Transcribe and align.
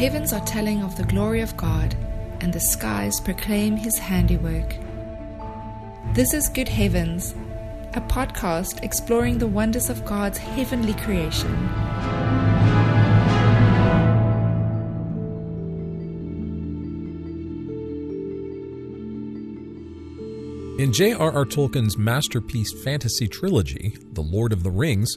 heavens 0.00 0.32
are 0.32 0.46
telling 0.46 0.82
of 0.82 0.96
the 0.96 1.04
glory 1.04 1.42
of 1.42 1.54
God, 1.58 1.94
and 2.40 2.54
the 2.54 2.58
skies 2.58 3.20
proclaim 3.20 3.76
his 3.76 3.98
handiwork. 3.98 4.76
This 6.14 6.32
is 6.32 6.48
Good 6.48 6.70
Heavens, 6.70 7.34
a 7.92 8.00
podcast 8.00 8.82
exploring 8.82 9.36
the 9.36 9.46
wonders 9.46 9.90
of 9.90 10.06
God's 10.06 10.38
heavenly 10.38 10.94
creation. 10.94 11.52
In 20.78 20.94
J.R.R. 20.94 21.44
Tolkien's 21.44 21.98
masterpiece 21.98 22.72
fantasy 22.82 23.28
trilogy, 23.28 23.98
The 24.12 24.22
Lord 24.22 24.54
of 24.54 24.62
the 24.62 24.70
Rings, 24.70 25.14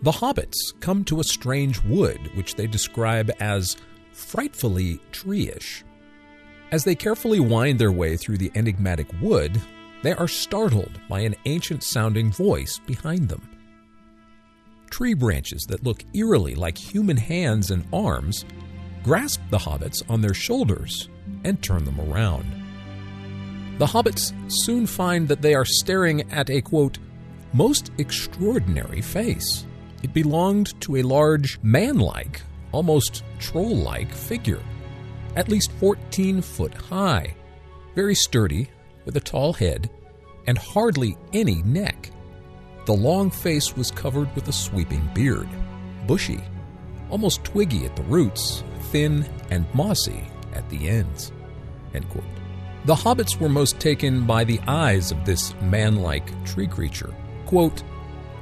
the 0.00 0.12
hobbits 0.12 0.56
come 0.80 1.04
to 1.04 1.20
a 1.20 1.24
strange 1.24 1.84
wood 1.84 2.18
which 2.36 2.54
they 2.54 2.66
describe 2.66 3.30
as 3.38 3.76
frightfully 4.14 5.00
treeish. 5.12 5.82
As 6.72 6.84
they 6.84 6.94
carefully 6.94 7.40
wind 7.40 7.78
their 7.78 7.92
way 7.92 8.16
through 8.16 8.38
the 8.38 8.50
enigmatic 8.54 9.06
wood, 9.20 9.60
they 10.02 10.12
are 10.14 10.28
startled 10.28 11.00
by 11.08 11.20
an 11.20 11.34
ancient 11.44 11.82
sounding 11.82 12.32
voice 12.32 12.80
behind 12.86 13.28
them. 13.28 13.48
Tree 14.90 15.14
branches 15.14 15.64
that 15.68 15.84
look 15.84 16.04
eerily 16.14 16.54
like 16.54 16.78
human 16.78 17.16
hands 17.16 17.70
and 17.70 17.84
arms 17.92 18.44
grasp 19.02 19.40
the 19.50 19.58
hobbits 19.58 20.02
on 20.08 20.20
their 20.20 20.34
shoulders 20.34 21.08
and 21.44 21.62
turn 21.62 21.84
them 21.84 22.00
around 22.00 22.64
the 23.78 23.86
hobbits 23.86 24.32
soon 24.46 24.86
find 24.86 25.26
that 25.26 25.42
they 25.42 25.52
are 25.52 25.64
staring 25.64 26.30
at 26.30 26.48
a 26.48 26.60
quote, 26.60 26.98
most 27.52 27.90
extraordinary 27.98 29.00
face. 29.00 29.66
It 30.02 30.14
belonged 30.14 30.80
to 30.82 30.96
a 30.96 31.02
large, 31.02 31.58
man 31.62 31.98
like, 31.98 32.42
almost 32.74 33.24
troll 33.38 33.76
like 33.76 34.12
figure, 34.12 34.62
at 35.36 35.48
least 35.48 35.72
14 35.72 36.42
foot 36.42 36.74
high, 36.74 37.34
very 37.94 38.14
sturdy, 38.14 38.68
with 39.04 39.16
a 39.16 39.20
tall 39.20 39.52
head, 39.52 39.88
and 40.46 40.58
hardly 40.58 41.16
any 41.32 41.62
neck. 41.62 42.10
The 42.86 42.92
long 42.92 43.30
face 43.30 43.76
was 43.76 43.90
covered 43.90 44.34
with 44.34 44.48
a 44.48 44.52
sweeping 44.52 45.08
beard, 45.14 45.48
bushy, 46.06 46.40
almost 47.10 47.44
twiggy 47.44 47.86
at 47.86 47.96
the 47.96 48.02
roots, 48.02 48.62
thin 48.90 49.24
and 49.50 49.66
mossy 49.74 50.24
at 50.52 50.68
the 50.68 50.88
ends. 50.88 51.32
The 52.84 52.94
hobbits 52.94 53.40
were 53.40 53.48
most 53.48 53.80
taken 53.80 54.26
by 54.26 54.44
the 54.44 54.60
eyes 54.66 55.10
of 55.10 55.24
this 55.24 55.54
man 55.62 55.96
like 55.96 56.44
tree 56.44 56.66
creature. 56.66 57.14
Quote, 57.46 57.80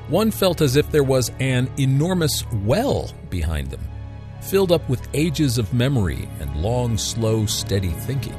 One 0.08 0.30
felt 0.32 0.60
as 0.60 0.74
if 0.74 0.90
there 0.90 1.04
was 1.04 1.30
an 1.38 1.70
enormous 1.78 2.44
well 2.64 3.12
behind 3.30 3.70
them, 3.70 3.82
filled 4.42 4.72
up 4.72 4.88
with 4.88 5.08
ages 5.14 5.58
of 5.58 5.72
memory 5.72 6.28
and 6.40 6.54
long, 6.56 6.98
slow, 6.98 7.46
steady 7.46 7.90
thinking. 7.90 8.36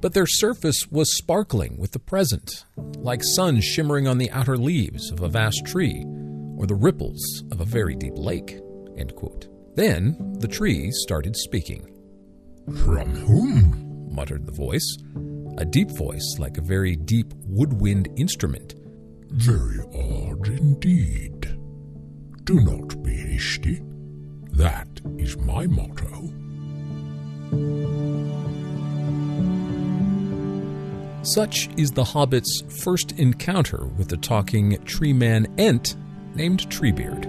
But 0.00 0.12
their 0.12 0.26
surface 0.26 0.86
was 0.90 1.16
sparkling 1.16 1.78
with 1.78 1.92
the 1.92 1.98
present, 1.98 2.64
like 2.98 3.22
sun 3.22 3.60
shimmering 3.60 4.06
on 4.06 4.18
the 4.18 4.30
outer 4.30 4.56
leaves 4.56 5.10
of 5.10 5.22
a 5.22 5.28
vast 5.28 5.64
tree 5.66 6.04
or 6.56 6.66
the 6.66 6.74
ripples 6.74 7.44
of 7.50 7.60
a 7.60 7.64
very 7.64 7.94
deep 7.94 8.16
lake. 8.16 8.60
Then 9.74 10.36
the 10.38 10.48
tree 10.48 10.90
started 10.90 11.36
speaking. 11.36 11.86
From 12.84 13.14
whom 13.14 14.08
muttered 14.14 14.46
the 14.46 14.52
voice, 14.52 14.96
a 15.58 15.64
deep 15.64 15.90
voice 15.90 16.36
like 16.38 16.56
a 16.56 16.62
very 16.62 16.96
deep 16.96 17.32
woodwind 17.46 18.08
instrument. 18.16 18.74
Very 19.30 19.80
odd 19.94 20.48
indeed. 20.48 21.58
Do 22.44 22.60
not 22.60 23.02
be 23.02 23.14
hasty. 23.14 23.82
That 24.56 24.88
is 25.18 25.36
my 25.36 25.66
motto. 25.66 26.32
Such 31.24 31.68
is 31.76 31.90
the 31.90 32.04
hobbit's 32.04 32.62
first 32.82 33.12
encounter 33.18 33.84
with 33.98 34.08
the 34.08 34.16
talking 34.16 34.82
tree 34.86 35.12
man 35.12 35.46
Ent 35.58 35.96
named 36.34 36.70
Treebeard. 36.70 37.26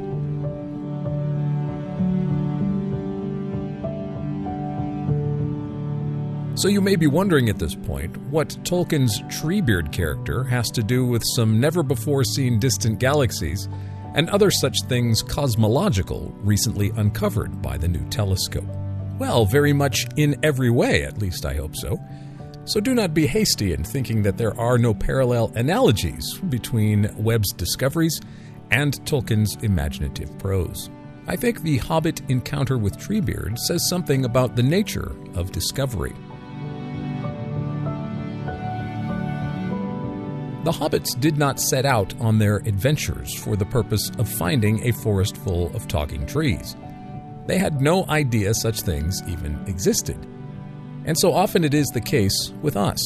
So 6.57 6.69
you 6.69 6.79
may 6.79 6.96
be 6.96 7.07
wondering 7.07 7.50
at 7.50 7.59
this 7.59 7.75
point 7.75 8.16
what 8.31 8.57
Tolkien's 8.63 9.22
Treebeard 9.23 9.91
character 9.91 10.46
has 10.46 10.72
to 10.72 10.81
do 10.81 11.06
with 11.06 11.23
some 11.35 11.59
never 11.59 11.84
before 11.84 12.23
seen 12.23 12.57
distant 12.57 13.00
galaxies 13.00 13.68
and 14.17 14.29
other 14.31 14.51
such 14.51 14.81
things 14.89 15.22
cosmological 15.22 16.35
recently 16.41 16.91
uncovered 16.97 17.61
by 17.61 17.78
the 17.78 17.88
new 17.88 18.03
telescope. 18.09 18.67
Well, 19.19 19.45
very 19.45 19.73
much 19.73 20.05
in 20.17 20.35
every 20.44 20.72
way, 20.72 21.03
at 21.03 21.19
least 21.19 21.45
I 21.45 21.53
hope 21.53 21.75
so. 21.75 21.97
So 22.66 22.81
do 22.81 22.94
not 22.94 23.13
be 23.13 23.28
hasty 23.28 23.72
in 23.72 23.83
thinking 23.83 24.23
that 24.23 24.38
there 24.38 24.59
are 24.59 24.78
no 24.78 24.94
parallel 24.94 25.53
analogies 25.55 26.38
between 26.50 27.16
Webb's 27.16 27.53
discoveries 27.53 28.19
and 28.72 28.94
Tolkien's 29.05 29.55
imaginative 29.63 30.38
prose. 30.39 30.89
I 31.28 31.35
think 31.35 31.61
the 31.61 31.78
Hobbit 31.78 32.22
encounter 32.29 32.78
with 32.78 32.97
Treebeard 32.97 33.57
says 33.59 33.88
something 33.88 34.25
about 34.25 34.55
the 34.55 34.63
nature 34.63 35.16
of 35.35 35.51
discovery. 35.51 36.13
The 40.67 40.73
hobbits 40.73 41.17
did 41.17 41.38
not 41.38 41.61
set 41.61 41.85
out 41.85 42.13
on 42.19 42.39
their 42.39 42.57
adventures 42.57 43.33
for 43.33 43.55
the 43.55 43.66
purpose 43.66 44.11
of 44.17 44.28
finding 44.28 44.85
a 44.85 44.91
forest 44.91 45.38
full 45.38 45.73
of 45.73 45.88
talking 45.88 46.25
trees. 46.25 46.75
They 47.45 47.57
had 47.57 47.79
no 47.79 48.05
idea 48.09 48.53
such 48.53 48.81
things 48.81 49.23
even 49.29 49.63
existed. 49.66 50.17
And 51.05 51.17
so 51.17 51.31
often 51.31 51.63
it 51.63 51.73
is 51.73 51.88
the 51.88 52.01
case 52.01 52.51
with 52.61 52.75
us. 52.75 53.00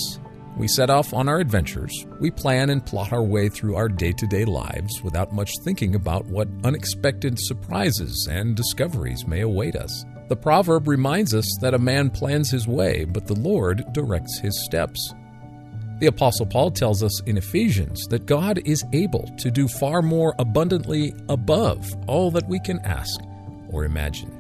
We 0.58 0.68
set 0.68 0.90
off 0.90 1.14
on 1.14 1.30
our 1.30 1.40
adventures, 1.40 1.94
we 2.20 2.32
plan 2.32 2.72
and 2.72 2.84
plot 2.84 3.14
our 3.14 3.22
way 3.22 3.48
through 3.48 3.76
our 3.76 3.90
day 3.90 4.14
to 4.14 4.26
day 4.26 4.44
lives 4.44 5.04
without 5.04 5.32
much 5.32 5.52
thinking 5.64 5.94
about 5.94 6.26
what 6.26 6.48
unexpected 6.64 7.38
surprises 7.38 8.28
and 8.28 8.56
discoveries 8.56 9.28
may 9.28 9.42
await 9.42 9.76
us. 9.76 10.04
The 10.30 10.36
proverb 10.36 10.88
reminds 10.88 11.36
us 11.36 11.46
that 11.62 11.76
a 11.76 11.78
man 11.78 12.10
plans 12.10 12.50
his 12.50 12.68
way, 12.68 13.06
but 13.06 13.28
the 13.28 13.36
Lord 13.36 13.84
directs 13.94 14.40
his 14.40 14.66
steps. 14.66 15.14
The 16.02 16.08
Apostle 16.08 16.48
Paul 16.48 16.72
tells 16.72 17.04
us 17.04 17.22
in 17.28 17.38
Ephesians 17.38 18.08
that 18.08 18.26
God 18.26 18.60
is 18.66 18.84
able 18.92 19.32
to 19.38 19.52
do 19.52 19.68
far 19.68 20.02
more 20.02 20.34
abundantly 20.40 21.14
above 21.30 21.88
all 22.08 22.32
that 22.32 22.50
we 22.50 22.60
can 22.60 22.80
ask 22.80 23.20
or 23.70 23.86
imagine. 23.86 24.36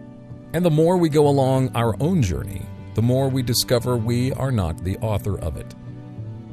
And 0.54 0.66
the 0.66 0.72
more 0.72 0.98
we 0.98 1.08
go 1.08 1.28
along 1.28 1.70
our 1.76 1.96
own 2.02 2.24
journey, 2.24 2.64
the 2.96 3.04
more 3.04 3.30
we 3.30 3.44
discover 3.44 3.96
we 3.96 4.34
are 4.34 4.52
not 4.52 4.84
the 4.84 4.98
author 5.02 5.38
of 5.38 5.56
it. 5.56 5.76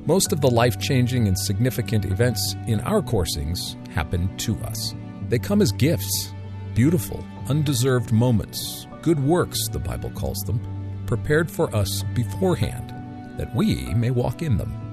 Most 0.04 0.30
of 0.30 0.42
the 0.42 0.50
life 0.50 0.78
changing 0.78 1.26
and 1.26 1.38
significant 1.38 2.04
events 2.04 2.54
in 2.66 2.80
our 2.80 3.00
coursings 3.00 3.76
happen 3.88 4.36
to 4.36 4.58
us. 4.58 4.94
They 5.30 5.38
come 5.38 5.62
as 5.62 5.72
gifts, 5.72 6.34
beautiful, 6.74 7.24
undeserved 7.48 8.12
moments, 8.12 8.86
good 9.00 9.24
works, 9.24 9.68
the 9.68 9.78
Bible 9.78 10.10
calls 10.10 10.40
them, 10.40 10.60
prepared 11.06 11.50
for 11.50 11.74
us 11.74 12.02
beforehand, 12.14 12.90
that 13.38 13.54
we 13.54 13.94
may 13.94 14.10
walk 14.10 14.42
in 14.42 14.58
them 14.58 14.84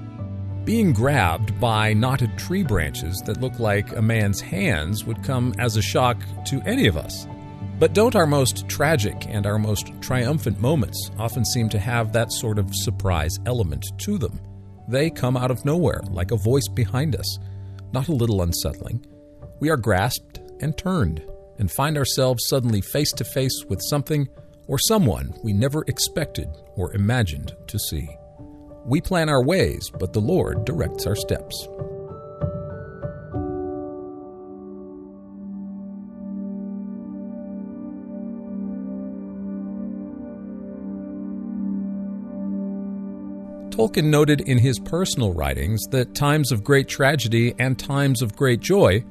being 0.66 0.92
grabbed 0.92 1.58
by 1.60 1.94
knotted 1.94 2.36
tree 2.36 2.64
branches 2.64 3.22
that 3.24 3.40
look 3.40 3.56
like 3.60 3.94
a 3.94 4.02
man's 4.02 4.40
hands 4.40 5.04
would 5.04 5.22
come 5.22 5.54
as 5.60 5.76
a 5.76 5.82
shock 5.82 6.18
to 6.44 6.60
any 6.66 6.88
of 6.88 6.96
us. 6.96 7.28
But 7.78 7.92
don't 7.92 8.16
our 8.16 8.26
most 8.26 8.68
tragic 8.68 9.26
and 9.28 9.46
our 9.46 9.60
most 9.60 9.92
triumphant 10.00 10.58
moments 10.58 11.12
often 11.20 11.44
seem 11.44 11.68
to 11.68 11.78
have 11.78 12.12
that 12.12 12.32
sort 12.32 12.58
of 12.58 12.74
surprise 12.74 13.38
element 13.46 13.86
to 13.98 14.18
them? 14.18 14.40
They 14.88 15.08
come 15.08 15.36
out 15.36 15.52
of 15.52 15.64
nowhere, 15.64 16.00
like 16.10 16.32
a 16.32 16.36
voice 16.36 16.66
behind 16.66 17.14
us, 17.14 17.38
not 17.92 18.08
a 18.08 18.14
little 18.14 18.42
unsettling. 18.42 19.06
We 19.60 19.70
are 19.70 19.76
grasped 19.76 20.40
and 20.60 20.76
turned, 20.76 21.22
and 21.58 21.70
find 21.70 21.96
ourselves 21.96 22.48
suddenly 22.48 22.80
face 22.80 23.12
to 23.12 23.24
face 23.24 23.64
with 23.68 23.80
something 23.82 24.28
or 24.66 24.78
someone 24.80 25.32
we 25.44 25.52
never 25.52 25.84
expected 25.86 26.48
or 26.74 26.92
imagined 26.92 27.54
to 27.68 27.78
see. 27.78 28.08
We 28.86 29.00
plan 29.00 29.28
our 29.28 29.42
ways, 29.42 29.90
but 29.90 30.12
the 30.12 30.20
Lord 30.20 30.64
directs 30.64 31.06
our 31.06 31.16
steps. 31.16 31.68
Tolkien 43.70 44.04
noted 44.04 44.40
in 44.42 44.58
his 44.58 44.78
personal 44.78 45.34
writings 45.34 45.82
that 45.90 46.14
times 46.14 46.52
of 46.52 46.62
great 46.62 46.86
tragedy 46.86 47.54
and 47.58 47.78
times 47.78 48.22
of 48.22 48.36
great 48.36 48.60
joy 48.60 49.04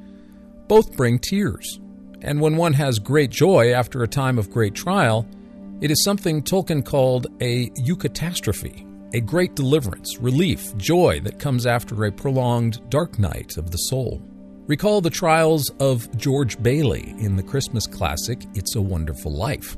both 0.68 0.96
bring 0.96 1.18
tears. 1.18 1.78
And 2.22 2.40
when 2.40 2.56
one 2.56 2.72
has 2.72 2.98
great 2.98 3.30
joy 3.30 3.72
after 3.72 4.02
a 4.02 4.08
time 4.08 4.38
of 4.38 4.50
great 4.50 4.74
trial, 4.74 5.26
it 5.82 5.90
is 5.90 6.02
something 6.02 6.42
Tolkien 6.42 6.84
called 6.84 7.26
a 7.40 7.68
eucatastrophe, 7.70 8.85
a 9.14 9.20
great 9.20 9.54
deliverance, 9.54 10.18
relief, 10.18 10.76
joy 10.76 11.20
that 11.20 11.38
comes 11.38 11.66
after 11.66 12.04
a 12.04 12.12
prolonged 12.12 12.80
dark 12.90 13.18
night 13.18 13.56
of 13.56 13.70
the 13.70 13.78
soul. 13.78 14.22
Recall 14.66 15.00
the 15.00 15.10
trials 15.10 15.70
of 15.78 16.14
George 16.16 16.60
Bailey 16.60 17.14
in 17.18 17.36
the 17.36 17.42
Christmas 17.42 17.86
classic 17.86 18.42
It's 18.54 18.74
a 18.74 18.82
Wonderful 18.82 19.32
Life. 19.32 19.76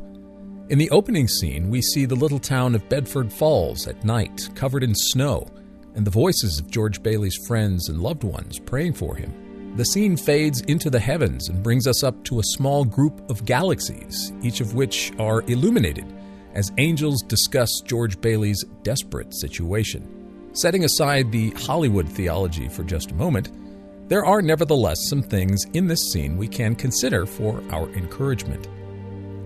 In 0.71 0.79
the 0.79 0.91
opening 0.91 1.29
scene, 1.29 1.69
we 1.69 1.83
see 1.83 2.07
the 2.07 2.17
little 2.17 2.39
town 2.39 2.75
of 2.75 2.89
Bedford 2.89 3.33
Falls 3.33 3.87
at 3.87 4.05
night, 4.05 4.49
covered 4.55 4.83
in 4.83 4.95
snow, 4.95 5.47
and 5.95 6.07
the 6.07 6.11
voices 6.11 6.59
of 6.59 6.71
George 6.71 7.03
Bailey's 7.03 7.39
friends 7.47 7.89
and 7.89 8.01
loved 8.01 8.25
ones 8.25 8.59
praying 8.59 8.95
for 8.95 9.15
him. 9.15 9.75
The 9.77 9.85
scene 9.85 10.17
fades 10.17 10.63
into 10.63 10.91
the 10.91 11.01
heavens 11.01 11.49
and 11.49 11.63
brings 11.63 11.87
us 11.87 12.03
up 12.03 12.25
to 12.25 12.41
a 12.41 12.45
small 12.55 12.85
group 12.85 13.29
of 13.31 13.45
galaxies, 13.45 14.33
each 14.43 14.61
of 14.61 14.75
which 14.75 15.13
are 15.19 15.43
illuminated 15.43 16.18
as 16.55 16.73
angels 16.79 17.23
discuss 17.23 17.81
George 17.85 18.21
Bailey's 18.21 18.65
desperate 18.83 19.35
situation. 19.35 20.51
Setting 20.53 20.85
aside 20.85 21.31
the 21.31 21.51
Hollywood 21.51 22.09
theology 22.09 22.69
for 22.69 22.83
just 22.83 23.11
a 23.11 23.15
moment, 23.15 23.51
there 24.09 24.25
are 24.25 24.41
nevertheless 24.41 24.99
some 25.09 25.23
things 25.23 25.65
in 25.75 25.87
this 25.87 26.11
scene 26.11 26.37
we 26.37 26.49
can 26.49 26.75
consider 26.75 27.27
for 27.27 27.63
our 27.71 27.89
encouragement. 27.91 28.67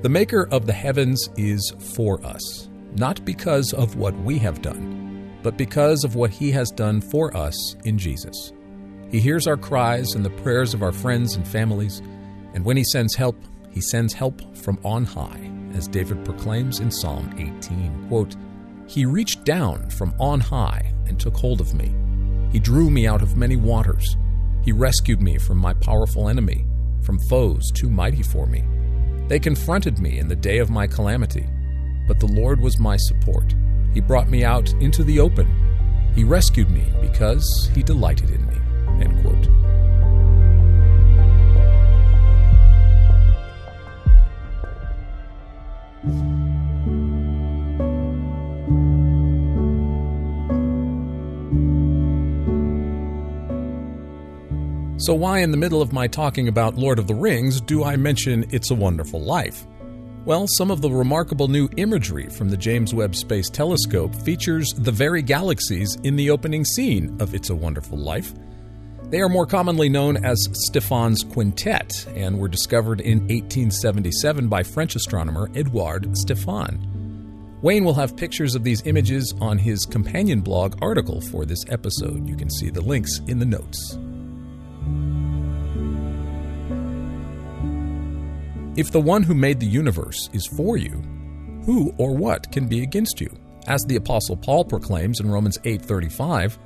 The 0.02 0.08
Maker 0.08 0.48
of 0.50 0.66
the 0.66 0.72
heavens 0.72 1.28
is 1.36 1.74
for 1.94 2.24
us, 2.24 2.68
not 2.96 3.24
because 3.24 3.72
of 3.72 3.96
what 3.96 4.16
we 4.20 4.38
have 4.38 4.62
done, 4.62 5.36
but 5.42 5.56
because 5.56 6.04
of 6.04 6.14
what 6.14 6.30
He 6.30 6.50
has 6.52 6.70
done 6.70 7.00
for 7.00 7.36
us 7.36 7.74
in 7.84 7.98
Jesus. 7.98 8.52
He 9.10 9.20
hears 9.20 9.46
our 9.46 9.56
cries 9.56 10.14
and 10.14 10.24
the 10.24 10.30
prayers 10.30 10.72
of 10.72 10.82
our 10.82 10.92
friends 10.92 11.34
and 11.34 11.46
families, 11.46 12.00
and 12.54 12.64
when 12.64 12.76
He 12.76 12.84
sends 12.84 13.16
help, 13.16 13.36
He 13.70 13.80
sends 13.80 14.14
help 14.14 14.56
from 14.56 14.78
on 14.84 15.04
high 15.04 15.51
as 15.74 15.88
David 15.88 16.24
proclaims 16.24 16.80
in 16.80 16.90
Psalm 16.90 17.32
18. 17.38 18.08
Quote, 18.08 18.36
He 18.86 19.04
reached 19.04 19.44
down 19.44 19.90
from 19.90 20.14
on 20.18 20.40
high 20.40 20.92
and 21.06 21.18
took 21.18 21.36
hold 21.36 21.60
of 21.60 21.74
me. 21.74 21.94
He 22.52 22.58
drew 22.58 22.90
me 22.90 23.06
out 23.06 23.22
of 23.22 23.36
many 23.36 23.56
waters. 23.56 24.16
He 24.62 24.72
rescued 24.72 25.22
me 25.22 25.38
from 25.38 25.58
my 25.58 25.74
powerful 25.74 26.28
enemy, 26.28 26.66
from 27.02 27.18
foes 27.28 27.70
too 27.72 27.90
mighty 27.90 28.22
for 28.22 28.46
me. 28.46 28.62
They 29.28 29.38
confronted 29.38 29.98
me 29.98 30.18
in 30.18 30.28
the 30.28 30.36
day 30.36 30.58
of 30.58 30.70
my 30.70 30.86
calamity, 30.86 31.46
but 32.06 32.20
the 32.20 32.26
Lord 32.26 32.60
was 32.60 32.78
my 32.78 32.96
support. 32.96 33.54
He 33.94 34.00
brought 34.00 34.28
me 34.28 34.44
out 34.44 34.72
into 34.74 35.04
the 35.04 35.20
open. 35.20 35.48
He 36.14 36.24
rescued 36.24 36.70
me 36.70 36.84
because 37.00 37.70
he 37.74 37.82
delighted 37.82 38.30
in 38.30 38.46
me. 38.46 38.56
End 39.02 39.22
quote. 39.22 39.41
So, 55.02 55.14
why 55.14 55.40
in 55.40 55.50
the 55.50 55.56
middle 55.56 55.82
of 55.82 55.92
my 55.92 56.06
talking 56.06 56.46
about 56.46 56.76
Lord 56.76 57.00
of 57.00 57.08
the 57.08 57.14
Rings 57.14 57.60
do 57.60 57.82
I 57.82 57.96
mention 57.96 58.46
It's 58.50 58.70
a 58.70 58.74
Wonderful 58.76 59.20
Life? 59.20 59.66
Well, 60.24 60.46
some 60.46 60.70
of 60.70 60.80
the 60.80 60.92
remarkable 60.92 61.48
new 61.48 61.68
imagery 61.76 62.28
from 62.28 62.50
the 62.50 62.56
James 62.56 62.94
Webb 62.94 63.16
Space 63.16 63.50
Telescope 63.50 64.14
features 64.14 64.72
the 64.78 64.92
very 64.92 65.20
galaxies 65.20 65.96
in 66.04 66.14
the 66.14 66.30
opening 66.30 66.64
scene 66.64 67.16
of 67.20 67.34
It's 67.34 67.50
a 67.50 67.54
Wonderful 67.56 67.98
Life. 67.98 68.32
They 69.10 69.20
are 69.20 69.28
more 69.28 69.44
commonly 69.44 69.88
known 69.88 70.24
as 70.24 70.46
Stéphan's 70.70 71.24
Quintet 71.24 72.06
and 72.14 72.38
were 72.38 72.46
discovered 72.46 73.00
in 73.00 73.22
1877 73.22 74.46
by 74.46 74.62
French 74.62 74.94
astronomer 74.94 75.50
Edouard 75.56 76.04
Stéphan. 76.12 77.60
Wayne 77.60 77.84
will 77.84 77.94
have 77.94 78.16
pictures 78.16 78.54
of 78.54 78.62
these 78.62 78.86
images 78.86 79.34
on 79.40 79.58
his 79.58 79.84
companion 79.84 80.42
blog 80.42 80.76
article 80.80 81.20
for 81.20 81.44
this 81.44 81.64
episode. 81.70 82.28
You 82.28 82.36
can 82.36 82.50
see 82.50 82.70
the 82.70 82.82
links 82.82 83.18
in 83.26 83.40
the 83.40 83.44
notes. 83.44 83.98
If 88.74 88.90
the 88.90 89.00
one 89.00 89.22
who 89.22 89.34
made 89.34 89.60
the 89.60 89.66
universe 89.66 90.30
is 90.32 90.46
for 90.46 90.78
you, 90.78 91.02
who 91.66 91.92
or 91.98 92.16
what 92.16 92.50
can 92.50 92.68
be 92.68 92.82
against 92.82 93.20
you? 93.20 93.28
As 93.66 93.82
the 93.86 93.96
apostle 93.96 94.36
Paul 94.36 94.64
proclaims 94.64 95.20
in 95.20 95.30
Romans 95.30 95.58
8:35, 95.64 96.58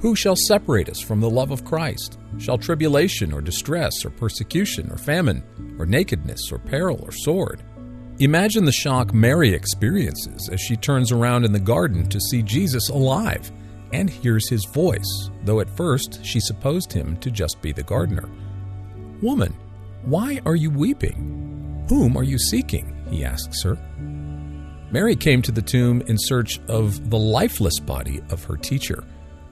who 0.00 0.14
shall 0.14 0.36
separate 0.36 0.90
us 0.90 1.00
from 1.00 1.20
the 1.20 1.30
love 1.30 1.50
of 1.50 1.64
Christ? 1.64 2.18
Shall 2.36 2.58
tribulation 2.58 3.32
or 3.32 3.40
distress 3.40 4.04
or 4.04 4.10
persecution 4.10 4.90
or 4.90 4.98
famine 4.98 5.42
or 5.78 5.86
nakedness 5.86 6.52
or 6.52 6.58
peril 6.58 7.00
or 7.02 7.12
sword? 7.12 7.62
Imagine 8.18 8.66
the 8.66 8.72
shock 8.72 9.14
Mary 9.14 9.54
experiences 9.54 10.50
as 10.52 10.60
she 10.60 10.76
turns 10.76 11.12
around 11.12 11.46
in 11.46 11.52
the 11.52 11.58
garden 11.58 12.08
to 12.10 12.20
see 12.20 12.42
Jesus 12.42 12.90
alive 12.90 13.50
and 13.94 14.10
hears 14.10 14.50
his 14.50 14.66
voice, 14.66 15.30
though 15.44 15.60
at 15.60 15.76
first 15.76 16.22
she 16.22 16.40
supposed 16.40 16.92
him 16.92 17.16
to 17.18 17.30
just 17.30 17.62
be 17.62 17.72
the 17.72 17.82
gardener. 17.82 18.28
Woman, 19.22 19.54
why 20.04 20.40
are 20.44 20.56
you 20.56 20.70
weeping? 20.70 21.84
Whom 21.88 22.16
are 22.16 22.24
you 22.24 22.38
seeking? 22.38 22.88
he 23.10 23.24
asks 23.24 23.62
her. 23.62 23.76
Mary 24.90 25.14
came 25.14 25.42
to 25.42 25.52
the 25.52 25.62
tomb 25.62 26.02
in 26.06 26.16
search 26.18 26.60
of 26.68 27.10
the 27.10 27.18
lifeless 27.18 27.78
body 27.80 28.20
of 28.30 28.44
her 28.44 28.56
teacher, 28.56 29.04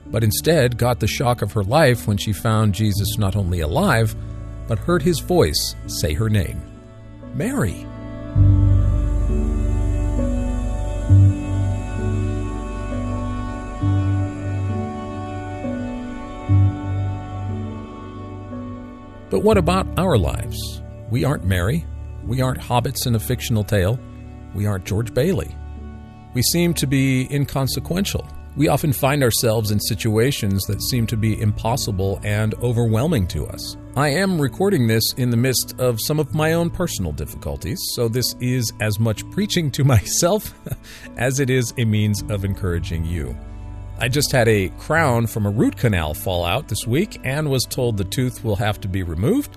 but 0.07 0.23
instead 0.23 0.77
got 0.77 0.99
the 0.99 1.07
shock 1.07 1.41
of 1.41 1.51
her 1.51 1.63
life 1.63 2.07
when 2.07 2.17
she 2.17 2.33
found 2.33 2.73
Jesus 2.73 3.17
not 3.17 3.35
only 3.35 3.61
alive, 3.61 4.15
but 4.67 4.79
heard 4.79 5.01
his 5.01 5.19
voice 5.19 5.75
say 5.87 6.13
her 6.13 6.29
name 6.29 6.61
Mary. 7.33 7.85
But 19.31 19.43
what 19.43 19.57
about 19.57 19.87
our 19.97 20.17
lives? 20.17 20.81
We 21.09 21.23
aren't 21.23 21.45
Mary. 21.45 21.85
We 22.25 22.41
aren't 22.41 22.59
hobbits 22.59 23.07
in 23.07 23.15
a 23.15 23.19
fictional 23.19 23.63
tale. 23.63 23.97
We 24.53 24.65
aren't 24.65 24.83
George 24.85 25.13
Bailey. 25.13 25.55
We 26.33 26.41
seem 26.41 26.73
to 26.75 26.85
be 26.85 27.33
inconsequential. 27.33 28.27
We 28.57 28.67
often 28.67 28.91
find 28.91 29.23
ourselves 29.23 29.71
in 29.71 29.79
situations 29.79 30.65
that 30.65 30.81
seem 30.81 31.07
to 31.07 31.15
be 31.15 31.39
impossible 31.39 32.19
and 32.25 32.53
overwhelming 32.55 33.25
to 33.27 33.47
us. 33.47 33.77
I 33.95 34.09
am 34.09 34.39
recording 34.39 34.87
this 34.87 35.13
in 35.15 35.29
the 35.29 35.37
midst 35.37 35.75
of 35.79 36.01
some 36.01 36.19
of 36.19 36.35
my 36.35 36.51
own 36.51 36.69
personal 36.69 37.13
difficulties, 37.13 37.79
so 37.93 38.09
this 38.09 38.35
is 38.41 38.73
as 38.81 38.99
much 38.99 39.27
preaching 39.31 39.71
to 39.71 39.83
myself 39.85 40.53
as 41.15 41.39
it 41.39 41.49
is 41.49 41.73
a 41.77 41.85
means 41.85 42.21
of 42.29 42.43
encouraging 42.43 43.05
you. 43.05 43.33
I 44.01 44.07
just 44.07 44.31
had 44.31 44.47
a 44.47 44.69
crown 44.79 45.27
from 45.27 45.45
a 45.45 45.51
root 45.51 45.77
canal 45.77 46.15
fall 46.15 46.43
out 46.43 46.67
this 46.67 46.87
week 46.87 47.21
and 47.23 47.51
was 47.51 47.65
told 47.65 47.97
the 47.97 48.03
tooth 48.03 48.43
will 48.43 48.55
have 48.55 48.81
to 48.81 48.87
be 48.87 49.03
removed, 49.03 49.55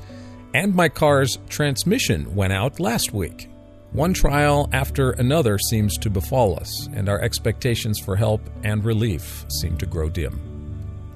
and 0.53 0.75
my 0.75 0.91
car's 0.91 1.39
transmission 1.49 2.35
went 2.35 2.53
out 2.53 2.79
last 2.79 3.15
week. 3.15 3.49
One 3.93 4.13
trial 4.13 4.69
after 4.75 5.13
another 5.13 5.59
seems 5.59 5.97
to 5.97 6.11
befall 6.11 6.61
us, 6.61 6.89
and 6.89 7.09
our 7.09 7.23
expectations 7.23 7.99
for 7.99 8.17
help 8.17 8.43
and 8.65 8.85
relief 8.85 9.47
seem 9.63 9.79
to 9.79 9.87
grow 9.87 10.11
dim. 10.11 10.39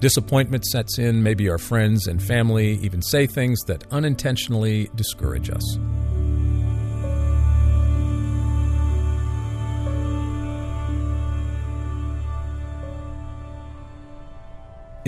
Disappointment 0.00 0.64
sets 0.64 0.98
in, 0.98 1.22
maybe 1.22 1.50
our 1.50 1.58
friends 1.58 2.06
and 2.06 2.22
family 2.22 2.78
even 2.78 3.02
say 3.02 3.26
things 3.26 3.60
that 3.66 3.84
unintentionally 3.90 4.88
discourage 4.94 5.50
us. 5.50 5.78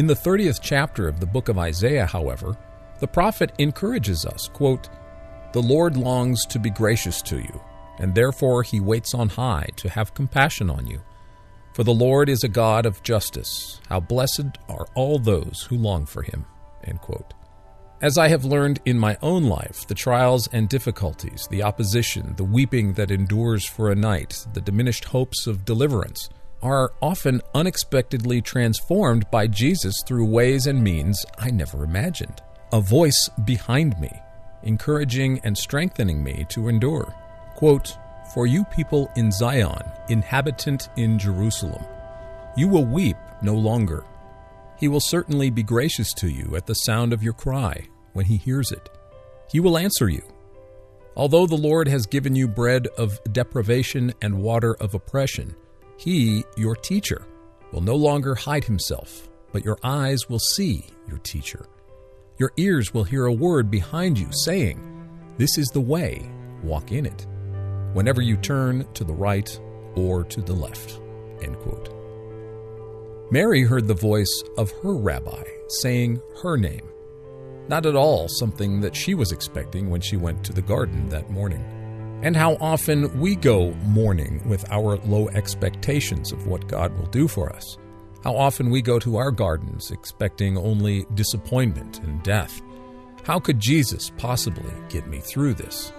In 0.01 0.07
the 0.07 0.15
30th 0.15 0.61
chapter 0.63 1.09
of 1.09 1.21
the 1.21 1.27
book 1.27 1.51
of 1.51 1.59
Isaiah, 1.59 2.07
however, 2.07 2.57
the 3.01 3.07
prophet 3.07 3.53
encourages 3.59 4.25
us, 4.25 4.49
quote, 4.49 4.89
The 5.53 5.61
Lord 5.61 5.95
longs 5.95 6.47
to 6.47 6.59
be 6.59 6.71
gracious 6.71 7.21
to 7.21 7.37
you, 7.37 7.61
and 7.99 8.15
therefore 8.15 8.63
he 8.63 8.81
waits 8.81 9.13
on 9.13 9.29
high 9.29 9.69
to 9.77 9.91
have 9.91 10.15
compassion 10.15 10.71
on 10.71 10.87
you. 10.87 11.03
For 11.75 11.85
the 11.85 11.93
Lord 11.93 12.31
is 12.31 12.43
a 12.43 12.49
God 12.49 12.87
of 12.87 13.03
justice. 13.03 13.79
How 13.91 14.01
blessed 14.01 14.57
are 14.71 14.87
all 14.95 15.19
those 15.19 15.67
who 15.69 15.77
long 15.77 16.07
for 16.07 16.23
him. 16.23 16.47
As 18.01 18.17
I 18.17 18.29
have 18.29 18.47
learned 18.47 18.81
in 18.87 18.99
my 18.99 19.19
own 19.21 19.45
life, 19.45 19.87
the 19.87 19.95
trials 19.95 20.49
and 20.51 20.67
difficulties, 20.67 21.47
the 21.51 21.63
opposition, 21.63 22.33
the 22.39 22.45
weeping 22.45 22.95
that 22.95 23.11
endures 23.11 23.67
for 23.67 23.91
a 23.91 23.95
night, 23.95 24.47
the 24.55 24.63
diminished 24.63 25.05
hopes 25.05 25.47
of 25.47 25.67
deliverance, 25.67 26.31
are 26.63 26.93
often 27.01 27.41
unexpectedly 27.55 28.41
transformed 28.41 29.31
by 29.31 29.47
Jesus 29.47 30.03
through 30.07 30.27
ways 30.27 30.67
and 30.67 30.83
means 30.83 31.25
I 31.39 31.51
never 31.51 31.85
imagined. 31.85 32.43
A 32.73 32.81
voice 32.81 33.29
behind 33.45 33.99
me, 34.01 34.11
encouraging 34.63 35.41
and 35.43 35.57
strengthening 35.57 36.23
me 36.23 36.47
to 36.51 36.69
endure. 36.69 37.15
Quote, 37.55 37.97
For 38.35 38.47
you 38.47 38.65
people 38.65 39.11
in 39.17 39.33
Zion, 39.33 39.83
inhabitant 40.09 40.89
in 40.97 41.19
Jerusalem, 41.19 41.85
you 42.57 42.69
will 42.69 42.85
weep 42.85 43.17
no 43.43 43.55
longer. 43.55 44.05
He 44.79 44.89
will 44.89 45.01
certainly 45.01 45.51
be 45.51 45.63
gracious 45.63 46.13
to 46.15 46.29
you 46.29 46.57
at 46.57 46.67
the 46.67 46.75
sound 46.75 47.13
of 47.13 47.23
your 47.23 47.33
cry 47.33 47.89
when 48.13 48.27
he 48.27 48.37
hears 48.37 48.73
it. 48.73 48.89
He 49.51 49.61
will 49.61 49.77
answer 49.77 50.09
you. 50.09 50.23
Although 51.17 51.47
the 51.47 51.57
Lord 51.57 51.89
has 51.89 52.07
given 52.07 52.37
you 52.37 52.47
bread 52.47 52.87
of 52.97 53.21
deprivation 53.33 54.15
and 54.23 54.43
water 54.43 54.75
of 54.75 54.95
oppression, 54.95 55.55
he, 56.01 56.45
your 56.57 56.75
teacher, 56.75 57.27
will 57.73 57.83
no 57.83 57.95
longer 57.95 58.35
hide 58.35 58.65
himself, 58.65 59.29
but 59.53 59.65
your 59.65 59.79
eyes 59.83 60.31
will 60.31 60.39
see 60.39 60.87
your 61.07 61.19
teacher. 61.19 61.67
Your 62.39 62.53
ears 62.57 62.95
will 62.95 63.05
hear 63.05 63.27
a 63.27 63.33
word 63.33 63.71
behind 63.71 64.19
you 64.19 64.29
saying, 64.33 64.81
This 65.37 65.59
is 65.59 65.69
the 65.69 65.81
way, 65.83 66.31
walk 66.63 66.91
in 66.91 67.05
it. 67.05 67.27
whenever 67.93 68.23
you 68.23 68.37
turn 68.39 68.87
to 68.95 69.05
the 69.05 69.13
right 69.13 69.61
or 69.95 70.25
to 70.25 70.41
the 70.41 70.53
left. 70.55 71.01
End 71.43 71.59
quote. 71.59 71.93
Mary 73.31 73.65
heard 73.65 73.87
the 73.87 73.95
voice 73.95 74.43
of 74.57 74.71
her 74.83 74.95
rabbi 74.95 75.43
saying 75.69 76.21
her 76.43 76.57
name. 76.57 76.89
Not 77.69 77.85
at 77.85 77.95
all 77.97 78.27
something 78.29 78.81
that 78.81 78.97
she 78.97 79.15
was 79.15 79.33
expecting 79.33 79.91
when 79.91 80.01
she 80.01 80.17
went 80.17 80.45
to 80.45 80.53
the 80.53 80.63
garden 80.63 81.09
that 81.11 81.31
morning. 81.31 81.65
And 82.23 82.37
how 82.37 82.57
often 82.61 83.19
we 83.19 83.35
go 83.35 83.73
mourning 83.87 84.47
with 84.47 84.71
our 84.71 84.99
low 84.99 85.29
expectations 85.31 86.33
of 86.33 86.47
what 86.47 86.69
God 86.69 86.97
will 86.99 87.07
do 87.07 87.27
for 87.27 87.51
us. 87.51 87.79
How 88.23 88.37
often 88.37 88.69
we 88.69 88.83
go 88.83 88.99
to 88.99 89.17
our 89.17 89.31
gardens 89.31 89.91
expecting 89.91 90.59
only 90.59 91.07
disappointment 91.15 92.01
and 92.01 92.23
death. 92.23 92.61
How 93.25 93.41
could 93.41 93.59
Jesus 93.59 94.11
possibly 94.19 94.73
get 94.91 95.07
me 95.07 95.21
through 95.21 95.55
this? 95.55 95.93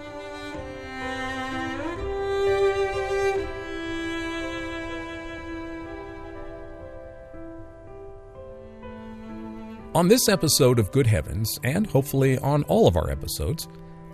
On 9.93 10.07
this 10.07 10.29
episode 10.29 10.79
of 10.79 10.91
Good 10.91 11.07
Heavens, 11.07 11.59
and 11.63 11.85
hopefully 11.85 12.37
on 12.37 12.63
all 12.63 12.87
of 12.87 12.95
our 12.95 13.09
episodes, 13.09 13.67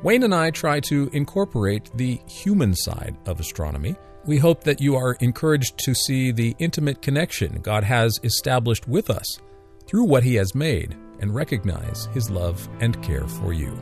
Wayne 0.04 0.22
and 0.22 0.36
I 0.36 0.52
try 0.52 0.80
to 0.82 1.10
incorporate 1.12 1.90
the 1.96 2.20
human 2.28 2.76
side 2.76 3.18
of 3.26 3.40
astronomy. 3.40 3.96
We 4.26 4.38
hope 4.38 4.64
that 4.64 4.80
you 4.80 4.96
are 4.96 5.18
encouraged 5.22 5.80
to 5.80 5.96
see 5.96 6.32
the 6.32 6.56
intimate 6.60 7.02
connection 7.02 7.62
God 7.62 7.84
has 7.84 8.20
established 8.24 8.88
with 8.88 9.10
us 9.10 9.40
through 9.88 10.04
what 10.04 10.24
He 10.24 10.36
has 10.36 10.54
made 10.54 10.96
and 11.20 11.34
recognize 11.34 12.08
His 12.14 12.30
love 12.30 12.70
and 12.80 13.02
care 13.02 13.28
for 13.28 13.54
you. 13.54 13.76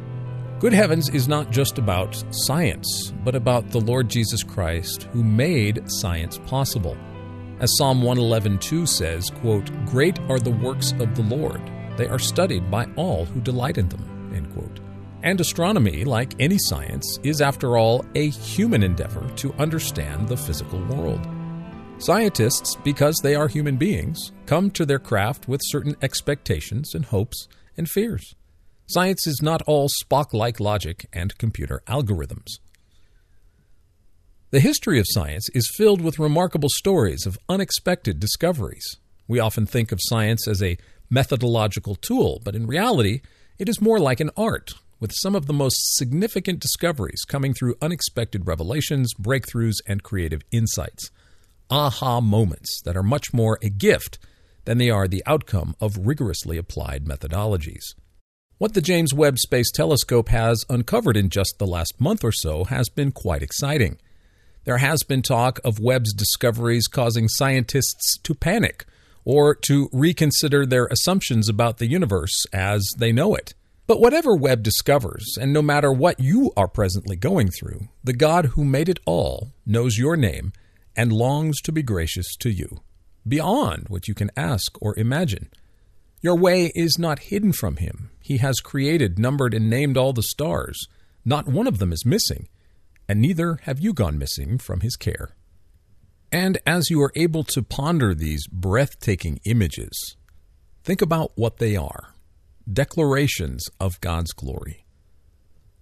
Good 0.60 0.72
Heavens 0.72 1.10
is 1.10 1.28
not 1.28 1.52
just 1.52 1.78
about 1.78 2.24
science, 2.32 3.12
but 3.26 3.36
about 3.36 3.70
the 3.72 3.82
Lord 3.82 4.08
Jesus 4.08 4.42
Christ 4.42 5.04
who 5.12 5.22
made 5.22 5.84
science 5.88 6.38
possible. 6.46 6.96
As 7.60 7.76
Psalm 7.78 8.02
111:2 8.02 8.88
says, 8.88 9.30
quote, 9.42 9.70
"Great 9.86 10.18
are 10.30 10.40
the 10.40 10.52
works 10.52 10.94
of 10.94 11.14
the 11.16 11.24
Lord; 11.24 11.62
they 11.98 12.08
are 12.08 12.20
studied 12.20 12.72
by 12.72 12.86
all 12.96 13.26
who 13.26 13.42
delight 13.42 13.78
in 13.78 13.90
them." 13.90 14.15
And 15.26 15.42
astronomy, 15.42 16.04
like 16.04 16.36
any 16.40 16.60
science, 16.60 17.18
is 17.24 17.42
after 17.42 17.80
all 17.80 18.06
a 18.14 18.30
human 18.30 18.84
endeavor 18.84 19.28
to 19.38 19.54
understand 19.54 20.28
the 20.28 20.38
physical 20.38 20.80
world. 20.86 21.28
Scientists, 21.98 22.76
because 22.84 23.20
they 23.24 23.34
are 23.34 23.48
human 23.48 23.76
beings, 23.76 24.32
come 24.46 24.70
to 24.70 24.86
their 24.86 25.00
craft 25.00 25.48
with 25.48 25.62
certain 25.64 25.96
expectations 26.04 26.94
and 26.94 27.06
hopes 27.06 27.48
and 27.76 27.90
fears. 27.90 28.36
Science 28.86 29.26
is 29.26 29.42
not 29.42 29.64
all 29.64 29.90
Spock 29.90 30.32
like 30.32 30.60
logic 30.60 31.08
and 31.12 31.36
computer 31.40 31.82
algorithms. 31.88 32.60
The 34.52 34.60
history 34.60 35.00
of 35.00 35.08
science 35.10 35.50
is 35.56 35.74
filled 35.76 36.02
with 36.02 36.20
remarkable 36.20 36.70
stories 36.70 37.26
of 37.26 37.40
unexpected 37.50 38.20
discoveries. 38.20 38.98
We 39.28 39.40
often 39.40 39.66
think 39.66 39.92
of 39.92 39.98
science 40.04 40.48
as 40.48 40.62
a 40.62 40.78
methodological 41.10 41.96
tool, 41.96 42.42
but 42.46 42.56
in 42.56 42.68
reality, 42.68 43.22
it 43.58 43.68
is 43.68 43.82
more 43.82 43.98
like 43.98 44.20
an 44.20 44.30
art, 44.38 44.76
with 45.06 45.14
some 45.14 45.36
of 45.36 45.46
the 45.46 45.54
most 45.54 45.96
significant 45.96 46.60
discoveries 46.60 47.26
coming 47.28 47.54
through 47.54 47.76
unexpected 47.80 48.48
revelations, 48.48 49.14
breakthroughs, 49.14 49.76
and 49.86 50.02
creative 50.02 50.42
insights. 50.52 51.12
Aha 51.70 52.20
moments 52.20 52.82
that 52.82 52.98
are 52.98 53.04
much 53.04 53.32
more 53.32 53.60
a 53.62 53.70
gift 53.70 54.18
than 54.64 54.80
they 54.80 54.90
are 54.90 55.08
the 55.08 55.22
outcome 55.28 55.76
of 55.80 56.08
rigorously 56.08 56.58
applied 56.58 57.06
methodologies. 57.06 57.94
What 58.58 58.74
the 58.74 58.82
James 58.82 59.14
Webb 59.14 59.38
Space 59.38 59.70
Telescope 59.72 60.30
has 60.30 60.66
uncovered 60.72 61.18
in 61.18 61.30
just 61.30 61.60
the 61.60 61.68
last 61.68 62.02
month 62.02 62.24
or 62.24 62.32
so 62.32 62.64
has 62.64 62.90
been 62.90 63.12
quite 63.12 63.44
exciting. 63.44 64.00
There 64.64 64.80
has 64.80 65.04
been 65.04 65.22
talk 65.22 65.60
of 65.64 65.78
Webb's 65.80 66.16
discoveries 66.16 66.88
causing 66.88 67.28
scientists 67.28 68.18
to 68.24 68.34
panic 68.34 68.86
or 69.24 69.54
to 69.68 69.88
reconsider 69.94 70.66
their 70.66 70.88
assumptions 70.88 71.48
about 71.48 71.78
the 71.78 71.86
universe 71.86 72.48
as 72.52 72.84
they 72.98 73.12
know 73.12 73.36
it. 73.36 73.54
But 73.88 74.02
whatever 74.02 74.36
Webb 74.36 74.64
discovers, 74.64 75.38
and 75.40 75.54
no 75.54 75.62
matter 75.62 75.92
what 75.92 76.20
you 76.20 76.52
are 76.58 76.68
presently 76.68 77.16
going 77.16 77.52
through, 77.52 77.90
the 78.04 78.14
God 78.14 78.48
who 78.48 78.66
made 78.66 78.90
it 78.90 79.00
all 79.06 79.54
knows 79.64 80.00
your 80.00 80.18
name 80.18 80.54
and 80.96 81.14
longs 81.14 81.62
to 81.62 81.72
be 81.72 81.84
gracious 81.84 82.36
to 82.38 82.50
you, 82.50 82.82
beyond 83.28 83.86
what 83.88 84.08
you 84.08 84.16
can 84.16 84.32
ask 84.36 84.76
or 84.82 84.98
imagine. 84.98 85.50
Your 86.22 86.36
way 86.36 86.72
is 86.74 86.98
not 86.98 87.30
hidden 87.30 87.54
from 87.54 87.76
him. 87.76 88.10
He 88.22 88.38
has 88.38 88.60
created, 88.60 89.20
numbered, 89.20 89.54
and 89.54 89.70
named 89.70 89.98
all 89.98 90.14
the 90.14 90.24
stars. 90.24 90.88
Not 91.24 91.48
one 91.48 91.68
of 91.68 91.78
them 91.78 91.94
is 91.94 92.06
missing, 92.06 92.48
and 93.08 93.22
neither 93.22 93.60
have 93.64 93.80
you 93.80 93.94
gone 93.94 94.18
missing 94.18 94.58
from 94.58 94.80
his 94.80 94.96
care. 94.96 95.36
And 96.32 96.58
as 96.66 96.90
you 96.90 97.00
are 97.04 97.12
able 97.16 97.44
to 97.44 97.62
ponder 97.62 98.16
these 98.16 98.48
breathtaking 98.48 99.42
images, 99.46 100.16
think 100.84 101.04
about 101.04 101.34
what 101.36 101.58
they 101.58 101.76
are 101.76 102.15
declarations 102.72 103.66
of 103.80 104.00
God's 104.02 104.32
glory. 104.32 104.86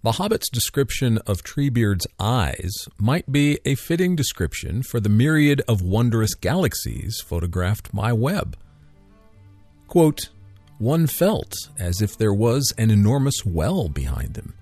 The 0.02 0.12
Hobbit's 0.12 0.50
description 0.50 1.18
of 1.26 1.42
Treebeard's 1.42 2.06
eyes 2.20 2.88
might 2.98 3.32
be 3.32 3.58
a 3.64 3.74
fitting 3.74 4.16
description 4.16 4.82
for 4.82 5.00
the 5.00 5.08
myriad 5.08 5.62
of 5.66 5.80
wondrous 5.80 6.34
galaxies 6.34 7.20
photographed 7.24 7.94
by 7.94 8.12
Webb. 8.12 8.56
Quote, 9.88 10.28
One 10.78 11.06
felt 11.06 11.54
as 11.78 12.02
if 12.02 12.18
there 12.18 12.34
was 12.34 12.72
an 12.76 12.90
enormous 12.90 13.44
well 13.46 13.88
behind 13.88 14.34
them, 14.34 14.54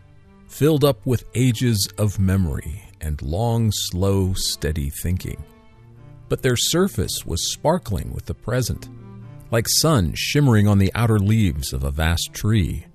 filled 0.47 0.85
up 0.85 1.05
with 1.05 1.25
ages 1.35 1.89
of 1.99 2.21
memory 2.21 2.85
and 3.01 3.21
long, 3.21 3.73
slow, 3.73 4.35
steady 4.35 4.91
thinking 5.03 5.45
but 6.33 6.41
their 6.41 6.57
surface 6.57 7.27
was 7.27 7.53
sparkling 7.53 8.11
with 8.15 8.25
the 8.25 8.33
present, 8.33 8.89
like 9.53 9.69
sun 9.69 10.13
shimmering 10.17 10.67
on 10.67 10.79
the 10.79 10.91
outer 10.95 11.21
leaves 11.21 11.73
of 11.73 11.85
a 11.85 11.91
vast 11.93 12.33
tree, 12.33 12.87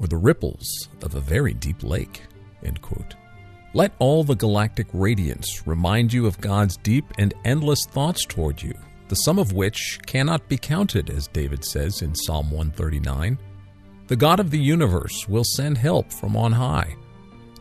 or 0.00 0.06
the 0.06 0.16
ripples 0.16 0.88
of 1.02 1.16
a 1.16 1.20
very 1.20 1.54
deep 1.54 1.82
lake. 1.82 2.22
Let 3.74 3.92
all 3.98 4.22
the 4.22 4.36
galactic 4.36 4.86
radiance 4.92 5.66
remind 5.66 6.12
you 6.12 6.26
of 6.26 6.40
God's 6.40 6.76
deep 6.76 7.06
and 7.18 7.34
endless 7.44 7.84
thoughts 7.86 8.24
toward 8.24 8.62
you, 8.62 8.74
the 9.08 9.16
sum 9.16 9.40
of 9.40 9.52
which 9.52 9.98
cannot 10.06 10.48
be 10.48 10.56
counted, 10.56 11.10
as 11.10 11.26
David 11.26 11.64
says 11.64 12.02
in 12.02 12.14
Psalm 12.14 12.52
139. 12.52 13.36
The 14.06 14.16
God 14.16 14.38
of 14.38 14.50
the 14.50 14.60
universe 14.60 15.26
will 15.28 15.44
send 15.44 15.78
help 15.78 16.12
from 16.12 16.36
on 16.36 16.52
high 16.52 16.94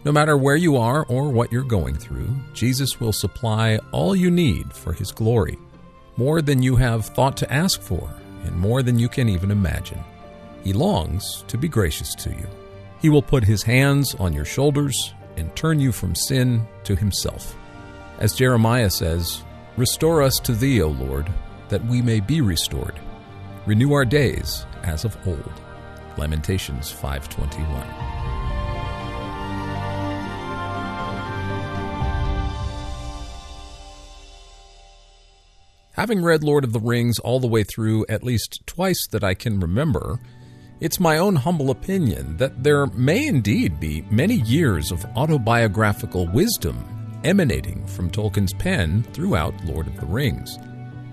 no 0.03 0.11
matter 0.11 0.35
where 0.35 0.55
you 0.55 0.77
are 0.77 1.05
or 1.05 1.29
what 1.29 1.51
you're 1.51 1.63
going 1.63 1.95
through, 1.95 2.35
Jesus 2.53 2.99
will 2.99 3.13
supply 3.13 3.77
all 3.91 4.15
you 4.15 4.31
need 4.31 4.73
for 4.73 4.93
His 4.93 5.11
glory, 5.11 5.59
more 6.17 6.41
than 6.41 6.63
you 6.63 6.75
have 6.75 7.05
thought 7.05 7.37
to 7.37 7.53
ask 7.53 7.81
for, 7.81 8.11
and 8.43 8.55
more 8.55 8.83
than 8.83 8.99
you 8.99 9.09
can 9.09 9.29
even 9.29 9.51
imagine. 9.51 10.03
He 10.63 10.73
longs 10.73 11.43
to 11.47 11.57
be 11.57 11.67
gracious 11.67 12.13
to 12.15 12.29
you. 12.29 12.47
He 12.99 13.09
will 13.09 13.21
put 13.21 13.43
His 13.43 13.63
hands 13.63 14.15
on 14.15 14.33
your 14.33 14.45
shoulders 14.45 15.13
and 15.37 15.55
turn 15.55 15.79
you 15.79 15.91
from 15.91 16.15
sin 16.15 16.67
to 16.83 16.95
Himself. 16.95 17.55
As 18.19 18.35
Jeremiah 18.35 18.89
says, 18.89 19.43
Restore 19.77 20.21
us 20.21 20.37
to 20.39 20.53
Thee, 20.53 20.81
O 20.81 20.89
Lord, 20.89 21.31
that 21.69 21.83
we 21.85 22.01
may 22.01 22.19
be 22.19 22.41
restored. 22.41 22.99
Renew 23.65 23.93
our 23.93 24.05
days 24.05 24.65
as 24.83 25.05
of 25.05 25.17
old. 25.25 25.53
Lamentations 26.17 26.91
521. 26.91 28.40
Having 36.01 36.23
read 36.23 36.43
Lord 36.43 36.63
of 36.63 36.73
the 36.73 36.79
Rings 36.79 37.19
all 37.19 37.39
the 37.39 37.45
way 37.45 37.63
through 37.63 38.07
at 38.09 38.23
least 38.23 38.63
twice 38.65 39.05
that 39.11 39.23
I 39.23 39.35
can 39.35 39.59
remember, 39.59 40.19
it's 40.79 40.99
my 40.99 41.19
own 41.19 41.35
humble 41.35 41.69
opinion 41.69 42.37
that 42.37 42.63
there 42.63 42.87
may 42.87 43.27
indeed 43.27 43.79
be 43.79 44.01
many 44.09 44.37
years 44.37 44.91
of 44.91 45.05
autobiographical 45.15 46.25
wisdom 46.29 47.21
emanating 47.23 47.85
from 47.85 48.09
Tolkien's 48.09 48.51
pen 48.51 49.03
throughout 49.13 49.53
Lord 49.63 49.85
of 49.85 49.99
the 49.99 50.07
Rings. 50.07 50.57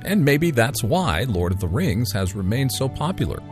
And 0.07 0.25
maybe 0.25 0.51
that's 0.51 0.83
why 0.83 1.25
Lord 1.25 1.53
of 1.53 1.61
the 1.61 1.69
Rings 1.69 2.11
has 2.13 2.35
remained 2.35 2.73
so 2.73 2.89
popular. 2.89 3.43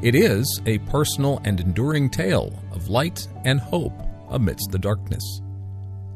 It 0.00 0.14
is 0.14 0.62
a 0.64 0.78
personal 0.78 1.42
and 1.44 1.60
enduring 1.60 2.08
tale 2.08 2.50
of 2.72 2.88
light 2.88 3.28
and 3.44 3.60
hope 3.60 3.92
amidst 4.30 4.70
the 4.70 4.78
darkness. 4.78 5.41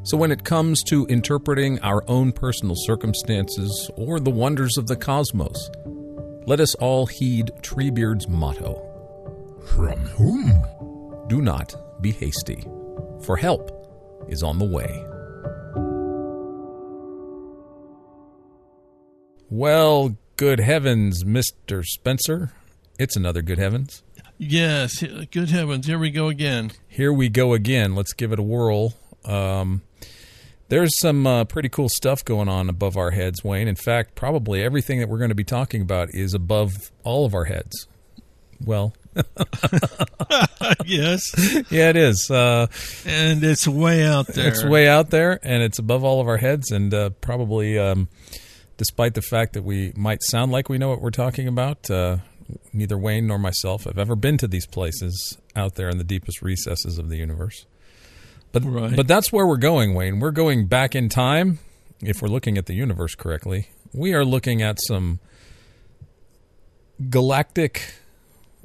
So, 0.06 0.16
when 0.16 0.30
it 0.30 0.44
comes 0.44 0.84
to 0.84 1.04
interpreting 1.06 1.80
our 1.80 2.04
own 2.06 2.30
personal 2.30 2.76
circumstances 2.76 3.90
or 3.96 4.20
the 4.20 4.30
wonders 4.30 4.76
of 4.76 4.86
the 4.86 4.94
cosmos, 4.94 5.68
let 6.46 6.60
us 6.60 6.76
all 6.76 7.06
heed 7.06 7.50
Treebeard's 7.60 8.28
motto 8.28 8.80
From 9.74 9.98
whom? 9.98 11.26
Do 11.26 11.42
not 11.42 11.74
be 12.00 12.12
hasty, 12.12 12.64
for 13.24 13.36
help 13.36 13.72
is 14.28 14.44
on 14.44 14.60
the 14.60 14.64
way. 14.64 15.04
Well, 19.50 20.16
good 20.36 20.60
heavens, 20.60 21.24
Mr. 21.24 21.84
Spencer. 21.84 22.52
It's 22.96 23.16
another 23.16 23.42
good 23.42 23.58
heavens. 23.58 24.04
Yes, 24.38 25.02
good 25.32 25.50
heavens. 25.50 25.88
Here 25.88 25.98
we 25.98 26.10
go 26.10 26.28
again. 26.28 26.70
Here 26.86 27.12
we 27.12 27.28
go 27.28 27.54
again. 27.54 27.96
Let's 27.96 28.12
give 28.12 28.30
it 28.30 28.38
a 28.38 28.44
whirl. 28.44 28.94
Um, 29.24 29.82
There's 30.68 30.98
some 30.98 31.26
uh, 31.26 31.44
pretty 31.44 31.68
cool 31.68 31.88
stuff 31.88 32.24
going 32.24 32.48
on 32.48 32.68
above 32.68 32.96
our 32.96 33.12
heads, 33.12 33.44
Wayne. 33.44 33.68
In 33.68 33.76
fact, 33.76 34.16
probably 34.16 34.62
everything 34.62 34.98
that 34.98 35.08
we're 35.08 35.18
going 35.18 35.30
to 35.30 35.34
be 35.36 35.44
talking 35.44 35.80
about 35.80 36.10
is 36.12 36.34
above 36.34 36.90
all 37.04 37.24
of 37.24 37.34
our 37.34 37.44
heads. 37.44 37.86
Well, 38.64 38.94
yes, 40.84 41.32
yeah, 41.70 41.90
it 41.90 41.96
is. 41.96 42.30
Uh, 42.30 42.66
and 43.04 43.44
it's 43.44 43.68
way 43.68 44.04
out 44.04 44.26
there. 44.28 44.48
It's 44.48 44.64
way 44.64 44.88
out 44.88 45.10
there, 45.10 45.38
and 45.42 45.62
it's 45.62 45.78
above 45.78 46.04
all 46.04 46.20
of 46.20 46.26
our 46.26 46.38
heads, 46.38 46.70
and 46.70 46.92
uh, 46.92 47.10
probably, 47.20 47.78
um, 47.78 48.08
despite 48.76 49.14
the 49.14 49.22
fact 49.22 49.52
that 49.54 49.62
we 49.62 49.92
might 49.96 50.22
sound 50.22 50.52
like 50.52 50.68
we 50.68 50.78
know 50.78 50.88
what 50.88 51.00
we're 51.00 51.10
talking 51.10 51.48
about, 51.48 51.90
uh, 51.90 52.18
neither 52.72 52.98
Wayne 52.98 53.26
nor 53.26 53.38
myself 53.38 53.84
have 53.84 53.98
ever 53.98 54.16
been 54.16 54.38
to 54.38 54.48
these 54.48 54.66
places 54.66 55.38
out 55.54 55.74
there 55.74 55.88
in 55.88 55.98
the 55.98 56.04
deepest 56.04 56.42
recesses 56.42 56.98
of 56.98 57.08
the 57.08 57.16
universe. 57.16 57.66
But 58.62 58.68
Right. 58.68 58.96
but 58.96 59.06
that's 59.08 59.32
where 59.32 59.46
we're 59.46 59.56
going, 59.56 59.94
Wayne. 59.94 60.20
We're 60.20 60.30
going 60.30 60.66
back 60.66 60.94
in 60.94 61.08
time. 61.08 61.58
If 62.00 62.22
we're 62.22 62.28
looking 62.28 62.56
at 62.58 62.66
the 62.66 62.74
universe 62.74 63.14
correctly, 63.14 63.68
we 63.92 64.14
are 64.14 64.24
looking 64.24 64.62
at 64.62 64.78
some 64.86 65.18
galactic. 67.10 67.94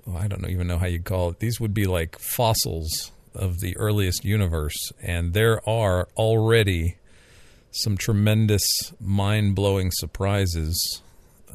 well, 0.05 0.17
I 0.17 0.27
don't 0.27 0.47
even 0.49 0.67
know 0.67 0.77
how 0.77 0.87
you 0.87 0.99
call 0.99 1.29
it. 1.29 1.39
These 1.39 1.59
would 1.59 1.73
be 1.73 1.85
like 1.85 2.17
fossils 2.19 3.11
of 3.35 3.59
the 3.59 3.75
earliest 3.77 4.25
universe, 4.25 4.91
and 5.01 5.33
there 5.33 5.67
are 5.69 6.07
already 6.17 6.97
some 7.71 7.97
tremendous, 7.97 8.63
mind-blowing 8.99 9.91
surprises 9.93 11.01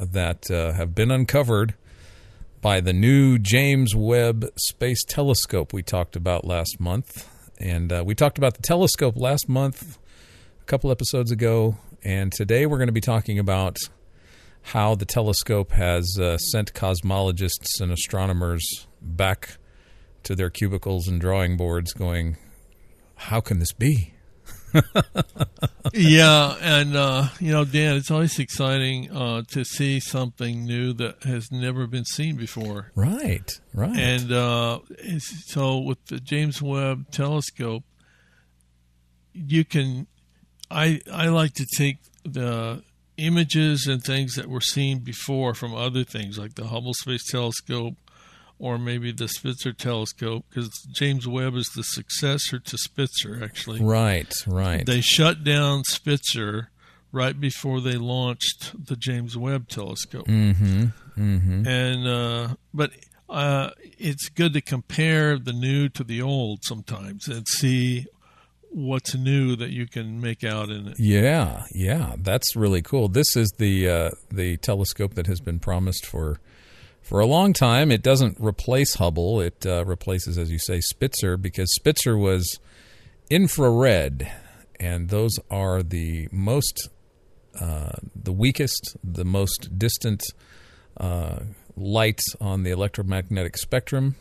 that 0.00 0.50
uh, 0.50 0.72
have 0.72 0.94
been 0.94 1.10
uncovered 1.10 1.74
by 2.62 2.80
the 2.80 2.92
new 2.92 3.38
James 3.38 3.94
Webb 3.94 4.46
Space 4.56 5.04
Telescope 5.04 5.72
we 5.74 5.82
talked 5.82 6.16
about 6.16 6.44
last 6.46 6.80
month. 6.80 7.28
And 7.58 7.92
uh, 7.92 8.02
we 8.04 8.14
talked 8.14 8.38
about 8.38 8.54
the 8.54 8.62
telescope 8.62 9.16
last 9.16 9.48
month, 9.48 9.98
a 10.60 10.64
couple 10.64 10.90
episodes 10.90 11.30
ago. 11.30 11.76
And 12.04 12.32
today 12.32 12.66
we're 12.66 12.78
going 12.78 12.88
to 12.88 12.92
be 12.92 13.00
talking 13.00 13.38
about 13.38 13.78
how 14.62 14.94
the 14.94 15.04
telescope 15.04 15.72
has 15.72 16.18
uh, 16.20 16.38
sent 16.38 16.74
cosmologists 16.74 17.80
and 17.80 17.92
astronomers 17.92 18.86
back 19.00 19.58
to 20.24 20.34
their 20.34 20.50
cubicles 20.50 21.06
and 21.06 21.20
drawing 21.20 21.56
boards, 21.56 21.92
going, 21.92 22.36
How 23.14 23.40
can 23.40 23.60
this 23.60 23.72
be? 23.72 24.12
Yeah, 25.92 26.56
and 26.60 26.96
uh, 26.96 27.28
you 27.40 27.52
know, 27.52 27.64
Dan, 27.64 27.96
it's 27.96 28.10
always 28.10 28.38
exciting 28.38 29.10
uh, 29.10 29.42
to 29.48 29.64
see 29.64 30.00
something 30.00 30.64
new 30.64 30.92
that 30.94 31.22
has 31.24 31.50
never 31.50 31.86
been 31.86 32.04
seen 32.04 32.36
before. 32.36 32.92
Right, 32.94 33.60
right. 33.72 33.96
And 33.96 34.32
uh, 34.32 34.80
so, 35.18 35.78
with 35.78 36.04
the 36.06 36.20
James 36.20 36.60
Webb 36.60 37.10
Telescope, 37.10 37.84
you 39.32 39.64
can. 39.64 40.06
I 40.70 41.00
I 41.12 41.28
like 41.28 41.54
to 41.54 41.66
take 41.76 41.98
the 42.24 42.82
images 43.16 43.86
and 43.86 44.02
things 44.02 44.34
that 44.34 44.48
were 44.48 44.60
seen 44.60 44.98
before 44.98 45.54
from 45.54 45.74
other 45.74 46.04
things, 46.04 46.38
like 46.38 46.54
the 46.54 46.66
Hubble 46.66 46.94
Space 46.94 47.24
Telescope, 47.30 47.94
or 48.58 48.78
maybe 48.78 49.12
the 49.12 49.28
Spitzer 49.28 49.72
Telescope, 49.72 50.44
because 50.48 50.70
James 50.94 51.28
Webb 51.28 51.54
is 51.56 51.68
the 51.76 51.82
successor 51.82 52.58
to 52.58 52.78
Spitzer, 52.78 53.42
actually. 53.42 53.82
right, 53.82 54.32
right. 54.46 54.86
They 54.86 55.00
shut 55.00 55.44
down 55.44 55.84
Spitzer 55.84 56.70
right 57.12 57.38
before 57.38 57.80
they 57.80 57.96
launched 57.96 58.74
the 58.86 58.96
James 58.96 59.36
Webb 59.36 59.68
Telescope. 59.68 60.26
mm-hmm, 60.26 60.86
mm-hmm. 61.16 61.66
And 61.66 62.06
uh, 62.06 62.54
but 62.72 62.92
uh, 63.28 63.70
it's 63.98 64.28
good 64.28 64.52
to 64.54 64.60
compare 64.60 65.38
the 65.38 65.52
new 65.52 65.88
to 65.90 66.04
the 66.04 66.22
old 66.22 66.60
sometimes 66.62 67.28
and 67.28 67.46
see 67.48 68.06
what's 68.70 69.14
new 69.14 69.56
that 69.56 69.70
you 69.70 69.86
can 69.86 70.20
make 70.20 70.44
out 70.44 70.68
in 70.68 70.88
it. 70.88 70.96
Yeah, 70.98 71.64
yeah, 71.72 72.14
that's 72.18 72.54
really 72.54 72.82
cool. 72.82 73.08
This 73.08 73.36
is 73.36 73.50
the 73.58 73.88
uh, 73.88 74.10
the 74.30 74.56
telescope 74.58 75.14
that 75.14 75.26
has 75.26 75.40
been 75.40 75.58
promised 75.58 76.04
for 76.04 76.40
for 77.06 77.20
a 77.20 77.26
long 77.26 77.52
time. 77.52 77.92
It 77.92 78.02
doesn't 78.02 78.36
replace 78.40 78.96
Hubble. 78.96 79.40
It 79.40 79.64
uh, 79.64 79.84
replaces, 79.84 80.36
as 80.36 80.50
you 80.50 80.58
say, 80.58 80.80
Spitzer 80.80 81.36
because 81.36 81.72
Spitzer 81.74 82.18
was 82.18 82.58
infrared, 83.30 84.30
and 84.80 85.08
those 85.08 85.38
are 85.48 85.84
the 85.84 86.28
most 86.32 86.88
uh, 87.60 87.92
the 88.14 88.32
weakest, 88.32 88.96
the 89.02 89.24
most 89.24 89.78
distant 89.78 90.22
uh, 90.98 91.38
light 91.76 92.20
on 92.40 92.64
the 92.64 92.70
electromagnetic 92.70 93.56
spectrum, 93.56 94.16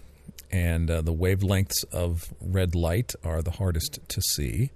and 0.52 0.90
uh, 0.90 1.02
the 1.02 1.14
wavelengths 1.14 1.84
of 1.92 2.34
red 2.40 2.76
light 2.76 3.14
are 3.24 3.42
the 3.42 3.52
hardest 3.52 4.00
to 4.08 4.22
see. 4.22 4.70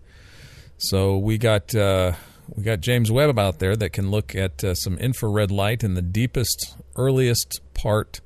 So 0.77 1.17
we 1.17 1.37
got 1.37 1.75
uh, 1.75 2.13
we 2.55 2.63
got 2.63 2.79
James 2.81 3.11
Webb 3.11 3.37
out 3.37 3.59
there 3.59 3.75
that 3.75 3.93
can 3.93 4.09
look 4.09 4.35
at 4.35 4.63
uh, 4.63 4.73
some 4.73 4.97
infrared 4.97 5.51
light 5.51 5.83
in 5.83 5.93
the 5.93 6.01
deepest, 6.01 6.75
earliest 7.03 7.62
part 7.73 8.21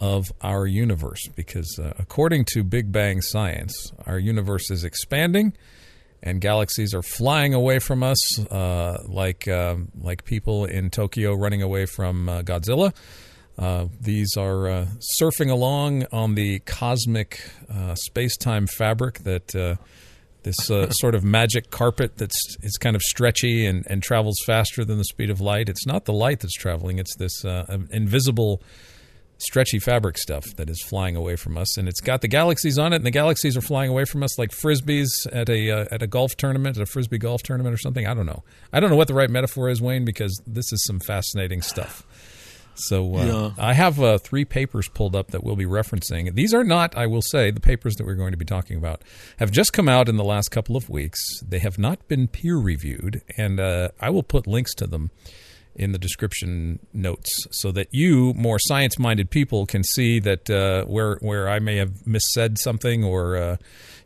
of 0.00 0.22
our 0.40 0.66
universe. 0.66 1.22
Because 1.34 1.70
uh, 1.78 1.92
according 1.98 2.44
to 2.52 2.62
Big 2.62 2.92
Bang 2.92 3.22
science, 3.22 3.74
our 4.06 4.18
universe 4.18 4.70
is 4.70 4.84
expanding, 4.84 5.52
and 6.22 6.40
galaxies 6.40 6.94
are 6.94 7.02
flying 7.02 7.54
away 7.54 7.78
from 7.78 8.02
us, 8.02 8.20
uh, 8.50 9.02
like 9.22 9.48
um 9.48 9.88
like 10.08 10.24
people 10.24 10.58
in 10.76 10.90
Tokyo 10.90 11.34
running 11.34 11.62
away 11.62 11.86
from 11.86 12.28
uh, 12.28 12.42
Godzilla. 12.42 12.92
Uh, 13.58 13.86
these 14.00 14.36
are 14.36 14.68
uh, 14.68 14.86
surfing 15.20 15.50
along 15.50 16.04
on 16.12 16.34
the 16.34 16.58
cosmic 16.66 17.30
uh, 17.70 17.94
space-time 17.94 18.66
fabric 18.66 19.20
that 19.20 19.54
uh, 19.56 19.76
this 20.46 20.70
uh, 20.70 20.88
sort 20.90 21.16
of 21.16 21.24
magic 21.24 21.70
carpet 21.70 22.16
that's 22.16 22.56
is 22.62 22.78
kind 22.78 22.94
of 22.94 23.02
stretchy 23.02 23.66
and, 23.66 23.84
and 23.90 24.00
travels 24.00 24.36
faster 24.46 24.84
than 24.84 24.96
the 24.96 25.04
speed 25.04 25.28
of 25.28 25.40
light. 25.40 25.68
It's 25.68 25.84
not 25.86 26.04
the 26.04 26.12
light 26.12 26.40
that's 26.40 26.54
traveling; 26.54 26.98
it's 27.00 27.16
this 27.16 27.44
uh, 27.44 27.66
invisible, 27.90 28.62
stretchy 29.38 29.80
fabric 29.80 30.16
stuff 30.16 30.44
that 30.54 30.70
is 30.70 30.80
flying 30.80 31.16
away 31.16 31.34
from 31.34 31.58
us, 31.58 31.76
and 31.76 31.88
it's 31.88 32.00
got 32.00 32.20
the 32.20 32.28
galaxies 32.28 32.78
on 32.78 32.92
it, 32.92 32.96
and 32.96 33.04
the 33.04 33.10
galaxies 33.10 33.56
are 33.56 33.60
flying 33.60 33.90
away 33.90 34.04
from 34.04 34.22
us 34.22 34.38
like 34.38 34.52
frisbees 34.52 35.08
at 35.32 35.50
a 35.50 35.70
uh, 35.70 35.84
at 35.90 36.00
a 36.00 36.06
golf 36.06 36.36
tournament, 36.36 36.76
at 36.76 36.82
a 36.84 36.86
frisbee 36.86 37.18
golf 37.18 37.42
tournament 37.42 37.74
or 37.74 37.78
something. 37.78 38.06
I 38.06 38.14
don't 38.14 38.26
know. 38.26 38.44
I 38.72 38.78
don't 38.78 38.90
know 38.90 38.96
what 38.96 39.08
the 39.08 39.14
right 39.14 39.28
metaphor 39.28 39.68
is, 39.68 39.82
Wayne, 39.82 40.04
because 40.04 40.40
this 40.46 40.72
is 40.72 40.84
some 40.84 41.00
fascinating 41.00 41.60
stuff. 41.60 42.06
So 42.76 43.16
uh, 43.16 43.24
Yeah. 43.24 43.50
I 43.58 43.72
have 43.72 44.00
uh, 44.00 44.18
three 44.18 44.44
papers 44.44 44.88
pulled 44.88 45.16
up 45.16 45.30
that 45.32 45.42
we'll 45.42 45.56
be 45.56 45.64
referencing. 45.66 46.34
These 46.34 46.54
are 46.54 46.64
not, 46.64 46.96
I 46.96 47.06
will 47.06 47.22
say, 47.22 47.50
the 47.50 47.60
papers 47.60 47.94
that 47.96 48.06
we're 48.06 48.14
going 48.14 48.32
to 48.32 48.36
be 48.36 48.44
talking 48.44 48.76
about 48.76 49.02
have 49.38 49.50
just 49.50 49.72
come 49.72 49.88
out 49.88 50.08
in 50.08 50.16
the 50.16 50.24
last 50.24 50.50
couple 50.50 50.76
of 50.76 50.88
weeks. 50.88 51.20
They 51.40 51.58
have 51.58 51.78
not 51.78 52.06
been 52.08 52.28
peer 52.28 52.56
reviewed, 52.56 53.22
and 53.36 53.58
uh, 53.58 53.88
I 54.00 54.10
will 54.10 54.22
put 54.22 54.46
links 54.46 54.74
to 54.76 54.86
them 54.86 55.10
in 55.78 55.92
the 55.92 55.98
description 55.98 56.78
notes 56.94 57.46
so 57.50 57.70
that 57.70 57.86
you, 57.90 58.32
more 58.32 58.58
science 58.58 58.98
minded 58.98 59.28
people, 59.28 59.66
can 59.66 59.84
see 59.84 60.18
that 60.20 60.48
uh, 60.48 60.84
where 60.86 61.18
where 61.20 61.50
I 61.50 61.58
may 61.58 61.76
have 61.76 61.90
missaid 62.06 62.56
something, 62.56 63.04
or 63.04 63.36
uh, 63.36 63.56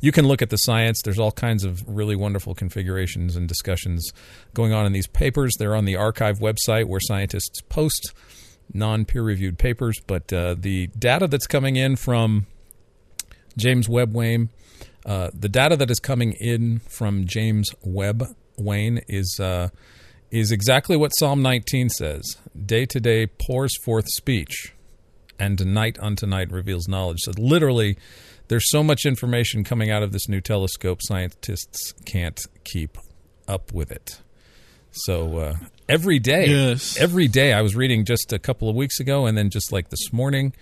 you 0.01 0.11
can 0.11 0.27
look 0.27 0.43
at 0.43 0.51
the 0.51 0.57
science. 0.57 1.01
There's 1.05 1.21
all 1.21 1.31
kinds 1.31 1.63
of 1.65 1.85
really 1.87 2.17
wonderful 2.17 2.57
configurations 2.57 3.37
and 3.37 3.47
discussions 3.47 4.13
going 4.53 4.73
on 4.73 4.85
in 4.85 4.93
these 4.93 5.07
papers. 5.07 5.55
They're 5.59 5.77
on 5.77 5.85
the 5.85 5.95
arXiv 5.95 6.41
website 6.41 6.87
where 6.87 7.01
scientists 7.01 7.61
post 7.69 8.13
non 8.73 9.05
peer 9.05 9.23
reviewed 9.23 9.59
papers, 9.59 9.99
but 10.07 10.33
uh, 10.33 10.55
the 10.59 10.89
data 10.99 11.27
that's 11.27 11.47
coming 11.47 11.77
in 11.77 11.97
from 11.97 12.47
James 13.57 13.89
Webb 13.89 14.15
Wayne, 14.15 14.51
uh, 15.05 15.31
the 15.35 15.49
data 15.49 15.77
that 15.77 15.91
is 15.91 15.99
coming 15.99 16.33
in 16.33 16.81
from 16.81 17.27
James 17.27 17.71
Webb 17.83 18.25
Wayne 18.57 19.01
is 19.09 19.39
uh, 19.41 19.69
is 20.31 20.53
exactly 20.53 20.97
what 20.97 21.11
Psalm 21.11 21.43
19 21.43 21.89
says. 21.89 22.37
Day 22.67 22.87
to 22.87 23.01
day 23.01 23.27
pours 23.27 23.77
forth 23.83 24.07
speech, 24.09 24.75
and 25.39 25.65
night 25.67 25.99
unto 26.01 26.27
night 26.27 26.51
reveals 26.51 26.89
knowledge. 26.89 27.21
So 27.21 27.33
literally, 27.37 27.97
there's 28.49 28.69
so 28.71 28.83
much 28.83 29.05
information 29.05 29.65
coming 29.65 29.91
out 29.91 30.03
of 30.03 30.13
this 30.13 30.29
new 30.29 30.41
telescope, 30.41 31.01
scientists 31.03 31.93
can't 32.05 32.41
keep 32.65 32.99
up 33.49 33.73
with 33.73 33.91
it. 33.91 34.21
So 34.93 35.39
uh, 35.39 35.55
every 35.89 36.19
day, 36.19 36.47
Yes. 36.49 36.97
every 36.99 37.29
day, 37.29 37.53
I 37.53 37.63
was 37.63 37.77
reading 37.77 38.05
just 38.05 38.33
a 38.33 38.39
couple 38.39 38.69
of 38.69 38.75
weeks 38.77 38.99
ago, 39.01 39.27
and 39.27 39.37
then 39.39 39.51
just 39.51 39.73
like 39.73 39.89
this 39.91 40.13
morning, 40.13 40.53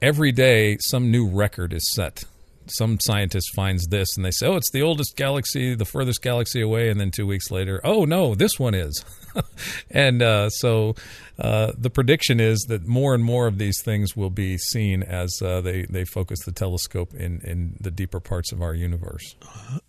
every 0.00 0.32
day 0.32 0.76
some 0.80 1.10
new 1.10 1.28
record 1.28 1.72
is 1.72 1.90
set. 1.94 2.24
Some 2.66 2.98
scientist 3.00 3.52
finds 3.56 3.86
this 3.88 4.16
and 4.16 4.24
they 4.24 4.30
say, 4.30 4.46
"Oh, 4.46 4.54
it's 4.56 4.70
the 4.70 4.82
oldest 4.82 5.16
galaxy, 5.16 5.74
the 5.74 5.84
furthest 5.84 6.22
galaxy 6.22 6.60
away," 6.60 6.88
and 6.88 7.00
then 7.00 7.10
two 7.10 7.26
weeks 7.26 7.50
later, 7.50 7.80
"Oh 7.82 8.04
no, 8.04 8.34
this 8.36 8.60
one 8.60 8.74
is." 8.74 9.04
and 9.90 10.22
uh, 10.22 10.50
so 10.50 10.94
uh, 11.38 11.72
the 11.76 11.90
prediction 11.90 12.38
is 12.38 12.60
that 12.68 12.86
more 12.86 13.12
and 13.12 13.24
more 13.24 13.48
of 13.48 13.58
these 13.58 13.82
things 13.82 14.16
will 14.16 14.30
be 14.30 14.56
seen 14.56 15.02
as 15.02 15.42
uh, 15.42 15.60
they 15.60 15.82
they 15.86 16.04
focus 16.04 16.38
the 16.44 16.52
telescope 16.52 17.12
in 17.14 17.40
in 17.40 17.76
the 17.80 17.90
deeper 17.90 18.20
parts 18.20 18.52
of 18.52 18.62
our 18.62 18.74
universe. 18.74 19.34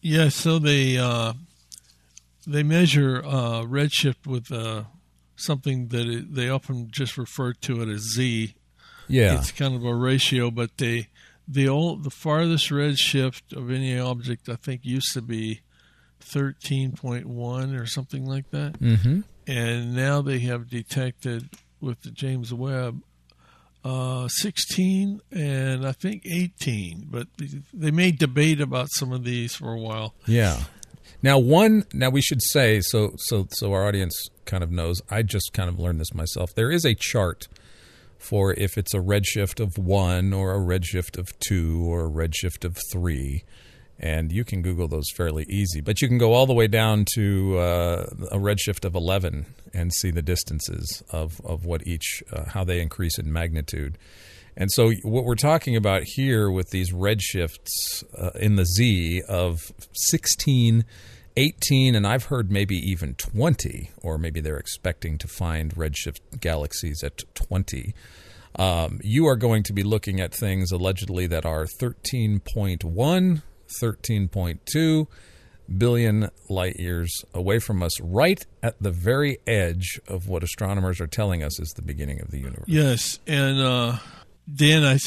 Yeah, 0.01 0.29
so 0.29 0.57
they 0.57 0.97
uh, 0.97 1.33
they 2.45 2.63
measure 2.63 3.21
uh, 3.23 3.61
redshift 3.63 4.25
with 4.25 4.51
uh, 4.51 4.83
something 5.35 5.87
that 5.89 6.07
it, 6.07 6.35
they 6.35 6.49
often 6.49 6.89
just 6.91 7.17
refer 7.17 7.53
to 7.53 7.81
it 7.81 7.89
as 7.89 8.01
z. 8.13 8.55
Yeah, 9.07 9.35
It's 9.35 9.51
kind 9.51 9.75
of 9.75 9.83
a 9.83 9.93
ratio, 9.93 10.51
but 10.51 10.77
they 10.77 11.07
the 11.47 11.67
old 11.67 12.03
the 12.03 12.09
farthest 12.09 12.69
redshift 12.69 13.55
of 13.55 13.69
any 13.69 13.97
object 13.99 14.47
I 14.47 14.55
think 14.55 14.85
used 14.85 15.13
to 15.13 15.21
be 15.21 15.61
13.1 16.21 17.79
or 17.79 17.85
something 17.85 18.25
like 18.25 18.49
that. 18.51 18.79
Mm-hmm. 18.79 19.21
And 19.47 19.95
now 19.95 20.21
they 20.21 20.39
have 20.39 20.69
detected 20.69 21.49
with 21.81 22.03
the 22.03 22.11
James 22.11 22.53
Webb 22.53 23.01
uh, 23.83 24.27
16 24.27 25.21
and 25.31 25.85
I 25.85 25.91
think 25.91 26.25
18. 26.25 27.07
But 27.09 27.27
they 27.73 27.91
may 27.91 28.11
debate 28.11 28.61
about 28.61 28.87
some 28.91 29.11
of 29.11 29.23
these 29.23 29.55
for 29.55 29.73
a 29.73 29.79
while. 29.79 30.13
Yeah. 30.25 30.63
Now, 31.23 31.37
one. 31.37 31.85
Now 31.93 32.09
we 32.09 32.21
should 32.21 32.41
say 32.41 32.81
so. 32.81 33.13
So, 33.17 33.47
so 33.51 33.73
our 33.73 33.87
audience 33.87 34.29
kind 34.45 34.63
of 34.63 34.71
knows. 34.71 35.01
I 35.09 35.21
just 35.21 35.53
kind 35.53 35.69
of 35.69 35.79
learned 35.79 35.99
this 35.99 36.13
myself. 36.13 36.53
There 36.55 36.71
is 36.71 36.85
a 36.85 36.95
chart 36.95 37.47
for 38.17 38.53
if 38.53 38.77
it's 38.77 38.93
a 38.93 38.99
redshift 38.99 39.59
of 39.59 39.77
one 39.77 40.33
or 40.33 40.53
a 40.53 40.59
redshift 40.59 41.17
of 41.17 41.37
two 41.39 41.83
or 41.83 42.05
a 42.05 42.09
redshift 42.09 42.63
of 42.65 42.77
three. 42.91 43.43
And 43.99 44.31
you 44.31 44.43
can 44.43 44.63
Google 44.63 44.87
those 44.87 45.11
fairly 45.15 45.45
easy, 45.47 45.79
but 45.79 46.01
you 46.01 46.07
can 46.07 46.17
go 46.17 46.33
all 46.33 46.47
the 46.47 46.53
way 46.53 46.67
down 46.67 47.05
to 47.13 47.59
uh, 47.59 48.05
a 48.31 48.37
redshift 48.37 48.83
of 48.83 48.95
11 48.95 49.45
and 49.75 49.93
see 49.93 50.09
the 50.09 50.23
distances 50.23 51.03
of, 51.11 51.39
of 51.45 51.65
what 51.65 51.85
each, 51.85 52.23
uh, 52.33 52.45
how 52.45 52.63
they 52.63 52.81
increase 52.81 53.19
in 53.19 53.31
magnitude. 53.31 53.99
And 54.57 54.71
so, 54.71 54.91
what 55.03 55.23
we're 55.23 55.35
talking 55.35 55.75
about 55.75 56.03
here 56.05 56.51
with 56.51 56.69
these 56.71 56.91
redshifts 56.91 58.03
uh, 58.17 58.31
in 58.35 58.55
the 58.55 58.65
Z 58.65 59.21
of 59.27 59.71
16, 59.93 60.85
18, 61.37 61.95
and 61.95 62.05
I've 62.05 62.25
heard 62.25 62.51
maybe 62.51 62.75
even 62.75 63.15
20, 63.15 63.91
or 64.01 64.17
maybe 64.17 64.41
they're 64.41 64.57
expecting 64.57 65.17
to 65.19 65.27
find 65.27 65.73
redshift 65.75 66.19
galaxies 66.39 67.03
at 67.03 67.23
20. 67.33 67.93
Um, 68.57 68.99
you 69.01 69.27
are 69.27 69.37
going 69.37 69.63
to 69.63 69.73
be 69.73 69.83
looking 69.83 70.19
at 70.19 70.33
things 70.33 70.71
allegedly 70.71 71.27
that 71.27 71.45
are 71.45 71.65
13.1, 71.65 73.41
13.2 73.81 75.07
billion 75.77 76.29
light 76.49 76.75
years 76.77 77.23
away 77.33 77.59
from 77.59 77.81
us, 77.81 77.99
right 78.01 78.45
at 78.61 78.75
the 78.81 78.91
very 78.91 79.37
edge 79.47 79.99
of 80.07 80.27
what 80.27 80.43
astronomers 80.43 80.99
are 80.99 81.07
telling 81.07 81.43
us 81.43 81.59
is 81.59 81.69
the 81.69 81.81
beginning 81.81 82.21
of 82.21 82.31
the 82.31 82.39
universe. 82.39 82.65
Yes, 82.67 83.19
and 83.25 83.59
uh, 83.61 83.97
Dan, 84.53 84.83
I 84.83 84.97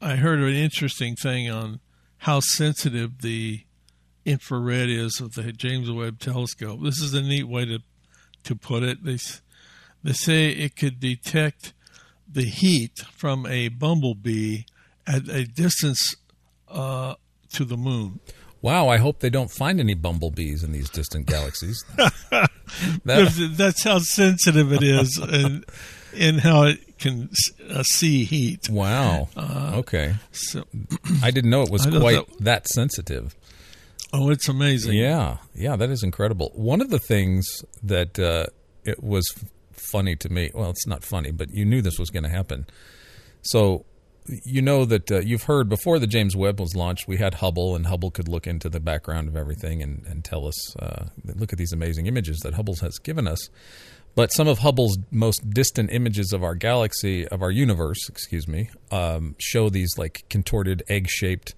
I 0.00 0.16
heard 0.16 0.40
an 0.40 0.54
interesting 0.54 1.16
thing 1.16 1.50
on 1.50 1.80
how 2.18 2.40
sensitive 2.40 3.22
the 3.22 3.60
infrared 4.24 4.88
is 4.88 5.20
of 5.20 5.34
the 5.34 5.52
James 5.52 5.90
Webb 5.90 6.18
Telescope. 6.18 6.80
This 6.82 7.00
is 7.00 7.14
a 7.14 7.22
neat 7.22 7.48
way 7.48 7.64
to 7.64 7.80
to 8.44 8.56
put 8.56 8.82
it. 8.82 9.04
They 9.04 9.18
they 10.02 10.12
say 10.12 10.50
it 10.50 10.76
could 10.76 11.00
detect 11.00 11.72
the 12.30 12.44
heat 12.44 12.98
from 13.16 13.46
a 13.46 13.68
bumblebee 13.68 14.62
at 15.06 15.28
a 15.28 15.44
distance 15.44 16.14
uh, 16.68 17.14
to 17.52 17.64
the 17.64 17.76
moon. 17.76 18.20
Wow, 18.62 18.88
I 18.88 18.96
hope 18.96 19.20
they 19.20 19.30
don't 19.30 19.50
find 19.50 19.78
any 19.78 19.92
bumblebees 19.92 20.64
in 20.64 20.72
these 20.72 20.88
distant 20.88 21.26
galaxies. 21.26 21.84
that, 23.04 23.54
that's 23.56 23.84
how 23.84 23.98
sensitive 23.98 24.72
it 24.72 24.82
is 24.82 25.18
and, 25.22 25.64
and 26.18 26.40
how 26.40 26.64
it 26.64 26.78
can 26.98 27.30
uh, 27.70 27.82
see 27.82 28.24
heat. 28.24 28.68
Wow. 28.70 29.28
Uh, 29.36 29.72
okay. 29.76 30.14
So 30.32 30.64
I 31.22 31.30
didn't 31.30 31.50
know 31.50 31.62
it 31.62 31.70
was 31.70 31.86
quite 32.00 32.26
that, 32.26 32.44
that 32.44 32.68
sensitive. 32.68 33.34
Oh, 34.12 34.30
it's 34.30 34.48
amazing. 34.48 34.94
Yeah. 34.94 35.38
Yeah, 35.54 35.76
that 35.76 35.90
is 35.90 36.02
incredible. 36.02 36.52
One 36.54 36.80
of 36.80 36.90
the 36.90 37.00
things 37.00 37.64
that 37.82 38.18
uh, 38.18 38.46
it 38.84 39.02
was 39.02 39.24
funny 39.72 40.16
to 40.16 40.28
me, 40.28 40.50
well, 40.54 40.70
it's 40.70 40.86
not 40.86 41.04
funny, 41.04 41.32
but 41.32 41.48
you 41.50 41.64
knew 41.64 41.82
this 41.82 41.98
was 41.98 42.10
going 42.10 42.22
to 42.22 42.28
happen. 42.28 42.66
So 43.42 43.84
you 44.26 44.62
know 44.62 44.84
that 44.84 45.10
uh, 45.10 45.18
you've 45.18 45.44
heard 45.44 45.68
before 45.68 45.98
the 45.98 46.06
James 46.06 46.34
Webb 46.34 46.58
was 46.58 46.74
launched, 46.74 47.06
we 47.06 47.18
had 47.18 47.34
Hubble, 47.34 47.76
and 47.76 47.86
Hubble 47.86 48.10
could 48.10 48.28
look 48.28 48.46
into 48.46 48.68
the 48.68 48.80
background 48.80 49.28
of 49.28 49.36
everything 49.36 49.82
and, 49.82 50.04
and 50.06 50.24
tell 50.24 50.46
us, 50.46 50.76
uh, 50.76 51.06
look 51.34 51.52
at 51.52 51.58
these 51.58 51.72
amazing 51.72 52.06
images 52.06 52.38
that 52.40 52.54
Hubble 52.54 52.76
has 52.80 52.98
given 52.98 53.28
us. 53.28 53.50
But 54.14 54.32
some 54.32 54.46
of 54.46 54.58
Hubble's 54.58 54.96
most 55.10 55.50
distant 55.50 55.90
images 55.92 56.32
of 56.32 56.44
our 56.44 56.54
galaxy, 56.54 57.26
of 57.26 57.42
our 57.42 57.50
universe, 57.50 58.08
excuse 58.08 58.46
me, 58.46 58.70
um, 58.92 59.34
show 59.38 59.68
these 59.68 59.98
like 59.98 60.24
contorted 60.28 60.82
egg 60.88 61.08
shaped 61.08 61.54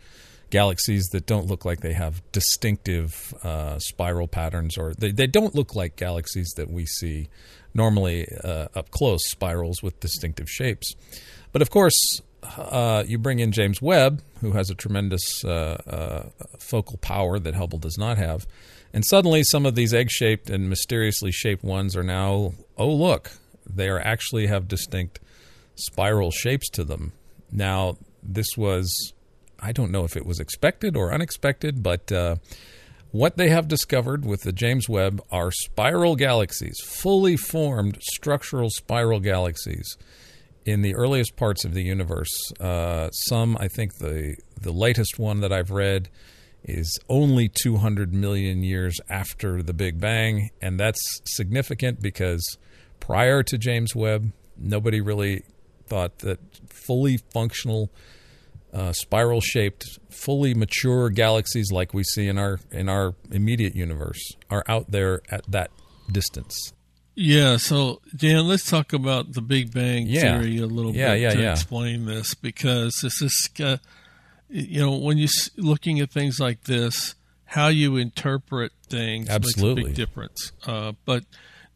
galaxies 0.49 1.07
that 1.13 1.27
don't 1.27 1.47
look 1.47 1.65
like 1.65 1.81
they 1.81 1.93
have 1.93 2.23
distinctive 2.33 3.35
uh, 3.43 3.79
spiral 3.79 4.29
patterns, 4.29 4.79
or 4.79 4.95
they, 4.95 5.11
they 5.11 5.27
don't 5.27 5.55
look 5.55 5.75
like 5.75 5.97
galaxies 5.97 6.53
that 6.57 6.71
we 6.71 6.87
see 6.87 7.29
normally 7.75 8.27
uh, 8.43 8.69
up 8.75 8.91
close, 8.91 9.21
spirals 9.29 9.83
with 9.83 9.99
distinctive 10.01 10.49
shapes. 10.49 10.95
But 11.53 11.63
of 11.63 11.71
course, 11.71 12.21
uh, 12.57 13.05
you 13.07 13.19
bring 13.19 13.41
in 13.41 13.53
James 13.53 13.83
Webb, 13.83 14.23
who 14.41 14.53
has 14.53 14.71
a 14.71 14.75
tremendous 14.75 15.45
uh, 15.45 15.77
uh, 15.87 16.23
focal 16.59 16.97
power 16.99 17.39
that 17.39 17.55
Hubble 17.55 17.79
does 17.79 17.99
not 17.99 18.19
have, 18.19 18.47
and 18.93 19.05
suddenly 19.05 19.43
some 19.43 19.67
of 19.67 19.75
these 19.75 19.93
egg-shaped 19.93 20.51
and 20.51 20.69
mysteriously 20.69 21.33
shaped 21.33 21.65
ones 21.65 21.97
are 21.97 22.03
now, 22.03 22.55
oh 22.77 22.93
look, 22.93 23.33
they 23.69 23.89
are 23.89 24.01
actually 24.01 24.47
have 24.47 24.69
distinct 24.69 25.21
spiral 25.75 26.31
shapes 26.31 26.69
to 26.71 26.85
them. 26.85 27.13
Now, 27.53 27.97
this 28.23 28.49
was, 28.57 29.13
I 29.61 29.73
don't 29.73 29.91
know 29.91 30.05
if 30.05 30.17
it 30.17 30.27
was 30.27 30.41
expected 30.41 30.97
or 30.97 31.13
unexpected, 31.13 31.83
but 31.83 32.11
uh, 32.11 32.37
what 33.11 33.37
they 33.37 33.49
have 33.49 33.69
discovered 33.69 34.25
with 34.25 34.43
the 34.43 34.53
James 34.53 34.89
Webb 34.89 35.23
are 35.31 35.51
spiral 35.51 36.17
galaxies, 36.17 36.79
fully 36.85 37.37
formed 37.37 37.99
structural 38.03 38.71
spiral 38.71 39.21
galaxies 39.21 39.97
in 40.65 40.83
the 40.83 40.95
earliest 40.95 41.37
parts 41.37 41.65
of 41.65 41.75
the 41.75 41.83
universe. 41.83 42.53
Uh, 42.61 43.09
some, 43.11 43.57
I 43.61 43.69
think, 43.69 43.99
the 43.99 44.37
the 44.61 44.73
latest 44.73 45.19
one 45.19 45.41
that 45.41 45.53
I've 45.53 45.71
read 45.71 46.09
is 46.67 46.99
only 47.09 47.49
200 47.49 48.13
million 48.13 48.63
years 48.63 49.01
after 49.09 49.63
the 49.63 49.73
Big 49.73 50.01
Bang, 50.01 50.51
and 50.61 50.79
that's 50.79 51.01
significant 51.25 52.03
because 52.03 52.59
prior 53.01 53.43
to 53.45 53.57
James 53.57 53.95
Webb, 53.95 54.33
nobody 54.57 55.01
really 55.01 55.43
thought 55.87 56.19
that 56.19 56.39
fully 56.69 57.19
functional, 57.33 57.91
uh, 58.73 58.93
spiral-shaped, 58.93 59.85
fully 60.11 60.55
mature 60.55 61.09
galaxies 61.11 61.71
like 61.71 61.95
we 61.95 62.03
see 62.03 62.27
in 62.27 62.37
our 62.39 62.59
in 62.73 62.89
our 62.89 63.15
immediate 63.31 63.77
universe 63.77 64.21
are 64.51 64.65
out 64.67 64.91
there 64.91 65.23
at 65.31 65.49
that 65.51 65.71
distance. 66.11 66.73
Yeah, 67.15 67.57
so 67.57 68.01
Dan, 68.15 68.47
let's 68.47 68.69
talk 68.69 68.93
about 68.93 69.33
the 69.33 69.41
Big 69.41 69.73
Bang 69.73 70.07
Yeah. 70.07 70.39
theory 70.39 70.59
a 70.59 70.67
little 70.67 70.95
Yeah, 70.95 71.13
bit 71.15 71.21
yeah, 71.23 71.31
to 71.35 71.53
explain 71.53 72.05
this 72.05 72.35
because 72.35 72.95
this 73.03 73.23
is, 73.23 73.49
uh, 73.61 73.79
you 74.49 74.81
know, 74.81 74.97
when 74.97 75.19
you're 75.19 75.29
looking 75.57 76.01
at 76.01 76.11
things 76.11 76.39
like 76.39 76.65
this, 76.65 77.15
how 77.45 77.69
you 77.69 77.97
interpret 77.97 78.73
things 78.89 79.29
makes 79.29 79.57
a 79.57 79.75
big 79.75 79.95
difference. 79.95 80.53
Uh, 80.67 80.93
but 81.05 81.25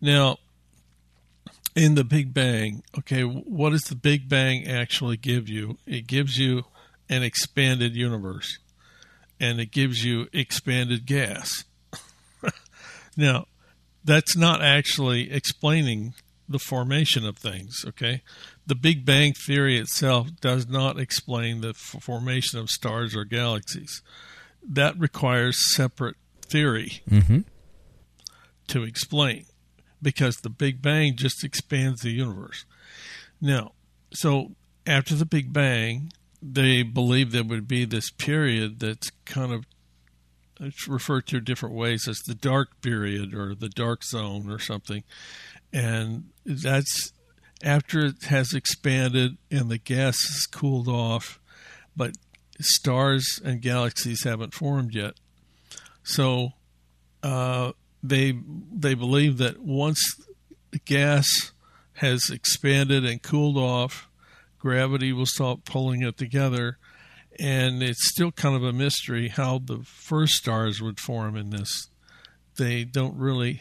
now, 0.01 0.39
in 1.77 1.95
the 1.95 2.05
Big 2.05 2.35
Bang, 2.35 2.83
okay, 2.99 3.23
what 3.23 3.71
does 3.71 3.83
the 3.83 3.95
Big 3.95 4.29
Bang 4.29 4.67
actually 4.67 5.17
give 5.17 5.49
you? 5.49 5.79
It 5.87 6.07
gives 6.07 6.39
you 6.39 6.65
an 7.09 7.23
expanded 7.23 7.95
universe, 7.95 8.59
and 9.39 9.61
it 9.61 9.71
gives 9.71 10.05
you 10.05 10.29
expanded 10.33 11.07
gas. 11.07 11.65
now, 13.17 13.47
that's 14.05 14.37
not 14.37 14.63
actually 14.63 15.31
explaining 15.31 16.15
the 16.51 16.59
formation 16.59 17.25
of 17.25 17.39
things, 17.39 17.85
okay? 17.87 18.23
The 18.67 18.75
Big 18.75 19.07
Bang 19.07 19.33
Theory 19.47 19.79
itself 19.79 20.29
does 20.41 20.69
not 20.69 20.99
explain 20.99 21.61
the 21.61 21.69
f- 21.71 21.97
formation 22.03 22.59
of 22.59 22.69
stars 22.69 23.15
or 23.17 23.25
galaxies. 23.25 24.03
That 24.69 24.99
requires 24.99 25.75
separate 25.75 26.17
theory 26.43 27.01
Mm-hmm. 27.09 27.39
to 28.69 28.83
explain 28.83 29.45
because 30.03 30.37
the 30.37 30.51
Big 30.51 30.83
Bang 30.83 31.15
just 31.17 31.45
expands 31.45 32.01
the 32.03 32.11
universe. 32.11 32.65
Now, 33.41 33.73
so 34.13 34.53
after 34.87 35.15
the 35.15 35.27
Big 35.27 35.53
Bang, 35.53 36.13
they 36.43 36.83
believe 36.83 37.31
there 37.33 37.45
would 37.45 37.69
be 37.69 37.85
this 37.85 38.11
period 38.11 38.81
that's 38.81 39.11
kind 39.25 39.53
of 39.53 39.65
it's 40.63 40.87
referred 40.87 41.27
to 41.29 41.41
different 41.41 41.75
ways 41.75 42.07
as 42.07 42.19
the 42.19 42.35
dark 42.35 42.83
period 42.83 43.33
or 43.35 43.55
the 43.55 43.71
dark 43.71 44.05
zone 44.05 44.51
or 44.51 44.59
something. 44.59 45.05
And 45.73 46.31
that's 46.45 47.13
after 47.63 48.07
it 48.07 48.25
has 48.25 48.53
expanded 48.55 49.37
and 49.51 49.71
the 49.71 49.79
gas 49.79 50.17
has 50.27 50.47
cooled 50.47 50.89
off, 50.89 51.41
but 51.97 52.15
stars 52.61 53.41
and 53.45 53.61
galaxies 53.61 54.25
haven't 54.25 54.55
formed 54.55 54.95
yet. 54.95 55.15
So 56.03 56.53
uh, 57.23 57.73
they 58.03 58.39
they 58.73 58.95
believe 58.95 59.39
that 59.39 59.61
once 59.61 60.01
the 60.71 60.79
gas 60.79 61.53
has 61.95 62.31
expanded 62.31 63.05
and 63.05 63.23
cooled 63.23 63.57
off, 63.57 64.09
gravity 64.59 65.13
will 65.13 65.27
stop 65.27 65.65
pulling 65.65 66.03
it 66.03 66.17
together, 66.17 66.79
and 67.39 67.83
it's 67.83 68.11
still 68.11 68.33
kind 68.33 68.57
of 68.57 68.65
a 68.65 68.73
mystery 68.73 69.29
how 69.29 69.59
the 69.59 69.83
first 69.85 70.35
stars 70.35 70.81
would 70.81 70.99
form 70.99 71.37
in 71.37 71.51
this. 71.51 71.89
They 72.57 72.85
don't 72.85 73.17
really 73.17 73.61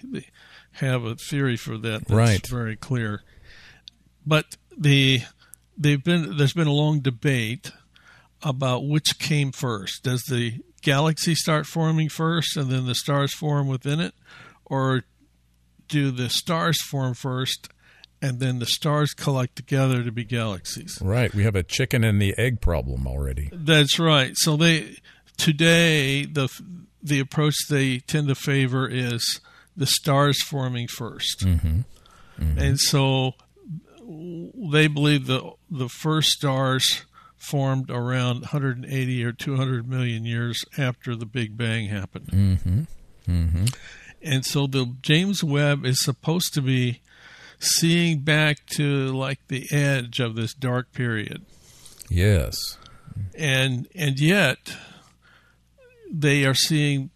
have 0.80 1.04
a 1.04 1.16
theory 1.16 1.58
for 1.58 1.78
that 1.78 2.08
that's 2.08 2.12
Right. 2.12 2.46
very 2.48 2.76
clear. 2.76 3.24
But 4.26 4.58
the 4.78 5.22
they've 5.78 6.04
been 6.04 6.38
there's 6.38 6.54
been 6.54 6.68
a 6.68 6.74
long 6.74 7.00
debate 7.00 7.72
about 8.44 8.88
which 8.88 9.20
came 9.20 9.52
first. 9.52 10.04
Does 10.04 10.24
the 10.24 10.62
galaxy 10.82 11.36
start 11.36 11.66
forming 11.66 12.10
first 12.10 12.56
and 12.56 12.70
then 12.72 12.86
the 12.86 12.96
stars 12.96 13.34
form 13.34 13.68
within 13.68 14.00
it? 14.00 14.14
Or 14.66 15.04
do 15.88 16.12
the 16.12 16.30
stars 16.30 16.82
form 16.82 17.14
first 17.16 17.70
and 18.22 18.40
then 18.40 18.60
the 18.60 18.66
stars 18.66 19.14
collect 19.14 19.56
together 19.56 20.04
to 20.04 20.12
be 20.12 20.24
galaxies? 20.24 21.00
Right. 21.02 21.34
We 21.34 21.44
have 21.44 21.56
a 21.56 21.64
chicken 21.64 22.04
and 22.04 22.22
the 22.22 22.38
egg 22.38 22.62
problem 22.62 23.08
already. 23.08 23.50
That's 23.52 23.98
right. 24.00 24.34
So 24.36 24.56
they 24.56 24.98
today 25.38 26.26
the 26.26 26.50
the 27.02 27.20
approach 27.20 27.56
they 27.70 28.00
tend 28.00 28.28
to 28.28 28.36
favor 28.36 28.88
is 28.88 29.40
the 29.80 29.88
stars 29.88 30.44
forming 30.44 30.86
1st 30.88 31.84
Mm-hmm. 32.40 32.60
and 32.60 32.80
so 32.80 33.34
they 34.72 34.88
believe 34.88 35.26
the 35.28 35.52
the 35.70 35.90
first 35.90 36.30
stars 36.30 37.06
formed 37.36 37.90
around 37.90 38.42
180 38.42 39.24
or 39.26 39.32
200 39.32 39.88
million 39.90 40.26
years 40.26 40.64
after 40.78 41.16
the 41.16 41.26
Big 41.26 41.56
Bang 41.58 41.88
happened. 41.88 42.28
Mm-hmm. 42.28 42.82
Mm-hmm. 43.28 43.66
And 44.22 44.46
so 44.46 44.68
the 44.68 44.96
James 45.02 45.44
Webb 45.44 45.86
is 45.86 46.04
supposed 46.04 46.54
to 46.56 46.62
be 46.62 47.02
seeing 47.60 48.20
back 48.20 48.66
to 48.76 49.08
like 49.16 49.40
the 49.48 49.68
edge 49.72 50.20
of 50.20 50.36
this 50.36 50.54
dark 50.54 50.92
period. 50.92 51.46
Yes. 52.10 52.78
And 53.36 53.88
and 53.96 54.20
yet 54.20 54.58
they 56.12 56.46
are 56.46 56.54
seeing 56.56 57.10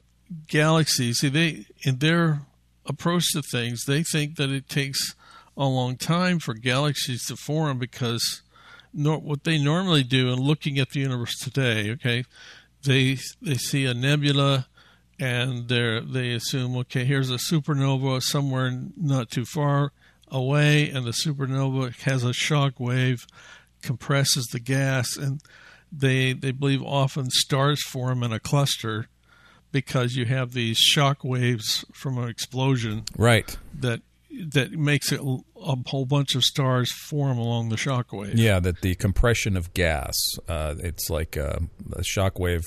galaxies. 0.47 1.19
See 1.19 1.29
they 1.29 1.65
in 1.83 1.99
their 1.99 2.41
approach 2.85 3.31
to 3.33 3.41
things, 3.41 3.85
they 3.85 4.03
think 4.03 4.35
that 4.35 4.49
it 4.49 4.69
takes 4.69 5.15
a 5.55 5.65
long 5.65 5.95
time 5.97 6.39
for 6.39 6.53
galaxies 6.53 7.25
to 7.27 7.35
form 7.35 7.77
because 7.77 8.41
nor, 8.93 9.17
what 9.17 9.43
they 9.43 9.57
normally 9.57 10.03
do 10.03 10.31
in 10.31 10.39
looking 10.39 10.77
at 10.77 10.89
the 10.91 10.99
universe 10.99 11.37
today, 11.39 11.91
okay, 11.91 12.25
they 12.83 13.17
they 13.41 13.55
see 13.55 13.85
a 13.85 13.93
nebula 13.93 14.67
and 15.19 15.67
they 15.67 15.99
they 16.05 16.33
assume 16.33 16.77
okay, 16.77 17.05
here's 17.05 17.31
a 17.31 17.35
supernova 17.35 18.21
somewhere 18.21 18.71
not 18.95 19.31
too 19.31 19.45
far 19.45 19.91
away, 20.29 20.89
and 20.89 21.05
the 21.05 21.11
supernova 21.11 21.95
has 22.01 22.23
a 22.23 22.33
shock 22.33 22.79
wave, 22.79 23.25
compresses 23.81 24.45
the 24.47 24.59
gas, 24.59 25.17
and 25.17 25.41
they 25.91 26.33
they 26.33 26.51
believe 26.51 26.83
often 26.83 27.29
stars 27.29 27.83
form 27.83 28.21
in 28.23 28.31
a 28.31 28.39
cluster 28.39 29.07
because 29.73 30.15
you 30.15 30.23
have 30.25 30.53
these 30.53 30.77
shock 30.77 31.25
waves 31.25 31.83
from 31.93 32.17
an 32.17 32.29
explosion 32.29 33.03
Right. 33.17 33.57
that 33.81 34.01
that 34.49 34.71
makes 34.71 35.11
it 35.11 35.19
a 35.19 35.75
whole 35.87 36.05
bunch 36.05 36.33
of 36.33 36.43
stars 36.43 36.91
form 36.91 37.37
along 37.37 37.69
the 37.69 37.77
shock 37.77 38.11
wave. 38.11 38.33
Yeah, 38.35 38.59
that 38.61 38.81
the 38.81 38.95
compression 38.95 39.55
of 39.55 39.73
gas, 39.75 40.15
uh, 40.47 40.73
it's 40.79 41.07
like 41.09 41.37
uh, 41.37 41.59
a 41.91 42.03
shock 42.03 42.39
wave 42.39 42.61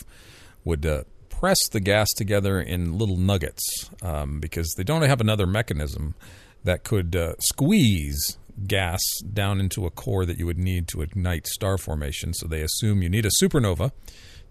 would 0.64 0.86
uh, 0.86 1.02
press 1.28 1.58
the 1.72 1.80
gas 1.80 2.12
together 2.12 2.60
in 2.60 2.96
little 2.98 3.16
nuggets 3.16 3.90
um, 4.00 4.38
because 4.38 4.72
they 4.76 4.84
don't 4.84 5.02
have 5.02 5.20
another 5.20 5.44
mechanism 5.46 6.14
that 6.62 6.84
could 6.84 7.16
uh, 7.16 7.34
squeeze 7.40 8.38
gas 8.68 9.00
down 9.32 9.60
into 9.60 9.86
a 9.86 9.90
core 9.90 10.24
that 10.24 10.38
you 10.38 10.46
would 10.46 10.58
need 10.58 10.86
to 10.88 11.02
ignite 11.02 11.48
star 11.48 11.76
formation. 11.78 12.32
So 12.32 12.46
they 12.46 12.62
assume 12.62 13.02
you 13.02 13.08
need 13.08 13.26
a 13.26 13.30
supernova 13.42 13.90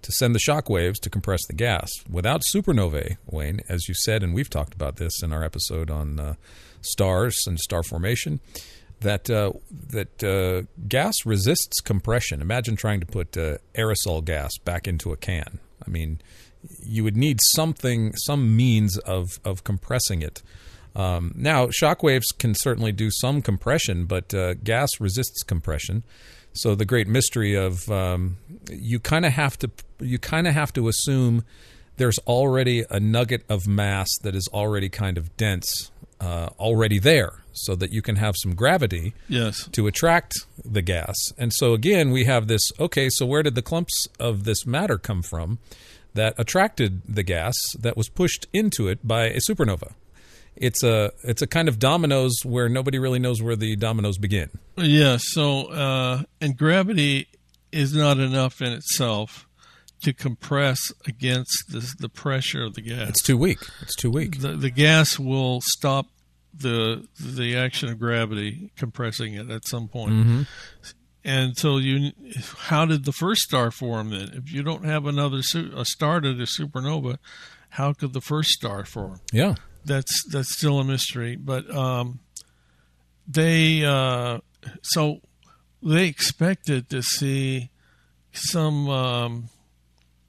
to 0.06 0.12
send 0.12 0.36
the 0.36 0.40
shock 0.40 0.70
waves 0.70 1.00
to 1.00 1.10
compress 1.10 1.42
the 1.48 1.54
gas. 1.54 1.92
Without 2.08 2.44
supernovae, 2.54 3.18
Wayne, 3.26 3.62
as 3.68 3.88
you 3.88 3.96
said, 3.96 4.22
and 4.22 4.36
we've 4.36 4.50
talked 4.50 4.76
about 4.76 4.98
this 4.98 5.24
in 5.24 5.34
our 5.34 5.44
episode 5.44 5.90
on 5.90 6.20
uh, 6.20 6.36
stars 6.82 7.36
and 7.48 7.60
star 7.60 7.82
formation, 7.82 8.40
that 9.02 9.30
uh, 9.32 9.52
that 9.72 10.24
uh, 10.24 10.68
gas 10.88 11.26
resists 11.26 11.82
compression. 11.82 12.40
Imagine 12.40 12.76
trying 12.76 13.00
to 13.00 13.06
put 13.08 13.36
uh, 13.36 13.58
aerosol 13.74 14.24
gas 14.24 14.52
back 14.64 14.88
into 14.88 15.12
a 15.12 15.18
can. 15.18 15.58
I 15.86 15.90
mean, 15.90 16.20
you 16.84 17.04
would 17.04 17.18
need 17.18 17.40
something, 17.56 18.16
some 18.16 18.56
means 18.56 19.00
of 19.00 19.40
of 19.44 19.64
compressing 19.64 20.22
it. 20.22 20.44
Um, 20.96 21.34
now, 21.36 21.72
shock 21.72 22.04
waves 22.04 22.28
can 22.38 22.54
certainly 22.54 22.92
do 22.92 23.10
some 23.12 23.42
compression, 23.42 24.06
but 24.06 24.34
uh, 24.36 24.54
gas 24.54 24.90
resists 25.00 25.42
compression. 25.44 26.04
So 26.56 26.74
the 26.76 26.86
great 26.86 27.08
mystery 27.08 27.54
of 27.54 27.90
um, 27.92 28.38
you 28.70 29.00
kind 29.00 29.26
of 29.26 29.34
have 29.34 29.58
to 29.60 29.70
you 30.00 30.18
kind 30.20 30.48
of 30.48 30.54
have 30.54 30.74
to 30.74 30.88
assume 30.88 31.44
there's 31.98 32.18
already 32.20 32.84
a 32.90 33.00
nugget 33.00 33.44
of 33.50 33.68
mass 33.68 34.10
that 34.24 34.36
is 34.36 34.48
already 34.54 34.90
kind 34.90 35.18
of 35.18 35.36
dense 35.38 35.92
uh, 36.20 36.48
already 36.60 36.98
there, 37.00 37.44
so 37.54 37.76
that 37.76 37.92
you 37.92 38.02
can 38.02 38.16
have 38.18 38.36
some 38.42 38.56
gravity 38.56 39.14
Yes. 39.30 39.68
to 39.74 39.86
attract 39.88 40.34
the 40.64 40.82
gas. 40.82 41.16
And 41.38 41.52
so 41.54 41.74
again, 41.74 42.12
we 42.12 42.24
have 42.26 42.48
this. 42.48 42.62
Okay, 42.80 43.10
so 43.10 43.26
where 43.26 43.44
did 43.44 43.56
the 43.56 43.62
clumps 43.62 44.08
of 44.20 44.44
this 44.46 44.66
matter 44.66 44.98
come 44.98 45.22
from 45.22 45.60
that 46.14 46.34
attracted 46.38 47.02
the 47.08 47.24
gas 47.24 47.54
that 47.80 47.98
was 47.98 48.08
pushed 48.10 48.48
into 48.54 48.88
it 48.88 49.06
by 49.06 49.26
a 49.26 49.40
supernova? 49.40 49.94
It's 50.56 50.84
a 50.84 51.12
it's 51.24 51.42
a 51.42 51.48
kind 51.48 51.68
of 51.68 51.80
dominoes 51.80 52.34
where 52.44 52.70
nobody 52.70 53.00
really 53.00 53.20
knows 53.20 53.42
where 53.42 53.56
the 53.56 53.76
dominoes 53.76 54.18
begin. 54.18 54.50
Yeah. 54.78 55.18
So, 55.20 55.68
uh, 55.72 56.24
and 56.40 56.58
gravity 56.58 57.28
is 57.72 57.94
not 57.94 58.20
enough 58.20 58.62
in 58.62 58.72
itself 58.72 59.48
to 60.02 60.14
compress 60.14 60.92
against 61.08 61.66
the, 61.70 61.94
the 62.00 62.10
pressure 62.10 62.64
of 62.64 62.76
the 62.76 62.82
gas. 62.82 63.10
It's 63.10 63.24
too 63.24 63.38
weak. 63.38 63.60
It's 63.82 63.96
too 63.96 64.12
weak. 64.12 64.40
the, 64.40 64.54
the 64.54 64.70
gas 64.70 65.18
will 65.20 65.62
stop 65.62 66.08
the 66.54 67.08
the 67.20 67.56
action 67.58 67.90
of 67.90 68.00
gravity 68.00 68.72
compressing 68.78 69.34
it 69.34 69.50
at 69.50 69.68
some 69.68 69.88
point. 69.88 70.14
Mm-hmm. 70.14 70.42
And 71.26 71.58
so 71.58 71.78
you, 71.78 72.12
how 72.58 72.86
did 72.86 73.04
the 73.04 73.12
first 73.12 73.42
star 73.42 73.72
form 73.72 74.12
then? 74.12 74.30
If 74.34 74.54
you 74.54 74.62
don't 74.62 74.86
have 74.86 75.08
another 75.08 75.42
su- 75.42 75.74
a 75.76 75.84
star 75.84 76.22
to 76.22 76.36
the 76.36 76.44
supernova, 76.44 77.18
how 77.70 77.94
could 77.94 78.14
the 78.14 78.22
first 78.22 78.50
star 78.52 78.86
form? 78.86 79.22
Yeah. 79.34 79.56
That's 79.86 80.24
that's 80.32 80.52
still 80.56 80.80
a 80.80 80.84
mystery. 80.84 81.36
But 81.36 81.70
um, 81.74 82.20
they 83.28 83.84
uh, 83.86 84.40
so 84.82 85.22
they 85.82 86.08
expected 86.08 86.90
to 86.90 87.02
see 87.02 87.70
some 88.32 88.90
um, 88.90 89.50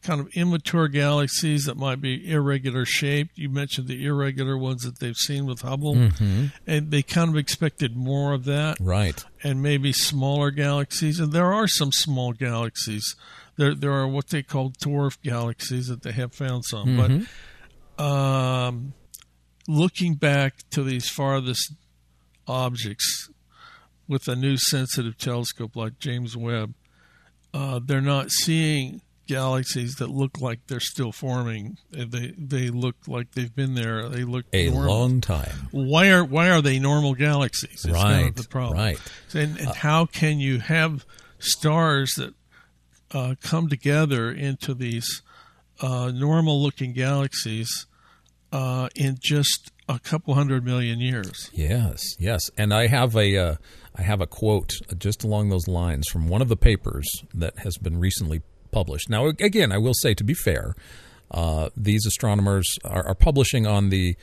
kind 0.03 0.21
of 0.21 0.29
immature 0.35 0.87
galaxies 0.89 1.65
that 1.65 1.77
might 1.77 2.01
be 2.01 2.31
irregular 2.31 2.85
shaped. 2.85 3.37
You 3.37 3.49
mentioned 3.49 3.89
the 3.89 4.05
irregular 4.05 4.57
ones 4.57 4.83
that 4.83 5.01
they've 5.01 5.17
seen 5.17 5.47
with 5.47 5.63
Hubble, 5.63 6.11
and 6.67 6.91
they 6.91 7.03
kind 7.03 7.31
of 7.31 7.37
expected 7.37 7.97
more 7.97 8.33
of 8.33 8.45
that 8.45 8.77
Right. 8.81 9.25
and 9.43 9.63
maybe 9.63 9.93
smaller 9.93 10.51
galaxies. 10.51 11.19
And 11.19 11.33
there 11.33 11.53
are 11.53 11.67
some 11.67 11.91
small 11.93 12.33
galaxies. 12.33 13.17
There, 13.57 13.75
there 13.75 13.93
are 13.93 14.07
what 14.07 14.29
they 14.29 14.43
call 14.43 14.71
dwarf 14.71 15.17
galaxies 15.23 15.87
that 15.89 16.03
they 16.03 16.13
have 16.13 16.35
found 16.35 16.65
some. 16.67 17.27
But 17.99 18.05
um, 18.05 18.93
looking 19.69 20.15
back 20.15 20.55
to 20.71 20.83
these 20.83 21.09
farthest 21.09 21.73
objects 22.47 23.29
with 24.09 24.29
a 24.29 24.37
new 24.37 24.57
sensitive 24.57 25.19
telescope 25.19 25.75
like 25.75 25.99
James 25.99 26.37
Webb, 26.37 26.75
uh, 27.53 27.81
they're 27.85 28.01
not 28.01 28.31
seeing 28.31 29.01
galaxies 29.27 29.95
that 29.97 30.09
look 30.09 30.41
like 30.41 30.61
they're 30.69 30.79
still 30.79 31.11
forming. 31.11 31.77
They 31.91 32.33
they 32.39 32.69
look 32.69 32.95
like 33.09 33.33
they've 33.33 33.53
been 33.55 33.75
there. 33.75 34.09
They 34.09 34.23
look 34.23 34.45
A 34.53 34.71
normal. 34.71 34.99
long 35.01 35.21
time. 35.21 35.69
Why 35.73 36.11
are 36.11 36.25
why 36.25 36.51
are 36.51 36.63
they 36.63 36.79
normal 36.79 37.15
galaxies? 37.15 37.85
It's 37.85 37.87
Right. 37.87 38.35
the 38.37 38.45
problem. 38.45 38.79
Right. 38.79 39.01
And, 39.35 39.59
and 39.59 39.69
how 39.75 40.07
can 40.07 40.39
you 40.39 40.61
have 40.61 41.05
stars 41.41 42.15
that 42.19 42.35
uh, 43.11 43.35
come 43.43 43.69
together 43.69 44.31
into 44.31 44.75
these 44.75 45.23
uh, 45.81 46.13
normal 46.15 46.63
looking 46.63 46.93
galaxies 46.93 47.87
uh, 48.53 48.89
in 48.95 49.19
just 49.21 49.73
a 49.89 49.99
couple 49.99 50.35
hundred 50.35 50.65
million 50.65 51.01
years? 51.01 51.51
Yes, 51.53 52.17
yes, 52.19 52.43
and 52.57 52.73
I 52.73 52.87
have 52.87 53.17
a 53.17 53.37
uh, 53.37 53.57
I 53.95 54.03
have 54.03 54.21
a 54.21 54.27
quote 54.27 54.73
just 54.99 55.25
along 55.25 55.49
those 55.49 55.69
lines 55.69 56.09
from 56.09 56.29
one 56.29 56.43
of 56.43 56.49
the 56.49 56.57
papers 56.57 57.07
that 57.35 57.59
has 57.59 57.77
been 57.79 57.99
recently 57.99 58.43
published. 58.71 59.09
Now, 59.09 59.27
again, 59.27 59.73
I 59.73 59.79
will 59.79 59.95
say 59.95 60.15
to 60.15 60.25
be 60.25 60.35
fair, 60.35 60.75
uh, 61.31 61.71
these 61.77 62.05
astronomers 62.07 62.79
are, 62.85 63.07
are 63.07 63.15
publishing 63.15 63.67
on 63.67 63.91
the 63.91 64.17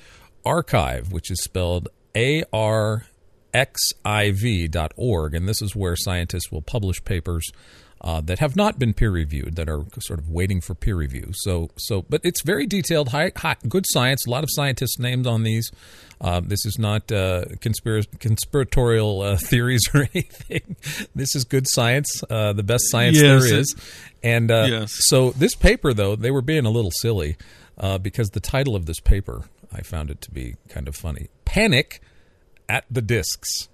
arXiv, 0.46 1.12
which 1.12 1.32
is 1.32 1.44
spelled 1.44 1.90
A 2.16 2.44
R 2.52 3.06
X 3.54 3.94
I 4.04 4.32
V 4.32 4.68
dot 4.68 4.92
org, 4.96 5.34
and 5.34 5.48
this 5.48 5.62
is 5.62 5.76
where 5.76 5.96
scientists 5.96 6.52
will 6.52 6.62
publish 6.62 7.04
papers 7.04 7.52
uh, 8.04 8.20
that 8.22 8.40
have 8.40 8.56
not 8.56 8.78
been 8.78 8.94
peer 8.94 9.10
reviewed, 9.12 9.56
that 9.56 9.70
are 9.70 9.86
sort 10.00 10.20
of 10.20 10.30
waiting 10.30 10.60
for 10.60 10.76
peer 10.76 10.96
review. 10.96 11.30
So, 11.34 11.70
so, 11.78 12.02
but 12.04 12.20
it's 12.24 12.42
very 12.42 12.66
detailed, 12.68 13.10
high, 13.10 13.32
high 13.36 13.56
good 13.68 13.86
science. 13.88 14.26
A 14.28 14.30
lot 14.30 14.44
of 14.44 14.50
scientists 14.52 15.00
named 15.00 15.26
on 15.26 15.44
these. 15.44 15.72
Uh, 16.20 16.42
this 16.42 16.66
is 16.66 16.78
not 16.78 17.12
uh, 17.12 17.46
conspira- 17.60 18.08
conspiratorial 18.20 19.22
uh, 19.22 19.38
theories 19.42 19.82
or 19.94 20.08
anything. 20.14 20.76
This 21.16 21.36
is 21.36 21.44
good 21.46 21.66
science, 21.68 22.24
uh, 22.30 22.54
the 22.54 22.64
best 22.64 22.84
science 22.90 23.18
Yes, 23.22 23.24
there 23.44 23.60
is. 23.60 23.76
And 24.22 24.52
uh, 24.52 24.66
Yes. 24.70 24.92
so, 25.08 25.32
this 25.32 25.56
paper, 25.56 25.94
though, 25.94 26.16
they 26.16 26.32
were 26.32 26.42
being 26.42 26.66
a 26.66 26.70
little 26.72 26.92
silly 26.92 27.38
uh, 27.78 27.98
because 27.98 28.30
the 28.32 28.40
title 28.40 28.76
of 28.76 28.86
this 28.86 29.00
paper, 29.00 29.44
I 29.74 29.82
found 29.82 30.10
it 30.12 30.22
to 30.22 30.32
be 30.32 30.56
kind 30.70 30.88
of 30.88 30.96
funny. 30.96 31.28
Panic 31.46 32.02
at 32.70 32.86
the 32.92 33.02
discs. 33.02 33.70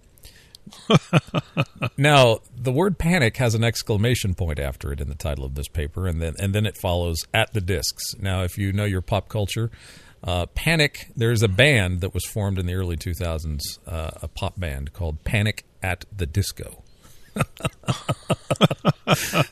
now, 1.97 2.39
the 2.55 2.71
word 2.71 2.97
panic 2.97 3.37
has 3.37 3.55
an 3.55 3.63
exclamation 3.63 4.35
point 4.35 4.59
after 4.59 4.91
it 4.91 5.01
in 5.01 5.09
the 5.09 5.15
title 5.15 5.45
of 5.45 5.55
this 5.55 5.67
paper, 5.67 6.07
and 6.07 6.21
then 6.21 6.35
and 6.39 6.53
then 6.53 6.65
it 6.65 6.77
follows 6.77 7.17
at 7.33 7.53
the 7.53 7.61
discs. 7.61 8.15
Now, 8.19 8.43
if 8.43 8.57
you 8.57 8.71
know 8.71 8.85
your 8.85 9.01
pop 9.01 9.29
culture, 9.29 9.71
uh, 10.23 10.45
Panic, 10.47 11.07
there's 11.15 11.41
a 11.43 11.47
band 11.47 12.01
that 12.01 12.13
was 12.13 12.25
formed 12.25 12.59
in 12.59 12.65
the 12.65 12.73
early 12.73 12.97
2000s, 12.97 13.61
uh, 13.87 14.11
a 14.21 14.27
pop 14.27 14.59
band 14.59 14.91
called 14.93 15.23
Panic 15.23 15.63
at 15.81 16.05
the 16.15 16.25
Disco. 16.25 16.83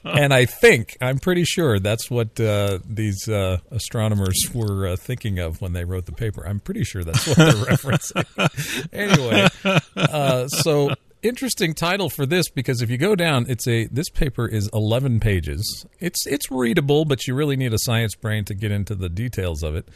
and 0.03 0.33
I 0.33 0.45
think, 0.45 0.97
I'm 0.99 1.19
pretty 1.19 1.45
sure 1.45 1.79
that's 1.79 2.09
what 2.11 2.37
uh, 2.39 2.79
these 2.85 3.29
uh, 3.29 3.59
astronomers 3.71 4.35
were 4.53 4.87
uh, 4.87 4.95
thinking 4.97 5.39
of 5.39 5.61
when 5.61 5.73
they 5.73 5.85
wrote 5.85 6.05
the 6.05 6.11
paper. 6.11 6.45
I'm 6.45 6.59
pretty 6.59 6.83
sure 6.83 7.03
that's 7.03 7.25
what 7.27 7.37
they're 7.37 7.53
referencing. 7.53 8.89
anyway, 8.91 9.47
uh, 9.95 10.47
so 10.47 10.89
interesting 11.21 11.73
title 11.73 12.09
for 12.09 12.25
this 12.25 12.49
because 12.49 12.81
if 12.81 12.89
you 12.89 12.97
go 12.97 13.15
down, 13.15 13.45
it's 13.49 13.67
a 13.67 13.87
this 13.87 14.09
paper 14.09 14.47
is 14.47 14.69
11 14.73 15.19
pages. 15.19 15.85
It's 15.99 16.25
it's 16.27 16.49
readable, 16.51 17.05
but 17.05 17.27
you 17.27 17.35
really 17.35 17.55
need 17.55 17.73
a 17.73 17.79
science 17.79 18.15
brain 18.15 18.45
to 18.45 18.53
get 18.53 18.71
into 18.71 18.95
the 18.95 19.09
details 19.09 19.63
of 19.63 19.75
it. 19.75 19.87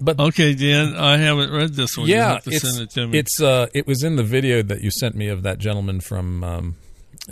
But 0.00 0.18
okay, 0.18 0.54
Dan, 0.54 0.96
I 0.96 1.18
haven't 1.18 1.52
read 1.52 1.74
this 1.74 1.96
one. 1.96 2.08
You 2.08 2.14
yeah, 2.14 2.38
it's, 2.46 2.96
it 2.96 3.14
it's 3.14 3.40
uh, 3.40 3.66
it 3.74 3.86
was 3.86 4.02
in 4.02 4.16
the 4.16 4.22
video 4.22 4.62
that 4.62 4.80
you 4.82 4.90
sent 4.90 5.14
me 5.14 5.28
of 5.28 5.42
that 5.42 5.58
gentleman 5.58 6.00
from 6.00 6.42
um, 6.42 6.76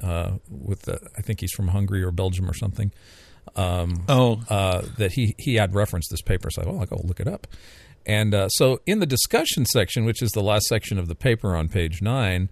uh, 0.02 0.32
with 0.50 0.82
the 0.82 1.00
I 1.16 1.22
think 1.22 1.40
he's 1.40 1.52
from 1.52 1.68
Hungary 1.68 2.02
or 2.02 2.10
Belgium 2.10 2.48
or 2.48 2.54
something. 2.54 2.92
Um, 3.56 4.04
oh, 4.08 4.42
uh, 4.50 4.82
that 4.98 5.12
he 5.12 5.34
he 5.38 5.54
had 5.54 5.74
referenced 5.74 6.10
this 6.10 6.20
paper. 6.20 6.50
So, 6.50 6.62
I 6.62 6.66
well, 6.66 6.80
I'll 6.80 6.86
go 6.86 7.00
look 7.02 7.20
it 7.20 7.28
up. 7.28 7.46
And 8.04 8.34
uh, 8.34 8.48
so, 8.48 8.80
in 8.86 9.00
the 9.00 9.06
discussion 9.06 9.66
section, 9.66 10.04
which 10.04 10.22
is 10.22 10.30
the 10.32 10.42
last 10.42 10.66
section 10.66 10.98
of 10.98 11.08
the 11.08 11.14
paper 11.14 11.54
on 11.56 11.68
page 11.68 12.00
nine, 12.00 12.48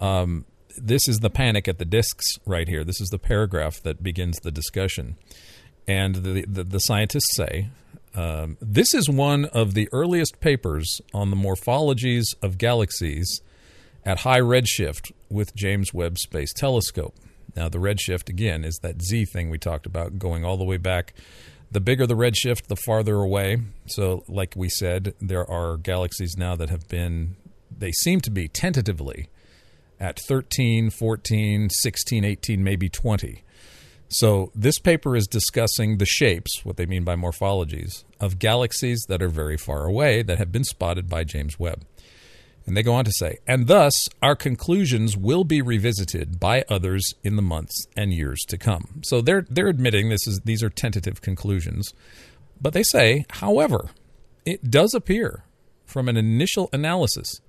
um, 0.00 0.44
this 0.76 1.08
is 1.08 1.20
the 1.20 1.30
panic 1.30 1.68
at 1.68 1.78
the 1.78 1.84
discs 1.84 2.24
right 2.46 2.68
here. 2.68 2.84
This 2.84 3.00
is 3.00 3.08
the 3.08 3.18
paragraph 3.18 3.82
that 3.82 4.02
begins 4.02 4.38
the 4.40 4.50
discussion. 4.50 5.16
And 5.86 6.16
the, 6.16 6.44
the, 6.46 6.64
the 6.64 6.78
scientists 6.78 7.36
say 7.36 7.68
um, 8.14 8.56
this 8.60 8.94
is 8.94 9.08
one 9.08 9.46
of 9.46 9.74
the 9.74 9.88
earliest 9.92 10.40
papers 10.40 11.00
on 11.12 11.30
the 11.30 11.36
morphologies 11.36 12.24
of 12.42 12.58
galaxies 12.58 13.40
at 14.04 14.20
high 14.20 14.40
redshift 14.40 15.12
with 15.28 15.54
James 15.54 15.92
Webb 15.92 16.18
Space 16.18 16.52
Telescope. 16.52 17.14
Now, 17.56 17.68
the 17.68 17.78
redshift, 17.78 18.28
again, 18.28 18.64
is 18.64 18.78
that 18.82 19.02
Z 19.02 19.26
thing 19.26 19.50
we 19.50 19.58
talked 19.58 19.86
about 19.86 20.18
going 20.18 20.44
all 20.44 20.56
the 20.56 20.64
way 20.64 20.76
back. 20.76 21.14
The 21.70 21.80
bigger 21.80 22.06
the 22.06 22.16
redshift, 22.16 22.66
the 22.66 22.76
farther 22.76 23.16
away. 23.16 23.58
So, 23.86 24.24
like 24.28 24.54
we 24.56 24.68
said, 24.68 25.14
there 25.20 25.48
are 25.48 25.76
galaxies 25.76 26.36
now 26.36 26.54
that 26.56 26.70
have 26.70 26.88
been, 26.88 27.36
they 27.76 27.92
seem 27.92 28.20
to 28.22 28.30
be 28.30 28.48
tentatively 28.48 29.28
at 30.00 30.18
13, 30.18 30.90
14, 30.90 31.70
16, 31.70 32.24
18, 32.24 32.64
maybe 32.64 32.88
20. 32.88 33.42
So, 34.08 34.52
this 34.54 34.78
paper 34.78 35.16
is 35.16 35.26
discussing 35.26 35.98
the 35.98 36.06
shapes, 36.06 36.64
what 36.64 36.76
they 36.76 36.86
mean 36.86 37.04
by 37.04 37.16
morphologies, 37.16 38.04
of 38.20 38.38
galaxies 38.38 39.04
that 39.08 39.22
are 39.22 39.28
very 39.28 39.56
far 39.56 39.86
away 39.86 40.22
that 40.22 40.38
have 40.38 40.52
been 40.52 40.64
spotted 40.64 41.08
by 41.08 41.24
James 41.24 41.58
Webb. 41.58 41.84
And 42.66 42.76
they 42.76 42.82
go 42.82 42.94
on 42.94 43.04
to 43.04 43.12
say, 43.12 43.38
and 43.46 43.66
thus 43.66 44.08
our 44.22 44.36
conclusions 44.36 45.16
will 45.16 45.44
be 45.44 45.60
revisited 45.60 46.40
by 46.40 46.64
others 46.68 47.14
in 47.22 47.36
the 47.36 47.42
months 47.42 47.86
and 47.96 48.12
years 48.12 48.40
to 48.48 48.56
come. 48.56 49.02
So 49.04 49.20
they're 49.20 49.46
they're 49.50 49.68
admitting 49.68 50.08
this 50.08 50.26
is 50.26 50.40
these 50.44 50.62
are 50.62 50.70
tentative 50.70 51.20
conclusions, 51.20 51.92
but 52.60 52.72
they 52.72 52.82
say, 52.82 53.26
however, 53.30 53.90
it 54.46 54.70
does 54.70 54.94
appear 54.94 55.44
from 55.84 56.08
an 56.08 56.16
initial 56.16 56.70
analysis 56.72 57.40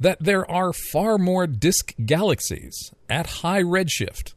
that 0.00 0.18
there 0.20 0.48
are 0.50 0.72
far 0.72 1.18
more 1.18 1.46
disk 1.46 1.94
galaxies 2.04 2.92
at 3.08 3.26
high 3.26 3.62
redshift 3.62 4.34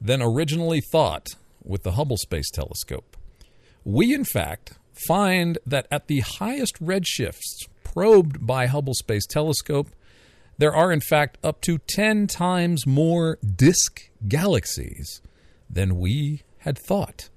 than 0.00 0.22
originally 0.22 0.80
thought 0.80 1.28
with 1.64 1.82
the 1.82 1.92
Hubble 1.92 2.16
Space 2.16 2.50
Telescope. 2.50 3.16
We, 3.84 4.14
in 4.14 4.24
fact, 4.24 4.74
find 5.06 5.58
that 5.66 5.86
at 5.90 6.08
the 6.08 6.20
highest 6.20 6.82
redshifts 6.82 7.68
probed 7.84 8.46
by 8.46 8.66
Hubble 8.66 8.94
Space 8.94 9.26
Telescope, 9.26 9.88
there 10.58 10.74
are 10.74 10.92
in 10.92 11.00
fact 11.00 11.38
up 11.42 11.60
to 11.62 11.78
10 11.78 12.26
times 12.26 12.86
more 12.86 13.38
disk 13.42 14.10
galaxies 14.26 15.22
than 15.70 15.98
we 15.98 16.42
had 16.58 16.78
thought, 16.78 17.28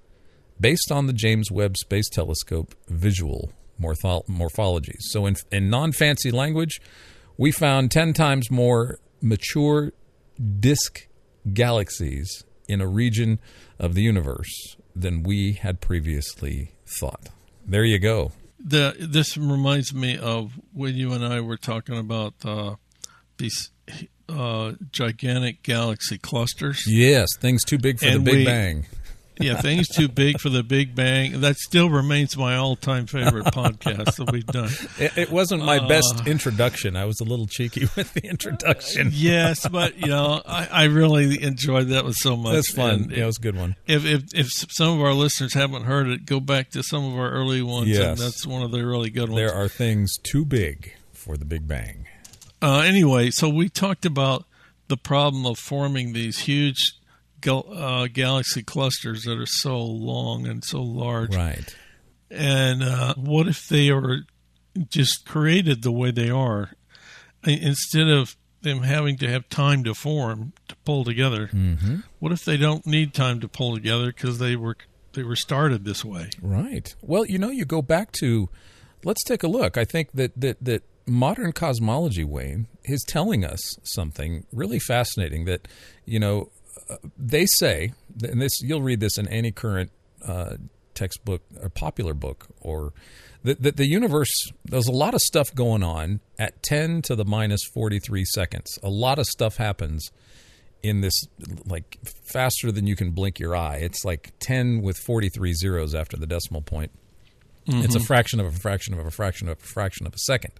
based 0.59 0.91
on 0.91 1.07
the 1.07 1.13
James 1.13 1.51
Webb 1.51 1.77
Space 1.77 2.09
Telescope 2.09 2.75
visual 2.87 3.51
morpho- 3.79 4.23
morphologies. 4.27 5.01
So, 5.09 5.25
in, 5.25 5.35
in 5.51 5.69
non 5.69 5.91
fancy 5.91 6.31
language, 6.31 6.81
we 7.37 7.51
found 7.51 7.91
10 7.91 8.13
times 8.13 8.49
more 8.51 8.99
mature 9.21 9.91
disk 10.59 11.07
galaxies 11.53 12.43
in 12.67 12.81
a 12.81 12.87
region 12.87 13.39
of 13.79 13.93
the 13.93 14.01
universe 14.01 14.75
than 14.95 15.23
we 15.23 15.53
had 15.53 15.81
previously 15.81 16.71
thought. 16.99 17.29
There 17.65 17.83
you 17.85 17.99
go. 17.99 18.31
the 18.59 18.95
this 18.99 19.37
reminds 19.37 19.93
me 19.93 20.17
of 20.17 20.53
when 20.73 20.95
you 20.95 21.13
and 21.13 21.25
I 21.25 21.41
were 21.41 21.57
talking 21.57 21.97
about 21.97 22.33
uh, 22.43 22.75
these 23.37 23.71
uh, 24.29 24.73
gigantic 24.91 25.63
galaxy 25.63 26.17
clusters. 26.17 26.83
Yes, 26.87 27.27
things 27.39 27.63
too 27.63 27.77
big 27.77 27.99
for 27.99 28.05
And 28.07 28.15
the 28.25 28.31
Big 28.31 28.35
we- 28.39 28.45
Bang. 28.45 28.85
Yeah, 29.41 29.61
things 29.61 29.87
too 29.87 30.07
big 30.07 30.39
for 30.39 30.49
the 30.49 30.63
Big 30.63 30.95
Bang. 30.95 31.41
That 31.41 31.57
still 31.57 31.89
remains 31.89 32.35
my 32.37 32.55
all-time 32.55 33.07
favorite 33.07 33.45
podcast 33.53 34.15
that 34.17 34.31
we've 34.31 34.45
done. 34.45 34.69
It, 34.99 35.17
it 35.17 35.31
wasn't 35.31 35.63
my 35.65 35.85
best 35.87 36.27
introduction. 36.27 36.95
I 36.95 37.05
was 37.05 37.19
a 37.19 37.23
little 37.23 37.47
cheeky 37.47 37.81
with 37.95 38.13
the 38.13 38.25
introduction. 38.27 39.09
Yes, 39.11 39.67
but 39.67 39.97
you 39.97 40.07
know, 40.07 40.41
I, 40.45 40.67
I 40.71 40.83
really 40.85 41.41
enjoyed 41.43 41.87
that 41.89 42.03
one 42.03 42.13
so 42.13 42.35
much. 42.37 42.53
That's 42.55 42.71
fun. 42.71 42.89
And 43.03 43.11
Yeah, 43.11 43.23
it 43.23 43.25
was 43.27 43.37
a 43.37 43.41
good 43.41 43.55
one. 43.57 43.75
if, 43.87 44.05
if 44.05 44.23
if 44.33 44.47
some 44.51 44.97
of 44.99 45.01
our 45.01 45.13
listeners 45.13 45.53
haven't 45.53 45.83
heard 45.83 46.07
it, 46.07 46.25
go 46.25 46.39
back 46.39 46.69
to 46.71 46.83
some 46.83 47.05
of 47.05 47.17
our 47.17 47.29
early 47.31 47.61
ones. 47.61 47.87
Yes. 47.89 48.01
and 48.07 48.17
that's 48.19 48.45
one 48.45 48.61
of 48.63 48.71
the 48.71 48.85
really 48.85 49.09
good 49.09 49.29
ones. 49.29 49.35
There 49.35 49.53
are 49.53 49.67
things 49.67 50.17
too 50.17 50.45
big 50.45 50.93
for 51.13 51.37
the 51.37 51.45
Big 51.45 51.67
Bang. 51.67 52.05
Uh, 52.61 52.79
anyway, 52.79 53.31
so 53.31 53.49
we 53.49 53.69
talked 53.69 54.05
about 54.05 54.45
the 54.87 54.97
problem 54.97 55.45
of 55.45 55.57
forming 55.57 56.13
these 56.13 56.39
huge 56.39 56.93
gal- 57.41 57.71
uh, 57.71 58.07
galaxy 58.07 58.63
clusters 58.63 59.23
that 59.23 59.37
are 59.37 59.45
so 59.45 59.83
long 59.83 60.47
and 60.47 60.63
so 60.63 60.81
large. 60.81 61.35
Right. 61.35 61.75
And 62.29 62.81
uh, 62.83 63.15
what 63.15 63.47
if 63.47 63.67
they 63.67 63.89
are 63.89 64.19
just 64.87 65.25
created 65.27 65.83
the 65.83 65.91
way 65.91 66.11
they 66.11 66.29
are, 66.29 66.71
instead 67.43 68.07
of 68.07 68.37
them 68.61 68.83
having 68.83 69.17
to 69.17 69.27
have 69.27 69.49
time 69.49 69.83
to 69.83 69.93
form 69.93 70.53
to 70.69 70.75
pull 70.85 71.03
together? 71.03 71.47
Mm-hmm. 71.47 71.97
What 72.19 72.31
if 72.31 72.45
they 72.45 72.57
don't 72.57 72.85
need 72.85 73.13
time 73.13 73.39
to 73.41 73.47
pull 73.47 73.75
together 73.75 74.07
because 74.07 74.39
they 74.39 74.55
were 74.55 74.77
they 75.13 75.23
were 75.23 75.35
started 75.35 75.83
this 75.83 76.05
way? 76.05 76.29
Right. 76.41 76.93
Well, 77.01 77.25
you 77.25 77.37
know, 77.37 77.49
you 77.49 77.65
go 77.65 77.81
back 77.81 78.11
to 78.13 78.49
let's 79.03 79.23
take 79.23 79.43
a 79.43 79.47
look. 79.47 79.77
I 79.77 79.85
think 79.85 80.11
that 80.13 80.39
that 80.39 80.63
that 80.63 80.83
modern 81.05 81.51
cosmology, 81.51 82.23
Wayne, 82.23 82.67
is 82.85 83.03
telling 83.07 83.43
us 83.43 83.59
something 83.83 84.45
really 84.51 84.79
fascinating. 84.79 85.45
That 85.45 85.67
you 86.05 86.19
know, 86.19 86.49
they 87.17 87.45
say, 87.45 87.93
and 88.23 88.41
this 88.41 88.61
you'll 88.61 88.81
read 88.81 88.99
this 88.99 89.17
in 89.17 89.27
any 89.27 89.51
current 89.51 89.91
uh, 90.25 90.55
textbook 90.93 91.41
or 91.61 91.69
popular 91.69 92.13
book, 92.13 92.47
or 92.61 92.93
that 93.43 93.61
that 93.61 93.77
the 93.77 93.87
universe. 93.87 94.31
There's 94.65 94.87
a 94.87 94.91
lot 94.93 95.13
of 95.13 95.21
stuff 95.21 95.53
going 95.53 95.83
on 95.83 96.19
at 96.39 96.61
10 96.63 97.01
to 97.03 97.15
the 97.15 97.25
minus 97.25 97.61
43 97.73 98.25
seconds. 98.25 98.79
A 98.83 98.89
lot 98.89 99.19
of 99.19 99.25
stuff 99.25 99.57
happens 99.57 100.11
in 100.83 101.01
this 101.01 101.25
like 101.65 101.97
faster 102.31 102.71
than 102.71 102.87
you 102.87 102.95
can 102.95 103.11
blink 103.11 103.39
your 103.39 103.55
eye. 103.55 103.77
It's 103.77 104.03
like 104.03 104.33
10 104.39 104.81
with 104.81 104.97
43 104.97 105.53
zeros 105.53 105.93
after 105.93 106.17
the 106.17 106.25
decimal 106.25 106.61
point. 106.61 106.91
It's 107.67 107.95
a 107.95 107.99
fraction 107.99 108.39
of 108.39 108.47
a 108.47 108.51
fraction 108.51 108.93
of 108.93 109.05
a 109.05 109.11
fraction 109.11 109.47
of 109.47 109.59
a 109.59 109.61
fraction 109.61 110.07
of 110.07 110.13
a 110.13 110.17
second. 110.17 110.53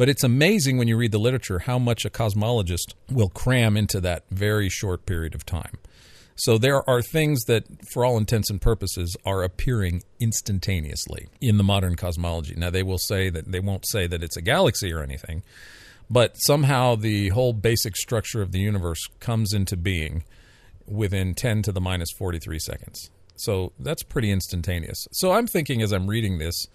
But 0.00 0.08
it's 0.08 0.24
amazing 0.24 0.78
when 0.78 0.88
you 0.88 0.96
read 0.96 1.12
the 1.12 1.18
literature 1.18 1.58
how 1.58 1.78
much 1.78 2.06
a 2.06 2.08
cosmologist 2.10 2.94
will 3.10 3.28
cram 3.28 3.76
into 3.76 4.00
that 4.00 4.24
very 4.30 4.70
short 4.70 5.04
period 5.04 5.34
of 5.34 5.44
time. 5.44 5.76
So 6.36 6.56
there 6.56 6.88
are 6.88 7.02
things 7.02 7.44
that, 7.44 7.64
for 7.92 8.02
all 8.02 8.16
intents 8.16 8.48
and 8.48 8.62
purposes, 8.62 9.14
are 9.26 9.42
appearing 9.42 10.02
instantaneously 10.18 11.28
in 11.42 11.58
the 11.58 11.62
modern 11.62 11.96
cosmology. 11.96 12.54
Now 12.56 12.70
they 12.70 12.82
will 12.82 12.96
say 12.96 13.28
that 13.28 13.52
they 13.52 13.60
won't 13.60 13.86
say 13.86 14.06
that 14.06 14.22
it's 14.22 14.38
a 14.38 14.40
galaxy 14.40 14.90
or 14.90 15.02
anything, 15.02 15.42
but 16.08 16.32
somehow 16.36 16.94
the 16.94 17.28
whole 17.28 17.52
basic 17.52 17.94
structure 17.94 18.40
of 18.40 18.52
the 18.52 18.60
universe 18.60 19.06
comes 19.18 19.52
into 19.52 19.76
being 19.76 20.24
within 20.86 21.34
10 21.34 21.60
to 21.64 21.72
the 21.72 21.80
minus 21.82 22.08
43 22.16 22.58
seconds. 22.58 23.10
So 23.36 23.74
that's 23.78 24.02
pretty 24.02 24.30
instantaneous. 24.30 25.06
So 25.12 25.32
I'm 25.32 25.46
thinking 25.46 25.82
as 25.82 25.92
I'm 25.92 26.06
reading 26.06 26.38
this 26.38 26.68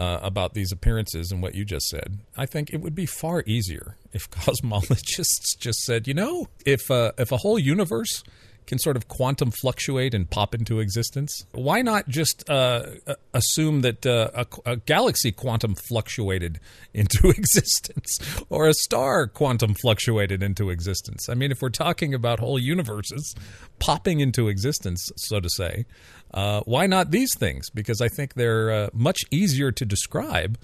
uh, 0.00 0.18
about 0.22 0.54
these 0.54 0.72
appearances 0.72 1.30
and 1.30 1.42
what 1.42 1.54
you 1.54 1.64
just 1.64 1.86
said, 1.88 2.18
I 2.34 2.46
think 2.46 2.70
it 2.70 2.80
would 2.80 2.94
be 2.94 3.04
far 3.04 3.44
easier 3.46 3.96
if 4.12 4.30
cosmologists 4.30 5.58
just 5.58 5.80
said, 5.80 6.08
you 6.08 6.14
know, 6.14 6.48
if 6.64 6.90
uh, 6.90 7.12
if 7.18 7.30
a 7.30 7.36
whole 7.36 7.58
universe 7.58 8.24
can 8.70 8.78
sort 8.78 8.96
of 8.96 9.08
quantum 9.08 9.50
fluctuate 9.50 10.14
and 10.14 10.30
pop 10.30 10.54
into 10.54 10.78
existence? 10.78 11.44
Why 11.50 11.82
not 11.82 12.08
just 12.08 12.48
uh, 12.48 12.86
assume 13.34 13.80
that 13.80 14.06
uh, 14.06 14.30
a, 14.32 14.46
a, 14.64 14.76
galaxy 14.76 15.32
quantum 15.32 15.74
fluctuated 15.74 16.60
into 16.94 17.30
existence 17.36 18.16
or 18.48 18.68
a 18.68 18.74
star 18.74 19.26
quantum 19.26 19.74
fluctuated 19.74 20.40
into 20.40 20.70
existence? 20.70 21.28
I 21.28 21.34
mean, 21.34 21.50
if 21.50 21.60
we're 21.60 21.70
talking 21.70 22.14
about 22.14 22.38
whole 22.38 22.60
universes 22.60 23.34
popping 23.80 24.20
into 24.20 24.46
existence, 24.46 25.10
so 25.16 25.40
to 25.40 25.50
say, 25.50 25.84
uh, 26.32 26.60
why 26.60 26.86
not 26.86 27.10
these 27.10 27.36
things? 27.36 27.70
Because 27.70 28.00
I 28.00 28.06
think 28.06 28.34
they're 28.34 28.70
uh, 28.70 28.90
much 28.92 29.18
easier 29.32 29.72
to 29.72 29.84
describe 29.84 30.56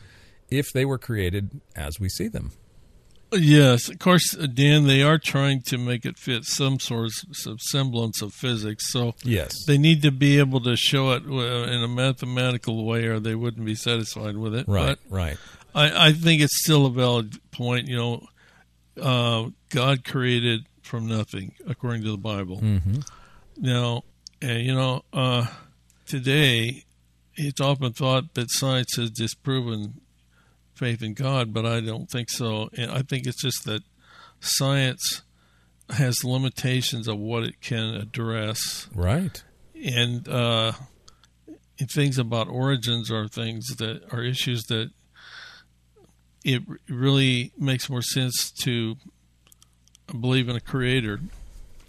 if 0.48 0.72
they 0.72 0.84
were 0.84 0.98
created 0.98 1.60
as 1.74 1.98
we 1.98 2.08
see 2.08 2.28
them. 2.28 2.52
Yes, 3.32 3.88
of 3.88 3.98
course, 3.98 4.36
Dan. 4.36 4.86
They 4.86 5.02
are 5.02 5.18
trying 5.18 5.62
to 5.66 5.78
make 5.78 6.06
it 6.06 6.16
fit 6.16 6.44
some 6.44 6.78
sort 6.78 7.10
of 7.46 7.60
semblance 7.60 8.22
of 8.22 8.32
physics. 8.32 8.90
So 8.90 9.14
yes, 9.24 9.52
they 9.66 9.78
need 9.78 10.02
to 10.02 10.12
be 10.12 10.38
able 10.38 10.60
to 10.60 10.76
show 10.76 11.10
it 11.10 11.24
in 11.24 11.82
a 11.82 11.88
mathematical 11.88 12.84
way, 12.84 13.06
or 13.06 13.18
they 13.18 13.34
wouldn't 13.34 13.66
be 13.66 13.74
satisfied 13.74 14.36
with 14.36 14.54
it. 14.54 14.68
Right, 14.68 14.96
but 15.08 15.14
right. 15.14 15.36
I, 15.74 16.08
I 16.08 16.12
think 16.12 16.40
it's 16.40 16.62
still 16.62 16.86
a 16.86 16.90
valid 16.90 17.34
point. 17.50 17.88
You 17.88 17.96
know, 17.96 18.26
uh, 19.02 19.50
God 19.70 20.04
created 20.04 20.66
from 20.82 21.08
nothing, 21.08 21.54
according 21.66 22.04
to 22.04 22.12
the 22.12 22.18
Bible. 22.18 22.60
Mm-hmm. 22.60 23.00
Now, 23.58 24.04
and 24.40 24.62
you 24.62 24.74
know, 24.74 25.02
uh, 25.12 25.46
today 26.06 26.84
it's 27.34 27.60
often 27.60 27.92
thought 27.92 28.34
that 28.34 28.50
science 28.50 28.96
has 28.96 29.10
disproven 29.10 30.00
faith 30.76 31.02
in 31.02 31.14
God, 31.14 31.52
but 31.52 31.66
I 31.66 31.80
don't 31.80 32.10
think 32.10 32.30
so. 32.30 32.68
And 32.76 32.90
I 32.90 33.02
think 33.02 33.26
it's 33.26 33.42
just 33.42 33.64
that 33.64 33.82
science 34.40 35.22
has 35.90 36.24
limitations 36.24 37.08
of 37.08 37.18
what 37.18 37.44
it 37.44 37.60
can 37.60 37.94
address. 37.94 38.88
Right. 38.94 39.42
And, 39.74 40.28
uh, 40.28 40.72
and 41.78 41.90
things 41.90 42.18
about 42.18 42.48
origins 42.48 43.10
are 43.10 43.28
things 43.28 43.66
that 43.76 44.02
are 44.12 44.22
issues 44.22 44.64
that 44.64 44.90
it 46.44 46.62
really 46.88 47.52
makes 47.58 47.90
more 47.90 48.02
sense 48.02 48.52
to 48.62 48.96
believe 50.08 50.48
in 50.48 50.56
a 50.56 50.60
creator. 50.60 51.20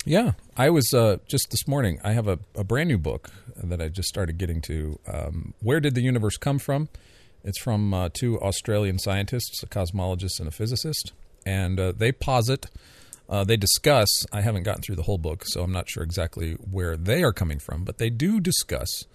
Yeah, 0.04 0.34
I 0.56 0.70
was 0.70 0.94
uh, 0.94 1.18
just 1.28 1.52
this 1.52 1.68
morning. 1.68 2.00
I 2.04 2.14
have 2.14 2.28
a, 2.28 2.40
a, 2.56 2.64
brand 2.64 2.88
new 2.88 2.98
book 2.98 3.30
that 3.62 3.82
I 3.82 3.90
just 3.90 4.08
started 4.08 4.38
getting 4.38 4.62
to. 4.62 5.00
Um, 5.06 5.54
Where 5.62 5.80
did 5.80 5.96
the 5.96 6.02
universe 6.02 6.38
come 6.38 6.60
from? 6.60 6.90
It's 7.48 7.58
from 7.58 7.94
uh, 7.94 8.10
two 8.12 8.38
Australian 8.42 9.00
scientists, 9.00 9.64
a 9.64 9.68
cosmologist 9.68 10.40
and 10.40 10.50
a 10.50 10.52
physicist, 10.52 11.14
and 11.46 11.80
uh, 11.80 11.94
they 11.96 12.12
posit, 12.12 12.66
uh, 13.30 13.46
they 13.46 13.56
discuss. 13.56 14.10
I 14.34 14.42
haven't 14.42 14.64
gotten 14.64 14.82
through 14.82 14.98
the 14.98 15.04
whole 15.04 15.18
book, 15.18 15.46
so 15.46 15.64
I'm 15.64 15.72
not 15.72 15.90
sure 15.90 16.04
exactly 16.04 16.56
where 16.56 16.98
they 16.98 17.24
are 17.24 17.32
coming 17.32 17.60
from, 17.60 17.86
but 17.86 18.00
they 18.00 18.10
do 18.10 18.42
discuss 18.42 19.06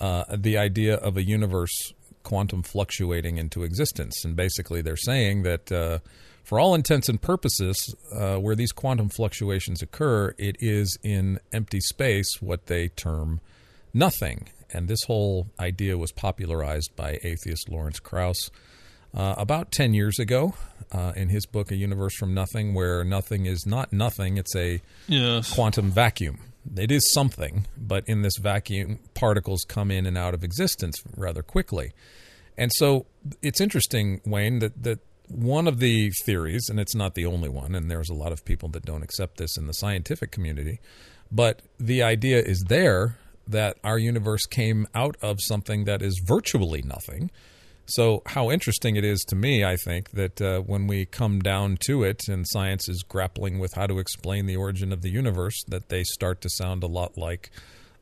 uh, 0.00 0.24
the 0.36 0.58
idea 0.58 0.96
of 0.96 1.16
a 1.16 1.22
universe 1.22 1.92
quantum 2.24 2.64
fluctuating 2.64 3.38
into 3.38 3.62
existence, 3.62 4.24
and 4.24 4.34
basically 4.34 4.82
they're 4.82 4.96
saying 4.96 5.44
that. 5.44 5.72
Uh, 5.72 5.98
for 6.42 6.58
all 6.58 6.74
intents 6.74 7.08
and 7.08 7.20
purposes, 7.20 7.94
uh, 8.12 8.36
where 8.36 8.56
these 8.56 8.72
quantum 8.72 9.08
fluctuations 9.08 9.82
occur, 9.82 10.34
it 10.36 10.56
is 10.58 10.98
in 11.04 11.38
empty 11.52 11.78
space 11.78 12.40
what 12.40 12.66
they 12.66 12.88
term 12.88 13.40
nothing. 13.94 14.48
And 14.72 14.88
this 14.88 15.04
whole 15.04 15.48
idea 15.58 15.98
was 15.98 16.12
popularized 16.12 16.94
by 16.96 17.18
atheist 17.22 17.68
Lawrence 17.68 18.00
Krauss 18.00 18.50
uh, 19.14 19.34
about 19.36 19.72
10 19.72 19.94
years 19.94 20.18
ago 20.18 20.54
uh, 20.92 21.12
in 21.16 21.28
his 21.28 21.46
book, 21.46 21.70
A 21.70 21.76
Universe 21.76 22.14
from 22.16 22.34
Nothing, 22.34 22.74
where 22.74 23.04
nothing 23.04 23.46
is 23.46 23.66
not 23.66 23.92
nothing, 23.92 24.36
it's 24.36 24.54
a 24.54 24.80
yes. 25.08 25.52
quantum 25.52 25.90
vacuum. 25.90 26.38
It 26.76 26.92
is 26.92 27.10
something, 27.12 27.66
but 27.76 28.04
in 28.06 28.22
this 28.22 28.36
vacuum, 28.36 28.98
particles 29.14 29.64
come 29.66 29.90
in 29.90 30.06
and 30.06 30.16
out 30.16 30.34
of 30.34 30.44
existence 30.44 30.96
rather 31.16 31.42
quickly. 31.42 31.92
And 32.56 32.70
so 32.76 33.06
it's 33.42 33.60
interesting, 33.60 34.20
Wayne, 34.26 34.58
that, 34.58 34.82
that 34.82 35.00
one 35.28 35.66
of 35.66 35.78
the 35.78 36.10
theories, 36.24 36.66
and 36.68 36.78
it's 36.78 36.94
not 36.94 37.14
the 37.14 37.24
only 37.24 37.48
one, 37.48 37.74
and 37.74 37.90
there's 37.90 38.10
a 38.10 38.14
lot 38.14 38.32
of 38.32 38.44
people 38.44 38.68
that 38.70 38.84
don't 38.84 39.02
accept 39.02 39.38
this 39.38 39.56
in 39.56 39.66
the 39.66 39.72
scientific 39.72 40.30
community, 40.30 40.80
but 41.32 41.62
the 41.78 42.02
idea 42.02 42.40
is 42.40 42.64
there 42.68 43.16
that 43.46 43.78
our 43.82 43.98
universe 43.98 44.46
came 44.46 44.86
out 44.94 45.16
of 45.22 45.38
something 45.40 45.84
that 45.84 46.02
is 46.02 46.22
virtually 46.24 46.82
nothing. 46.82 47.30
So, 47.86 48.22
how 48.26 48.52
interesting 48.52 48.94
it 48.94 49.04
is 49.04 49.24
to 49.24 49.34
me, 49.34 49.64
I 49.64 49.74
think, 49.74 50.10
that 50.10 50.40
uh, 50.40 50.60
when 50.60 50.86
we 50.86 51.06
come 51.06 51.40
down 51.40 51.76
to 51.86 52.04
it 52.04 52.28
and 52.28 52.46
science 52.46 52.88
is 52.88 53.02
grappling 53.02 53.58
with 53.58 53.74
how 53.74 53.88
to 53.88 53.98
explain 53.98 54.46
the 54.46 54.56
origin 54.56 54.92
of 54.92 55.02
the 55.02 55.10
universe, 55.10 55.64
that 55.66 55.88
they 55.88 56.04
start 56.04 56.40
to 56.42 56.50
sound 56.50 56.84
a 56.84 56.86
lot 56.86 57.18
like 57.18 57.50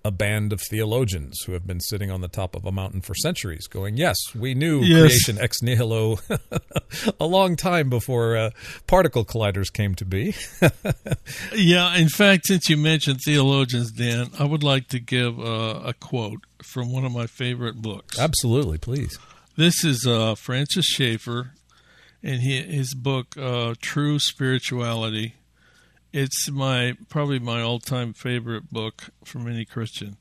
a 0.05 0.11
band 0.11 0.53
of 0.53 0.61
theologians 0.71 1.43
who 1.45 1.53
have 1.53 1.67
been 1.67 1.81
sitting 1.81 2.11
on 2.11 2.21
the 2.21 2.29
top 2.29 2.55
of 2.55 2.65
a 2.65 2.73
mountain 2.73 3.01
for 3.01 3.15
centuries 3.15 3.67
going, 3.67 3.97
Yes, 3.97 4.17
we 4.35 4.55
knew 4.55 4.81
yes. 4.81 5.01
creation 5.01 5.39
ex 5.43 5.61
nihilo 5.63 6.19
a 7.21 7.27
long 7.27 7.57
time 7.57 7.91
before 7.91 8.37
uh, 8.37 8.51
particle 8.87 9.25
colliders 9.25 9.73
came 9.73 9.95
to 9.97 10.05
be. 10.05 10.35
yeah, 11.55 11.97
in 11.97 12.09
fact, 12.09 12.47
since 12.47 12.69
you 12.69 12.77
mentioned 12.77 13.21
theologians, 13.25 13.91
Dan, 13.93 14.31
I 14.39 14.45
would 14.45 14.63
like 14.63 14.89
to 14.89 15.01
give 15.01 15.39
uh, 15.39 15.81
a 15.85 15.95
quote 15.95 16.41
from 16.63 16.93
one 16.93 17.05
of 17.05 17.13
my 17.13 17.27
favorite 17.27 17.83
books. 17.83 18.19
Absolutely, 18.19 18.79
please. 18.79 19.19
This 19.57 19.85
is 19.85 20.07
uh, 20.07 20.37
Francis 20.37 20.87
Schaeffer, 20.87 21.53
and 22.23 22.41
he, 22.41 22.63
his 22.63 22.95
book, 22.95 23.37
uh, 23.37 23.75
True 23.81 24.19
Spirituality 24.21 25.35
it's 26.13 26.51
my 26.51 26.95
probably 27.09 27.39
my 27.39 27.61
all-time 27.61 28.13
favorite 28.13 28.71
book 28.71 29.11
from 29.25 29.49
any 29.49 29.65
Christian, 29.65 30.17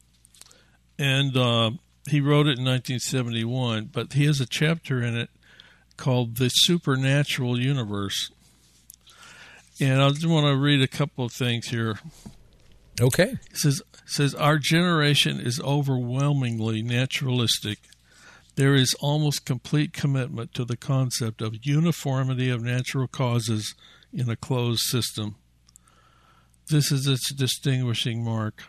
and 0.99 1.35
uh, 1.35 1.71
he 2.09 2.21
wrote 2.21 2.47
it 2.47 2.59
in 2.59 2.65
1971. 2.65 3.89
But 3.91 4.13
he 4.13 4.25
has 4.25 4.41
a 4.41 4.45
chapter 4.45 5.01
in 5.01 5.17
it 5.17 5.29
called 5.95 6.37
"The 6.37 6.49
Supernatural 6.49 7.59
Universe," 7.59 8.31
and 9.79 10.01
I 10.01 10.09
just 10.09 10.25
want 10.25 10.45
to 10.45 10.55
read 10.55 10.81
a 10.81 10.87
couple 10.87 11.25
of 11.25 11.31
things 11.31 11.67
here. 11.67 11.99
Okay, 12.99 13.37
it 13.51 13.57
says 13.57 13.81
says 14.05 14.33
our 14.35 14.57
generation 14.57 15.39
is 15.39 15.61
overwhelmingly 15.61 16.81
naturalistic. 16.81 17.79
There 18.55 18.73
is 18.73 18.95
almost 18.99 19.45
complete 19.45 19.93
commitment 19.93 20.53
to 20.55 20.65
the 20.65 20.77
concept 20.77 21.43
of 21.43 21.59
uniformity 21.61 22.49
of 22.49 22.63
natural 22.63 23.07
causes 23.07 23.75
in 24.11 24.29
a 24.31 24.35
closed 24.35 24.81
system. 24.81 25.35
This 26.69 26.91
is 26.91 27.07
its 27.07 27.33
distinguishing 27.33 28.23
mark. 28.23 28.63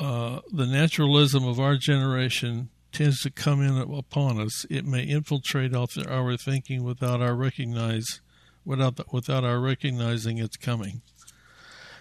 Uh, 0.00 0.40
the 0.50 0.66
naturalism 0.66 1.46
of 1.46 1.60
our 1.60 1.76
generation 1.76 2.70
tends 2.90 3.20
to 3.22 3.30
come 3.30 3.60
in 3.60 3.76
upon 3.76 4.40
us. 4.40 4.64
It 4.70 4.86
may 4.86 5.02
infiltrate 5.02 5.74
our 5.74 6.36
thinking 6.36 6.84
without 6.84 7.20
our 7.20 7.34
recognize 7.34 8.20
without 8.64 8.96
the, 8.96 9.04
without 9.12 9.44
our 9.44 9.60
recognizing 9.60 10.38
its 10.38 10.56
coming. 10.56 11.02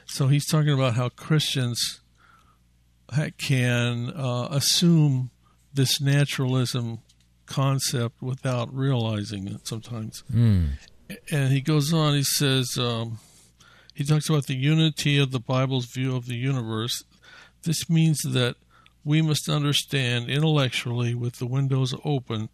So 0.05 0.27
he's 0.27 0.45
talking 0.45 0.71
about 0.71 0.95
how 0.95 1.09
Christians 1.09 2.01
can 3.37 4.11
uh, 4.11 4.47
assume 4.49 5.31
this 5.73 5.99
naturalism 5.99 6.99
concept 7.45 8.21
without 8.21 8.73
realizing 8.73 9.47
it 9.47 9.67
sometimes. 9.67 10.23
Mm. 10.33 10.69
And 11.31 11.51
he 11.51 11.61
goes 11.61 11.93
on. 11.93 12.15
He 12.15 12.23
says. 12.23 12.77
Um, 12.77 13.19
he 13.93 14.03
talks 14.03 14.29
about 14.29 14.47
the 14.47 14.55
unity 14.55 15.19
of 15.19 15.31
the 15.31 15.39
Bible's 15.39 15.85
view 15.85 16.15
of 16.15 16.25
the 16.25 16.35
universe. 16.35 17.03
This 17.63 17.89
means 17.89 18.19
that 18.23 18.55
we 19.05 19.21
must 19.21 19.49
understand 19.49 20.29
intellectually, 20.29 21.13
with 21.13 21.37
the 21.37 21.45
windows 21.45 21.93
open, 22.03 22.49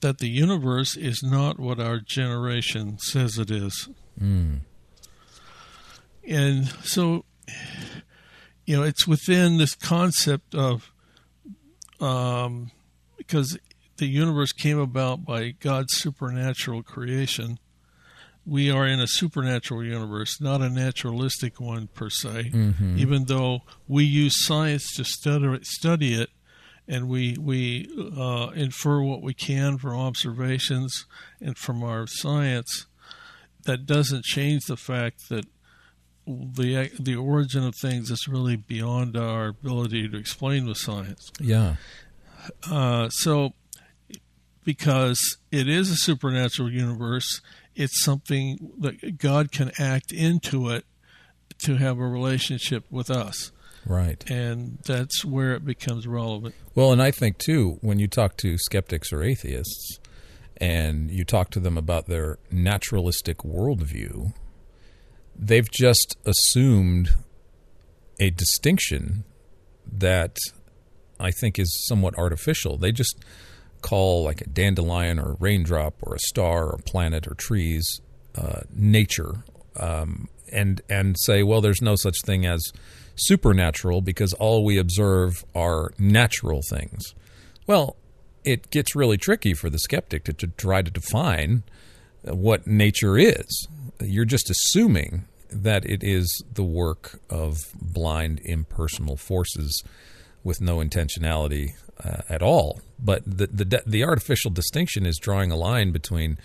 that 0.00 0.18
the 0.18 0.28
universe 0.28 0.96
is 0.96 1.22
not 1.22 1.58
what 1.58 1.80
our 1.80 1.98
generation 1.98 2.98
says 2.98 3.38
it 3.38 3.50
is. 3.50 3.88
Mm. 4.20 4.60
And 6.28 6.68
so, 6.82 7.24
you 8.66 8.76
know, 8.76 8.82
it's 8.82 9.06
within 9.06 9.56
this 9.56 9.74
concept 9.74 10.54
of, 10.54 10.92
um, 12.00 12.70
because 13.16 13.58
the 13.96 14.06
universe 14.06 14.52
came 14.52 14.78
about 14.78 15.24
by 15.24 15.50
God's 15.50 15.96
supernatural 15.96 16.82
creation 16.82 17.58
we 18.46 18.70
are 18.70 18.86
in 18.86 19.00
a 19.00 19.06
supernatural 19.06 19.84
universe, 19.84 20.40
not 20.40 20.60
a 20.60 20.68
naturalistic 20.68 21.60
one 21.60 21.88
per 21.88 22.10
se. 22.10 22.50
Mm-hmm. 22.52 22.98
Even 22.98 23.24
though 23.24 23.60
we 23.88 24.04
use 24.04 24.44
science 24.44 24.94
to 24.96 25.04
study, 25.04 25.58
study 25.62 26.14
it, 26.14 26.30
and 26.86 27.08
we 27.08 27.36
we 27.40 27.88
uh, 28.16 28.50
infer 28.54 29.00
what 29.00 29.22
we 29.22 29.32
can 29.32 29.78
from 29.78 29.98
observations 29.98 31.06
and 31.40 31.56
from 31.56 31.82
our 31.82 32.06
science, 32.06 32.86
that 33.64 33.86
doesn't 33.86 34.24
change 34.24 34.64
the 34.66 34.76
fact 34.76 35.28
that 35.30 35.46
the 36.26 36.90
the 36.98 37.16
origin 37.16 37.64
of 37.64 37.74
things 37.74 38.10
is 38.10 38.28
really 38.28 38.56
beyond 38.56 39.16
our 39.16 39.48
ability 39.48 40.08
to 40.08 40.18
explain 40.18 40.66
with 40.66 40.78
science. 40.78 41.30
Yeah. 41.40 41.76
Uh, 42.70 43.08
so, 43.08 43.54
because 44.64 45.38
it 45.50 45.68
is 45.68 45.90
a 45.90 45.96
supernatural 45.96 46.70
universe, 46.70 47.40
it's 47.74 48.02
something 48.02 48.72
that 48.78 49.18
God 49.18 49.52
can 49.52 49.72
act 49.78 50.12
into 50.12 50.70
it 50.70 50.84
to 51.64 51.76
have 51.76 51.98
a 51.98 52.06
relationship 52.06 52.84
with 52.90 53.10
us. 53.10 53.52
Right. 53.86 54.22
And 54.30 54.78
that's 54.84 55.24
where 55.24 55.52
it 55.54 55.64
becomes 55.64 56.06
relevant. 56.06 56.54
Well, 56.74 56.92
and 56.92 57.02
I 57.02 57.10
think 57.10 57.38
too, 57.38 57.78
when 57.80 57.98
you 57.98 58.08
talk 58.08 58.36
to 58.38 58.56
skeptics 58.58 59.12
or 59.12 59.22
atheists, 59.22 59.98
and 60.58 61.10
you 61.10 61.24
talk 61.24 61.50
to 61.50 61.60
them 61.60 61.76
about 61.76 62.06
their 62.06 62.38
naturalistic 62.50 63.38
worldview, 63.38 64.32
they've 65.36 65.70
just 65.70 66.16
assumed 66.24 67.10
a 68.20 68.30
distinction 68.30 69.24
that 69.86 70.36
I 71.18 71.32
think 71.32 71.58
is 71.58 71.86
somewhat 71.88 72.16
artificial. 72.16 72.78
They 72.78 72.92
just 72.92 73.18
call 73.84 74.24
like 74.24 74.40
a 74.40 74.46
dandelion 74.46 75.18
or 75.18 75.32
a 75.32 75.36
raindrop 75.38 75.94
or 76.02 76.14
a 76.14 76.18
star 76.18 76.68
or 76.68 76.76
a 76.76 76.82
planet 76.82 77.28
or 77.28 77.34
trees 77.34 78.00
uh, 78.34 78.62
nature, 78.74 79.44
um, 79.76 80.28
and 80.50 80.80
and 80.88 81.16
say, 81.20 81.42
well, 81.42 81.60
there's 81.60 81.82
no 81.82 81.94
such 81.94 82.16
thing 82.24 82.46
as 82.46 82.72
supernatural 83.14 84.00
because 84.00 84.32
all 84.32 84.64
we 84.64 84.78
observe 84.78 85.44
are 85.54 85.92
natural 85.98 86.62
things. 86.70 87.14
Well, 87.66 87.96
it 88.42 88.70
gets 88.70 88.96
really 88.96 89.18
tricky 89.18 89.52
for 89.54 89.68
the 89.68 89.78
skeptic 89.78 90.24
to, 90.24 90.32
to 90.32 90.46
try 90.48 90.82
to 90.82 90.90
define 90.90 91.62
what 92.22 92.66
nature 92.66 93.18
is. 93.18 93.68
You're 94.00 94.24
just 94.24 94.50
assuming 94.50 95.26
that 95.50 95.84
it 95.84 96.02
is 96.02 96.42
the 96.52 96.64
work 96.64 97.20
of 97.30 97.58
blind, 97.80 98.40
impersonal 98.44 99.16
forces 99.16 99.84
with 100.44 100.60
no 100.60 100.76
intentionality 100.76 101.72
uh, 102.04 102.22
at 102.28 102.42
all. 102.42 102.80
But 102.98 103.22
the, 103.24 103.46
the 103.46 103.82
the 103.86 104.04
artificial 104.04 104.50
distinction 104.50 105.06
is 105.06 105.18
drawing 105.18 105.50
a 105.50 105.56
line 105.56 105.90
between 105.90 106.38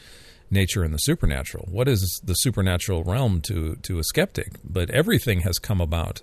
nature 0.49 0.83
and 0.83 0.93
the 0.93 0.99
supernatural. 0.99 1.67
What 1.69 1.87
is 1.87 2.21
the 2.23 2.33
supernatural 2.33 3.03
realm 3.03 3.41
to 3.41 3.75
to 3.75 3.99
a 3.99 4.03
skeptic? 4.03 4.53
But 4.63 4.89
everything 4.89 5.41
has 5.41 5.59
come 5.59 5.81
about, 5.81 6.21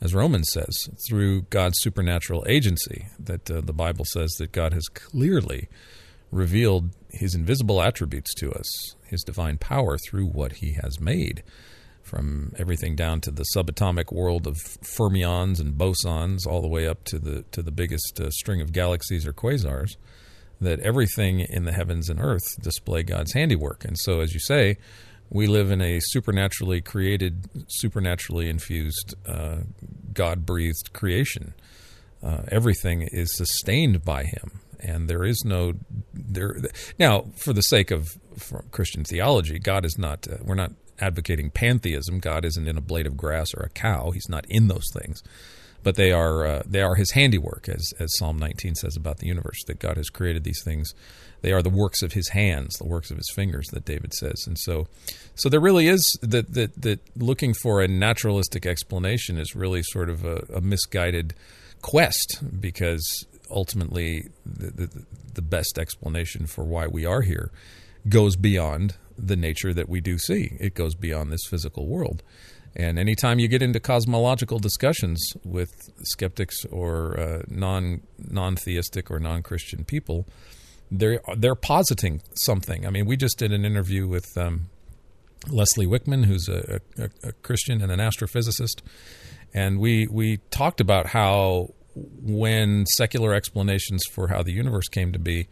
as 0.00 0.14
Romans 0.14 0.50
says, 0.52 0.88
through 1.08 1.42
God's 1.42 1.78
supernatural 1.80 2.44
agency. 2.46 3.08
That 3.18 3.50
uh, 3.50 3.60
the 3.62 3.72
Bible 3.72 4.04
says 4.04 4.30
that 4.38 4.52
God 4.52 4.72
has 4.72 4.86
clearly 4.88 5.68
revealed 6.30 6.90
His 7.10 7.34
invisible 7.34 7.82
attributes 7.82 8.34
to 8.34 8.52
us, 8.52 8.96
His 9.04 9.22
divine 9.22 9.58
power 9.58 9.98
through 9.98 10.26
what 10.26 10.54
He 10.54 10.74
has 10.82 11.00
made 11.00 11.42
from 12.04 12.52
everything 12.58 12.94
down 12.94 13.20
to 13.22 13.30
the 13.30 13.44
subatomic 13.56 14.12
world 14.12 14.46
of 14.46 14.56
fermions 14.56 15.58
and 15.58 15.74
bosons, 15.74 16.46
all 16.46 16.60
the 16.60 16.68
way 16.68 16.86
up 16.86 17.02
to 17.04 17.18
the 17.18 17.42
to 17.50 17.62
the 17.62 17.72
biggest 17.72 18.20
uh, 18.20 18.30
string 18.30 18.60
of 18.60 18.72
galaxies 18.72 19.26
or 19.26 19.32
quasars. 19.32 19.96
That 20.60 20.78
everything 20.80 21.40
in 21.40 21.64
the 21.64 21.72
heavens 21.72 22.08
and 22.08 22.20
earth 22.20 22.62
display 22.62 23.02
God's 23.02 23.32
handiwork, 23.32 23.84
and 23.84 23.98
so, 23.98 24.20
as 24.20 24.32
you 24.32 24.40
say, 24.40 24.76
we 25.30 25.46
live 25.46 25.70
in 25.70 25.80
a 25.80 25.98
supernaturally 26.00 26.80
created, 26.80 27.48
supernaturally 27.68 28.48
infused, 28.48 29.14
uh, 29.26 29.58
God 30.12 30.46
breathed 30.46 30.92
creation. 30.92 31.54
Uh, 32.22 32.42
everything 32.48 33.02
is 33.02 33.36
sustained 33.36 34.04
by 34.04 34.24
Him, 34.24 34.60
and 34.80 35.08
there 35.08 35.24
is 35.24 35.42
no 35.44 35.74
there. 36.12 36.56
Now, 36.98 37.26
for 37.36 37.52
the 37.52 37.62
sake 37.62 37.90
of 37.90 38.16
Christian 38.70 39.04
theology, 39.04 39.58
God 39.58 39.84
is 39.84 39.98
not. 39.98 40.26
Uh, 40.28 40.36
we're 40.42 40.54
not 40.54 40.72
advocating 41.00 41.50
pantheism. 41.50 42.18
God 42.20 42.44
isn't 42.44 42.68
in 42.68 42.76
a 42.76 42.82
blade 42.82 43.06
of 43.06 43.16
grass 43.16 43.54
or 43.54 43.62
a 43.62 43.68
cow. 43.70 44.10
He's 44.10 44.28
not 44.28 44.44
in 44.48 44.68
those 44.68 44.90
things, 44.92 45.22
but 45.82 45.96
they 45.96 46.12
are 46.12 46.46
uh, 46.46 46.62
they 46.66 46.82
are 46.82 46.94
His 46.94 47.12
handiwork, 47.12 47.68
as 47.68 47.92
as 47.98 48.16
Psalm 48.16 48.38
19 48.38 48.74
says 48.74 48.96
about 48.96 49.18
the 49.18 49.26
universe. 49.26 49.62
That 49.66 49.78
God 49.78 49.96
has 49.96 50.08
created 50.10 50.44
these 50.44 50.62
things. 50.64 50.94
They 51.42 51.52
are 51.52 51.62
the 51.62 51.70
works 51.70 52.02
of 52.02 52.12
His 52.12 52.30
hands, 52.30 52.78
the 52.78 52.86
works 52.86 53.10
of 53.10 53.18
His 53.18 53.30
fingers, 53.34 53.66
that 53.68 53.84
David 53.84 54.14
says. 54.14 54.44
And 54.46 54.58
so, 54.58 54.86
so 55.34 55.48
there 55.48 55.60
really 55.60 55.88
is 55.88 56.18
that 56.22 56.54
that 56.54 56.80
that 56.80 57.00
looking 57.16 57.54
for 57.54 57.82
a 57.82 57.88
naturalistic 57.88 58.66
explanation 58.66 59.38
is 59.38 59.54
really 59.54 59.82
sort 59.82 60.08
of 60.08 60.24
a, 60.24 60.44
a 60.54 60.60
misguided 60.60 61.34
quest 61.82 62.40
because 62.60 63.26
ultimately 63.50 64.28
the, 64.46 64.70
the, 64.70 65.04
the 65.34 65.42
best 65.42 65.78
explanation 65.78 66.46
for 66.46 66.64
why 66.64 66.86
we 66.86 67.04
are 67.04 67.20
here 67.20 67.50
goes 68.08 68.36
beyond 68.36 68.96
the 69.16 69.36
nature 69.36 69.72
that 69.74 69.88
we 69.88 70.00
do 70.00 70.18
see. 70.18 70.56
It 70.60 70.74
goes 70.74 70.94
beyond 70.94 71.32
this 71.32 71.44
physical 71.48 71.86
world. 71.86 72.22
And 72.76 72.98
anytime 72.98 73.38
you 73.38 73.46
get 73.46 73.62
into 73.62 73.78
cosmological 73.78 74.58
discussions 74.58 75.20
with 75.44 75.70
skeptics 76.02 76.64
or 76.66 77.18
uh, 77.18 77.42
non 77.48 78.02
non 78.18 78.56
theistic 78.56 79.10
or 79.10 79.20
non 79.20 79.42
Christian 79.42 79.84
people, 79.84 80.26
they're 80.90 81.20
they're 81.36 81.54
positing 81.54 82.22
something. 82.34 82.84
I 82.86 82.90
mean, 82.90 83.06
we 83.06 83.16
just 83.16 83.38
did 83.38 83.52
an 83.52 83.64
interview 83.64 84.08
with 84.08 84.36
um, 84.36 84.70
Leslie 85.48 85.86
Wickman, 85.86 86.24
who's 86.24 86.48
a, 86.48 86.80
a, 86.98 87.10
a, 87.22 87.32
Christian 87.32 87.80
and 87.80 87.92
an 87.92 88.00
astrophysicist, 88.00 88.82
and 89.52 89.78
we 89.78 90.08
we 90.10 90.38
talked 90.50 90.80
about 90.80 91.08
how 91.08 91.74
when 91.94 92.86
secular 92.86 93.34
explanations 93.34 94.04
for 94.10 94.28
how 94.28 94.42
the 94.42 94.52
universe 94.52 94.88
came 94.88 95.12
to 95.12 95.18
be 95.18 95.46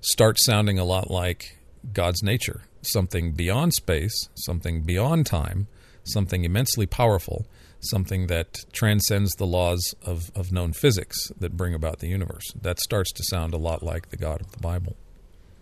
start 0.00 0.38
sounding 0.40 0.78
a 0.78 0.84
lot 0.84 1.08
like 1.08 1.58
God's 1.92 2.22
nature, 2.22 2.62
something 2.86 3.32
beyond 3.32 3.74
space, 3.74 4.28
something 4.34 4.82
beyond 4.82 5.26
time, 5.26 5.66
something 6.04 6.44
immensely 6.44 6.86
powerful, 6.86 7.46
something 7.80 8.26
that 8.28 8.58
transcends 8.72 9.32
the 9.32 9.46
laws 9.46 9.94
of, 10.02 10.30
of 10.34 10.52
known 10.52 10.72
physics 10.72 11.28
that 11.38 11.56
bring 11.56 11.74
about 11.74 11.98
the 11.98 12.08
universe. 12.08 12.44
That 12.60 12.80
starts 12.80 13.12
to 13.12 13.24
sound 13.24 13.54
a 13.54 13.58
lot 13.58 13.82
like 13.82 14.10
the 14.10 14.16
God 14.16 14.40
of 14.40 14.52
the 14.52 14.58
Bible. 14.58 14.96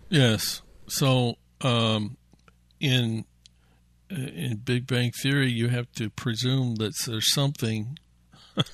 Yes. 0.09 0.62
So 0.89 1.37
um, 1.61 2.16
in 2.81 3.25
in 4.11 4.57
Big 4.59 4.87
Bang 4.87 5.11
Theory, 5.23 5.51
you 5.51 5.68
have 5.68 5.91
to 5.93 6.11
presume 6.11 6.75
that 6.77 6.93
there's 7.07 7.33
something 7.33 7.99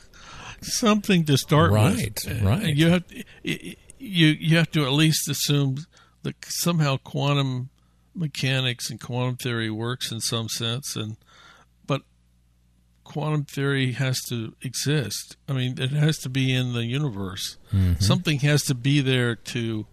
something 0.63 1.25
to 1.27 1.37
start 1.37 1.71
right, 1.71 1.95
with. 1.95 2.43
Right. 2.43 2.43
Right. 2.43 2.75
You 2.75 2.91
have 2.91 3.07
to, 3.07 3.25
you 3.45 3.77
you 3.99 4.57
have 4.57 4.71
to 4.73 4.85
at 4.85 4.93
least 4.93 5.29
assume 5.29 5.77
that 6.23 6.35
somehow 6.47 6.97
quantum 6.97 7.71
mechanics 8.19 8.91
and 8.91 9.01
quantum 9.01 9.37
theory 9.37 9.71
works 9.71 10.11
in 10.11 10.21
some 10.21 10.49
sense 10.49 10.97
and 10.97 11.17
but 11.87 12.03
quantum 13.05 13.45
theory 13.45 13.93
has 13.93 14.21
to 14.29 14.55
exist. 14.63 15.37
I 15.49 15.53
mean 15.53 15.81
it 15.81 15.91
has 15.91 16.19
to 16.19 16.29
be 16.29 16.53
in 16.53 16.73
the 16.75 16.85
universe. 16.85 17.57
Mm-hmm. 17.73 18.01
something 18.01 18.41
has 18.41 18.63
to 18.65 18.75
be 18.75 19.01
there 19.01 19.35
to 19.35 19.87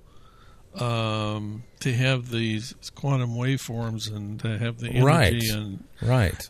um, 0.75 1.63
to 1.79 1.93
have 1.93 2.29
these 2.31 2.75
quantum 2.95 3.35
waveforms 3.35 4.13
and 4.13 4.39
to 4.41 4.57
have 4.57 4.79
the 4.79 4.89
energy 4.89 5.05
right. 5.05 5.43
and 5.53 5.83
right. 6.01 6.47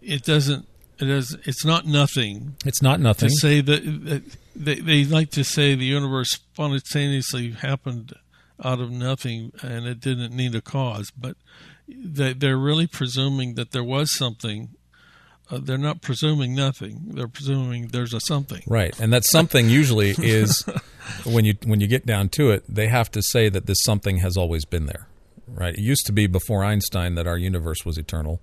It 0.00 0.22
doesn't 0.24 0.66
it 1.00 1.08
is 1.08 1.36
it's 1.44 1.64
not 1.64 1.86
nothing. 1.86 2.56
It's 2.64 2.82
not 2.82 3.00
nothing. 3.00 3.28
to 3.28 3.34
say 3.36 3.60
that, 3.60 4.04
that 4.04 4.22
they, 4.56 4.76
they 4.76 5.04
like 5.04 5.30
to 5.32 5.44
say 5.44 5.74
the 5.74 5.84
universe 5.84 6.30
spontaneously 6.30 7.52
happened 7.52 8.14
out 8.62 8.80
of 8.80 8.90
nothing 8.90 9.52
and 9.62 9.86
it 9.86 10.00
didn't 10.00 10.34
need 10.34 10.54
a 10.54 10.60
cause. 10.60 11.10
But 11.16 11.36
they, 11.88 12.32
they're 12.32 12.58
really 12.58 12.86
presuming 12.86 13.54
that 13.54 13.72
there 13.72 13.84
was 13.84 14.16
something. 14.16 14.70
Uh, 15.50 15.58
they're 15.62 15.78
not 15.78 16.02
presuming 16.02 16.54
nothing. 16.54 17.00
They're 17.06 17.28
presuming 17.28 17.88
there's 17.88 18.12
a 18.12 18.20
something. 18.20 18.62
Right, 18.66 18.98
and 19.00 19.12
that 19.12 19.24
something 19.24 19.70
usually 19.70 20.10
is 20.18 20.62
when 21.24 21.44
you 21.44 21.54
when 21.64 21.80
you 21.80 21.86
get 21.86 22.04
down 22.04 22.28
to 22.30 22.50
it, 22.50 22.64
they 22.68 22.88
have 22.88 23.10
to 23.12 23.22
say 23.22 23.48
that 23.48 23.66
this 23.66 23.78
something 23.82 24.18
has 24.18 24.36
always 24.36 24.64
been 24.64 24.86
there. 24.86 25.08
Right. 25.46 25.74
It 25.74 25.80
used 25.80 26.04
to 26.06 26.12
be 26.12 26.26
before 26.26 26.62
Einstein 26.62 27.14
that 27.14 27.26
our 27.26 27.38
universe 27.38 27.84
was 27.84 27.96
eternal. 27.96 28.40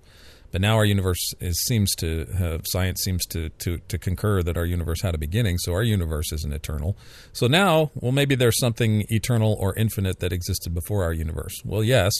But 0.52 0.60
now 0.60 0.76
our 0.76 0.84
universe 0.84 1.34
is, 1.40 1.60
seems 1.64 1.94
to 1.96 2.26
have 2.38 2.62
science 2.66 3.02
seems 3.02 3.26
to, 3.26 3.50
to, 3.50 3.78
to 3.88 3.98
concur 3.98 4.42
that 4.42 4.56
our 4.56 4.64
universe 4.64 5.02
had 5.02 5.14
a 5.14 5.18
beginning, 5.18 5.58
so 5.58 5.72
our 5.72 5.82
universe 5.82 6.32
isn't 6.32 6.52
eternal. 6.52 6.96
So 7.32 7.46
now, 7.46 7.90
well, 7.94 8.12
maybe 8.12 8.34
there's 8.34 8.58
something 8.58 9.04
eternal 9.08 9.56
or 9.58 9.74
infinite 9.76 10.20
that 10.20 10.32
existed 10.32 10.74
before 10.74 11.04
our 11.04 11.12
universe. 11.12 11.54
Well, 11.64 11.82
yes, 11.82 12.12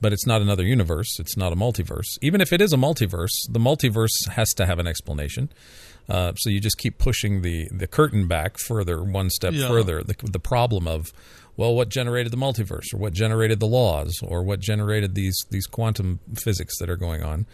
but 0.00 0.12
it's 0.12 0.26
not 0.26 0.42
another 0.42 0.64
universe. 0.64 1.18
It's 1.18 1.36
not 1.36 1.52
a 1.52 1.56
multiverse. 1.56 2.18
Even 2.20 2.40
if 2.40 2.52
it 2.52 2.60
is 2.60 2.72
a 2.72 2.76
multiverse, 2.76 3.32
the 3.48 3.60
multiverse 3.60 4.28
has 4.30 4.50
to 4.54 4.66
have 4.66 4.78
an 4.78 4.86
explanation. 4.86 5.50
Uh, 6.08 6.32
so 6.36 6.50
you 6.50 6.60
just 6.60 6.78
keep 6.78 6.98
pushing 6.98 7.42
the, 7.42 7.68
the 7.72 7.86
curtain 7.86 8.28
back 8.28 8.58
further, 8.58 9.02
one 9.02 9.28
step 9.30 9.52
yeah. 9.54 9.66
further. 9.66 10.02
The, 10.02 10.14
the 10.22 10.38
problem 10.38 10.86
of 10.86 11.12
well, 11.56 11.74
what 11.74 11.88
generated 11.88 12.32
the 12.32 12.36
multiverse, 12.36 12.92
or 12.92 12.98
what 12.98 13.12
generated 13.12 13.60
the 13.60 13.66
laws, 13.66 14.20
or 14.22 14.42
what 14.42 14.60
generated 14.60 15.14
these 15.14 15.36
these 15.50 15.66
quantum 15.66 16.20
physics 16.34 16.78
that 16.78 16.90
are 16.90 16.96
going 16.96 17.22
on. 17.22 17.46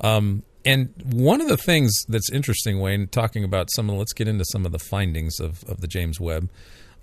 Um, 0.00 0.42
and 0.64 0.94
one 1.04 1.40
of 1.40 1.48
the 1.48 1.56
things 1.56 1.92
that's 2.08 2.30
interesting, 2.30 2.80
Wayne, 2.80 3.06
talking 3.06 3.44
about 3.44 3.68
some 3.74 3.90
of, 3.90 3.96
let's 3.96 4.14
get 4.14 4.28
into 4.28 4.44
some 4.46 4.64
of 4.64 4.72
the 4.72 4.78
findings 4.78 5.38
of, 5.38 5.62
of 5.64 5.80
the 5.82 5.86
James 5.86 6.18
Webb. 6.18 6.48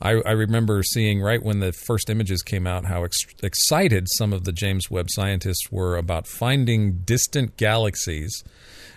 I, 0.01 0.13
I 0.25 0.31
remember 0.31 0.81
seeing 0.81 1.21
right 1.21 1.41
when 1.41 1.59
the 1.59 1.71
first 1.71 2.09
images 2.09 2.41
came 2.41 2.65
out 2.65 2.85
how 2.85 3.03
ex- 3.03 3.23
excited 3.43 4.07
some 4.17 4.33
of 4.33 4.45
the 4.45 4.51
James 4.51 4.89
Webb 4.89 5.07
scientists 5.11 5.71
were 5.71 5.95
about 5.95 6.25
finding 6.25 7.01
distant 7.05 7.55
galaxies 7.55 8.43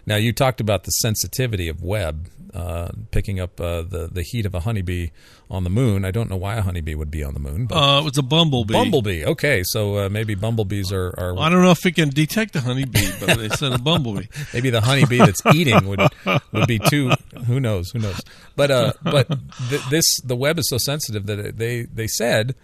Now 0.06 0.16
you 0.16 0.32
talked 0.32 0.60
about 0.60 0.84
the 0.84 0.90
sensitivity 0.90 1.68
of 1.68 1.82
Webb 1.82 2.28
uh, 2.52 2.88
picking 3.10 3.40
up 3.40 3.60
uh, 3.60 3.82
the 3.82 4.08
the 4.12 4.22
heat 4.22 4.46
of 4.46 4.54
a 4.54 4.60
honeybee 4.60 5.08
on 5.50 5.64
the 5.64 5.70
moon. 5.70 6.04
I 6.04 6.10
don't 6.12 6.30
know 6.30 6.36
why 6.36 6.54
a 6.56 6.62
honeybee 6.62 6.94
would 6.94 7.10
be 7.10 7.24
on 7.24 7.34
the 7.34 7.40
moon, 7.40 7.66
but 7.66 7.76
Uh, 7.76 8.00
it 8.00 8.04
was 8.04 8.16
a 8.18 8.22
bumblebee. 8.22 8.72
bumblebee. 8.72 9.24
Okay, 9.24 9.62
so 9.64 9.98
uh, 9.98 10.08
maybe 10.08 10.34
bumblebees 10.36 10.92
are, 10.92 11.08
are 11.18 11.36
I 11.38 11.48
don't 11.48 11.62
know 11.62 11.72
if 11.72 11.84
it 11.84 11.96
can 11.96 12.10
detect 12.10 12.54
a 12.54 12.60
honeybee, 12.60 13.10
but 13.18 13.38
they 13.38 13.48
said 13.48 13.72
a 13.72 13.78
bumblebee. 13.78 14.26
maybe 14.54 14.70
the 14.70 14.80
honeybee 14.80 15.18
that's 15.18 15.42
eating 15.52 15.86
would 15.88 16.00
would 16.52 16.66
be 16.68 16.78
too. 16.78 17.10
Who 17.46 17.58
knows? 17.58 17.90
Who 17.90 17.98
knows? 17.98 18.20
But 18.54 18.70
uh, 18.70 18.92
but 19.02 19.26
th- 19.68 19.82
this 19.90 20.20
the 20.20 20.36
Webb 20.36 20.58
is 20.60 20.68
so 20.68 20.78
sensitive 20.78 21.26
that 21.26 21.38
it, 21.40 21.58
they 21.58 21.82
they 21.82 22.06
said 22.06 22.54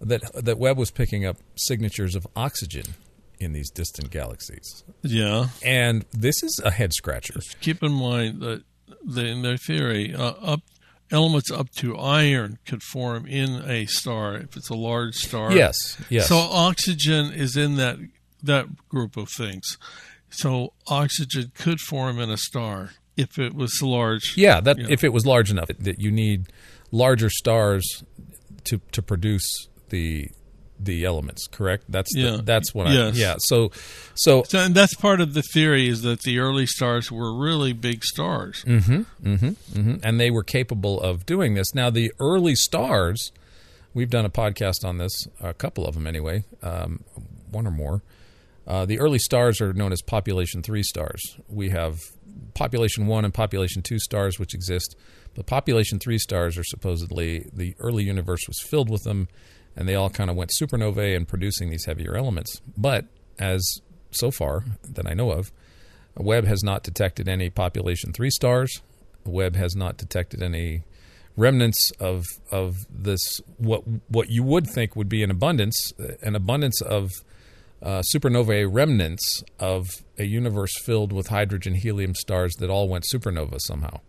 that 0.00 0.22
that 0.42 0.58
Webb 0.58 0.78
was 0.78 0.90
picking 0.90 1.26
up 1.26 1.36
signatures 1.56 2.14
of 2.14 2.26
oxygen 2.34 2.94
in 3.38 3.52
these 3.52 3.70
distant 3.70 4.10
galaxies, 4.10 4.84
Yeah. 5.02 5.48
and 5.64 6.04
this 6.12 6.42
is 6.42 6.60
a 6.64 6.70
head 6.70 6.92
scratcher. 6.92 7.40
Keep 7.60 7.82
in 7.82 7.92
mind 7.92 8.40
that 8.40 8.62
the, 9.04 9.26
in 9.26 9.42
their 9.42 9.56
theory, 9.56 10.14
uh, 10.14 10.32
up 10.42 10.60
elements 11.10 11.50
up 11.50 11.70
to 11.76 11.96
iron 11.96 12.58
could 12.66 12.82
form 12.82 13.26
in 13.26 13.62
a 13.68 13.86
star 13.86 14.36
if 14.36 14.56
it's 14.56 14.70
a 14.70 14.74
large 14.74 15.14
star. 15.16 15.52
Yes, 15.52 15.74
yes. 16.08 16.28
So 16.28 16.36
oxygen 16.38 17.32
is 17.32 17.56
in 17.56 17.76
that 17.76 17.98
that 18.42 18.88
group 18.88 19.16
of 19.16 19.28
things. 19.30 19.78
So 20.30 20.72
oxygen 20.88 21.52
could 21.54 21.80
form 21.80 22.18
in 22.18 22.30
a 22.30 22.36
star 22.36 22.90
if 23.16 23.38
it 23.38 23.54
was 23.54 23.80
large. 23.82 24.34
Yeah, 24.36 24.60
that 24.60 24.78
Yeah. 24.78 24.86
if 24.90 25.04
it 25.04 25.12
was 25.12 25.24
large 25.24 25.50
enough, 25.50 25.68
that 25.78 26.00
you 26.00 26.10
need 26.10 26.46
larger 26.90 27.30
stars 27.30 28.02
to 28.64 28.80
to 28.92 29.02
produce 29.02 29.68
the 29.90 30.28
the 30.84 31.04
elements. 31.04 31.46
Correct. 31.46 31.84
That's 31.88 32.12
the, 32.14 32.20
Yeah. 32.20 32.38
that's 32.42 32.74
what 32.74 32.86
I 32.86 32.92
Yes. 32.92 33.16
yeah. 33.16 33.34
So 33.38 33.70
so 34.14 34.42
So, 34.46 34.58
and 34.60 34.74
that's 34.74 34.94
part 34.94 35.20
of 35.20 35.34
the 35.34 35.42
theory 35.42 35.88
is 35.88 36.02
that 36.02 36.20
the 36.22 36.38
early 36.38 36.66
stars 36.66 37.10
were 37.10 37.34
really 37.36 37.72
big 37.72 38.04
stars. 38.04 38.62
hmm 38.62 39.02
and 40.02 40.20
they 40.20 40.30
were 40.30 40.42
capable 40.44 41.00
of 41.00 41.26
doing 41.26 41.54
this. 41.54 41.74
Now 41.74 41.90
the 41.90 42.12
early 42.20 42.54
stars, 42.54 43.32
we've 43.92 44.10
done 44.10 44.24
a 44.24 44.30
podcast 44.30 44.84
on 44.84 44.98
this, 44.98 45.12
a 45.40 45.54
couple 45.54 45.86
of 45.86 45.94
them 45.94 46.06
anyway, 46.06 46.44
um, 46.62 47.04
one 47.50 47.66
or 47.66 47.70
more. 47.70 48.02
Uh, 48.66 48.86
the 48.86 48.98
early 48.98 49.18
stars 49.18 49.60
are 49.60 49.72
known 49.72 49.92
as 49.92 50.00
population 50.02 50.62
three 50.62 50.82
stars. 50.82 51.20
We 51.48 51.70
have 51.70 51.98
population 52.54 53.06
one 53.06 53.24
and 53.24 53.32
population 53.34 53.82
two 53.82 53.98
stars, 53.98 54.38
which 54.38 54.54
exist, 54.54 54.96
but 55.34 55.46
population 55.46 55.98
three 55.98 56.18
stars 56.18 56.56
are 56.56 56.64
supposedly 56.64 57.46
the 57.52 57.74
early 57.78 58.04
universe 58.04 58.40
was 58.48 58.58
filled 58.62 58.88
with 58.88 59.02
them, 59.04 59.28
and 59.76 59.88
they 59.88 59.94
all 59.94 60.10
kind 60.10 60.30
of 60.30 60.36
went 60.36 60.50
supernovae 60.60 61.16
and 61.16 61.26
producing 61.26 61.70
these 61.70 61.84
heavier 61.84 62.16
elements. 62.16 62.60
But 62.76 63.06
as 63.38 63.80
so 64.10 64.30
far 64.30 64.64
that 64.88 65.06
I 65.06 65.14
know 65.14 65.30
of, 65.30 65.52
Webb 66.16 66.44
has 66.46 66.62
not 66.62 66.82
detected 66.82 67.28
any 67.28 67.50
population 67.50 68.12
three 68.12 68.30
stars. 68.30 68.82
Webb 69.24 69.56
has 69.56 69.74
not 69.74 69.96
detected 69.96 70.42
any 70.42 70.84
remnants 71.36 71.90
of 71.98 72.24
of 72.52 72.76
this 72.88 73.40
what 73.58 73.82
what 74.08 74.30
you 74.30 74.44
would 74.44 74.68
think 74.68 74.94
would 74.94 75.08
be 75.08 75.24
an 75.24 75.32
abundance 75.32 75.92
an 76.22 76.36
abundance 76.36 76.80
of 76.80 77.10
uh, 77.82 78.02
supernovae 78.14 78.66
remnants 78.70 79.42
of 79.58 79.86
a 80.16 80.24
universe 80.24 80.72
filled 80.84 81.12
with 81.12 81.26
hydrogen 81.28 81.74
helium 81.74 82.14
stars 82.14 82.54
that 82.58 82.70
all 82.70 82.88
went 82.88 83.04
supernova 83.12 83.60
somehow. 83.60 84.00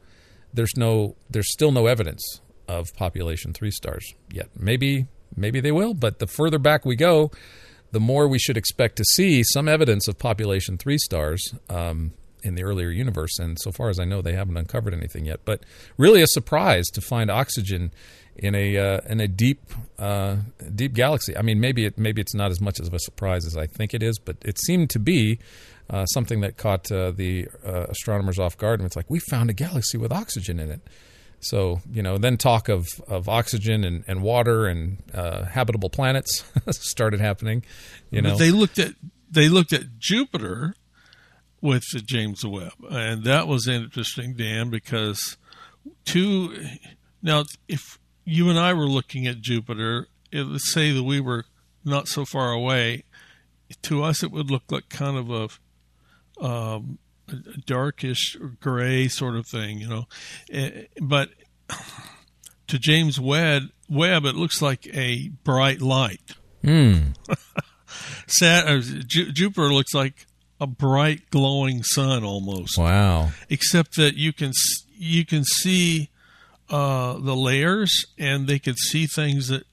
There's 0.54 0.78
no 0.78 1.16
there's 1.30 1.52
still 1.52 1.72
no 1.72 1.88
evidence 1.88 2.42
of 2.68 2.88
population 2.96 3.54
three 3.54 3.72
stars 3.72 4.14
yet. 4.32 4.50
Maybe 4.58 5.08
maybe 5.36 5.60
they 5.60 5.72
will, 5.72 5.94
but 5.94 6.20
the 6.20 6.28
further 6.28 6.60
back 6.60 6.86
we 6.86 6.96
go, 6.96 7.32
the 7.92 8.00
more 8.00 8.28
we 8.28 8.40
should 8.40 8.58
expect 8.58 8.98
to 8.98 9.04
see 9.06 9.44
some 9.44 9.68
evidence 9.70 10.08
of 10.08 10.18
population 10.18 10.78
three 10.78 10.98
stars 10.98 11.54
um, 11.70 12.14
in 12.44 12.56
the 12.56 12.64
earlier 12.64 12.90
universe. 12.90 13.40
And 13.40 13.60
so 13.60 13.72
far 13.72 13.90
as 13.90 14.00
I 14.00 14.06
know, 14.06 14.22
they 14.22 14.34
haven't 14.34 14.58
uncovered 14.58 14.94
anything 14.94 15.26
yet. 15.26 15.40
But 15.46 15.64
really, 15.98 16.22
a 16.22 16.28
surprise 16.28 16.86
to 16.94 17.02
find 17.02 17.32
oxygen 17.32 17.92
in 18.36 18.54
a 18.54 18.78
uh, 18.78 19.00
in 19.08 19.20
a 19.22 19.28
deep 19.28 19.62
uh, 19.98 20.38
deep 20.74 20.94
galaxy. 20.94 21.36
I 21.38 21.42
mean, 21.42 21.60
maybe 21.60 21.86
it 21.86 21.98
maybe 21.98 22.22
it's 22.22 22.36
not 22.36 22.52
as 22.52 22.60
much 22.60 22.80
of 22.80 22.94
a 22.94 23.00
surprise 23.00 23.46
as 23.46 23.56
I 23.58 23.66
think 23.66 23.94
it 23.94 24.04
is, 24.04 24.20
but 24.20 24.38
it 24.44 24.60
seemed 24.60 24.90
to 24.92 25.00
be. 25.00 25.40
Uh, 25.88 26.04
something 26.08 26.42
that 26.42 26.58
caught 26.58 26.92
uh, 26.92 27.12
the 27.12 27.48
uh, 27.64 27.86
astronomers 27.90 28.40
off 28.40 28.58
guard, 28.58 28.80
and 28.80 28.88
it's 28.88 28.96
like 28.96 29.06
we 29.08 29.20
found 29.20 29.52
a 29.52 29.54
galaxy 29.54 30.00
with 30.00 30.12
oxygen 30.12 30.60
in 30.60 30.72
it. 30.72 30.82
So 31.46 31.82
you 31.92 32.02
know, 32.02 32.18
then 32.18 32.38
talk 32.38 32.70
of, 32.70 32.88
of 33.08 33.30
oxygen 33.30 33.84
and, 33.84 34.04
and 34.08 34.24
water 34.24 34.66
and 34.66 34.98
uh, 35.14 35.46
habitable 35.46 35.90
planets 35.90 36.44
started 36.72 37.22
happening. 37.22 37.64
You 38.10 38.22
know, 38.22 38.32
But 38.32 38.40
they 38.40 38.52
looked 38.52 38.80
at 38.80 38.94
they 39.30 39.48
looked 39.48 39.72
at 39.72 40.00
Jupiter 40.00 40.76
with 41.62 41.84
the 41.94 42.00
James 42.00 42.44
Webb, 42.44 42.74
and 42.90 43.24
that 43.26 43.48
was 43.48 43.68
interesting, 43.68 44.34
Dan, 44.34 44.72
because 44.72 45.38
two 46.04 46.56
now 47.22 47.44
if 47.68 48.00
you 48.24 48.50
and 48.50 48.58
I 48.58 48.74
were 48.74 48.88
looking 48.88 49.28
at 49.28 49.40
Jupiter, 49.42 50.08
it, 50.32 50.44
let's 50.44 50.74
say 50.74 50.92
that 50.92 51.04
we 51.04 51.20
were 51.20 51.46
not 51.84 52.08
so 52.08 52.26
far 52.26 52.52
away. 52.52 53.04
To 53.84 54.04
us, 54.04 54.24
it 54.24 54.32
would 54.32 54.50
look 54.50 54.64
like 54.72 54.90
kind 54.90 55.18
of 55.18 55.30
a 55.30 56.44
um, 56.44 56.98
a 56.98 57.05
darkish 57.66 58.38
gray 58.60 59.08
sort 59.08 59.36
of 59.36 59.48
thing, 59.48 59.80
you 59.80 59.88
know. 59.88 60.06
Eh, 60.52 60.84
But 61.02 61.30
to 62.68 62.80
James 62.80 63.20
Webb, 63.20 63.64
Webb, 63.90 64.26
it 64.26 64.36
looks 64.36 64.62
like 64.62 64.88
a 64.96 65.30
bright 65.44 65.82
light. 65.82 66.34
Hmm. 66.64 67.10
Sat, 68.28 68.68
or 68.68 68.80
Ju- 68.82 69.32
Jupiter 69.32 69.72
looks 69.74 69.94
like 69.94 70.26
a 70.60 70.68
bright, 70.68 71.30
glowing 71.30 71.84
sun 71.84 72.24
almost, 72.24 72.78
wow. 72.78 73.30
except 73.50 73.96
that 73.98 74.16
you 74.16 74.34
can 74.34 74.52
you 74.98 75.26
can 75.26 75.44
see 75.44 76.10
uh, 76.70 77.14
the 77.20 77.36
layers, 77.36 78.06
and 78.18 78.48
they 78.48 78.58
could 78.60 78.78
see 78.78 79.06
things 79.06 79.50
that 79.50 79.64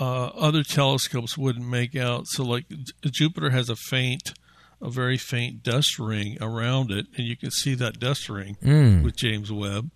uh, 0.00 0.26
other 0.28 0.62
telescopes 0.62 1.36
wouldn't 1.36 1.66
make 1.68 1.94
out. 1.94 2.24
So, 2.28 2.42
like 2.44 2.64
Jupiter 3.04 3.50
has 3.50 3.68
a 3.68 3.76
faint, 3.76 4.32
a 4.82 4.90
very 4.90 5.16
faint 5.16 5.62
dust 5.62 5.98
ring 5.98 6.36
around 6.40 6.90
it, 6.90 7.06
and 7.16 7.26
you 7.26 7.36
can 7.36 7.50
see 7.52 7.74
that 7.76 8.00
dust 8.00 8.28
ring 8.28 8.56
Mm. 8.62 9.02
with 9.04 9.16
James 9.16 9.50
Webb. 9.52 9.90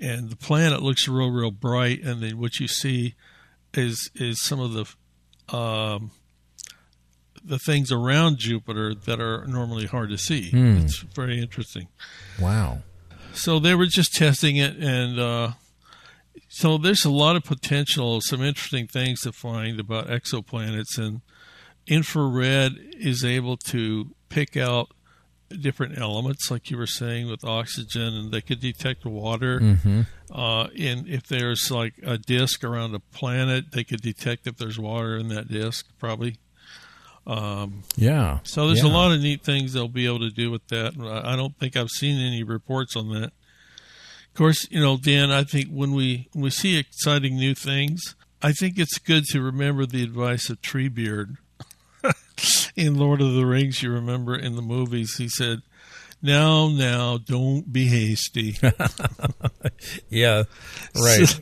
And 0.00 0.30
the 0.30 0.36
planet 0.36 0.82
looks 0.82 1.06
real, 1.06 1.30
real 1.30 1.50
bright, 1.52 2.02
and 2.02 2.20
then 2.22 2.38
what 2.38 2.58
you 2.58 2.66
see 2.66 3.14
is 3.74 4.10
is 4.14 4.40
some 4.42 4.58
of 4.60 4.72
the 4.72 5.56
um, 5.56 6.10
the 7.44 7.58
things 7.58 7.92
around 7.92 8.38
Jupiter 8.38 8.94
that 8.94 9.20
are 9.20 9.46
normally 9.46 9.86
hard 9.86 10.08
to 10.10 10.18
see. 10.18 10.50
Hmm. 10.50 10.78
It's 10.78 10.98
very 10.98 11.38
interesting. 11.40 11.88
Wow. 12.40 12.78
So 13.34 13.58
they 13.58 13.74
were 13.74 13.86
just 13.86 14.14
testing 14.14 14.56
it, 14.56 14.76
and 14.76 15.18
uh, 15.20 15.52
so 16.48 16.78
there's 16.78 17.04
a 17.04 17.10
lot 17.10 17.36
of 17.36 17.44
potential, 17.44 18.20
some 18.22 18.42
interesting 18.42 18.86
things 18.86 19.20
to 19.22 19.32
find 19.32 19.78
about 19.78 20.08
exoplanets, 20.08 20.96
and 20.98 21.20
infrared 21.86 22.72
is 22.98 23.24
able 23.24 23.56
to 23.56 24.14
pick 24.28 24.56
out 24.56 24.90
different 25.60 25.98
elements, 25.98 26.50
like 26.50 26.70
you 26.70 26.76
were 26.76 26.86
saying 26.86 27.28
with 27.28 27.44
oxygen, 27.44 28.14
and 28.14 28.32
they 28.32 28.40
could 28.40 28.60
detect 28.60 29.04
water. 29.04 29.60
Mm-hmm. 29.60 30.00
Uh, 30.32 30.64
and 30.78 31.06
if 31.06 31.26
there's 31.28 31.70
like 31.70 31.94
a 32.02 32.18
disk 32.18 32.64
around 32.64 32.94
a 32.94 32.98
planet, 33.00 33.70
they 33.72 33.84
could 33.84 34.00
detect 34.00 34.46
if 34.46 34.56
there's 34.56 34.78
water 34.78 35.16
in 35.16 35.28
that 35.28 35.48
disk, 35.48 35.86
probably. 35.98 36.38
Um, 37.26 37.84
Yeah. 37.96 38.40
so 38.42 38.66
there's 38.66 38.82
Yeah. 38.82 38.90
a 38.90 38.92
lot 38.92 39.12
of 39.12 39.20
neat 39.20 39.42
things 39.42 39.72
they'll 39.72 39.88
be 39.88 40.06
able 40.06 40.18
to 40.20 40.30
do 40.30 40.50
with 40.50 40.66
that. 40.68 40.94
I 41.24 41.36
don't 41.36 41.56
think 41.58 41.76
I've 41.76 41.90
seen 41.90 42.18
any 42.18 42.42
reports 42.42 42.96
on 42.96 43.10
that. 43.10 43.32
Of 44.28 44.34
course, 44.34 44.66
you 44.70 44.80
know, 44.80 44.96
Dan, 44.96 45.30
I 45.30 45.44
think 45.44 45.68
when 45.70 45.92
we 45.92 46.28
when 46.32 46.42
we 46.44 46.50
see 46.50 46.76
exciting 46.76 47.36
new 47.36 47.54
things, 47.54 48.16
I 48.42 48.52
think 48.52 48.78
it's 48.78 48.98
good 48.98 49.24
to 49.26 49.40
remember 49.40 49.86
the 49.86 50.02
advice 50.02 50.50
of 50.50 50.60
Treebeard 50.60 51.36
in 52.76 52.94
Lord 52.96 53.20
of 53.20 53.32
the 53.34 53.46
Rings. 53.46 53.82
You 53.82 53.92
remember 53.92 54.36
in 54.36 54.56
the 54.56 54.62
movies, 54.62 55.16
he 55.16 55.28
said, 55.28 55.62
"Now, 56.22 56.68
now, 56.68 57.18
don't 57.18 57.72
be 57.72 57.86
hasty." 57.86 58.58
Yeah. 60.08 60.44
Right. 60.94 61.40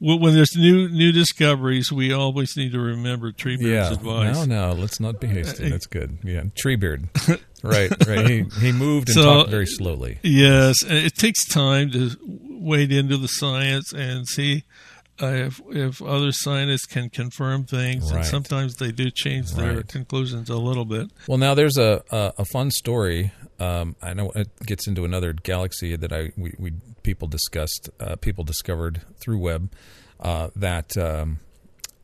Well, 0.00 0.18
when 0.18 0.34
there's 0.34 0.54
new 0.56 0.88
new 0.88 1.12
discoveries, 1.12 1.90
we 1.90 2.12
always 2.12 2.56
need 2.56 2.72
to 2.72 2.80
remember 2.80 3.32
Treebeard's 3.32 3.62
yeah. 3.62 3.92
advice. 3.92 4.46
No, 4.46 4.72
no. 4.72 4.72
Let's 4.78 5.00
not 5.00 5.20
be 5.20 5.28
hasty. 5.28 5.70
That's 5.70 5.86
good. 5.86 6.18
Yeah. 6.22 6.42
Treebeard. 6.62 7.08
right. 7.62 7.90
Right. 8.06 8.28
He 8.28 8.42
he 8.60 8.72
moved 8.72 9.08
and 9.08 9.14
So- 9.14 9.22
talked 9.22 9.50
very 9.50 9.66
slowly. 9.66 10.18
Yes, 10.22 10.76
it 10.84 11.14
takes 11.16 11.46
time 11.48 11.90
to 11.92 12.10
wade 12.20 12.92
into 12.92 13.16
the 13.16 13.28
science 13.28 13.92
and 13.92 14.26
see 14.28 14.58
uh, 14.58 14.93
if 15.20 15.60
if 15.70 16.02
other 16.02 16.32
scientists 16.32 16.86
can 16.86 17.08
confirm 17.10 17.64
things, 17.64 18.10
Right. 18.10 18.18
and 18.18 18.26
sometimes 18.26 18.76
they 18.76 18.90
do 18.92 19.10
change 19.10 19.52
their 19.52 19.76
Right. 19.76 19.88
conclusions 19.88 20.50
a 20.50 20.56
little 20.56 20.84
bit. 20.84 21.10
Well, 21.28 21.38
now 21.38 21.54
there's 21.54 21.76
a 21.76 22.02
a, 22.10 22.32
a 22.38 22.44
fun 22.44 22.70
story. 22.70 23.32
Um, 23.60 23.94
I 24.02 24.14
know 24.14 24.30
it 24.34 24.48
gets 24.66 24.88
into 24.88 25.04
another 25.04 25.32
galaxy 25.32 25.94
that 25.96 26.12
I 26.12 26.32
we, 26.36 26.52
we 26.58 26.72
people 27.02 27.28
discussed. 27.28 27.88
Uh, 28.00 28.16
people 28.16 28.42
discovered 28.44 29.02
through 29.20 29.38
Webb 29.38 29.70
uh, 30.18 30.50
that 30.56 30.96
um, 30.96 31.38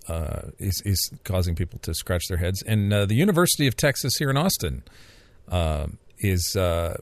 uh, 0.08 0.42
is 0.58 0.80
is 0.84 1.10
causing 1.24 1.56
people 1.56 1.80
to 1.80 1.92
scratch 1.94 2.22
their 2.28 2.38
heads. 2.38 2.62
And 2.62 2.92
uh, 2.92 3.06
the 3.06 3.16
University 3.16 3.66
of 3.66 3.76
Texas 3.76 4.12
here 4.18 4.30
in 4.30 4.36
Austin 4.36 4.84
uh, 5.48 5.88
is 6.18 6.54
uh, 6.56 6.96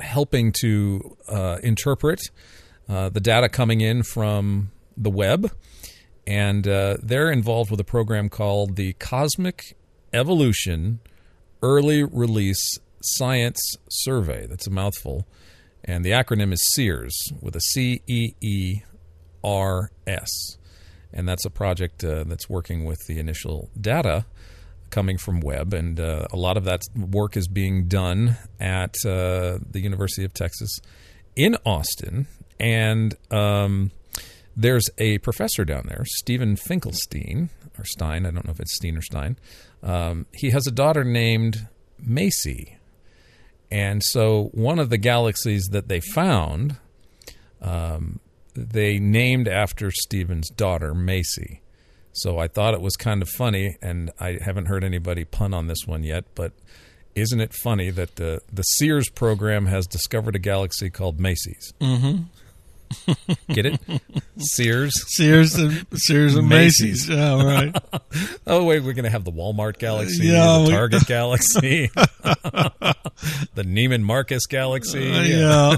helping 0.00 0.52
to 0.60 1.16
uh, 1.28 1.58
interpret 1.62 2.20
uh, 2.88 3.08
the 3.10 3.20
data 3.20 3.48
coming 3.48 3.80
in 3.80 4.02
from 4.02 4.72
the 4.96 5.10
Webb. 5.10 5.52
And 6.26 6.68
uh, 6.68 6.96
they're 7.02 7.30
involved 7.30 7.70
with 7.70 7.80
a 7.80 7.84
program 7.84 8.28
called 8.28 8.76
the 8.76 8.92
Cosmic 8.94 9.76
Evolution 10.12 11.00
Early 11.62 12.04
Release 12.04 12.78
Science 13.02 13.76
Survey. 13.88 14.46
That's 14.46 14.66
a 14.66 14.70
mouthful. 14.70 15.26
And 15.84 16.04
the 16.04 16.10
acronym 16.10 16.52
is 16.52 16.62
CEERS 16.76 17.12
with 17.40 17.56
a 17.56 17.60
C 17.60 18.02
E 18.06 18.34
E 18.40 18.82
R 19.42 19.90
S. 20.06 20.30
And 21.12 21.28
that's 21.28 21.44
a 21.44 21.50
project 21.50 22.04
uh, 22.04 22.24
that's 22.24 22.48
working 22.48 22.84
with 22.84 22.98
the 23.06 23.18
initial 23.18 23.70
data 23.78 24.24
coming 24.90 25.18
from 25.18 25.40
Webb. 25.40 25.74
And 25.74 25.98
uh, 25.98 26.26
a 26.32 26.36
lot 26.36 26.56
of 26.56 26.64
that 26.64 26.82
work 26.96 27.36
is 27.36 27.48
being 27.48 27.88
done 27.88 28.36
at 28.60 28.94
uh, 29.04 29.58
the 29.68 29.80
University 29.80 30.24
of 30.24 30.32
Texas 30.32 30.78
in 31.34 31.56
Austin. 31.66 32.28
And 32.60 33.16
um, 33.30 33.90
there's 34.56 34.88
a 34.98 35.18
professor 35.18 35.64
down 35.64 35.86
there, 35.88 36.04
Steven 36.04 36.56
Finkelstein, 36.56 37.50
or 37.78 37.84
Stein, 37.84 38.26
I 38.26 38.30
don't 38.30 38.44
know 38.44 38.52
if 38.52 38.60
it's 38.60 38.74
Steen 38.74 38.96
or 38.96 39.02
Stein. 39.02 39.36
Um, 39.82 40.26
he 40.32 40.50
has 40.50 40.66
a 40.66 40.70
daughter 40.70 41.04
named 41.04 41.68
Maisie. 41.98 42.78
And 43.70 44.02
so 44.02 44.50
one 44.52 44.78
of 44.78 44.90
the 44.90 44.98
galaxies 44.98 45.68
that 45.72 45.88
they 45.88 46.00
found, 46.00 46.76
um, 47.62 48.20
they 48.54 48.98
named 48.98 49.48
after 49.48 49.90
Steven's 49.90 50.50
daughter, 50.50 50.94
Maisie. 50.94 51.62
So 52.12 52.38
I 52.38 52.48
thought 52.48 52.74
it 52.74 52.82
was 52.82 52.96
kind 52.96 53.22
of 53.22 53.28
funny, 53.30 53.78
and 53.80 54.10
I 54.20 54.38
haven't 54.44 54.66
heard 54.66 54.84
anybody 54.84 55.24
pun 55.24 55.54
on 55.54 55.66
this 55.66 55.86
one 55.86 56.02
yet, 56.02 56.26
but 56.34 56.52
isn't 57.14 57.40
it 57.40 57.54
funny 57.54 57.90
that 57.90 58.16
the, 58.16 58.40
the 58.52 58.62
CEERS 58.62 59.08
program 59.14 59.66
has 59.66 59.86
discovered 59.86 60.36
a 60.36 60.38
galaxy 60.38 60.90
called 60.90 61.18
Macy's? 61.18 61.72
Mm-hmm. 61.80 62.24
Get 63.48 63.66
it? 63.66 63.80
Sears. 64.38 64.92
Sears 65.16 65.54
and 65.54 65.86
Sears 65.94 66.34
and 66.34 66.48
Macy's. 66.48 67.08
Macy's. 67.08 67.08
Yeah, 67.08 67.42
right. 67.44 67.76
oh 68.46 68.64
wait, 68.64 68.82
we're 68.82 68.92
gonna 68.92 69.10
have 69.10 69.24
the 69.24 69.32
Walmart 69.32 69.78
Galaxy, 69.78 70.26
yeah, 70.26 70.58
the 70.58 70.64
we- 70.64 70.70
Target 70.70 71.06
Galaxy, 71.06 71.90
the 71.94 73.62
Neiman 73.64 74.02
Marcus 74.02 74.46
Galaxy. 74.46 75.10
Uh, 75.12 75.22
yeah. 75.22 75.76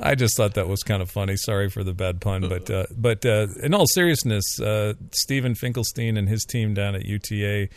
I 0.00 0.14
just 0.14 0.36
thought 0.36 0.54
that 0.54 0.68
was 0.68 0.82
kind 0.82 1.02
of 1.02 1.10
funny. 1.10 1.36
Sorry 1.36 1.68
for 1.70 1.82
the 1.84 1.94
bad 1.94 2.20
pun, 2.20 2.48
but 2.48 2.70
uh, 2.70 2.86
but 2.96 3.24
uh, 3.24 3.46
in 3.62 3.74
all 3.74 3.86
seriousness, 3.86 4.60
uh, 4.60 4.94
Steven 5.12 5.54
Finkelstein 5.54 6.16
and 6.16 6.28
his 6.28 6.44
team 6.44 6.74
down 6.74 6.94
at 6.94 7.04
UTA 7.04 7.68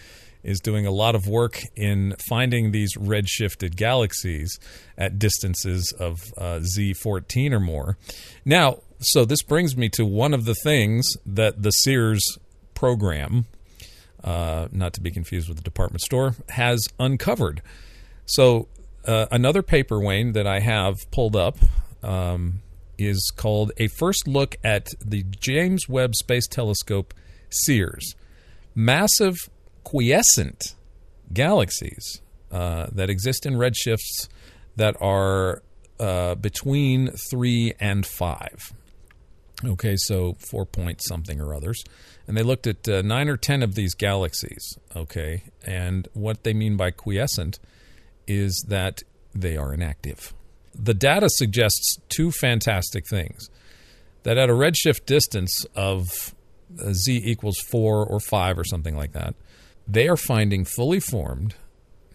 is 0.44 0.60
doing 0.60 0.86
a 0.86 0.92
lot 0.92 1.16
of 1.16 1.28
work 1.28 1.62
in 1.76 2.16
finding 2.28 2.72
these 2.72 2.96
redshifted 2.98 3.76
galaxies 3.76 4.60
at 4.98 5.20
distances 5.20 5.94
of 6.00 6.20
uh, 6.38 6.60
Z14 6.60 7.52
or 7.52 7.60
more. 7.60 7.98
Now, 8.46 8.80
so 9.00 9.26
this 9.26 9.42
brings 9.42 9.76
me 9.76 9.90
to 9.90 10.06
one 10.06 10.34
of 10.34 10.46
the 10.46 10.56
things 10.56 11.08
that 11.26 11.62
the 11.62 11.72
CEERS 11.72 12.22
program, 12.74 13.46
uh, 14.24 14.68
not 14.72 14.94
to 14.94 15.02
be 15.02 15.12
confused 15.12 15.48
with 15.48 15.58
the 15.58 15.64
department 15.64 16.02
store, 16.02 16.36
has 16.50 16.86
uncovered. 17.00 17.62
So, 18.26 18.68
uh, 19.06 19.26
another 19.32 19.64
paper, 19.64 20.00
Wayne, 20.00 20.34
that 20.34 20.46
I 20.46 20.60
have 20.60 20.96
pulled 21.10 21.36
up 21.36 21.58
um, 22.04 22.62
is 23.00 23.32
called 23.36 23.72
A 23.78 23.88
First 23.88 24.28
Look 24.28 24.58
at 24.64 24.90
the 25.04 25.24
James 25.24 25.90
Webb 25.90 26.16
Space 26.16 26.48
Telescope 26.48 27.14
CEERS. 27.50 28.16
Massive 28.76 29.36
quiescent 29.84 30.76
galaxies 31.34 32.22
uh, 32.52 32.88
that 32.92 33.10
exist 33.10 33.46
in 33.46 33.54
redshifts 33.54 34.28
that 34.76 34.96
are 35.02 35.62
uh, 36.00 36.36
between 36.36 37.12
three 37.30 37.74
and 37.80 38.06
five. 38.06 38.74
Okay, 39.64 39.96
so 39.96 40.36
four 40.50 40.66
point 40.66 41.02
something 41.04 41.40
or 41.40 41.54
others. 41.54 41.84
And 42.28 42.36
they 42.38 42.44
looked 42.44 42.68
at 42.68 42.88
uh, 42.88 43.02
nine 43.02 43.30
or 43.30 43.38
ten 43.38 43.62
of 43.62 43.76
these 43.76 43.94
galaxies. 43.94 44.78
Okay, 44.96 45.44
and 45.66 46.08
what 46.14 46.44
they 46.44 46.54
mean 46.54 46.78
by 46.78 46.92
quiescent 46.92 47.60
is 48.28 48.66
that 48.68 49.04
they 49.34 49.58
are 49.58 49.74
inactive. 49.74 50.34
The 50.74 50.94
data 50.94 51.30
suggests 51.30 51.98
two 52.10 52.32
fantastic 52.32 53.06
things 53.08 53.50
that 54.24 54.38
at 54.38 54.50
a 54.50 54.54
redshift 54.54 55.06
distance 55.06 55.66
of 55.76 56.34
uh, 56.80 56.94
z 56.94 57.22
equals 57.24 57.60
four 57.60 58.06
or 58.06 58.20
five 58.20 58.58
or 58.58 58.64
something 58.64 58.96
like 58.96 59.12
that, 59.14 59.36
they 59.88 60.08
are 60.08 60.18
finding 60.18 60.66
fully 60.66 61.00
formed, 61.00 61.56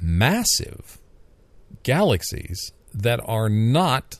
massive 0.00 0.98
galaxies 1.82 2.72
that 2.92 3.20
are 3.24 3.48
not 3.48 4.18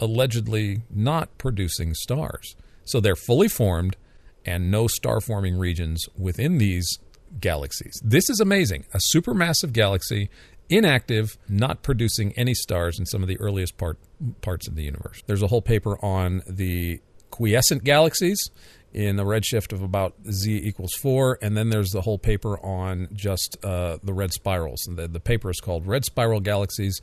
allegedly 0.00 0.82
not 0.90 1.36
producing 1.38 1.94
stars. 1.94 2.56
So 2.84 3.00
they're 3.00 3.16
fully 3.16 3.48
formed 3.48 3.96
and 4.44 4.70
no 4.70 4.86
star 4.86 5.20
forming 5.20 5.56
regions 5.56 6.06
within 6.16 6.58
these 6.58 6.98
galaxies. 7.40 8.00
This 8.04 8.28
is 8.28 8.40
amazing. 8.40 8.84
A 8.92 9.00
supermassive 9.14 9.72
galaxy, 9.72 10.28
inactive, 10.68 11.38
not 11.48 11.82
producing 11.82 12.32
any 12.36 12.54
stars 12.54 12.98
in 12.98 13.06
some 13.06 13.22
of 13.22 13.28
the 13.28 13.40
earliest 13.40 13.78
part, 13.78 13.98
parts 14.42 14.68
of 14.68 14.74
the 14.74 14.82
universe. 14.82 15.22
There's 15.26 15.42
a 15.42 15.46
whole 15.46 15.62
paper 15.62 16.02
on 16.04 16.42
the 16.46 17.00
quiescent 17.30 17.84
galaxies 17.84 18.50
in 18.94 19.18
a 19.18 19.24
redshift 19.24 19.72
of 19.72 19.82
about 19.82 20.14
z 20.30 20.56
equals 20.56 20.94
4 20.94 21.38
and 21.42 21.56
then 21.56 21.70
there's 21.70 21.90
the 21.90 22.02
whole 22.02 22.18
paper 22.18 22.58
on 22.64 23.08
just 23.12 23.58
uh, 23.64 23.98
the 24.02 24.14
red 24.14 24.32
spirals. 24.32 24.86
And 24.86 24.96
the, 24.96 25.08
the 25.08 25.20
paper 25.20 25.50
is 25.50 25.60
called 25.60 25.86
red 25.86 26.04
spiral 26.04 26.40
galaxies 26.40 27.00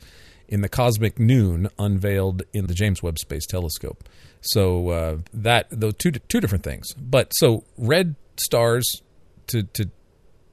in 0.48 0.62
the 0.62 0.68
cosmic 0.68 1.18
noon 1.18 1.68
unveiled 1.78 2.42
in 2.52 2.66
the 2.66 2.74
james 2.74 3.02
webb 3.02 3.18
space 3.18 3.46
telescope. 3.46 4.08
So 4.40 4.88
uh, 4.88 5.18
that 5.34 5.66
those 5.70 5.94
two 5.94 6.10
two 6.10 6.40
different 6.40 6.64
things. 6.64 6.92
But 6.94 7.30
so 7.34 7.64
red 7.76 8.16
stars 8.36 9.02
to 9.48 9.62
to 9.64 9.90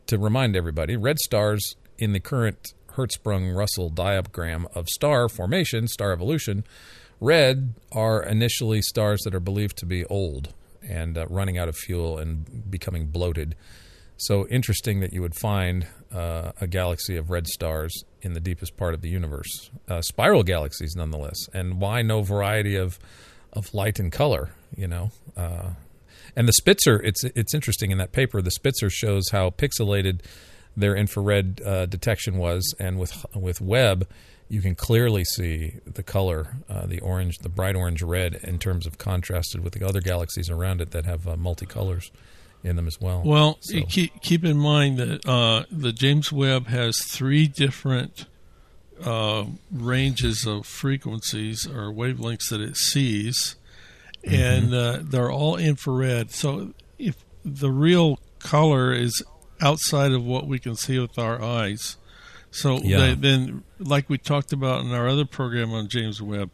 to 0.07 0.17
remind 0.17 0.55
everybody 0.55 0.97
red 0.97 1.19
stars 1.19 1.75
in 1.97 2.11
the 2.11 2.19
current 2.19 2.73
hertzsprung 2.93 3.55
russell 3.55 3.89
diagram 3.89 4.67
of 4.73 4.89
star 4.89 5.29
formation 5.29 5.87
star 5.87 6.11
evolution 6.11 6.63
red 7.21 7.73
are 7.91 8.21
initially 8.23 8.81
stars 8.81 9.21
that 9.21 9.35
are 9.35 9.39
believed 9.39 9.77
to 9.77 9.85
be 9.85 10.03
old 10.05 10.53
and 10.87 11.17
uh, 11.17 11.25
running 11.29 11.57
out 11.57 11.69
of 11.69 11.75
fuel 11.75 12.17
and 12.17 12.69
becoming 12.69 13.07
bloated. 13.07 13.55
So 14.17 14.47
interesting 14.47 14.99
that 14.99 15.13
you 15.13 15.21
would 15.21 15.35
find 15.35 15.87
uh, 16.13 16.51
a 16.59 16.67
galaxy 16.67 17.15
of 17.15 17.29
red 17.29 17.47
stars 17.47 18.03
in 18.21 18.33
the 18.33 18.41
deepest 18.41 18.75
part 18.75 18.93
of 18.93 19.01
the 19.01 19.09
universe, 19.09 19.69
uh, 19.87 20.01
spiral 20.01 20.43
galaxies 20.43 20.93
nonetheless. 20.95 21.47
And 21.53 21.79
why 21.79 22.01
no 22.01 22.21
variety 22.21 22.75
of 22.75 22.99
of 23.53 23.73
light 23.73 23.97
and 23.99 24.11
color? 24.11 24.51
You 24.75 24.87
know, 24.87 25.11
uh, 25.37 25.69
and 26.35 26.47
the 26.47 26.53
Spitzer. 26.53 27.01
It's 27.01 27.23
it's 27.23 27.53
interesting 27.53 27.91
in 27.91 27.97
that 27.97 28.11
paper. 28.11 28.41
The 28.41 28.51
Spitzer 28.51 28.89
shows 28.89 29.29
how 29.31 29.51
pixelated 29.51 30.21
their 30.75 30.95
infrared 30.95 31.61
uh, 31.65 31.85
detection 31.85 32.37
was, 32.37 32.73
and 32.79 32.99
with 32.99 33.25
with 33.33 33.61
Webb 33.61 34.07
you 34.49 34.61
can 34.61 34.73
clearly 34.75 35.23
see 35.23 35.75
the 35.85 36.01
color, 36.03 36.57
uh, 36.67 36.85
the 36.87 36.99
orange, 36.99 37.37
the 37.39 37.49
bright 37.49 37.75
orange 37.75 38.01
red, 38.01 38.33
in 38.43 38.57
terms 38.59 38.85
of 38.87 38.97
contrasted 38.97 39.63
with 39.63 39.73
the 39.73 39.87
other 39.87 40.01
galaxies 40.01 40.49
around 40.49 40.81
it 40.81 40.91
that 40.91 41.05
have 41.05 41.27
uh, 41.27 41.35
multicolors 41.35 42.09
in 42.63 42.75
them 42.75 42.87
as 42.87 42.99
well. 42.99 43.21
Well, 43.23 43.57
So- 43.61 43.81
keep 43.83 44.19
keep 44.21 44.43
in 44.43 44.57
mind 44.57 44.97
that 44.97 45.25
uh, 45.27 45.63
the 45.71 45.91
James 45.93 46.31
Webb 46.31 46.67
has 46.67 46.97
three 47.05 47.47
different 47.47 48.25
uh, 49.03 49.45
ranges 49.71 50.45
of 50.45 50.65
frequencies 50.65 51.65
or 51.67 51.93
wavelengths 51.93 52.49
that 52.49 52.59
it 52.59 52.75
sees, 52.75 53.55
and 54.25 54.73
uh, 54.73 54.99
they're 55.03 55.31
all 55.31 55.55
infrared. 55.55 56.31
So 56.31 56.73
if 56.97 57.15
the 57.45 57.71
real 57.71 58.19
color 58.39 58.91
is 58.91 59.23
outside 59.61 60.11
of 60.11 60.25
what 60.25 60.47
we 60.47 60.59
can 60.59 60.75
see 60.75 60.99
with 60.99 61.17
our 61.17 61.41
eyes, 61.41 61.95
so 62.51 62.77
Yeah. 62.79 62.97
they, 62.99 63.13
then, 63.15 63.63
like 63.79 64.09
we 64.09 64.17
talked 64.17 64.51
about 64.53 64.83
in 64.83 64.91
our 64.91 65.07
other 65.07 65.25
program 65.25 65.71
on 65.73 65.87
James 65.87 66.21
Webb, 66.21 66.49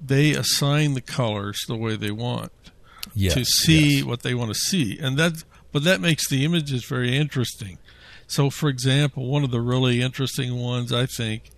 they 0.00 0.32
assign 0.32 0.94
the 0.94 1.00
colors 1.00 1.60
the 1.68 1.76
way 1.76 1.96
they 1.96 2.10
want 2.10 2.52
yes, 3.14 3.34
to 3.34 3.44
see 3.44 3.96
yes. 3.96 4.04
what 4.04 4.22
they 4.22 4.34
want 4.34 4.50
to 4.52 4.58
see, 4.58 4.98
and 4.98 5.16
that 5.18 5.44
but 5.72 5.84
that 5.84 6.00
makes 6.00 6.28
the 6.28 6.44
images 6.44 6.84
very 6.84 7.16
interesting. 7.16 7.78
So, 8.26 8.50
for 8.50 8.68
example, 8.68 9.26
one 9.26 9.44
of 9.44 9.50
the 9.50 9.60
really 9.60 10.00
interesting 10.02 10.56
ones 10.58 10.92
I 10.92 11.06
think 11.06 11.50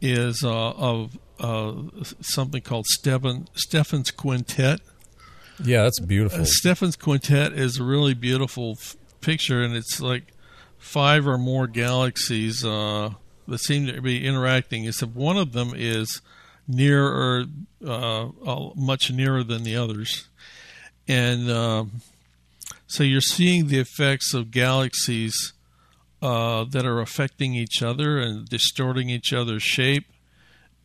is 0.00 0.42
uh, 0.44 0.70
of 0.70 1.18
uh, 1.38 1.74
something 2.20 2.62
called 2.62 2.86
Stephen 2.86 3.48
Stephan's 3.54 4.10
Quintet. 4.10 4.80
Yeah, 5.62 5.82
that's 5.84 6.00
beautiful. 6.00 6.40
Uh, 6.42 6.44
Stephan's 6.44 6.96
Quintet 6.96 7.52
is 7.52 7.78
a 7.78 7.84
really 7.84 8.14
beautiful 8.14 8.76
f- 8.80 8.96
picture, 9.20 9.62
and 9.62 9.74
it's 9.76 10.00
like 10.00 10.32
five 10.78 11.26
or 11.26 11.38
more 11.38 11.66
galaxies 11.66 12.64
uh, 12.64 13.10
that 13.52 13.58
seem 13.60 13.86
to 13.86 14.00
be 14.02 14.26
interacting. 14.26 14.84
Except 14.86 15.14
one 15.14 15.36
of 15.36 15.52
them 15.52 15.72
is 15.76 16.20
nearer, 16.66 17.44
uh, 17.86 18.26
uh, 18.28 18.70
much 18.74 19.10
nearer 19.12 19.44
than 19.44 19.62
the 19.62 19.76
others, 19.76 20.26
and 21.06 21.50
um, 21.50 22.00
so 22.86 23.02
you're 23.04 23.20
seeing 23.20 23.68
the 23.68 23.78
effects 23.78 24.34
of 24.34 24.50
galaxies 24.50 25.52
uh, 26.20 26.64
that 26.64 26.84
are 26.86 27.00
affecting 27.00 27.54
each 27.54 27.82
other 27.82 28.18
and 28.18 28.48
distorting 28.48 29.08
each 29.10 29.32
other's 29.32 29.62
shape. 29.62 30.04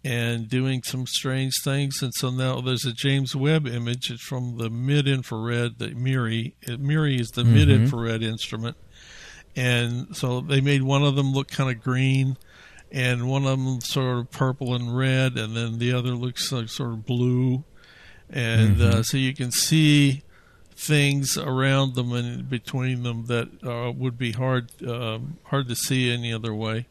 and 0.03 0.47
doing 0.47 0.82
some 0.84 1.05
strange 1.05 1.53
things. 1.63 2.01
And 2.01 2.13
so 2.13 2.30
now 2.30 2.61
there's 2.61 2.86
a 2.86 2.93
James 2.93 3.36
Webb 3.36 3.68
image 3.68 4.09
it's 4.09 4.22
from 4.22 4.57
the 4.57 4.70
mid 4.70 5.05
infrared, 5.05 5.80
the 5.80 5.89
MIRI. 5.89 6.55
MIRI 6.65 7.20
is 7.20 7.30
the 7.32 7.43
Mhm. 7.43 7.53
mid 7.53 7.70
infrared 7.70 8.24
instrument. 8.24 8.78
And 9.55 10.15
so 10.15 10.39
they 10.39 10.61
made 10.61 10.84
one 10.84 11.03
of 11.03 11.15
them 11.15 11.34
look 11.34 11.49
kind 11.49 11.70
of 11.76 11.84
green 11.84 12.38
and 12.91 13.29
one 13.29 13.45
of 13.45 13.57
them 13.57 13.81
sort 13.81 14.19
of 14.19 14.31
purple 14.31 14.73
and 14.73 14.95
red, 14.95 15.38
and 15.38 15.55
then 15.55 15.79
the 15.79 15.93
other 15.93 16.11
looks 16.11 16.51
like 16.51 16.69
sort 16.69 16.91
of 16.91 17.05
blue. 17.05 17.63
And 18.29 18.81
uh, 18.81 19.03
so 19.03 19.17
you 19.17 19.33
can 19.33 19.51
see 19.51 20.23
things 20.77 21.38
around 21.38 21.95
them 21.95 22.13
and 22.13 22.49
between 22.49 23.03
them 23.03 23.25
that 23.25 23.49
uh, 23.63 23.91
would 23.91 24.17
be 24.17 24.31
hard 24.31 24.69
um, 24.85 25.38
hard 25.43 25.67
to 25.69 25.75
see 25.75 26.11
any 26.11 26.31
other 26.31 26.53
way. 26.53 26.88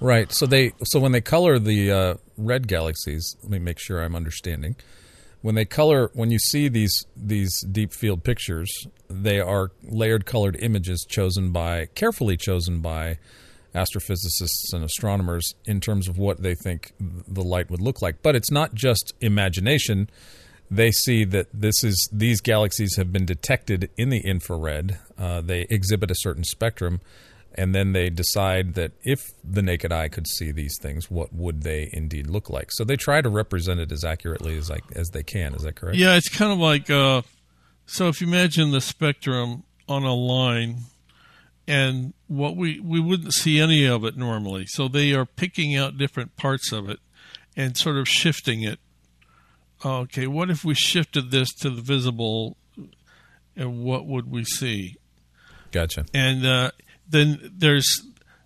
Right. 0.00 0.32
So 0.32 0.46
they 0.46 0.72
so 0.84 0.98
when 0.98 1.12
they 1.12 1.20
color 1.20 1.58
the 1.58 1.90
uh, 1.90 2.14
red 2.36 2.66
galaxies, 2.66 3.36
let 3.42 3.52
me 3.52 3.58
make 3.58 3.78
sure 3.78 4.02
I'm 4.02 4.16
understanding. 4.16 4.76
When 5.42 5.54
they 5.54 5.64
color, 5.64 6.10
when 6.12 6.30
you 6.30 6.38
see 6.38 6.68
these 6.68 7.06
these 7.16 7.64
deep 7.70 7.92
field 7.92 8.24
pictures, 8.24 8.70
they 9.08 9.40
are 9.40 9.70
layered 9.82 10.26
colored 10.26 10.56
images 10.60 11.06
chosen 11.08 11.50
by 11.50 11.86
carefully 11.94 12.36
chosen 12.36 12.80
by 12.80 13.18
astrophysicists 13.74 14.72
and 14.72 14.84
astronomers 14.84 15.54
in 15.64 15.80
terms 15.80 16.08
of 16.08 16.18
what 16.18 16.42
they 16.42 16.54
think 16.54 16.92
the 17.00 17.42
light 17.42 17.70
would 17.70 17.80
look 17.80 18.02
like. 18.02 18.22
But 18.22 18.36
it's 18.36 18.50
not 18.50 18.74
just 18.74 19.12
imagination. 19.20 20.10
They 20.70 20.90
see 20.90 21.24
that 21.26 21.48
this 21.52 21.82
is 21.84 22.08
these 22.12 22.40
galaxies 22.40 22.96
have 22.96 23.12
been 23.12 23.26
detected 23.26 23.90
in 23.96 24.08
the 24.08 24.20
infrared. 24.20 24.98
Uh, 25.18 25.40
they 25.40 25.66
exhibit 25.68 26.10
a 26.10 26.14
certain 26.16 26.44
spectrum, 26.44 27.00
and 27.54 27.74
then 27.74 27.92
they 27.92 28.08
decide 28.08 28.74
that 28.74 28.92
if 29.02 29.20
the 29.44 29.62
naked 29.62 29.92
eye 29.92 30.08
could 30.08 30.26
see 30.26 30.50
these 30.50 30.78
things, 30.80 31.10
what 31.10 31.32
would 31.32 31.62
they 31.62 31.90
indeed 31.92 32.26
look 32.26 32.48
like? 32.48 32.72
So 32.72 32.84
they 32.84 32.96
try 32.96 33.20
to 33.20 33.28
represent 33.28 33.80
it 33.80 33.92
as 33.92 34.04
accurately 34.04 34.56
as 34.56 34.70
like 34.70 34.84
as 34.94 35.10
they 35.10 35.22
can. 35.22 35.54
Is 35.54 35.62
that 35.62 35.76
correct? 35.76 35.98
Yeah, 35.98 36.16
it's 36.16 36.30
kind 36.30 36.52
of 36.52 36.58
like 36.58 36.88
uh, 36.88 37.22
so. 37.84 38.08
If 38.08 38.20
you 38.20 38.26
imagine 38.26 38.70
the 38.70 38.80
spectrum 38.80 39.64
on 39.88 40.04
a 40.04 40.14
line, 40.14 40.76
and 41.66 42.12
what 42.26 42.56
we 42.56 42.80
we 42.80 43.00
wouldn't 43.00 43.32
see 43.32 43.60
any 43.60 43.84
of 43.86 44.04
it 44.04 44.16
normally, 44.16 44.66
so 44.66 44.88
they 44.88 45.12
are 45.12 45.26
picking 45.26 45.76
out 45.76 45.98
different 45.98 46.36
parts 46.36 46.72
of 46.72 46.88
it 46.88 46.98
and 47.56 47.76
sort 47.76 47.96
of 47.96 48.08
shifting 48.08 48.62
it. 48.62 48.78
Okay, 49.84 50.26
what 50.26 50.50
if 50.50 50.64
we 50.64 50.74
shifted 50.74 51.30
this 51.30 51.52
to 51.54 51.70
the 51.70 51.82
visible, 51.82 52.56
and 53.56 53.82
what 53.82 54.06
would 54.06 54.30
we 54.30 54.44
see? 54.44 54.96
Gotcha. 55.72 56.06
And 56.14 56.46
uh, 56.46 56.70
then 57.08 57.52
there's 57.52 58.02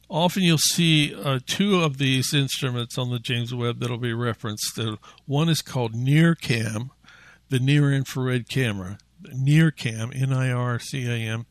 often 0.09 0.43
you'll 0.43 0.59
see 0.59 1.15
uh, 1.15 1.41
two 1.47 1.83
of 1.83 1.99
these 1.99 2.33
instruments 2.33 2.97
on 2.97 3.11
the 3.11 3.19
James 3.19 3.55
Webb 3.55 3.81
that'll 3.81 3.99
be 3.99 4.15
referenced. 4.15 4.79
One 5.27 5.49
is 5.49 5.63
called 5.63 5.95
NIRCam, 5.95 6.91
the 7.49 7.59
near 7.59 7.93
infrared 7.93 8.49
camera. 8.49 8.99
NIRCam, 9.23 10.15
N 10.15 10.33
I 10.33 10.51
R 10.51 10.79
C 10.79 11.07
A 11.07 11.17
M. 11.17 11.47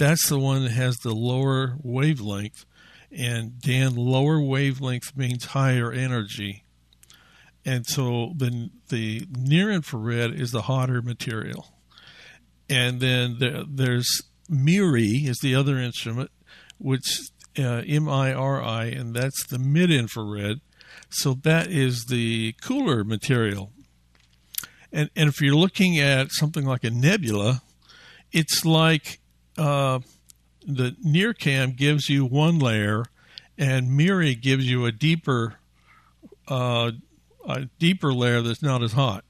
That's 0.00 0.30
the 0.30 0.38
one 0.38 0.62
that 0.62 0.70
has 0.70 0.96
the 0.96 1.14
lower 1.14 1.76
wavelength. 1.82 2.64
And 3.12 3.60
Dan, 3.60 3.96
lower 3.96 4.40
wavelength 4.40 5.14
means 5.14 5.44
higher 5.44 5.92
energy. 5.92 6.64
And 7.66 7.86
so 7.86 8.32
the, 8.34 8.70
the 8.88 9.26
near 9.30 9.70
infrared 9.70 10.32
is 10.32 10.52
the 10.52 10.62
hotter 10.62 11.02
material. 11.02 11.74
And 12.66 13.00
then 13.00 13.36
there, 13.40 13.62
there's 13.68 14.22
MIRI 14.48 15.26
is 15.26 15.36
the 15.42 15.54
other 15.54 15.76
instrument, 15.76 16.30
which 16.78 17.20
uh, 17.58 17.82
M-I-R-I, 17.86 18.84
and 18.86 19.14
that's 19.14 19.46
the 19.48 19.58
mid-infrared. 19.58 20.62
So 21.10 21.34
that 21.42 21.66
is 21.66 22.06
the 22.06 22.54
cooler 22.62 23.04
material. 23.04 23.70
And 24.90 25.10
and 25.14 25.28
if 25.28 25.42
you're 25.42 25.54
looking 25.54 25.98
at 25.98 26.32
something 26.32 26.64
like 26.64 26.84
a 26.84 26.90
nebula, 26.90 27.60
it's 28.32 28.64
like 28.64 29.19
uh, 29.60 30.00
the 30.66 31.34
cam 31.38 31.72
gives 31.72 32.08
you 32.08 32.24
one 32.24 32.58
layer, 32.58 33.04
and 33.58 33.94
MIRI 33.94 34.34
gives 34.34 34.68
you 34.68 34.86
a 34.86 34.92
deeper 34.92 35.56
uh, 36.48 36.92
a 37.46 37.66
deeper 37.78 38.12
layer 38.12 38.40
that's 38.40 38.62
not 38.62 38.82
as 38.82 38.92
hot. 38.92 39.24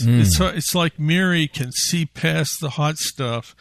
It's, 0.00 0.40
it's 0.40 0.74
like 0.74 0.98
MIRI 0.98 1.46
can 1.46 1.70
see 1.70 2.06
past 2.06 2.60
the 2.60 2.70
hot 2.70 2.98
stuff 2.98 3.54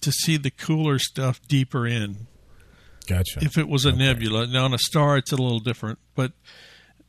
to 0.00 0.12
see 0.12 0.36
the 0.36 0.50
cooler 0.50 0.98
stuff 0.98 1.40
deeper 1.48 1.86
in. 1.86 2.28
Gotcha. 3.06 3.40
If 3.42 3.58
it 3.58 3.68
was 3.68 3.84
a 3.84 3.92
nebula, 3.92 4.46
now 4.46 4.66
on 4.66 4.74
a 4.74 4.78
star 4.78 5.16
it's 5.16 5.32
a 5.32 5.36
little 5.36 5.58
different, 5.58 5.98
but 6.14 6.32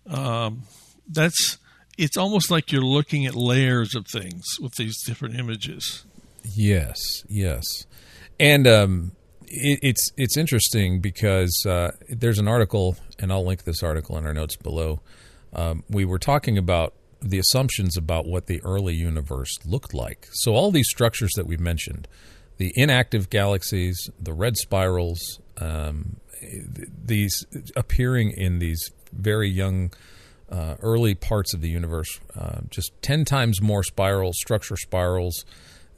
um, 0.10 0.64
that's 1.08 1.60
it's 1.98 2.18
almost 2.18 2.50
like 2.50 2.72
you're 2.72 2.82
looking 2.82 3.26
at 3.26 3.36
layers 3.36 3.94
of 3.94 4.08
things 4.08 4.46
with 4.60 4.76
these 4.76 4.98
different 5.04 5.36
images. 5.36 6.06
Yes, 6.44 6.98
yes, 7.28 7.64
and 8.40 8.68
um, 8.68 9.12
it, 9.48 9.80
it's 9.84 10.12
it's 10.18 10.38
interesting 10.38 11.00
because 11.00 11.66
uh, 11.68 11.92
there's 12.10 12.40
an 12.40 12.48
article, 12.48 12.96
and 13.20 13.32
I'll 13.32 13.46
link 13.46 13.64
this 13.64 13.84
article 13.84 14.18
in 14.18 14.26
our 14.26 14.34
notes 14.34 14.56
below. 14.56 15.02
Um, 15.54 15.84
we 15.90 16.06
were 16.06 16.20
talking 16.20 16.58
about 16.58 16.94
the 17.22 17.38
assumptions 17.38 17.98
about 17.98 18.26
what 18.26 18.48
the 18.48 18.62
early 18.64 18.96
universe 18.96 19.60
looked 19.66 19.94
like. 19.94 20.28
So 20.32 20.54
all 20.54 20.72
these 20.72 20.90
structures 20.90 21.32
that 21.36 21.46
we've 21.46 21.60
mentioned, 21.60 22.08
the 22.58 22.72
inactive 22.76 23.30
galaxies, 23.30 24.10
the 24.20 24.34
red 24.34 24.58
spirals, 24.58 25.40
um, 25.58 26.18
these 27.06 27.46
appearing 27.76 28.32
in 28.32 28.60
these 28.60 28.90
very 29.14 29.50
young 29.50 29.92
uh, 30.50 30.76
early 30.82 31.14
parts 31.14 31.54
of 31.54 31.62
the 31.62 31.70
universe, 31.70 32.20
uh, 32.36 32.62
just 32.70 32.92
10 33.02 33.26
times 33.26 33.62
more 33.62 33.84
spiral 33.84 34.34
structure 34.34 34.76
spirals 34.76 35.46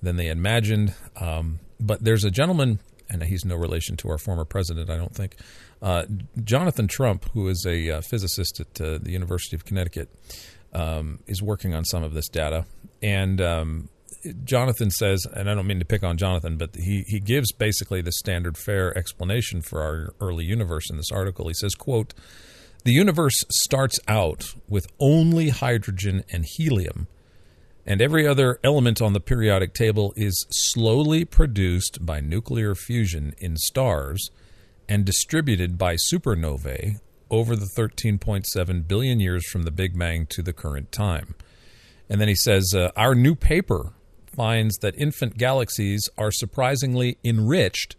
than 0.04 0.18
they 0.18 0.28
imagined. 0.28 0.94
Um, 1.16 1.60
but 1.80 2.04
there's 2.04 2.24
a 2.24 2.32
gentleman, 2.32 2.80
and 3.10 3.24
he's 3.24 3.46
no 3.46 3.56
relation 3.56 3.98
to 3.98 4.10
our 4.10 4.18
former 4.18 4.46
president, 4.46 4.90
I 4.90 4.98
don't 4.98 5.16
think, 5.16 5.36
uh, 5.82 6.04
Jonathan 6.44 6.88
Trump, 6.88 7.30
who 7.34 7.48
is 7.50 7.66
a 7.68 7.98
uh, 7.98 8.02
physicist 8.02 8.60
at 8.60 8.80
uh, 8.80 9.00
the 9.02 9.12
University 9.12 9.56
of 9.56 9.66
Connecticut, 9.66 10.10
um, 10.74 11.20
is 11.28 11.42
working 11.42 11.74
on 11.74 11.84
some 11.86 12.04
of 12.04 12.14
this 12.14 12.30
data. 12.30 12.66
And 13.02 13.42
um, 13.42 13.90
Jonathan 14.44 14.90
says, 14.92 15.26
and 15.34 15.50
I 15.50 15.56
don't 15.56 15.68
mean 15.68 15.80
to 15.80 15.86
pick 15.86 16.04
on 16.04 16.18
Jonathan, 16.18 16.58
but 16.58 16.76
he, 16.76 17.04
he 17.08 17.20
gives 17.20 17.52
basically 17.52 18.02
the 18.02 18.12
standard 18.12 18.58
fare 18.58 18.98
explanation 18.98 19.62
for 19.62 19.82
our 19.82 20.14
early 20.22 20.46
universe 20.46 20.90
in 20.90 20.98
this 20.98 21.12
article. 21.12 21.48
He 21.48 21.54
says, 21.54 21.76
quote, 21.76 22.14
the 22.86 22.94
universe 22.94 23.36
starts 23.50 24.00
out 24.08 24.54
with 24.68 24.88
only 25.00 25.50
hydrogen 25.50 26.24
and 26.32 26.46
helium, 26.58 27.08
and 27.86 28.02
every 28.02 28.26
other 28.26 28.60
element 28.64 29.02
on 29.02 29.14
the 29.14 29.20
periodic 29.20 29.74
table 29.74 30.14
is 30.16 30.46
slowly 30.50 31.26
produced 31.26 32.06
by 32.06 32.20
nuclear 32.20 32.76
fusion 32.76 33.34
in 33.38 33.58
stars 33.58 34.30
and 34.88 35.06
distributed 35.06 35.78
by 35.78 35.96
supernovae 35.96 37.00
over 37.30 37.56
the 37.56 37.70
13.7 37.78 38.88
billion 38.88 39.20
years 39.20 39.46
from 39.50 39.64
the 39.64 39.72
Big 39.72 39.98
Bang 39.98 40.26
to 40.28 40.42
the 40.42 40.54
current 40.54 40.92
time. 40.92 41.36
And 42.10 42.22
then 42.22 42.28
he 42.28 42.36
says, 42.36 42.74
uh, 42.76 42.92
Our 42.96 43.16
new 43.16 43.36
paper 43.36 43.94
finds 44.28 44.78
that 44.78 44.96
infant 44.98 45.38
galaxies 45.38 46.10
are 46.18 46.32
surprisingly 46.32 47.18
enriched 47.24 47.96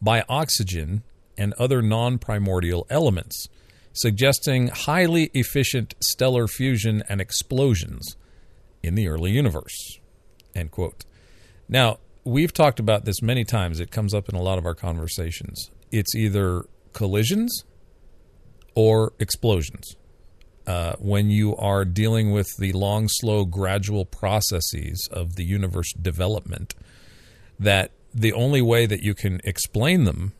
by 0.00 0.24
oxygen 0.28 1.02
and 1.36 1.54
other 1.54 1.82
non 1.82 2.18
primordial 2.18 2.86
elements, 2.88 3.48
suggesting 3.92 4.68
highly 4.68 5.30
efficient 5.34 5.94
stellar 6.00 6.46
fusion 6.46 7.02
and 7.08 7.20
explosions 7.20 8.16
in 8.82 8.94
the 8.94 9.08
early 9.08 9.30
universe. 9.30 9.98
End 10.54 10.70
quote. 10.70 11.04
Now, 11.68 11.98
we've 12.24 12.52
talked 12.52 12.80
about 12.80 13.04
this 13.04 13.22
many 13.22 13.44
times. 13.44 13.80
It 13.80 13.90
comes 13.90 14.14
up 14.14 14.28
in 14.28 14.34
a 14.34 14.42
lot 14.42 14.58
of 14.58 14.66
our 14.66 14.74
conversations. 14.74 15.70
It's 15.90 16.14
either 16.14 16.64
collisions 16.92 17.64
or 18.74 19.12
explosions. 19.18 19.96
Uh, 20.66 20.94
when 20.98 21.30
you 21.30 21.56
are 21.56 21.84
dealing 21.84 22.30
with 22.30 22.46
the 22.58 22.72
long, 22.72 23.08
slow, 23.08 23.46
gradual 23.46 24.04
processes 24.04 25.08
of 25.10 25.36
the 25.36 25.44
universe 25.44 25.92
development, 25.94 26.74
that 27.58 27.90
the 28.14 28.32
only 28.34 28.60
way 28.60 28.84
that 28.84 29.02
you 29.02 29.14
can 29.14 29.40
explain 29.44 30.04
them 30.04 30.32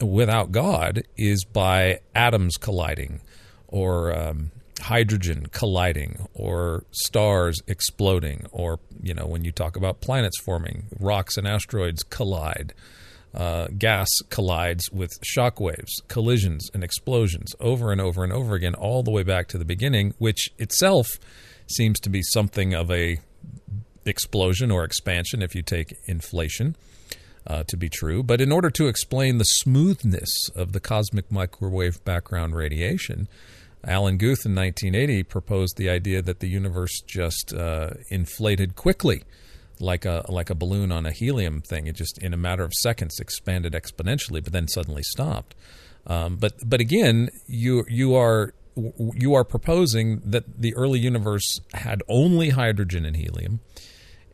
without 0.00 0.52
God 0.52 1.02
is 1.16 1.44
by 1.44 2.00
atoms 2.14 2.56
colliding 2.56 3.20
or 3.68 4.16
um, 4.16 4.52
hydrogen 4.80 5.46
colliding 5.52 6.26
or 6.34 6.84
stars 6.90 7.60
exploding 7.66 8.46
or 8.50 8.80
you 9.02 9.14
know 9.14 9.26
when 9.26 9.44
you 9.44 9.52
talk 9.52 9.76
about 9.76 10.00
planets 10.00 10.38
forming 10.40 10.84
rocks 10.98 11.36
and 11.36 11.46
asteroids 11.46 12.02
collide 12.02 12.74
uh, 13.34 13.68
gas 13.78 14.08
collides 14.30 14.90
with 14.90 15.12
shock 15.22 15.60
waves 15.60 16.02
collisions 16.08 16.70
and 16.74 16.82
explosions 16.82 17.54
over 17.60 17.92
and 17.92 18.00
over 18.00 18.24
and 18.24 18.32
over 18.32 18.54
again 18.54 18.74
all 18.74 19.02
the 19.02 19.10
way 19.10 19.22
back 19.22 19.46
to 19.46 19.58
the 19.58 19.64
beginning 19.64 20.12
which 20.18 20.50
itself 20.58 21.08
seems 21.66 22.00
to 22.00 22.10
be 22.10 22.22
something 22.22 22.74
of 22.74 22.90
a 22.90 23.18
explosion 24.06 24.70
or 24.70 24.84
expansion 24.84 25.42
if 25.42 25.54
you 25.54 25.62
take 25.62 25.94
inflation 26.06 26.76
uh, 27.46 27.64
to 27.64 27.76
be 27.76 27.88
true. 27.88 28.22
But 28.22 28.40
in 28.40 28.52
order 28.52 28.70
to 28.70 28.86
explain 28.86 29.38
the 29.38 29.44
smoothness 29.44 30.48
of 30.54 30.72
the 30.72 30.80
cosmic 30.80 31.30
microwave 31.30 32.04
background 32.04 32.54
radiation, 32.54 33.28
Alan 33.86 34.16
Guth 34.16 34.44
in 34.44 34.54
1980 34.54 35.22
proposed 35.24 35.76
the 35.76 35.88
idea 35.88 36.22
that 36.22 36.40
the 36.40 36.48
universe 36.48 37.00
just 37.06 37.52
uh, 37.52 37.90
inflated 38.08 38.76
quickly, 38.76 39.22
like 39.80 40.04
a 40.04 40.24
like 40.28 40.50
a 40.50 40.54
balloon 40.54 40.92
on 40.92 41.06
a 41.06 41.12
helium 41.12 41.60
thing. 41.60 41.86
It 41.86 41.96
just 41.96 42.18
in 42.18 42.32
a 42.32 42.36
matter 42.36 42.64
of 42.64 42.72
seconds 42.74 43.18
expanded 43.20 43.72
exponentially, 43.72 44.42
but 44.42 44.52
then 44.52 44.68
suddenly 44.68 45.02
stopped. 45.02 45.54
Um, 46.06 46.36
but 46.36 46.54
but 46.64 46.80
again, 46.80 47.28
you 47.46 47.84
you 47.88 48.14
are 48.14 48.54
you 48.76 49.34
are 49.34 49.44
proposing 49.44 50.20
that 50.24 50.60
the 50.60 50.74
early 50.74 50.98
universe 50.98 51.60
had 51.74 52.02
only 52.08 52.50
hydrogen 52.50 53.04
and 53.04 53.16
helium, 53.16 53.60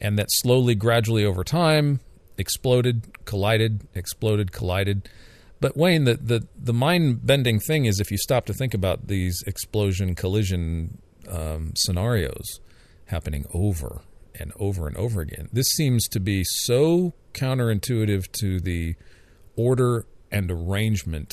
and 0.01 0.18
that 0.18 0.28
slowly, 0.30 0.74
gradually 0.74 1.24
over 1.24 1.44
time, 1.44 2.01
exploded, 2.38 3.07
collided, 3.24 3.86
exploded, 3.94 4.53
collided. 4.53 5.09
But 5.61 5.77
Wayne, 5.77 6.05
the 6.05 6.15
the, 6.15 6.47
the 6.57 6.73
mind 6.73 7.27
bending 7.27 7.61
thing 7.61 7.85
is 7.85 8.01
if 8.01 8.11
you 8.11 8.19
stop 8.19 8.47
to 8.47 8.55
think 8.55 8.75
about 8.75 9.09
these 9.09 9.43
explosion 9.47 10.15
collision 10.15 10.99
um, 11.29 11.73
scenarios 11.77 12.61
happening 13.07 13.47
over 13.53 14.03
and 14.35 14.53
over 14.59 14.87
and 14.87 14.97
over 14.97 15.21
again, 15.21 15.49
this 15.53 15.67
seems 15.69 16.09
to 16.09 16.21
be 16.21 16.43
so 16.45 17.13
counterintuitive 17.35 18.33
to 18.41 18.59
the 18.61 18.97
order 19.57 20.07
and 20.33 20.51
arrangement 20.51 21.33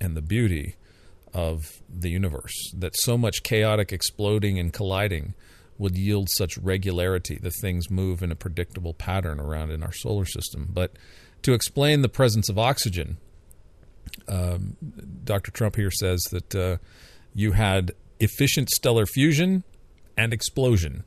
and 0.00 0.16
the 0.16 0.22
beauty 0.22 0.76
of 1.34 1.82
the 1.88 2.08
universe 2.08 2.72
that 2.74 2.96
so 2.96 3.18
much 3.18 3.42
chaotic 3.42 3.92
exploding 3.92 4.58
and 4.58 4.72
colliding 4.72 5.34
would 5.76 5.96
yield 5.96 6.28
such 6.30 6.58
regularity 6.58 7.38
that 7.40 7.52
things 7.60 7.90
move 7.90 8.22
in 8.22 8.32
a 8.32 8.36
predictable 8.36 8.94
pattern 8.94 9.38
around 9.38 9.70
in 9.70 9.82
our 9.82 9.92
solar 9.92 10.24
system. 10.24 10.68
But 10.72 10.92
to 11.42 11.52
explain 11.52 12.02
the 12.02 12.08
presence 12.08 12.48
of 12.48 12.58
oxygen, 12.58 13.18
um, 14.26 14.76
Dr. 15.24 15.50
Trump 15.50 15.76
here 15.76 15.90
says 15.90 16.22
that 16.30 16.54
uh, 16.54 16.76
you 17.34 17.52
had 17.52 17.92
efficient 18.20 18.70
stellar 18.70 19.06
fusion 19.06 19.64
and 20.16 20.32
explosion 20.32 21.04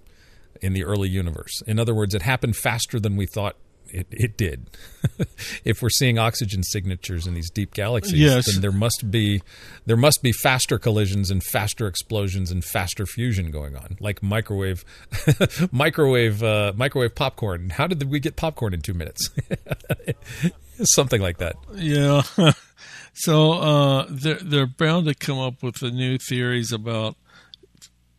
in 0.61 0.73
the 0.73 0.83
early 0.83 1.09
universe. 1.09 1.61
In 1.67 1.79
other 1.79 1.93
words, 1.93 2.13
it 2.13 2.21
happened 2.21 2.55
faster 2.55 2.99
than 2.99 3.17
we 3.17 3.25
thought 3.25 3.55
it, 3.93 4.07
it 4.11 4.37
did. 4.37 4.69
if 5.65 5.81
we're 5.81 5.89
seeing 5.89 6.17
oxygen 6.17 6.63
signatures 6.63 7.27
in 7.27 7.33
these 7.33 7.49
deep 7.49 7.73
galaxies, 7.73 8.19
yes. 8.19 8.51
then 8.51 8.61
there 8.61 8.71
must 8.71 9.11
be 9.11 9.41
there 9.85 9.97
must 9.97 10.23
be 10.23 10.31
faster 10.31 10.79
collisions 10.79 11.29
and 11.29 11.43
faster 11.43 11.87
explosions 11.87 12.51
and 12.51 12.63
faster 12.63 13.05
fusion 13.05 13.51
going 13.51 13.75
on, 13.75 13.97
like 13.99 14.23
microwave 14.23 14.85
microwave 15.71 16.41
uh, 16.41 16.73
microwave 16.75 17.15
popcorn. 17.15 17.71
How 17.71 17.87
did 17.87 18.01
we 18.09 18.19
get 18.19 18.35
popcorn 18.35 18.73
in 18.73 18.81
two 18.81 18.93
minutes? 18.93 19.29
Something 20.83 21.21
like 21.21 21.37
that. 21.37 21.55
Yeah. 21.75 22.23
So 23.13 23.53
uh, 23.53 24.05
they're 24.09 24.39
they're 24.41 24.67
bound 24.67 25.07
to 25.07 25.15
come 25.15 25.39
up 25.39 25.63
with 25.63 25.75
the 25.75 25.91
new 25.91 26.17
theories 26.17 26.71
about 26.71 27.15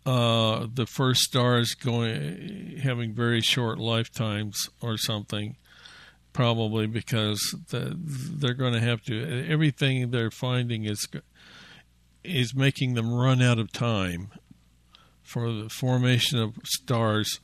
uh, 0.05 0.66
the 0.72 0.86
first 0.86 1.22
stars 1.22 1.74
going 1.74 2.78
having 2.82 3.14
very 3.14 3.40
short 3.40 3.78
lifetimes 3.78 4.68
or 4.80 4.97
something 4.97 5.57
probably 6.32 6.86
because 6.86 7.55
the, 7.68 7.97
they're 7.97 8.55
going 8.55 8.72
to 8.72 8.80
have 8.80 9.03
to 9.03 9.47
everything 9.49 10.11
they're 10.11 10.30
finding 10.30 10.84
is 10.84 11.07
is 12.24 12.55
making 12.55 12.95
them 12.95 13.12
run 13.12 13.43
out 13.43 13.59
of 13.59 13.72
time 13.72 14.30
for 15.22 15.53
the 15.53 15.68
formation 15.68 16.38
of 16.38 16.57
stars 16.64 17.40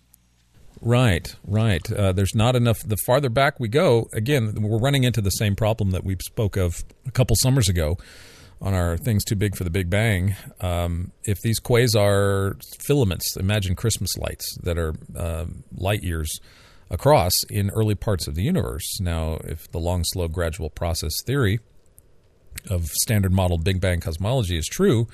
right 0.81 1.35
right 1.47 1.91
uh, 1.93 2.13
there's 2.13 2.35
not 2.35 2.55
enough 2.57 2.81
the 2.87 2.97
farther 3.07 3.29
back 3.29 3.59
we 3.59 3.69
go 3.69 4.07
again 4.13 4.55
we're 4.61 4.79
running 4.79 5.05
into 5.05 5.21
the 5.21 5.31
same 5.31 5.57
problem 5.57 5.91
that 5.91 6.05
we 6.05 6.17
spoke 6.27 6.57
of 6.57 6.85
a 7.07 7.11
couple 7.11 7.35
summers 7.37 7.69
ago 7.69 7.97
on 8.61 8.75
our 8.75 8.97
things 8.97 9.25
too 9.25 9.37
big 9.37 9.57
for 9.57 9.65
the 9.65 9.71
big 9.71 9.89
bang 9.89 10.35
um, 10.61 11.13
if 11.25 11.41
these 11.41 11.61
quasar 11.61 12.61
filaments 12.81 13.37
imagine 13.37 13.75
christmas 13.75 14.17
lights 14.17 14.57
that 14.63 14.79
are 14.79 14.95
uh, 15.17 15.45
light 15.77 16.03
years 16.03 16.41
across 16.91 17.45
in 17.45 17.71
early 17.71 17.95
parts 17.95 18.27
of 18.27 18.35
the 18.35 18.43
universe. 18.43 19.01
Now, 19.01 19.39
if 19.45 19.71
the 19.71 19.79
long, 19.79 20.05
slow, 20.05 20.29
gradual 20.29 20.71
process 20.71 21.13
theory 21.25 21.61
of 22.69 22.87
standard 22.87 23.33
model 23.33 23.59
Big 23.59 23.81
Bang 23.81 24.01
cosmology 24.01 24.59
is 24.59 24.67
true, 24.67 25.07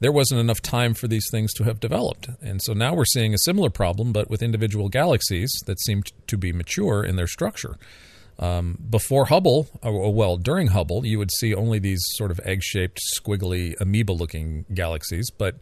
there 0.00 0.12
wasn't 0.12 0.40
enough 0.40 0.62
time 0.62 0.94
for 0.94 1.08
these 1.08 1.26
things 1.30 1.52
to 1.54 1.64
have 1.64 1.80
developed. 1.80 2.28
And 2.40 2.62
so 2.62 2.72
now 2.72 2.94
we're 2.94 3.04
seeing 3.04 3.34
a 3.34 3.38
similar 3.38 3.70
problem, 3.70 4.12
but 4.12 4.30
with 4.30 4.42
individual 4.42 4.88
galaxies 4.88 5.52
that 5.66 5.80
seem 5.80 6.02
to 6.26 6.36
be 6.36 6.52
mature 6.52 7.04
in 7.04 7.16
their 7.16 7.26
structure. 7.26 7.76
Um, 8.38 8.78
before 8.88 9.26
Hubble, 9.26 9.66
or 9.82 10.14
well, 10.14 10.36
during 10.36 10.68
Hubble, 10.68 11.04
you 11.04 11.18
would 11.18 11.32
see 11.32 11.52
only 11.54 11.80
these 11.80 12.04
sort 12.10 12.30
of 12.30 12.40
egg 12.44 12.62
shaped, 12.62 13.00
squiggly, 13.18 13.74
amoeba 13.80 14.12
looking 14.12 14.64
galaxies, 14.72 15.28
but 15.30 15.56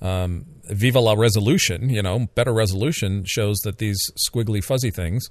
um, 0.00 0.46
viva 0.64 1.00
la 1.00 1.12
resolution, 1.12 1.90
you 1.90 2.02
know, 2.02 2.28
better 2.34 2.52
resolution 2.52 3.24
shows 3.26 3.58
that 3.58 3.78
these 3.78 3.98
squiggly 4.26 4.64
fuzzy 4.64 4.90
things 4.90 5.28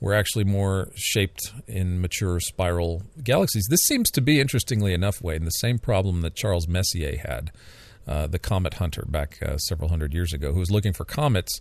were 0.00 0.14
actually 0.14 0.44
more 0.44 0.88
shaped 0.94 1.52
in 1.68 2.00
mature 2.00 2.40
spiral 2.40 3.02
galaxies. 3.22 3.66
This 3.68 3.82
seems 3.82 4.10
to 4.12 4.22
be, 4.22 4.40
interestingly 4.40 4.94
enough, 4.94 5.22
Wayne, 5.22 5.44
the 5.44 5.50
same 5.50 5.78
problem 5.78 6.22
that 6.22 6.34
Charles 6.34 6.66
Messier 6.66 7.18
had, 7.18 7.50
uh, 8.10 8.26
the 8.26 8.40
comet 8.40 8.74
hunter 8.74 9.04
back 9.06 9.38
uh, 9.40 9.56
several 9.56 9.88
hundred 9.88 10.12
years 10.12 10.32
ago, 10.32 10.52
who 10.52 10.58
was 10.58 10.70
looking 10.70 10.92
for 10.92 11.04
comets. 11.04 11.60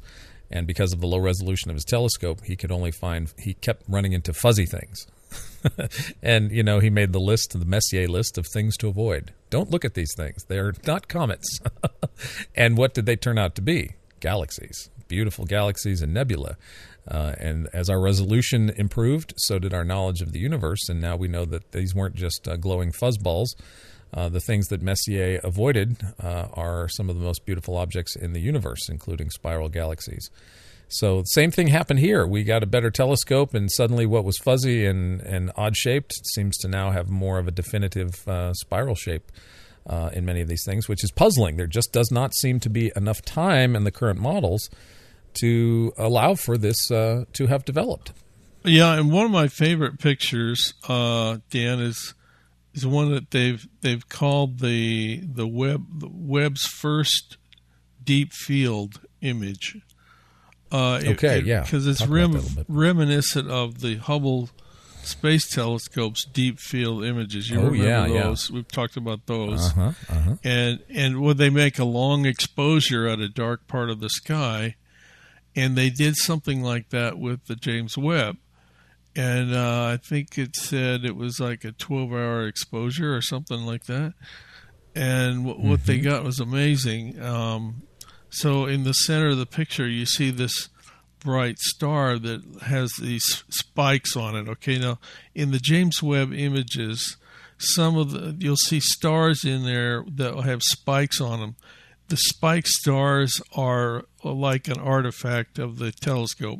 And 0.49 0.65
because 0.65 0.91
of 0.91 0.99
the 0.99 1.05
low 1.05 1.19
resolution 1.19 1.69
of 1.69 1.75
his 1.75 1.85
telescope, 1.85 2.39
he 2.43 2.55
could 2.55 2.71
only 2.71 2.89
find, 2.89 3.31
he 3.37 3.53
kept 3.53 3.83
running 3.87 4.13
into 4.13 4.33
fuzzy 4.33 4.65
things. 4.65 5.05
and, 6.23 6.51
you 6.51 6.63
know, 6.63 6.79
he 6.79 6.89
made 6.89 7.13
the 7.13 7.19
list, 7.19 7.51
the 7.57 7.65
Messier 7.65 8.07
list 8.07 8.39
of 8.39 8.47
things 8.47 8.75
to 8.77 8.87
avoid. 8.87 9.31
Don't 9.51 9.69
look 9.69 9.85
at 9.85 9.93
these 9.93 10.11
things. 10.17 10.43
They're 10.47 10.73
not 10.87 11.07
comets. 11.07 11.59
and 12.55 12.77
what 12.77 12.95
did 12.95 13.05
they 13.05 13.15
turn 13.15 13.37
out 13.37 13.53
to 13.55 13.61
be? 13.61 13.91
Galaxies, 14.19 14.89
beautiful 15.07 15.45
galaxies 15.45 16.01
and 16.01 16.15
nebula. 16.15 16.57
Uh, 17.07 17.35
and 17.37 17.67
as 17.73 17.91
our 17.91 18.01
resolution 18.01 18.71
improved, 18.75 19.35
so 19.37 19.59
did 19.59 19.73
our 19.73 19.83
knowledge 19.83 20.21
of 20.21 20.31
the 20.31 20.39
universe. 20.39 20.89
And 20.89 20.99
now 20.99 21.15
we 21.15 21.27
know 21.27 21.45
that 21.45 21.73
these 21.73 21.93
weren't 21.93 22.15
just 22.15 22.47
uh, 22.47 22.57
glowing 22.57 22.91
fuzzballs. 22.91 23.49
Uh, 24.13 24.27
the 24.29 24.39
things 24.39 24.67
that 24.67 24.81
Messier 24.81 25.39
avoided 25.43 25.97
uh, 26.21 26.47
are 26.53 26.89
some 26.89 27.09
of 27.09 27.19
the 27.19 27.23
most 27.23 27.45
beautiful 27.45 27.77
objects 27.77 28.15
in 28.15 28.33
the 28.33 28.41
universe, 28.41 28.89
including 28.89 29.29
spiral 29.29 29.69
galaxies. 29.69 30.29
So 30.87 31.21
the 31.21 31.25
same 31.25 31.51
thing 31.51 31.67
happened 31.67 31.99
here. 31.99 32.25
We 32.25 32.43
got 32.43 32.63
a 32.63 32.65
better 32.65 32.89
telescope, 32.89 33.53
and 33.53 33.71
suddenly 33.71 34.07
what 34.07 34.23
was 34.23 34.39
fuzzy 34.39 34.87
and, 34.87 35.21
and 35.21 35.51
odd 35.55 35.77
shaped 35.77 36.13
seems 36.33 36.57
to 36.57 36.67
now 36.67 36.89
have 36.89 37.09
more 37.09 37.37
of 37.37 37.47
a 37.47 37.51
definitive 37.51 38.27
uh, 38.27 38.53
spiral 38.55 38.95
shape 38.95 39.31
uh, 39.87 40.09
in 40.13 40.25
many 40.25 40.41
of 40.41 40.47
these 40.47 40.63
things, 40.65 40.89
which 40.89 41.03
is 41.03 41.11
puzzling. 41.11 41.57
There 41.57 41.67
just 41.67 41.93
does 41.93 42.09
not 42.11 42.33
seem 42.33 42.59
to 42.61 42.69
be 42.69 42.91
enough 42.95 43.21
time 43.21 43.75
in 43.75 43.83
the 43.83 43.91
current 43.91 44.19
models 44.19 44.67
to 45.35 45.93
allow 45.95 46.33
for 46.33 46.57
this 46.57 46.89
uh, 46.89 47.25
to 47.33 47.45
have 47.45 47.65
developed. 47.65 48.11
Yeah, 48.63 48.93
and 48.93 49.11
one 49.11 49.25
of 49.25 49.31
my 49.31 49.47
favorite 49.47 49.99
pictures, 49.99 50.73
Dan, 50.87 51.79
is 51.79 52.15
is 52.73 52.85
one 52.85 53.11
that 53.11 53.31
they've 53.31 53.67
they've 53.81 54.07
called 54.07 54.59
the 54.59 55.21
the 55.25 55.47
Webb 55.47 55.99
the 55.99 56.09
Webb's 56.11 56.65
first 56.65 57.37
deep 58.03 58.33
field 58.33 59.01
image 59.21 59.77
uh, 60.71 61.01
okay, 61.03 61.39
it, 61.39 61.45
yeah, 61.45 61.61
because 61.61 61.87
it's 61.87 62.05
rem- 62.05 62.41
reminiscent 62.67 63.49
of 63.49 63.81
the 63.81 63.97
Hubble 63.97 64.49
Space 65.01 65.49
Telescope's 65.49 66.25
deep 66.25 66.59
field 66.59 67.03
images. 67.03 67.49
You 67.49 67.59
oh, 67.59 67.69
remember 67.69 67.87
yeah, 67.87 68.07
those? 68.07 68.49
Yeah. 68.49 68.55
We've 68.55 68.67
talked 68.67 68.95
about 68.95 69.25
those. 69.25 69.69
Uh-huh, 69.69 69.91
uh-huh. 70.09 70.35
And 70.43 70.79
and 70.89 71.21
when 71.21 71.37
they 71.37 71.49
make 71.49 71.79
a 71.79 71.85
long 71.85 72.25
exposure 72.25 73.07
at 73.07 73.19
a 73.19 73.29
dark 73.29 73.67
part 73.67 73.89
of 73.89 73.99
the 73.99 74.09
sky, 74.09 74.75
and 75.55 75.75
they 75.75 75.89
did 75.89 76.15
something 76.17 76.61
like 76.61 76.89
that 76.89 77.17
with 77.17 77.45
the 77.47 77.55
James 77.55 77.97
Webb. 77.97 78.37
And 79.15 79.53
uh, 79.53 79.85
I 79.93 79.97
think 79.97 80.37
it 80.37 80.55
said 80.55 81.03
it 81.03 81.15
was 81.15 81.39
like 81.39 81.63
a 81.63 81.71
12 81.71 82.11
hour 82.11 82.47
exposure 82.47 83.15
or 83.15 83.21
something 83.21 83.65
like 83.65 83.85
that. 83.85 84.13
And 84.95 85.45
w- 85.45 85.55
mm-hmm. 85.55 85.69
what 85.69 85.85
they 85.85 85.97
mm-hmm. 85.97 86.09
got 86.09 86.23
was 86.23 86.39
amazing. 86.39 87.21
Um, 87.21 87.83
so 88.29 88.65
in 88.65 88.83
the 88.83 88.93
center 88.93 89.29
of 89.29 89.37
the 89.37 89.45
picture, 89.45 89.87
you 89.87 90.05
see 90.05 90.31
this 90.31 90.69
bright 91.19 91.57
star 91.59 92.17
that 92.17 92.41
has 92.63 92.93
these 92.93 93.43
spikes 93.49 94.15
on 94.15 94.35
it. 94.35 94.47
Okay, 94.47 94.77
now 94.77 94.99
in 95.35 95.51
the 95.51 95.59
James 95.59 96.01
Webb 96.01 96.33
images, 96.33 97.17
some 97.57 97.97
of 97.97 98.11
the 98.11 98.35
you'll 98.39 98.55
see 98.55 98.79
stars 98.79 99.43
in 99.43 99.65
there 99.65 100.03
that 100.15 100.35
have 100.43 100.63
spikes 100.63 101.19
on 101.19 101.39
them. 101.39 101.55
The 102.07 102.17
spike 102.17 102.67
stars 102.67 103.41
are 103.55 104.05
like 104.23 104.67
an 104.67 104.79
artifact 104.79 105.59
of 105.59 105.77
the 105.77 105.91
telescope. 105.91 106.59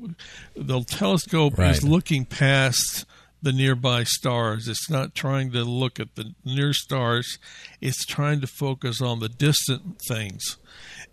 The 0.56 0.84
telescope 0.84 1.58
right. 1.58 1.72
is 1.72 1.84
looking 1.84 2.26
past 2.26 3.06
the 3.42 3.52
nearby 3.52 4.04
stars. 4.04 4.68
It's 4.68 4.90
not 4.90 5.16
trying 5.16 5.52
to 5.52 5.64
look 5.64 6.00
at 6.00 6.16
the 6.16 6.34
near 6.44 6.74
stars. 6.74 7.38
It's 7.80 8.06
trying 8.06 8.42
to 8.42 8.48
focus 8.48 9.02
on 9.02 9.20
the 9.20 9.30
distant 9.30 10.02
things 10.02 10.58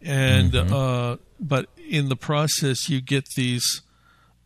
and 0.03 0.53
mm-hmm. 0.53 0.73
uh, 0.73 1.17
but 1.41 1.69
in 1.89 2.09
the 2.09 2.17
process 2.17 2.89
you 2.89 3.01
get 3.01 3.27
these 3.37 3.83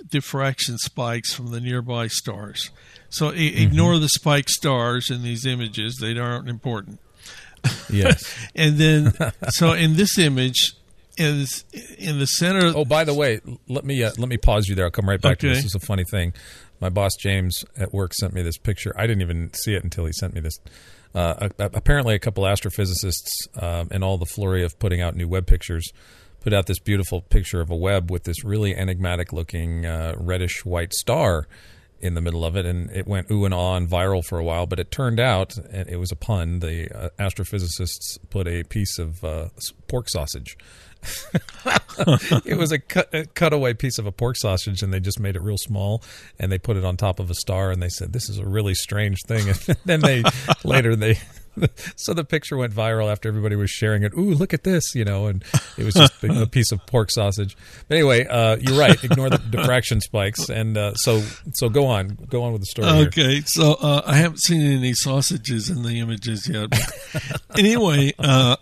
diffraction 0.09 0.79
spikes 0.79 1.35
from 1.35 1.51
the 1.51 1.61
nearby 1.61 2.07
stars. 2.07 2.71
So 3.09 3.31
mm-hmm. 3.31 3.63
ignore 3.63 3.99
the 3.99 4.09
spike 4.09 4.49
stars 4.49 5.11
in 5.11 5.23
these 5.23 5.47
images; 5.47 5.99
they 6.01 6.19
aren't 6.19 6.49
important. 6.49 7.01
Yes. 7.91 8.23
and 8.55 8.79
then, 8.79 9.13
so 9.49 9.73
in 9.73 9.97
this 9.97 10.19
image, 10.19 10.75
is 11.17 11.65
in 11.99 12.19
the 12.19 12.27
center. 12.27 12.73
Oh, 12.75 12.85
by 12.85 13.05
the 13.05 13.15
way, 13.15 13.41
let 13.69 13.85
me 13.85 14.03
uh, 14.03 14.13
let 14.19 14.29
me 14.29 14.37
pause 14.37 14.69
you 14.69 14.75
there. 14.75 14.87
I'll 14.87 14.91
come 14.91 15.09
right 15.09 15.21
back 15.21 15.39
to 15.41 15.47
Okay. 15.47 15.55
this. 15.55 15.65
This 15.65 15.75
is 15.75 15.83
a 15.83 15.87
funny 15.87 16.05
thing. 16.05 16.33
My 16.81 16.89
boss 16.89 17.13
James 17.19 17.65
at 17.77 17.93
work 17.93 18.15
sent 18.15 18.33
me 18.33 18.43
this 18.43 18.57
picture. 18.59 18.95
I 18.97 19.07
didn't 19.07 19.23
even 19.23 19.53
see 19.53 19.75
it 19.75 19.85
until 19.85 20.07
he 20.07 20.13
sent 20.13 20.35
me 20.35 20.41
this. 20.41 20.59
Uh, 21.15 21.49
apparently, 21.59 22.15
a 22.15 22.19
couple 22.19 22.45
astrophysicists 22.45 23.29
um, 23.61 23.89
in 23.91 24.03
all 24.03 24.17
the 24.17 24.27
flurry 24.27 24.63
of 24.65 24.79
putting 24.79 25.01
out 25.01 25.15
new 25.17 25.29
Webb 25.29 25.47
pictures 25.47 25.91
put 26.41 26.55
out 26.55 26.65
this 26.67 26.79
beautiful 26.79 27.21
picture 27.21 27.61
of 27.61 27.69
a 27.69 27.77
web 27.77 28.11
with 28.11 28.25
this 28.25 28.43
really 28.45 28.75
enigmatic 28.75 29.31
looking 29.31 29.85
uh, 29.85 30.15
reddish 30.17 30.65
white 30.65 30.95
star 30.95 31.47
in 32.01 32.15
the 32.15 32.21
middle 32.23 32.47
of 32.47 32.57
it, 32.57 32.65
and 32.65 32.91
it 32.93 33.07
went 33.07 33.31
ooh 33.31 33.45
and 33.45 33.53
ah 33.53 33.75
and 33.77 33.87
viral 33.91 34.25
for 34.25 34.39
a 34.39 34.43
while. 34.45 34.65
But 34.67 34.79
it 34.81 34.91
turned 34.91 35.21
out, 35.21 35.59
and 35.71 35.87
it 35.87 35.97
was 35.97 36.11
a 36.11 36.17
pun. 36.17 36.61
The 36.61 36.89
uh, 36.97 37.09
astrophysicists 37.19 38.19
put 38.31 38.49
a 38.49 38.63
piece 38.65 38.99
of 38.99 39.23
uh, 39.23 39.49
pork 39.87 40.09
sausage 40.09 40.57
it 42.45 42.57
was 42.59 42.73
a, 42.73 42.79
cut, 42.79 43.13
a 43.15 43.27
cutaway 43.27 43.75
piece 43.75 43.99
of 43.99 44.07
a 44.07 44.13
pork 44.13 44.37
sausage, 44.37 44.83
and 44.83 44.93
they 44.93 45.01
just 45.01 45.21
made 45.21 45.37
it 45.37 45.43
real 45.43 45.59
small, 45.59 46.03
and 46.39 46.51
they 46.51 46.59
put 46.59 46.77
it 46.77 46.85
on 46.85 46.97
top 46.97 47.21
of 47.21 47.31
a 47.31 47.35
star, 47.35 47.71
and 47.71 47.83
they 47.83 47.89
said, 47.89 48.13
"This 48.13 48.29
is 48.29 48.39
a 48.39 48.47
really 48.47 48.75
strange 48.75 49.19
thing." 49.27 49.49
And 49.49 49.57
then 49.85 50.01
they 50.01 50.23
later 50.65 50.97
they. 50.97 51.19
So 51.97 52.15
the 52.15 52.25
picture 52.25 52.57
went 52.57 52.73
viral 52.73 53.11
after 53.11 53.29
everybody 53.29 53.57
was 53.57 53.71
sharing 53.71 54.05
it. 54.05 54.13
Ooh, 54.17 54.31
look 54.31 54.55
at 54.55 54.63
this, 54.63 54.95
you 54.95 55.05
know, 55.05 55.27
and 55.27 55.45
it 55.77 55.85
was 55.85 55.95
just 55.95 56.23
a 56.23 56.47
piece 56.47 56.71
of 56.71 56.87
pork 56.87 57.11
sausage. 57.11 57.57
But 57.89 57.97
anyway, 57.97 58.25
uh, 58.25 58.57
you're 58.57 58.79
right. 58.79 59.03
Ignore 59.03 59.31
the 59.31 59.39
diffraction 59.39 60.01
spikes, 60.01 60.49
and 60.49 60.79
uh, 60.79 60.95
so 60.95 61.23
so 61.55 61.69
go 61.69 61.87
on, 61.87 62.17
go 62.31 62.45
on 62.45 62.53
with 62.53 62.63
the 62.63 62.67
story. 62.67 62.89
here. 62.89 63.07
Okay, 63.09 63.43
so 63.45 63.75
uh, 63.75 64.03
I 64.07 64.17
haven't 64.17 64.41
seen 64.41 64.61
any 64.63 64.95
sausages 64.95 65.69
in 65.69 65.83
the 65.83 65.99
images 65.99 66.49
yet. 66.49 66.71
Anyway, 67.59 68.15
uh, 68.19 68.57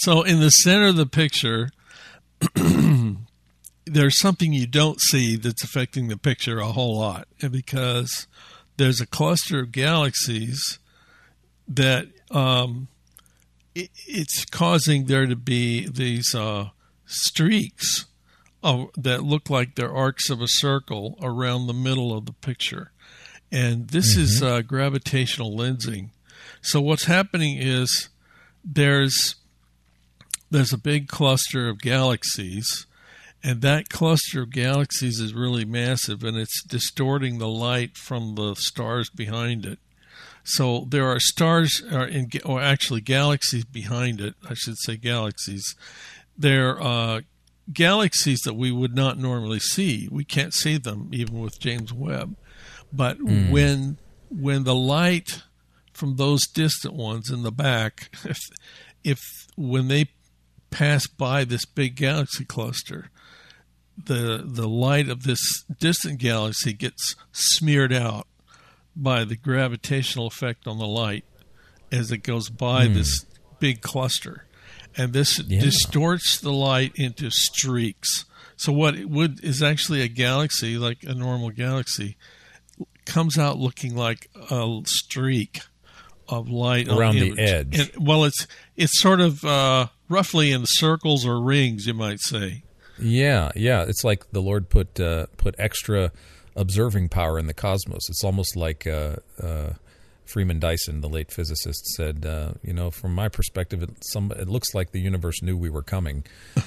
so 0.00 0.22
in 0.22 0.40
the 0.40 0.48
center 0.48 0.86
of 0.86 0.96
the 0.96 1.04
picture, 1.04 1.70
there's 3.84 4.18
something 4.18 4.52
you 4.52 4.66
don't 4.66 4.98
see 4.98 5.36
that's 5.36 5.62
affecting 5.62 6.08
the 6.08 6.16
picture 6.16 6.58
a 6.58 6.66
whole 6.66 6.98
lot, 6.98 7.28
and 7.42 7.52
because 7.52 8.26
there's 8.78 9.00
a 9.00 9.06
cluster 9.06 9.60
of 9.60 9.72
galaxies 9.72 10.78
that 11.68 12.06
um, 12.30 12.88
it, 13.74 13.90
it's 14.06 14.46
causing 14.46 15.04
there 15.04 15.26
to 15.26 15.36
be 15.36 15.86
these 15.86 16.34
uh, 16.34 16.70
streaks 17.04 18.06
of, 18.62 18.88
that 18.96 19.22
look 19.22 19.50
like 19.50 19.74
they're 19.74 19.94
arcs 19.94 20.30
of 20.30 20.40
a 20.40 20.48
circle 20.48 21.18
around 21.20 21.66
the 21.66 21.74
middle 21.74 22.16
of 22.16 22.24
the 22.24 22.32
picture. 22.32 22.90
And 23.52 23.88
this 23.88 24.16
is 24.16 24.42
uh, 24.42 24.62
gravitational 24.62 25.54
lensing. 25.54 26.08
So 26.62 26.80
what's 26.80 27.04
happening 27.04 27.58
is 27.58 28.08
there's 28.64 29.34
there's 30.50 30.72
a 30.72 30.78
big 30.78 31.08
cluster 31.08 31.68
of 31.68 31.80
galaxies, 31.80 32.86
and 33.42 33.62
that 33.62 33.88
cluster 33.88 34.42
of 34.42 34.50
galaxies 34.50 35.20
is 35.20 35.32
really 35.32 35.64
massive, 35.64 36.24
and 36.24 36.36
it's 36.36 36.62
distorting 36.64 37.38
the 37.38 37.48
light 37.48 37.96
from 37.96 38.34
the 38.34 38.54
stars 38.54 39.08
behind 39.10 39.64
it. 39.64 39.78
So 40.44 40.86
there 40.88 41.06
are 41.06 41.20
stars, 41.20 41.82
or, 41.92 42.04
in, 42.04 42.30
or 42.44 42.60
actually 42.60 43.00
galaxies 43.00 43.64
behind 43.64 44.20
it. 44.20 44.34
I 44.48 44.54
should 44.54 44.78
say 44.78 44.96
galaxies. 44.96 45.74
They're 46.36 46.82
uh, 46.82 47.20
galaxies 47.72 48.40
that 48.40 48.54
we 48.54 48.72
would 48.72 48.94
not 48.94 49.18
normally 49.18 49.60
see. 49.60 50.08
We 50.10 50.24
can't 50.24 50.54
see 50.54 50.78
them 50.78 51.10
even 51.12 51.40
with 51.40 51.60
James 51.60 51.92
Webb. 51.92 52.36
But 52.92 53.22
when 53.22 53.98
when 54.30 54.64
the 54.64 54.74
light 54.74 55.42
from 55.92 56.16
those 56.16 56.46
distant 56.46 56.94
ones 56.94 57.30
in 57.30 57.42
the 57.42 57.52
back, 57.52 58.10
if 58.24 58.38
if 59.04 59.20
when 59.56 59.88
they 59.88 60.08
pass 60.70 61.06
by 61.06 61.44
this 61.44 61.64
big 61.64 61.96
galaxy 61.96 62.44
cluster, 62.44 63.10
the 64.02 64.42
the 64.44 64.68
light 64.68 65.08
of 65.08 65.24
this 65.24 65.64
distant 65.78 66.18
galaxy 66.18 66.72
gets 66.72 67.14
smeared 67.32 67.92
out 67.92 68.26
by 68.96 69.24
the 69.24 69.36
gravitational 69.36 70.26
effect 70.26 70.66
on 70.66 70.78
the 70.78 70.86
light 70.86 71.24
as 71.92 72.10
it 72.10 72.18
goes 72.18 72.48
by 72.48 72.86
this 72.86 73.24
big 73.58 73.80
cluster, 73.80 74.46
and 74.96 75.12
this 75.12 75.40
Yeah. 75.46 75.60
distorts 75.60 76.38
the 76.40 76.52
light 76.52 76.92
into 76.96 77.30
streaks. 77.30 78.24
So 78.56 78.72
what 78.72 78.94
it 78.94 79.08
would 79.10 79.42
is 79.42 79.62
actually 79.62 80.02
a 80.02 80.08
galaxy, 80.08 80.76
like 80.78 81.02
a 81.02 81.14
normal 81.14 81.50
galaxy, 81.50 82.16
comes 83.06 83.38
out 83.38 83.58
looking 83.58 83.96
like 83.96 84.28
a 84.50 84.80
streak 84.84 85.60
of 86.28 86.48
light 86.48 86.88
Around 86.88 87.16
the 87.16 87.38
edge. 87.38 87.78
And, 87.78 87.90
well, 87.98 88.24
it's 88.24 88.46
it's 88.76 89.00
sort 89.00 89.20
of 89.20 89.44
uh, 89.44 89.88
roughly 90.10 90.52
in 90.52 90.64
circles 90.66 91.24
or 91.26 91.40
rings, 91.40 91.86
you 91.86 91.94
might 91.94 92.20
say. 92.20 92.62
Yeah, 92.98 93.50
yeah. 93.56 93.82
It's 93.84 94.04
like 94.04 94.30
the 94.32 94.42
Lord 94.42 94.68
put 94.68 95.00
uh, 95.00 95.26
put 95.38 95.54
extra 95.58 96.12
observing 96.56 97.08
power 97.08 97.38
in 97.38 97.46
the 97.46 97.54
cosmos. 97.54 98.08
It's 98.10 98.22
almost 98.24 98.56
like 98.56 98.86
uh, 98.86 99.16
uh, 99.42 99.70
Freeman 100.26 100.60
Dyson, 100.60 101.00
the 101.00 101.08
late 101.08 101.30
physicist, 101.32 101.86
said. 101.96 102.26
Uh, 102.26 102.52
you 102.62 102.74
know, 102.74 102.90
from 102.90 103.14
my 103.14 103.28
perspective, 103.28 103.82
it, 103.82 103.90
some 104.04 104.30
it 104.32 104.48
looks 104.48 104.74
like 104.74 104.92
the 104.92 105.00
universe 105.00 105.40
knew 105.42 105.56
we 105.56 105.70
were 105.70 105.82
coming. 105.82 106.24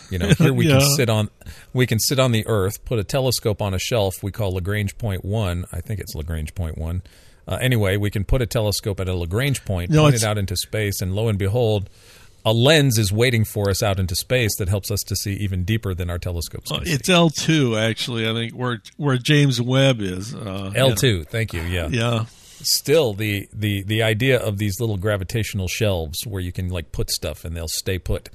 You 0.09 0.17
know, 0.19 0.29
here 0.37 0.53
we 0.53 0.67
Yeah. 0.67 0.79
can 0.79 0.87
sit 0.95 1.09
on 1.09 1.29
we 1.73 1.85
can 1.85 1.99
sit 1.99 2.17
on 2.19 2.31
the 2.31 2.47
Earth, 2.47 2.83
put 2.85 2.97
a 2.97 3.03
telescope 3.03 3.61
on 3.61 3.73
a 3.75 3.79
shelf 3.79 4.15
we 4.23 4.31
call 4.31 4.53
Lagrange 4.53 4.97
point 4.97 5.23
one. 5.23 5.65
I 5.71 5.81
think 5.81 5.99
it's 5.99 6.15
Lagrange 6.15 6.55
point 6.55 6.77
one. 6.79 7.03
Uh, 7.47 7.57
anyway, 7.61 7.97
we 7.97 8.09
can 8.09 8.23
put 8.23 8.41
a 8.41 8.45
telescope 8.45 9.01
at 9.01 9.09
a 9.09 9.13
Lagrange 9.13 9.65
point, 9.65 9.91
No, 9.91 10.03
point 10.03 10.15
it 10.15 10.23
out 10.23 10.37
into 10.37 10.55
space, 10.55 11.01
and 11.01 11.13
lo 11.13 11.27
and 11.27 11.37
behold. 11.37 11.89
A 12.45 12.51
lens 12.51 12.97
is 12.97 13.11
waiting 13.11 13.45
for 13.45 13.69
us 13.69 13.81
out 13.81 13.99
into 13.99 14.15
space 14.15 14.57
that 14.57 14.67
helps 14.67 14.91
us 14.91 14.99
to 15.07 15.15
see 15.15 15.33
even 15.33 15.63
deeper 15.63 15.93
than 15.93 16.09
our 16.09 16.19
telescopes. 16.19 16.69
See. 16.69 16.91
it's 16.91 17.07
L 17.09 17.29
two 17.29 17.77
actually. 17.77 18.29
I 18.29 18.33
think 18.33 18.53
where 18.53 18.81
where 18.97 19.17
James 19.17 19.61
Webb 19.61 20.01
is. 20.01 20.35
Uh, 20.35 20.71
L 20.75 20.93
two. 20.93 21.23
Thank 21.23 21.53
you. 21.53 21.61
Yeah. 21.61 21.87
Yeah. 21.87 22.25
Still, 22.65 23.13
the, 23.13 23.49
the 23.51 23.83
the 23.83 24.03
idea 24.03 24.39
of 24.39 24.57
these 24.57 24.79
little 24.79 24.97
gravitational 24.97 25.67
shelves 25.67 26.19
where 26.25 26.41
you 26.41 26.51
can 26.51 26.69
like 26.69 26.91
put 26.91 27.09
stuff 27.09 27.43
and 27.45 27.55
they'll 27.55 27.67
stay 27.67 27.99
put. 27.99 28.29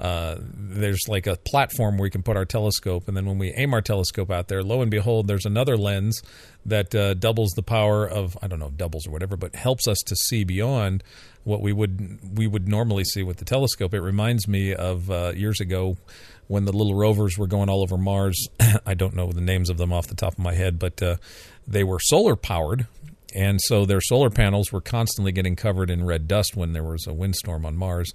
Uh, 0.00 0.36
there's 0.40 1.06
like 1.08 1.26
a 1.26 1.36
platform 1.36 1.98
where 1.98 2.04
we 2.04 2.10
can 2.10 2.22
put 2.22 2.34
our 2.34 2.46
telescope, 2.46 3.06
and 3.06 3.14
then 3.14 3.26
when 3.26 3.36
we 3.36 3.52
aim 3.52 3.74
our 3.74 3.82
telescope 3.82 4.30
out 4.30 4.48
there, 4.48 4.62
lo 4.62 4.80
and 4.80 4.90
behold, 4.90 5.26
there's 5.26 5.44
another 5.44 5.76
lens 5.76 6.22
that 6.64 6.94
uh, 6.94 7.12
doubles 7.12 7.50
the 7.50 7.62
power 7.62 8.08
of 8.08 8.36
I 8.40 8.46
don't 8.46 8.58
know 8.58 8.70
doubles 8.70 9.06
or 9.06 9.10
whatever, 9.10 9.36
but 9.36 9.54
helps 9.54 9.86
us 9.86 9.98
to 10.06 10.16
see 10.16 10.44
beyond 10.44 11.04
what 11.44 11.60
we 11.60 11.74
would 11.74 12.36
we 12.36 12.46
would 12.46 12.66
normally 12.66 13.04
see 13.04 13.22
with 13.22 13.36
the 13.36 13.44
telescope. 13.44 13.92
It 13.92 14.00
reminds 14.00 14.48
me 14.48 14.74
of 14.74 15.10
uh, 15.10 15.32
years 15.36 15.60
ago 15.60 15.98
when 16.48 16.64
the 16.64 16.72
little 16.72 16.94
rovers 16.94 17.36
were 17.36 17.46
going 17.46 17.68
all 17.68 17.82
over 17.82 17.98
Mars. 17.98 18.48
I 18.86 18.94
don't 18.94 19.14
know 19.14 19.30
the 19.32 19.42
names 19.42 19.68
of 19.68 19.76
them 19.76 19.92
off 19.92 20.06
the 20.06 20.14
top 20.14 20.32
of 20.32 20.38
my 20.38 20.54
head, 20.54 20.78
but 20.78 21.02
uh, 21.02 21.16
they 21.68 21.84
were 21.84 22.00
solar 22.00 22.36
powered, 22.36 22.86
and 23.34 23.60
so 23.60 23.84
their 23.84 24.00
solar 24.00 24.30
panels 24.30 24.72
were 24.72 24.80
constantly 24.80 25.32
getting 25.32 25.56
covered 25.56 25.90
in 25.90 26.06
red 26.06 26.26
dust 26.26 26.56
when 26.56 26.72
there 26.72 26.84
was 26.84 27.06
a 27.06 27.12
windstorm 27.12 27.66
on 27.66 27.76
Mars, 27.76 28.12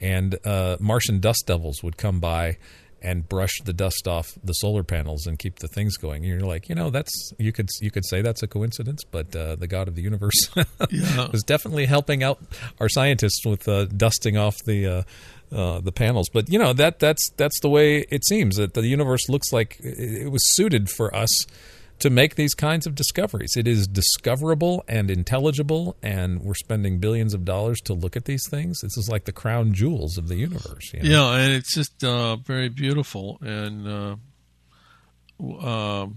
and 0.00 0.38
uh, 0.44 0.76
Martian 0.80 1.20
dust 1.20 1.44
devils 1.46 1.82
would 1.82 1.96
come 1.96 2.20
by 2.20 2.58
and 3.02 3.28
brush 3.28 3.52
the 3.64 3.74
dust 3.74 4.08
off 4.08 4.32
the 4.42 4.54
solar 4.54 4.82
panels 4.82 5.26
and 5.26 5.38
keep 5.38 5.58
the 5.58 5.68
things 5.68 5.98
going. 5.98 6.24
And 6.24 6.32
you're 6.32 6.40
like, 6.48 6.70
you 6.70 6.74
know, 6.74 6.88
that's 6.88 7.32
you 7.38 7.52
could 7.52 7.68
you 7.82 7.90
could 7.90 8.04
say 8.06 8.22
that's 8.22 8.42
a 8.42 8.46
coincidence, 8.46 9.04
but 9.04 9.34
uh, 9.36 9.56
the 9.56 9.66
God 9.66 9.88
of 9.88 9.94
the 9.94 10.00
universe 10.02 10.48
Yeah. 10.90 11.28
was 11.30 11.42
definitely 11.42 11.84
helping 11.86 12.22
out 12.22 12.38
our 12.80 12.88
scientists 12.88 13.44
with 13.44 13.68
uh, 13.68 13.84
dusting 13.86 14.36
off 14.36 14.56
the. 14.64 14.86
Uh, 14.86 15.02
uh, 15.52 15.78
the 15.80 15.92
panels, 15.92 16.28
but 16.30 16.50
you 16.50 16.58
know 16.58 16.72
that 16.72 16.98
that's 16.98 17.30
that's 17.36 17.60
the 17.60 17.68
way 17.68 17.98
it 18.10 18.24
seems 18.24 18.56
that 18.56 18.74
the 18.74 18.84
universe 18.88 19.28
looks 19.28 19.52
like 19.52 19.76
it 19.80 20.28
was 20.32 20.40
suited 20.56 20.90
for 20.90 21.14
us 21.14 21.46
to 22.00 22.10
make 22.10 22.34
these 22.34 22.54
kinds 22.54 22.86
of 22.86 22.94
discoveries. 22.94 23.56
It 23.56 23.66
is 23.68 23.86
discoverable 23.86 24.84
and 24.88 25.10
intelligible, 25.10 25.96
and 26.02 26.40
we're 26.40 26.54
spending 26.54 26.98
billions 26.98 27.34
of 27.34 27.44
dollars 27.44 27.80
to 27.82 27.94
look 27.94 28.16
at 28.16 28.24
these 28.24 28.48
things. 28.48 28.80
This 28.80 28.96
is 28.96 29.08
like 29.08 29.24
the 29.24 29.32
crown 29.32 29.72
jewels 29.72 30.18
of 30.18 30.28
the 30.28 30.36
universe. 30.36 30.92
you 30.92 31.02
know? 31.02 31.08
Yeah, 31.32 31.40
and 31.40 31.52
it's 31.52 31.74
just 31.74 32.02
uh, 32.04 32.36
very 32.36 32.68
beautiful, 32.68 33.38
and 33.40 33.88
uh, 33.88 34.16
um, 35.66 36.16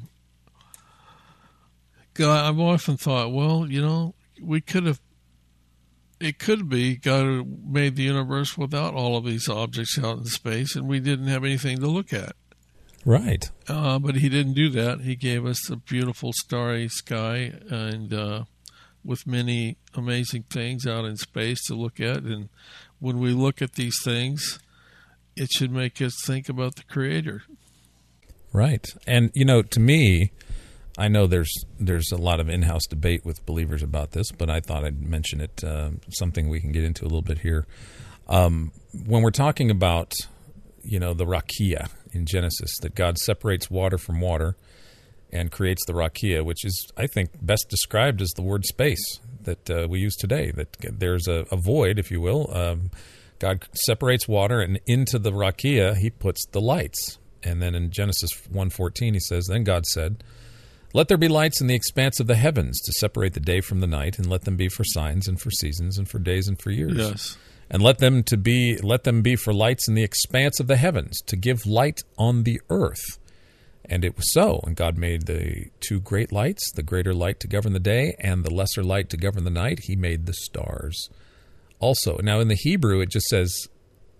God, 2.13 2.45
I've 2.45 2.59
often 2.59 2.97
thought, 2.97 3.31
well, 3.31 3.67
you 3.69 3.81
know, 3.81 4.15
we 4.41 4.61
could 4.61 4.85
have. 4.85 4.99
It 6.19 6.39
could 6.39 6.67
be 6.67 6.95
God 6.95 7.45
made 7.63 7.95
the 7.95 8.01
universe 8.01 8.57
without 8.57 8.95
all 8.95 9.17
of 9.17 9.23
these 9.23 9.47
objects 9.47 9.99
out 9.99 10.17
in 10.17 10.25
space, 10.25 10.75
and 10.75 10.87
we 10.87 10.99
didn't 10.99 11.27
have 11.27 11.43
anything 11.43 11.77
to 11.77 11.87
look 11.87 12.11
at. 12.11 12.35
Right. 13.07 13.49
Uh, 13.69 13.99
but 13.99 14.15
he 14.15 14.27
didn't 14.27 14.51
do 14.51 14.67
that. 14.71 14.99
He 14.99 15.15
gave 15.15 15.45
us 15.45 15.69
a 15.69 15.77
beautiful 15.77 16.33
starry 16.33 16.89
sky 16.89 17.53
and 17.69 18.13
uh, 18.13 18.43
with 19.01 19.25
many 19.25 19.77
amazing 19.95 20.43
things 20.49 20.85
out 20.85 21.05
in 21.05 21.15
space 21.15 21.65
to 21.67 21.73
look 21.73 22.01
at. 22.01 22.23
And 22.23 22.49
when 22.99 23.19
we 23.19 23.31
look 23.31 23.61
at 23.61 23.75
these 23.75 23.95
things, 24.03 24.59
it 25.37 25.49
should 25.51 25.71
make 25.71 26.01
us 26.01 26.15
think 26.25 26.49
about 26.49 26.75
the 26.75 26.83
Creator. 26.83 27.43
Right. 28.51 28.85
And, 29.07 29.31
you 29.33 29.45
know, 29.45 29.61
to 29.61 29.79
me, 29.79 30.33
I 30.97 31.07
know 31.07 31.27
there's 31.27 31.53
there's 31.79 32.11
a 32.11 32.17
lot 32.17 32.41
of 32.41 32.49
in-house 32.49 32.87
debate 32.89 33.23
with 33.23 33.45
believers 33.45 33.83
about 33.83 34.11
this, 34.11 34.33
but 34.33 34.49
I 34.49 34.59
thought 34.59 34.83
I'd 34.83 35.01
mention 35.01 35.39
it. 35.39 35.63
Uh, 35.63 35.91
something 36.09 36.49
we 36.49 36.59
can 36.59 36.73
get 36.73 36.83
into 36.83 37.03
a 37.03 37.07
little 37.07 37.21
bit 37.21 37.39
here. 37.39 37.65
Um, 38.27 38.73
when 39.05 39.21
we're 39.21 39.31
talking 39.31 39.71
about, 39.71 40.13
you 40.83 40.99
know, 40.99 41.13
the 41.13 41.25
rakia 41.25 41.89
in 42.17 42.25
Genesis, 42.25 42.77
that 42.81 42.95
God 42.95 43.17
separates 43.17 43.69
water 43.69 43.97
from 43.97 44.19
water 44.19 44.55
and 45.31 45.51
creates 45.51 45.85
the 45.85 45.93
rakia, 45.93 46.43
which 46.43 46.65
is, 46.65 46.89
I 46.97 47.07
think, 47.07 47.31
best 47.41 47.67
described 47.69 48.21
as 48.21 48.29
the 48.31 48.41
word 48.41 48.65
space 48.65 49.19
that 49.43 49.69
uh, 49.69 49.87
we 49.89 49.99
use 49.99 50.15
today. 50.15 50.51
That 50.51 50.75
there's 50.81 51.27
a, 51.27 51.45
a 51.51 51.57
void, 51.57 51.99
if 51.99 52.11
you 52.11 52.21
will. 52.21 52.55
Um, 52.55 52.91
God 53.39 53.67
separates 53.73 54.27
water, 54.27 54.61
and 54.61 54.79
into 54.87 55.19
the 55.19 55.31
rakia 55.31 55.95
He 55.97 56.09
puts 56.09 56.45
the 56.47 56.61
lights. 56.61 57.19
And 57.43 57.61
then 57.61 57.75
in 57.75 57.91
Genesis 57.91 58.31
1.14, 58.51 59.13
He 59.13 59.19
says, 59.19 59.47
"Then 59.47 59.63
God 59.63 59.85
said." 59.85 60.23
Let 60.93 61.09
there 61.09 61.17
be 61.17 61.27
lights 61.27 61.59
in 61.59 61.67
the 61.67 61.75
expanse 61.75 62.21
of 62.21 62.27
the 62.27 62.35
heavens 62.35 62.79
to 62.81 62.93
separate 62.93 63.33
the 63.33 63.41
day 63.41 63.59
from 63.59 63.81
the 63.81 63.87
night, 63.87 64.17
and 64.17 64.29
let 64.29 64.45
them 64.45 64.55
be 64.55 64.69
for 64.69 64.85
signs 64.85 65.27
and 65.27 65.39
for 65.39 65.51
seasons 65.51 65.97
and 65.97 66.09
for 66.09 66.17
days 66.17 66.47
and 66.47 66.59
for 66.59 66.71
years. 66.71 66.95
Yes. 66.95 67.37
And 67.69 67.81
let 67.81 67.97
them 67.97 68.23
to 68.23 68.37
be 68.37 68.77
let 68.77 69.03
them 69.03 69.21
be 69.21 69.35
for 69.35 69.53
lights 69.53 69.87
in 69.87 69.95
the 69.95 70.03
expanse 70.03 70.59
of 70.59 70.67
the 70.67 70.77
heavens, 70.77 71.21
to 71.27 71.35
give 71.35 71.65
light 71.65 72.01
on 72.17 72.43
the 72.43 72.61
earth. 72.69 73.19
And 73.89 74.03
it 74.03 74.15
was 74.15 74.31
so. 74.33 74.61
And 74.65 74.75
God 74.75 74.97
made 74.97 75.25
the 75.25 75.67
two 75.79 75.99
great 75.99 76.31
lights, 76.31 76.71
the 76.71 76.83
greater 76.83 77.13
light 77.13 77.39
to 77.41 77.47
govern 77.47 77.73
the 77.73 77.79
day, 77.79 78.15
and 78.19 78.43
the 78.43 78.53
lesser 78.53 78.83
light 78.83 79.09
to 79.09 79.17
govern 79.17 79.43
the 79.43 79.49
night. 79.49 79.81
He 79.83 79.95
made 79.95 80.25
the 80.25 80.33
stars. 80.33 81.09
Also, 81.79 82.17
now 82.21 82.39
in 82.39 82.47
the 82.47 82.55
Hebrew, 82.55 83.01
it 83.01 83.09
just 83.09 83.27
says 83.27 83.67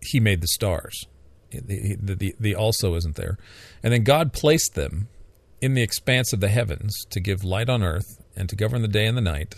He 0.02 0.19
made 0.19 0.41
the 0.41 0.48
stars. 0.48 1.06
The, 1.52 1.95
the, 2.02 2.15
the, 2.15 2.36
the 2.40 2.56
also 2.56 2.95
isn't 2.95 3.15
there. 3.15 3.38
And 3.82 3.94
then 3.94 4.03
God 4.03 4.34
placed 4.34 4.76
them 4.76 5.07
in 5.61 5.74
the 5.74 5.82
expanse 5.82 6.34
of 6.34 6.40
the 6.40 6.49
heavens 6.49 6.94
to 7.10 7.19
give 7.19 7.44
light 7.44 7.69
on 7.69 7.84
earth 7.84 8.22
and 8.36 8.48
to 8.49 8.56
govern 8.56 8.82
the 8.82 8.88
day 8.88 9.06
and 9.06 9.18
the 9.18 9.22
night, 9.22 9.56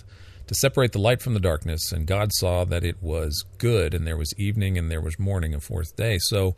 to 0.49 0.55
separate 0.55 0.93
the 0.93 0.99
light 0.99 1.21
from 1.21 1.35
the 1.35 1.39
darkness. 1.39 1.91
And 1.91 2.07
God 2.07 2.31
saw 2.33 2.65
that 2.65 2.83
it 2.83 3.03
was 3.03 3.45
good, 3.59 3.93
and 3.93 4.05
there 4.05 4.17
was 4.17 4.33
evening 4.35 4.79
and 4.79 4.89
there 4.89 4.99
was 4.99 5.19
morning, 5.19 5.53
a 5.53 5.59
fourth 5.59 5.95
day. 5.95 6.17
So 6.21 6.55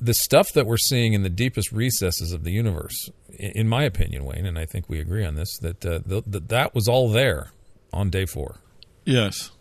the 0.00 0.14
stuff 0.14 0.52
that 0.54 0.66
we're 0.66 0.78
seeing 0.78 1.12
in 1.12 1.22
the 1.22 1.28
deepest 1.30 1.70
recesses 1.70 2.32
of 2.32 2.42
the 2.42 2.50
universe, 2.50 3.08
in 3.38 3.68
my 3.68 3.84
opinion, 3.84 4.24
Wayne, 4.24 4.46
and 4.46 4.58
I 4.58 4.66
think 4.66 4.88
we 4.88 4.98
agree 4.98 5.24
on 5.24 5.36
this, 5.36 5.58
that 5.58 5.86
uh, 5.86 6.00
the, 6.04 6.24
the, 6.26 6.40
that 6.40 6.74
was 6.74 6.88
all 6.88 7.08
there 7.08 7.52
on 7.92 8.10
day 8.10 8.26
four. 8.26 8.56
Yes. 9.04 9.52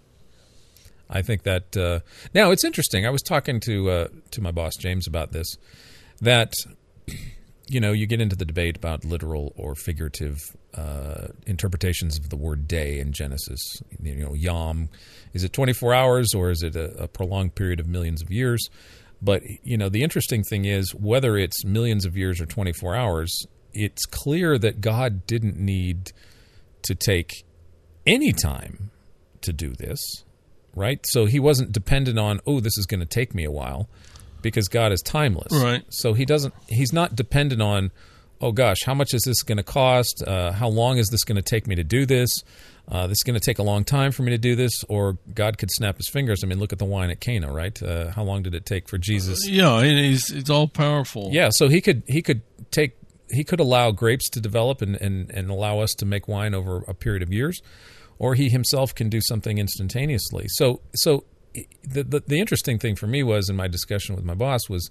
I 1.08 1.22
think 1.22 1.44
that 1.44 1.78
uh, 1.78 2.00
now 2.34 2.50
it's 2.50 2.64
interesting. 2.64 3.06
I 3.06 3.12
was 3.12 3.22
talking 3.22 3.60
to 3.62 3.90
uh, 3.90 4.08
to 4.32 4.42
my 4.42 4.52
boss 4.52 4.74
James 4.78 5.08
about 5.08 5.32
this. 5.32 5.58
That 6.22 6.54
you 7.68 7.80
know, 7.80 7.92
you 7.92 8.08
get 8.08 8.20
into 8.20 8.36
the 8.36 8.46
debate 8.46 8.78
about 8.78 9.06
literal 9.06 9.54
or 9.56 9.76
figurative 9.76 10.57
uh, 10.78 11.28
interpretations 11.48 12.18
of 12.18 12.30
the 12.30 12.36
word 12.36 12.68
day 12.68 13.00
in 13.00 13.12
Genesis. 13.12 13.60
You 14.00 14.16
know, 14.16 14.34
Yom, 14.34 14.90
is 15.34 15.44
it 15.44 15.52
24 15.52 15.94
hours 15.94 16.34
or 16.36 16.52
is 16.52 16.62
it 16.62 16.76
a, 16.76 17.04
a, 17.04 17.08
prolonged 17.08 17.56
period 17.56 17.80
of 17.80 17.88
millions 17.88 18.22
of 18.22 18.30
years? 18.32 18.70
But, 19.22 19.42
you 19.64 19.78
know, 19.78 19.90
the 19.90 20.04
interesting 20.04 20.44
thing 20.44 20.66
is 20.66 20.94
whether 20.94 21.36
it's 21.36 21.66
millions 21.66 22.06
of 22.06 22.16
years 22.16 22.40
or 22.40 22.46
24 22.46 22.96
hours, 22.96 23.48
it's 23.74 24.06
clear 24.06 24.60
that 24.60 24.80
God 24.80 25.26
didn't 25.26 25.58
need 25.58 26.12
to 26.84 26.94
take 26.94 27.44
any 28.06 28.32
time 28.32 28.92
to 29.42 29.52
do 29.52 29.72
this, 29.72 30.00
right? 30.76 31.00
So 31.08 31.26
he 31.26 31.40
wasn't 31.40 31.72
dependent 31.72 32.20
on, 32.20 32.40
oh, 32.46 32.60
this 32.60 32.78
is 32.78 32.86
going 32.86 33.00
to 33.00 33.08
take 33.08 33.34
me 33.34 33.44
a 33.44 33.52
while 33.52 33.90
because 34.44 34.68
God 34.68 34.92
is 34.92 35.02
timeless. 35.02 35.52
Right. 35.52 35.84
So 35.90 36.14
he 36.14 36.26
doesn't. 36.26 36.54
He's 36.68 36.94
not 36.94 37.16
dependent 37.16 37.62
on. 37.62 37.92
Oh 38.40 38.52
gosh, 38.52 38.78
how 38.86 38.94
much 38.94 39.14
is 39.14 39.24
this 39.24 39.42
going 39.44 39.58
to 39.58 39.64
cost? 39.64 40.24
Uh, 40.26 40.52
how 40.52 40.68
long 40.68 40.98
is 40.98 41.08
this 41.08 41.24
going 41.24 41.38
to 41.38 41.42
take 41.42 41.66
me 41.68 41.76
to 41.76 41.84
do 41.84 42.06
this? 42.06 42.30
Uh, 42.90 43.08
this 43.08 43.18
is 43.18 43.24
going 43.26 43.34
to 43.34 43.44
take 43.44 43.60
a 43.60 43.64
long 43.64 43.84
time 43.84 44.12
for 44.12 44.24
me 44.24 44.32
to 44.32 44.38
do 44.38 44.56
this, 44.56 44.72
or 44.88 45.18
God 45.34 45.58
could 45.58 45.70
snap 45.72 45.98
His 45.98 46.08
fingers. 46.10 46.42
I 46.44 46.48
mean, 46.48 46.60
look 46.60 46.72
at 46.72 46.80
the 46.80 46.86
wine 46.86 47.10
at 47.10 47.20
Cana, 47.20 47.52
right? 47.52 47.82
Uh, 47.82 48.12
how 48.12 48.24
long 48.24 48.44
did 48.44 48.54
it 48.56 48.66
take 48.66 48.88
for 48.88 48.98
Jesus? 48.98 49.48
Yeah, 49.48 49.84
he's 49.84 50.30
it's 50.30 50.50
all 50.50 50.68
powerful. 50.68 51.30
Yeah, 51.34 51.50
so 51.52 51.68
he 51.68 51.82
could 51.82 52.04
he 52.08 52.22
could 52.22 52.42
take 52.72 52.96
he 53.30 53.44
could 53.44 53.60
allow 53.60 53.92
grapes 53.92 54.30
to 54.30 54.40
develop 54.40 54.82
and, 54.82 54.96
and, 54.96 55.30
and 55.32 55.50
allow 55.50 55.80
us 55.80 55.94
to 55.96 56.06
make 56.06 56.30
wine 56.30 56.54
over 56.54 56.84
a 56.88 56.94
period 56.94 57.24
of 57.24 57.34
years, 57.34 57.60
or 58.20 58.36
he 58.36 58.50
himself 58.50 58.96
can 58.96 59.10
do 59.10 59.20
something 59.22 59.58
instantaneously. 59.58 60.46
So 60.48 60.80
so 60.96 61.26
the, 61.84 62.04
the, 62.04 62.24
the 62.26 62.40
interesting 62.40 62.80
thing 62.80 62.96
for 62.96 63.08
me 63.08 63.24
was 63.24 63.50
in 63.50 63.56
my 63.56 63.68
discussion 63.68 64.16
with 64.16 64.24
my 64.24 64.34
boss 64.34 64.70
was, 64.70 64.90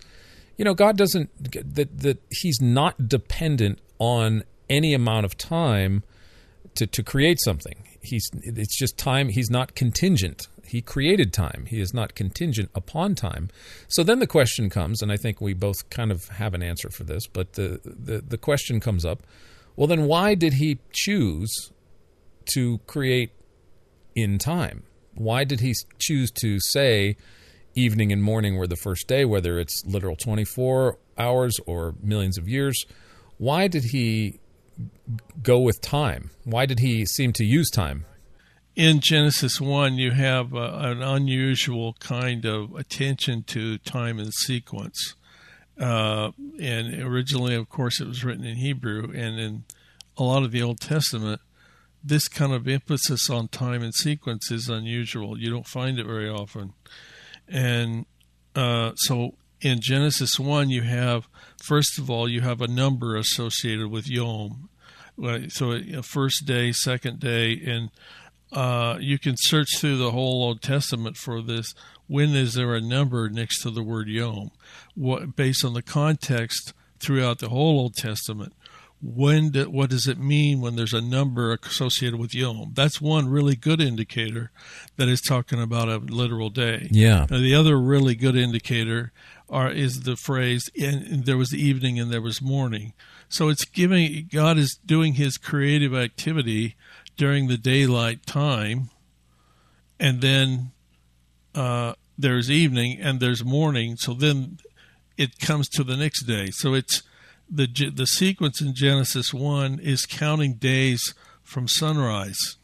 you 0.56 0.64
know, 0.64 0.74
God 0.74 0.96
doesn't 0.96 1.30
that 1.74 1.98
that 2.00 2.22
He's 2.30 2.60
not 2.60 3.08
dependent 3.08 3.80
on 3.98 4.44
any 4.68 4.94
amount 4.94 5.26
of 5.26 5.36
time 5.36 6.02
to 6.74 6.86
to 6.86 7.02
create 7.02 7.38
something. 7.42 7.84
He's 8.02 8.28
it's 8.32 8.78
just 8.78 8.96
time. 8.96 9.28
He's 9.28 9.50
not 9.50 9.74
contingent. 9.74 10.48
He 10.64 10.82
created 10.82 11.32
time. 11.32 11.66
He 11.68 11.80
is 11.80 11.94
not 11.94 12.14
contingent 12.16 12.70
upon 12.74 13.14
time. 13.14 13.50
So 13.88 14.02
then 14.02 14.18
the 14.18 14.26
question 14.26 14.68
comes, 14.68 15.00
and 15.00 15.12
I 15.12 15.16
think 15.16 15.40
we 15.40 15.54
both 15.54 15.88
kind 15.90 16.10
of 16.10 16.26
have 16.28 16.54
an 16.54 16.62
answer 16.62 16.90
for 16.90 17.04
this. 17.04 17.26
But 17.26 17.52
the 17.54 17.80
the, 17.84 18.22
the 18.26 18.38
question 18.38 18.80
comes 18.80 19.04
up. 19.04 19.22
Well, 19.76 19.86
then 19.86 20.06
why 20.06 20.34
did 20.34 20.54
He 20.54 20.78
choose 20.92 21.70
to 22.54 22.78
create 22.86 23.32
in 24.14 24.38
time? 24.38 24.84
why 25.16 25.44
did 25.44 25.60
he 25.60 25.74
choose 25.98 26.30
to 26.30 26.60
say 26.60 27.16
evening 27.76 28.12
and 28.12 28.22
morning 28.22 28.56
were 28.56 28.66
the 28.66 28.76
first 28.76 29.06
day, 29.06 29.24
whether 29.24 29.58
it's 29.58 29.84
literal 29.86 30.16
24 30.16 30.98
hours 31.18 31.56
or 31.66 31.94
millions 32.02 32.38
of 32.38 32.48
years? 32.48 32.84
Why 33.38 33.68
did 33.68 33.84
he 33.92 34.40
go 35.42 35.60
with 35.60 35.80
time? 35.80 36.30
Why 36.44 36.66
did 36.66 36.80
he 36.80 37.04
seem 37.06 37.32
to 37.34 37.44
use 37.44 37.70
time? 37.70 38.06
In 38.74 39.00
Genesis 39.00 39.60
1, 39.60 39.96
you 39.96 40.10
have 40.10 40.54
uh, 40.54 40.72
an 40.74 41.02
unusual 41.02 41.94
kind 41.98 42.44
of 42.44 42.74
attention 42.74 43.42
to 43.44 43.78
time 43.78 44.18
and 44.18 44.32
sequence. 44.34 45.14
Uh, 45.78 46.32
and 46.60 47.02
originally, 47.02 47.54
of 47.54 47.68
course, 47.68 48.00
it 48.00 48.06
was 48.06 48.24
written 48.24 48.44
in 48.44 48.56
Hebrew, 48.56 49.10
and 49.14 49.38
in 49.38 49.64
a 50.16 50.22
lot 50.22 50.42
of 50.42 50.52
the 50.52 50.62
Old 50.62 50.80
Testament, 50.80 51.40
this 52.02 52.28
kind 52.28 52.52
of 52.52 52.68
emphasis 52.68 53.28
on 53.28 53.48
time 53.48 53.82
and 53.82 53.94
sequence 53.94 54.50
is 54.50 54.68
unusual. 54.68 55.38
You 55.38 55.50
don't 55.50 55.66
find 55.66 55.98
it 55.98 56.06
very 56.06 56.28
often. 56.28 56.74
And 57.48 58.06
uh, 58.54 58.92
so 58.96 59.34
in 59.60 59.80
Genesis 59.80 60.38
1, 60.38 60.70
you 60.70 60.82
have, 60.82 61.28
first 61.62 61.98
of 61.98 62.10
all, 62.10 62.28
you 62.28 62.40
have 62.40 62.60
a 62.60 62.68
number 62.68 63.16
associated 63.16 63.90
with 63.90 64.08
Yom. 64.08 64.68
So 65.48 65.78
first 66.02 66.44
day, 66.44 66.72
second 66.72 67.20
day, 67.20 67.60
and 67.64 67.90
uh, 68.52 68.98
you 69.00 69.18
can 69.18 69.34
search 69.36 69.78
through 69.78 69.96
the 69.96 70.10
whole 70.10 70.44
Old 70.44 70.62
Testament 70.62 71.16
for 71.16 71.42
this. 71.42 71.74
When 72.06 72.34
is 72.34 72.54
there 72.54 72.74
a 72.74 72.80
number 72.80 73.28
next 73.28 73.62
to 73.62 73.70
the 73.70 73.82
word 73.82 74.08
Yom? 74.08 74.50
What, 74.94 75.34
based 75.34 75.64
on 75.64 75.72
the 75.74 75.82
context 75.82 76.72
throughout 77.00 77.38
the 77.38 77.48
whole 77.48 77.80
Old 77.80 77.94
Testament, 77.94 78.52
when 79.06 79.50
do, 79.50 79.70
what 79.70 79.90
does 79.90 80.06
it 80.06 80.18
mean 80.18 80.60
when 80.60 80.74
there's 80.74 80.92
a 80.92 81.00
number 81.00 81.56
associated 81.64 82.18
with 82.18 82.34
yom? 82.34 82.72
That's 82.74 83.00
one 83.00 83.28
really 83.28 83.54
good 83.54 83.80
indicator 83.80 84.50
that 84.96 85.08
is 85.08 85.20
talking 85.20 85.62
about 85.62 85.88
a 85.88 85.98
literal 85.98 86.50
day. 86.50 86.88
Yeah. 86.90 87.26
Now, 87.30 87.38
the 87.38 87.54
other 87.54 87.78
really 87.78 88.14
good 88.14 88.36
indicator 88.36 89.12
are 89.48 89.70
is 89.70 90.00
the 90.00 90.16
phrase 90.16 90.68
and 90.76 91.24
there 91.24 91.36
was 91.36 91.54
evening 91.54 92.00
and 92.00 92.10
there 92.10 92.20
was 92.20 92.42
morning. 92.42 92.94
So 93.28 93.48
it's 93.48 93.64
giving 93.64 94.28
God 94.32 94.58
is 94.58 94.78
doing 94.84 95.14
his 95.14 95.36
creative 95.36 95.94
activity 95.94 96.74
during 97.16 97.46
the 97.46 97.56
daylight 97.56 98.26
time 98.26 98.90
and 100.00 100.20
then 100.20 100.72
uh, 101.54 101.94
there's 102.18 102.50
evening 102.50 102.98
and 103.00 103.20
there's 103.20 103.44
morning. 103.44 103.96
So 103.96 104.14
then 104.14 104.58
it 105.16 105.38
comes 105.38 105.68
to 105.70 105.84
the 105.84 105.96
next 105.96 106.24
day. 106.24 106.50
So 106.50 106.74
it's 106.74 107.02
the 107.50 107.66
the 107.94 108.06
sequence 108.06 108.60
in 108.60 108.74
Genesis 108.74 109.32
one 109.32 109.78
is 109.78 110.06
counting 110.06 110.54
days 110.54 111.14
from 111.42 111.68
sunrise, 111.68 112.56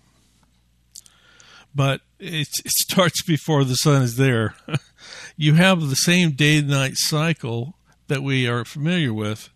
but 1.74 2.00
it, 2.18 2.48
it 2.64 2.70
starts 2.70 3.22
before 3.22 3.64
the 3.64 3.74
sun 3.74 4.02
is 4.02 4.16
there. 4.16 4.54
you 5.36 5.54
have 5.54 5.80
the 5.80 5.94
same 5.94 6.32
day 6.32 6.60
night 6.60 6.94
cycle 6.96 7.76
that 8.08 8.22
we 8.22 8.46
are 8.46 8.64
familiar 8.64 9.12
with, 9.12 9.50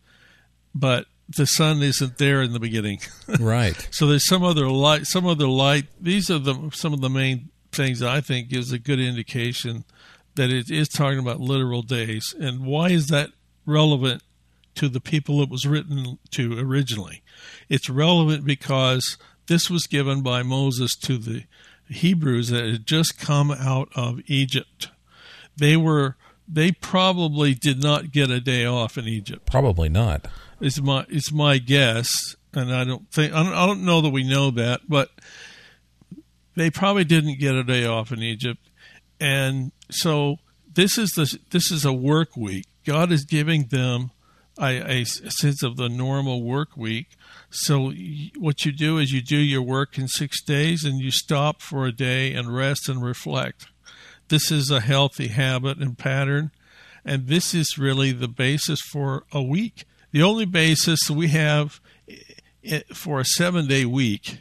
but 0.75 1.07
the 1.29 1.47
sun 1.47 1.83
isn't 1.83 2.19
there 2.19 2.41
in 2.43 2.53
the 2.53 2.61
beginning. 2.61 3.01
right. 3.41 3.89
So 3.91 4.07
there's 4.07 4.29
some 4.29 4.45
other 4.45 4.69
light. 4.69 5.07
Some 5.07 5.27
other 5.27 5.49
light. 5.49 5.87
These 6.01 6.31
are 6.31 6.39
the 6.39 6.71
some 6.73 6.93
of 6.93 7.01
the 7.01 7.11
main 7.11 7.51
things 7.73 8.03
I 8.03 8.21
think 8.21 8.49
gives 8.49 8.73
a 8.73 8.79
good 8.79 9.01
indication 9.01 9.85
that 10.37 10.51
it 10.51 10.71
is 10.71 10.89
talking 10.89 11.19
about 11.19 11.41
literal 11.41 11.83
days. 11.83 12.35
And 12.39 12.65
why 12.65 12.91
is 12.91 13.09
that 13.09 13.31
relevant 13.65 14.23
to 14.77 14.89
the 14.89 15.01
people 15.01 15.43
it 15.43 15.51
was 15.51 15.67
written 15.67 16.19
to 16.33 16.59
originally. 16.59 17.23
It's 17.69 17.91
relevant 17.91 18.45
because 18.45 19.19
this 19.47 19.71
was 19.71 19.87
given 19.87 20.23
by 20.23 20.43
Moses 20.43 20.95
to 21.03 21.19
the 21.19 21.45
Hebrews 21.89 22.49
that 22.49 22.65
had 22.65 22.87
just 22.87 23.19
come 23.19 23.51
out 23.51 23.89
of 23.95 24.21
Egypt. 24.27 24.89
They 25.57 25.77
were 25.77 26.17
they 26.49 26.73
probably 26.73 27.55
did 27.55 27.83
not 27.83 28.13
get 28.13 28.31
a 28.31 28.41
day 28.41 28.65
off 28.65 28.97
in 28.97 29.07
Egypt. 29.07 29.47
Probably 29.47 29.89
not. 29.89 30.29
It's 30.61 30.81
my 30.81 31.07
it's 31.09 31.33
my 31.33 31.59
guess. 31.59 32.37
and 32.55 32.73
I 32.73 32.85
don't 32.85 33.11
think 33.11 33.33
I 33.33 33.43
don't, 33.43 33.55
I 33.55 33.67
don't 33.67 33.85
know 33.85 34.01
that 34.01 34.11
we 34.11 34.23
know 34.23 34.51
that, 34.53 34.83
but 34.89 35.11
they 36.55 36.71
probably 36.71 37.05
didn't 37.05 37.39
get 37.39 37.55
a 37.55 37.65
day 37.65 37.85
off 37.85 38.13
in 38.13 38.23
Egypt, 38.23 38.71
and 39.21 39.73
so 39.91 40.39
this 40.73 40.97
is 40.99 41.11
the 41.11 41.39
this 41.51 41.71
is 41.71 41.85
a 41.85 41.93
work 41.93 42.37
week. 42.37 42.67
God 42.85 43.13
is 43.13 43.25
giving 43.25 43.67
them 43.67 44.11
a, 44.59 45.01
a 45.01 45.05
sense 45.05 45.63
of 45.63 45.77
the 45.77 45.89
normal 45.89 46.43
work 46.43 46.77
week. 46.77 47.09
So 47.51 47.93
what 48.39 48.65
you 48.65 48.73
do 48.73 48.99
is 48.99 49.13
you 49.13 49.23
do 49.23 49.37
your 49.37 49.63
work 49.63 49.99
in 49.99 50.09
six 50.09 50.43
days, 50.43 50.85
and 50.85 51.01
you 51.01 51.11
stop 51.11 51.63
for 51.63 51.87
a 51.87 51.93
day 51.93 52.33
and 52.33 52.55
rest 52.55 52.89
and 52.89 53.03
reflect. 53.03 53.67
This 54.29 54.51
is 54.51 54.71
a 54.71 54.81
healthy 54.81 55.29
habit 55.29 55.79
and 55.79 55.97
pattern, 55.97 56.51
and 57.05 57.29
this 57.29 57.55
is 57.55 57.79
really 57.79 58.13
the 58.13 58.29
basis 58.29 58.81
for 58.91 59.25
a 59.33 59.43
week. 59.43 59.85
The 60.11 60.23
only 60.23 60.47
basis 60.47 61.11
we 61.11 61.29
have 61.29 61.81
for 62.93 63.21
a 63.21 63.25
seven 63.25 63.67
day 63.67 63.85
week, 63.85 64.39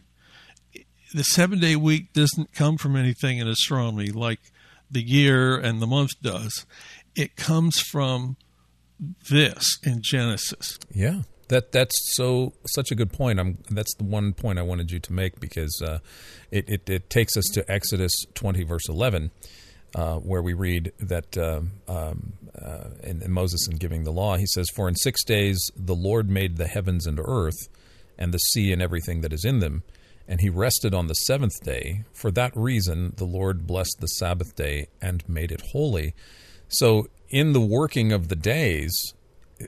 the 1.14 1.24
seven 1.24 1.60
day 1.60 1.76
week 1.76 2.14
doesn't 2.14 2.54
come 2.54 2.78
from 2.78 2.96
anything 2.96 3.38
in 3.38 3.48
astronomy 3.48 4.08
like 4.08 4.40
the 4.90 5.06
year 5.06 5.58
and 5.58 5.82
the 5.82 5.88
month 5.88 6.12
does. 6.22 6.66
It 7.16 7.36
comes 7.36 7.80
from 7.80 8.38
this 9.30 9.78
in 9.84 10.02
Genesis. 10.02 10.80
Yeah. 10.92 11.22
That 11.50 11.72
that's 11.72 11.96
so 12.16 12.54
such 12.74 12.90
a 12.90 12.96
good 12.96 13.12
point. 13.12 13.40
I'm 13.40 13.60
that's 13.70 13.94
the 13.96 14.04
one 14.04 14.34
point 14.34 14.58
I 14.58 14.64
wanted 14.64 14.92
you 14.92 15.00
to 15.00 15.14
make 15.14 15.40
because 15.40 15.80
uh, 15.80 16.00
it, 16.50 16.68
it, 16.68 16.90
it 16.90 17.10
takes 17.10 17.38
us 17.38 17.46
to 17.54 17.72
Exodus 17.72 18.12
20 18.34 18.64
verse 18.64 18.90
11, 18.90 19.30
uh, 19.94 20.16
where 20.16 20.42
we 20.42 20.54
read 20.54 20.92
that 21.00 21.38
uh, 21.38 21.62
um, 21.88 22.34
uh, 22.60 22.90
in, 23.04 23.22
in 23.22 23.32
Moses 23.32 23.68
in 23.70 23.78
giving 23.78 24.06
the 24.06 24.12
law, 24.12 24.38
he 24.38 24.48
says, 24.48 24.66
"For 24.76 24.88
in 24.90 24.96
six 24.96 25.24
days 25.24 25.70
the 25.76 25.94
Lord 25.94 26.32
made 26.32 26.58
the 26.58 26.68
heavens 26.68 27.06
and 27.06 27.20
earth, 27.24 27.68
and 28.18 28.34
the 28.34 28.40
sea 28.40 28.74
and 28.74 28.82
everything 28.82 29.22
that 29.22 29.32
is 29.32 29.46
in 29.46 29.60
them, 29.60 29.84
and 30.28 30.42
he 30.42 30.50
rested 30.50 30.96
on 30.96 31.06
the 31.06 31.14
seventh 31.14 31.64
day. 31.64 32.06
For 32.12 32.32
that 32.32 32.54
reason 32.56 33.14
the 33.18 33.26
Lord 33.26 33.68
blessed 33.68 33.98
the 34.00 34.08
Sabbath 34.08 34.56
day 34.56 34.88
and 35.00 35.28
made 35.30 35.52
it 35.52 35.62
holy." 35.74 36.16
So 36.70 37.08
in 37.30 37.54
the 37.54 37.62
working 37.62 38.12
of 38.12 38.28
the 38.28 38.36
days, 38.36 39.14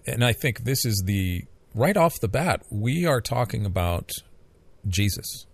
and 0.06 0.24
I 0.24 0.34
think 0.34 0.60
this 0.60 0.86
is 0.86 1.04
the 1.06 1.44
right 1.74 1.98
off 1.98 2.20
the 2.20 2.28
bat, 2.28 2.64
we 2.72 3.06
are 3.06 3.22
talking 3.22 3.66
about 3.66 4.12
Jesus 4.88 5.46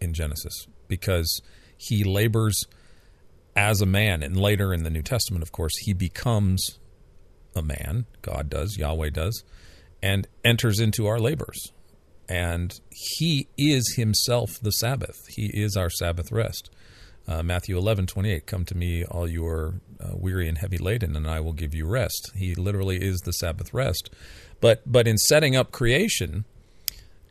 in 0.00 0.12
Genesis 0.14 0.66
because 0.88 1.40
he 1.76 2.04
labors 2.04 2.64
as 3.56 3.80
a 3.80 3.86
man. 3.86 4.22
And 4.22 4.36
later 4.36 4.72
in 4.72 4.82
the 4.82 4.90
New 4.90 5.02
Testament, 5.02 5.42
of 5.42 5.52
course, 5.52 5.76
he 5.84 5.92
becomes 5.92 6.78
a 7.54 7.62
man. 7.62 8.06
God 8.22 8.48
does, 8.50 8.76
Yahweh 8.76 9.10
does, 9.10 9.44
and 10.02 10.26
enters 10.44 10.80
into 10.80 11.06
our 11.06 11.18
labors. 11.18 11.72
And 12.28 12.78
he 12.90 13.48
is 13.58 13.94
himself 13.96 14.58
the 14.60 14.70
Sabbath. 14.70 15.16
He 15.28 15.50
is 15.52 15.76
our 15.76 15.90
Sabbath 15.90 16.30
rest. 16.30 16.70
Uh, 17.28 17.42
Matthew 17.42 17.76
11, 17.76 18.06
28, 18.06 18.46
come 18.46 18.64
to 18.64 18.76
me, 18.76 19.04
all 19.04 19.28
you 19.28 19.46
are 19.46 19.74
uh, 20.00 20.08
weary 20.14 20.48
and 20.48 20.58
heavy 20.58 20.78
laden, 20.78 21.14
and 21.14 21.28
I 21.28 21.40
will 21.40 21.52
give 21.52 21.74
you 21.74 21.86
rest. 21.86 22.32
He 22.34 22.54
literally 22.54 22.96
is 23.00 23.20
the 23.20 23.32
Sabbath 23.32 23.72
rest. 23.72 24.10
But 24.60 24.82
but 24.90 25.06
in 25.06 25.16
setting 25.16 25.56
up 25.56 25.70
creation, 25.70 26.44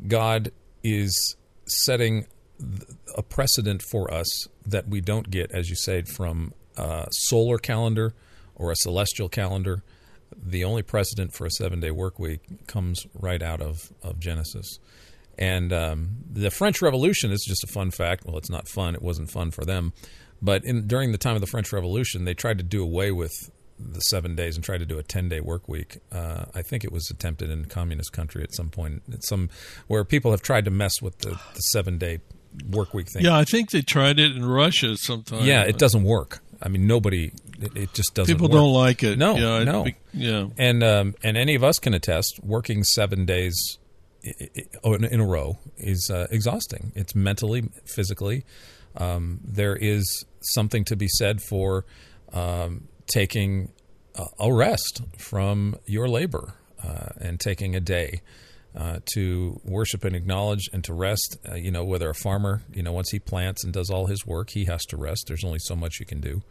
God 0.08 0.52
is 0.84 1.36
setting 1.66 2.26
a 3.16 3.24
precedent 3.24 3.82
for 3.82 4.14
us 4.14 4.48
that 4.66 4.88
we 4.88 5.02
don't 5.02 5.30
get, 5.30 5.52
as 5.52 5.70
you 5.70 5.76
said, 5.76 6.08
from 6.08 6.54
a 6.78 7.08
solar 7.12 7.58
calendar 7.58 8.14
or 8.56 8.72
a 8.72 8.76
celestial 8.76 9.30
calendar. 9.30 9.84
The 10.36 10.64
only 10.64 10.84
precedent 10.84 11.34
for 11.34 11.46
a 11.46 11.52
seven 11.52 11.80
day 11.80 11.92
work 11.92 12.20
week 12.20 12.68
comes 12.68 13.06
right 13.14 13.42
out 13.42 13.62
of, 13.62 13.92
of 14.04 14.20
Genesis. 14.20 14.80
And 15.40 15.72
um, 15.72 16.10
the 16.30 16.52
French 16.52 16.82
Revolution 16.82 17.32
is 17.32 17.44
just 17.48 17.64
a 17.64 17.68
fun 17.68 17.92
fact. 17.92 18.26
Well, 18.26 18.38
it's 18.38 18.50
not 18.50 18.68
fun. 18.68 18.94
It 18.94 19.02
wasn't 19.02 19.32
fun 19.32 19.52
for 19.52 19.64
them. 19.64 19.94
But 20.42 20.66
in, 20.66 20.86
during 20.86 21.14
the 21.14 21.18
time 21.18 21.36
of 21.36 21.42
the 21.42 21.48
French 21.48 21.72
Revolution, 21.72 22.26
they 22.26 22.34
tried 22.34 22.58
to 22.58 22.64
do 22.64 22.84
away 22.84 23.12
with 23.12 23.32
the 23.80 24.02
seven 24.02 24.36
days 24.36 24.56
and 24.56 24.64
try 24.64 24.78
to 24.78 24.86
do 24.86 25.00
a 25.00 25.04
10 25.04 25.30
day 25.30 25.40
work 25.40 25.70
week. 25.70 26.00
Uh, 26.12 26.46
I 26.54 26.62
think 26.62 26.84
it 26.84 26.92
was 26.92 27.10
attempted 27.10 27.50
in 27.50 27.62
a 27.62 27.68
communist 27.68 28.12
country 28.12 28.44
at 28.44 28.54
some 28.54 28.70
point, 28.70 29.02
at 29.12 29.24
some 29.24 29.50
where 29.88 30.04
people 30.04 30.32
have 30.32 30.42
tried 30.42 30.66
to 30.66 30.72
mess 30.72 31.02
with 31.02 31.18
the, 31.20 31.40
the 31.54 31.62
seven 31.62 31.98
day 31.98 32.20
work 32.70 32.94
week 32.94 33.08
thing. 33.10 33.24
Yeah, 33.24 33.38
I 33.38 33.46
think 33.46 33.72
they 33.72 33.82
tried 33.82 34.20
it 34.20 34.36
in 34.36 34.46
Russia 34.46 34.98
sometime. 34.98 35.46
Yeah, 35.46 35.64
it 35.64 35.78
doesn't 35.78 36.04
work. 36.04 36.40
I 36.62 36.68
mean, 36.68 36.86
nobody. 36.86 37.32
It, 37.62 37.78
it 37.78 37.94
just 37.94 38.14
doesn't. 38.14 38.34
Work. 38.34 38.38
People 38.38 38.50
work. 38.50 38.64
don't 38.64 38.74
like 38.74 39.04
it. 39.04 39.18
No, 39.18 39.38
yeah, 39.38 39.64
no. 39.64 39.84
Be, 39.86 39.96
yeah, 40.14 40.48
and 40.58 40.84
um, 40.84 41.16
and 41.24 41.38
any 41.38 41.56
of 41.56 41.64
us 41.64 41.80
can 41.80 41.94
attest. 41.94 42.42
Working 42.44 42.84
seven 42.84 43.26
days 43.26 43.78
in 44.24 45.20
a 45.20 45.26
row 45.26 45.58
is 45.78 46.10
uh, 46.14 46.28
exhausting. 46.32 46.92
It's 46.96 47.16
mentally, 47.16 47.70
physically. 47.86 48.46
Um, 48.98 49.40
there 49.44 49.76
is 49.76 50.26
something 50.42 50.84
to 50.86 50.96
be 50.96 51.08
said 51.08 51.42
for 51.42 51.86
um, 52.34 52.88
taking 53.08 53.72
a 54.40 54.54
rest 54.54 55.02
from 55.18 55.78
your 55.86 56.08
labor 56.08 56.56
uh, 56.84 57.10
and 57.20 57.40
taking 57.40 57.76
a 57.76 57.80
day 57.80 58.22
uh, 58.76 59.00
to 59.14 59.60
worship 59.64 60.04
and 60.04 60.16
acknowledge 60.16 60.70
and 60.74 60.84
to 60.84 60.94
rest. 60.94 61.38
Uh, 61.48 61.56
you 61.56 61.72
know, 61.72 61.84
whether 61.84 62.10
a 62.10 62.16
farmer, 62.16 62.64
you 62.74 62.84
know, 62.84 62.92
once 62.92 63.10
he 63.12 63.20
plants 63.20 63.64
and 63.64 63.74
does 63.74 63.90
all 63.90 64.08
his 64.08 64.26
work, 64.26 64.52
he 64.52 64.66
has 64.66 64.84
to 64.86 64.98
rest. 64.98 65.26
There's 65.28 65.44
only 65.44 65.60
so 65.60 65.76
much 65.76 66.00
you 66.00 66.06
can 66.06 66.22
do. 66.22 66.42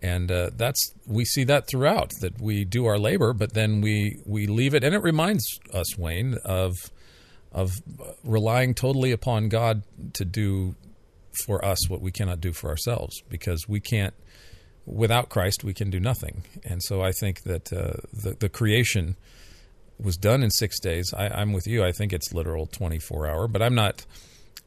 And 0.00 0.30
uh, 0.30 0.50
that's 0.54 0.92
we 1.06 1.24
see 1.24 1.44
that 1.44 1.66
throughout 1.66 2.12
that 2.20 2.40
we 2.40 2.64
do 2.64 2.86
our 2.86 2.98
labor, 2.98 3.32
but 3.32 3.54
then 3.54 3.80
we 3.80 4.20
we 4.24 4.46
leave 4.46 4.74
it, 4.74 4.84
and 4.84 4.94
it 4.94 5.02
reminds 5.02 5.58
us, 5.72 5.98
Wayne, 5.98 6.36
of 6.44 6.74
of 7.50 7.72
relying 8.22 8.74
totally 8.74 9.10
upon 9.10 9.48
God 9.48 9.82
to 10.12 10.24
do 10.24 10.76
for 11.46 11.64
us 11.64 11.88
what 11.88 12.00
we 12.00 12.12
cannot 12.12 12.40
do 12.40 12.52
for 12.52 12.68
ourselves, 12.68 13.20
because 13.28 13.68
we 13.68 13.80
can't 13.80 14.14
without 14.88 15.28
Christ, 15.28 15.64
we 15.64 15.74
can 15.74 15.90
do 15.90 16.00
nothing. 16.00 16.42
And 16.64 16.82
so 16.82 17.02
I 17.02 17.12
think 17.12 17.42
that 17.42 17.72
uh, 17.72 17.94
the, 18.12 18.36
the 18.38 18.48
creation 18.48 19.16
was 19.98 20.16
done 20.16 20.42
in 20.42 20.50
six 20.50 20.80
days. 20.80 21.12
I, 21.16 21.28
I'm 21.28 21.52
with 21.52 21.66
you. 21.66 21.84
I 21.84 21.92
think 21.92 22.12
it's 22.12 22.32
literal 22.32 22.66
24 22.66 23.26
hour, 23.26 23.48
but 23.48 23.62
I'm 23.62 23.74
not. 23.74 24.06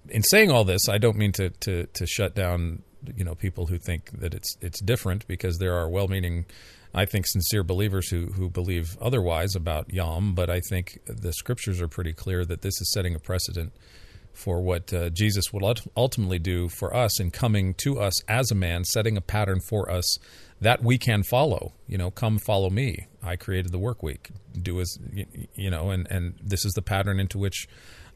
In 0.10 0.24
saying 0.24 0.50
all 0.50 0.64
this, 0.64 0.90
I 0.90 0.98
don't 0.98 1.16
mean 1.16 1.32
to, 1.34 1.50
to, 1.50 1.86
to 1.86 2.08
shut 2.08 2.34
down 2.34 2.82
you 3.16 3.24
know 3.24 3.36
people 3.36 3.68
who 3.68 3.78
think 3.78 4.12
that 4.20 4.34
it's 4.34 4.56
it's 4.62 4.82
different 4.82 5.28
because 5.28 5.58
there 5.58 5.76
are 5.76 5.90
well-meaning, 5.90 6.46
I 6.94 7.06
think 7.06 7.26
sincere 7.28 7.64
believers 7.64 8.10
who 8.10 8.28
who 8.28 8.50
believe 8.50 8.98
otherwise 9.02 9.56
about 9.56 9.94
Yom. 9.94 10.34
But 10.36 10.50
I 10.50 10.60
think 10.70 11.00
the 11.06 11.34
scriptures 11.34 11.82
are 11.82 11.88
pretty 11.88 12.14
clear 12.14 12.46
that 12.46 12.62
this 12.62 12.80
is 12.82 12.92
setting 12.94 13.16
a 13.16 13.20
precedent 13.20 13.74
for 14.34 14.62
what 14.62 14.94
uh, 14.94 15.10
Jesus 15.10 15.52
will 15.52 15.74
ultimately 15.98 16.40
do 16.40 16.70
for 16.70 16.96
us 16.96 17.20
in 17.20 17.32
coming 17.32 17.74
to 17.76 18.00
us 18.00 18.24
as 18.30 18.50
a 18.52 18.56
man, 18.56 18.84
setting 18.86 19.18
a 19.18 19.22
pattern 19.22 19.60
for 19.60 19.92
us 19.92 20.18
that 20.62 20.84
we 20.84 20.98
can 20.98 21.24
follow. 21.24 21.74
You 21.88 21.98
know, 21.98 22.12
come 22.12 22.40
follow 22.40 22.70
me. 22.70 23.08
I 23.22 23.36
created 23.36 23.72
the 23.72 23.80
work 23.80 24.02
week. 24.02 24.30
Do 24.60 24.80
as 24.80 24.98
you 25.56 25.70
know, 25.70 25.90
and 25.90 26.08
and 26.10 26.36
this 26.42 26.66
is 26.66 26.74
the 26.74 26.82
pattern 26.82 27.20
into 27.20 27.38
which 27.38 27.68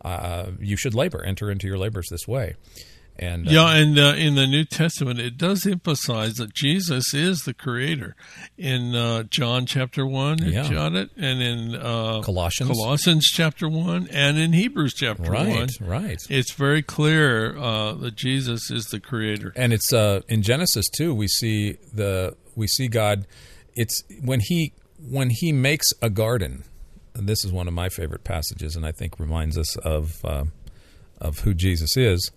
uh, 0.03 0.52
you 0.60 0.78
should 0.78 0.94
labor. 0.94 1.24
Enter 1.24 1.52
into 1.52 1.68
your 1.68 1.78
labors 1.78 2.07
this 2.10 2.28
way. 2.28 2.56
And 3.18 3.48
uh, 3.48 3.52
yeah, 3.52 3.76
and 3.76 3.98
uh, 3.98 4.14
in 4.18 4.36
the 4.36 4.46
New 4.46 4.66
Testament, 4.66 5.20
it 5.20 5.38
does 5.38 5.66
emphasize 5.66 6.34
that 6.34 6.54
Jesus 6.54 7.14
is 7.14 7.44
the 7.44 7.54
Creator. 7.54 8.16
In 8.58 8.94
uh, 8.94 9.24
John 9.24 9.66
chapter 9.66 10.06
one, 10.06 10.40
yeah. 10.40 10.70
got 10.70 10.96
it, 10.96 11.12
and 11.16 11.42
in 11.42 11.76
uh, 11.76 12.22
Colossians, 12.22 12.72
Colossians 12.72 13.26
chapter 13.26 13.70
one, 13.70 14.10
and 14.12 14.38
in 14.38 14.52
Hebrews 14.52 14.94
chapter 14.94 15.32
right, 15.32 15.48
one, 15.48 15.70
right. 15.80 16.22
It's 16.30 16.52
very 16.52 16.82
clear 16.82 17.58
uh, 17.58 17.94
that 17.94 18.16
Jesus 18.16 18.70
is 18.70 18.86
the 18.86 19.00
Creator, 19.00 19.54
and 19.56 19.72
it's 19.72 19.94
uh, 19.94 20.22
in 20.28 20.42
Genesis 20.42 20.90
too. 20.90 21.16
We 21.16 21.30
see 21.30 21.78
the 21.94 22.36
we 22.56 22.68
see 22.68 22.90
God. 22.90 23.26
It's 23.76 24.04
when 24.22 24.42
he 24.42 24.74
when 25.00 25.30
he 25.30 25.54
makes 25.54 25.88
a 26.02 26.10
garden. 26.10 26.64
And 27.14 27.30
this 27.30 27.46
is 27.46 27.52
one 27.54 27.70
of 27.70 27.74
my 27.74 27.88
favorite 27.88 28.26
passages, 28.26 28.76
and 28.76 28.86
I 28.86 28.92
think 28.92 29.22
reminds 29.22 29.58
us 29.58 29.78
of 29.78 30.12
of 30.26 31.40
who 31.40 31.54
Jesus 31.54 31.96
is 31.96 32.30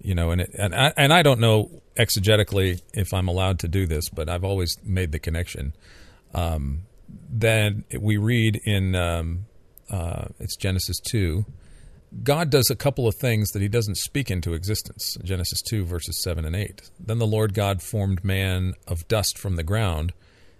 you 0.00 0.14
know, 0.14 0.30
and 0.30 0.40
it, 0.40 0.50
and 0.58 0.74
I, 0.74 0.92
and 0.96 1.12
I 1.12 1.22
don't 1.22 1.40
know 1.40 1.82
exegetically 1.96 2.80
if 2.92 3.12
I'm 3.12 3.28
allowed 3.28 3.58
to 3.60 3.68
do 3.68 3.86
this, 3.86 4.08
but 4.08 4.28
I've 4.28 4.44
always 4.44 4.76
made 4.84 5.12
the 5.12 5.18
connection. 5.18 5.74
Um, 6.34 6.82
then 7.28 7.84
we 7.98 8.16
read 8.16 8.60
in 8.64 8.94
um, 8.94 9.46
uh, 9.90 10.26
it's 10.38 10.56
Genesis 10.56 10.98
two. 11.00 11.44
God 12.22 12.50
does 12.50 12.70
a 12.70 12.76
couple 12.76 13.06
of 13.06 13.14
things 13.16 13.50
that 13.50 13.62
He 13.62 13.68
doesn't 13.68 13.96
speak 13.96 14.30
into 14.30 14.54
existence. 14.54 15.16
Genesis 15.22 15.60
two 15.62 15.84
verses 15.84 16.22
seven 16.22 16.44
and 16.44 16.56
eight. 16.56 16.90
Then 16.98 17.18
the 17.18 17.26
Lord 17.26 17.54
God 17.54 17.82
formed 17.82 18.24
man 18.24 18.74
of 18.86 19.06
dust 19.08 19.38
from 19.38 19.56
the 19.56 19.62
ground, 19.62 20.12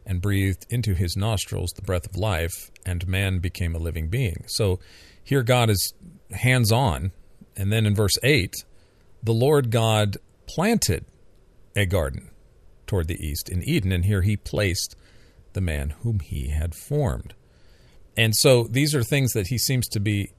and 0.07 0.21
breathed 0.21 0.67
into 0.71 0.95
his 0.95 1.17
nostrils 1.17 1.71
the 1.71 1.83
breath 1.83 2.07
of 2.07 2.17
life, 2.17 2.71
and 2.85 3.07
man 3.07 3.39
became 3.39 3.75
a 3.75 3.79
living 3.79 4.09
being. 4.09 4.45
So 4.49 4.81
here 5.23 5.43
God 5.43 5.71
is 5.71 5.95
hands 6.33 6.73
on, 6.73 7.13
and 7.57 7.73
then 7.73 7.87
in 7.87 7.95
verse 7.95 8.17
eight 8.23 8.55
the 9.23 9.33
Lord 9.33 9.71
God 9.71 10.17
planted 10.47 11.05
a 11.77 11.87
garden 11.87 12.31
toward 12.87 13.07
the 13.07 13.25
east 13.25 13.49
in 13.49 13.63
Eden, 13.63 13.93
and 13.93 14.05
here 14.05 14.23
he 14.23 14.37
placed 14.37 14.97
the 15.53 15.61
man 15.61 15.91
whom 16.03 16.21
he 16.21 16.49
had 16.49 16.75
formed. 16.75 17.35
And 18.17 18.35
so 18.35 18.65
these 18.65 18.95
are 18.95 19.03
things 19.03 19.33
that 19.33 19.49
he 19.49 19.59
seems 19.59 19.89
to 19.89 20.01
be 20.01 20.33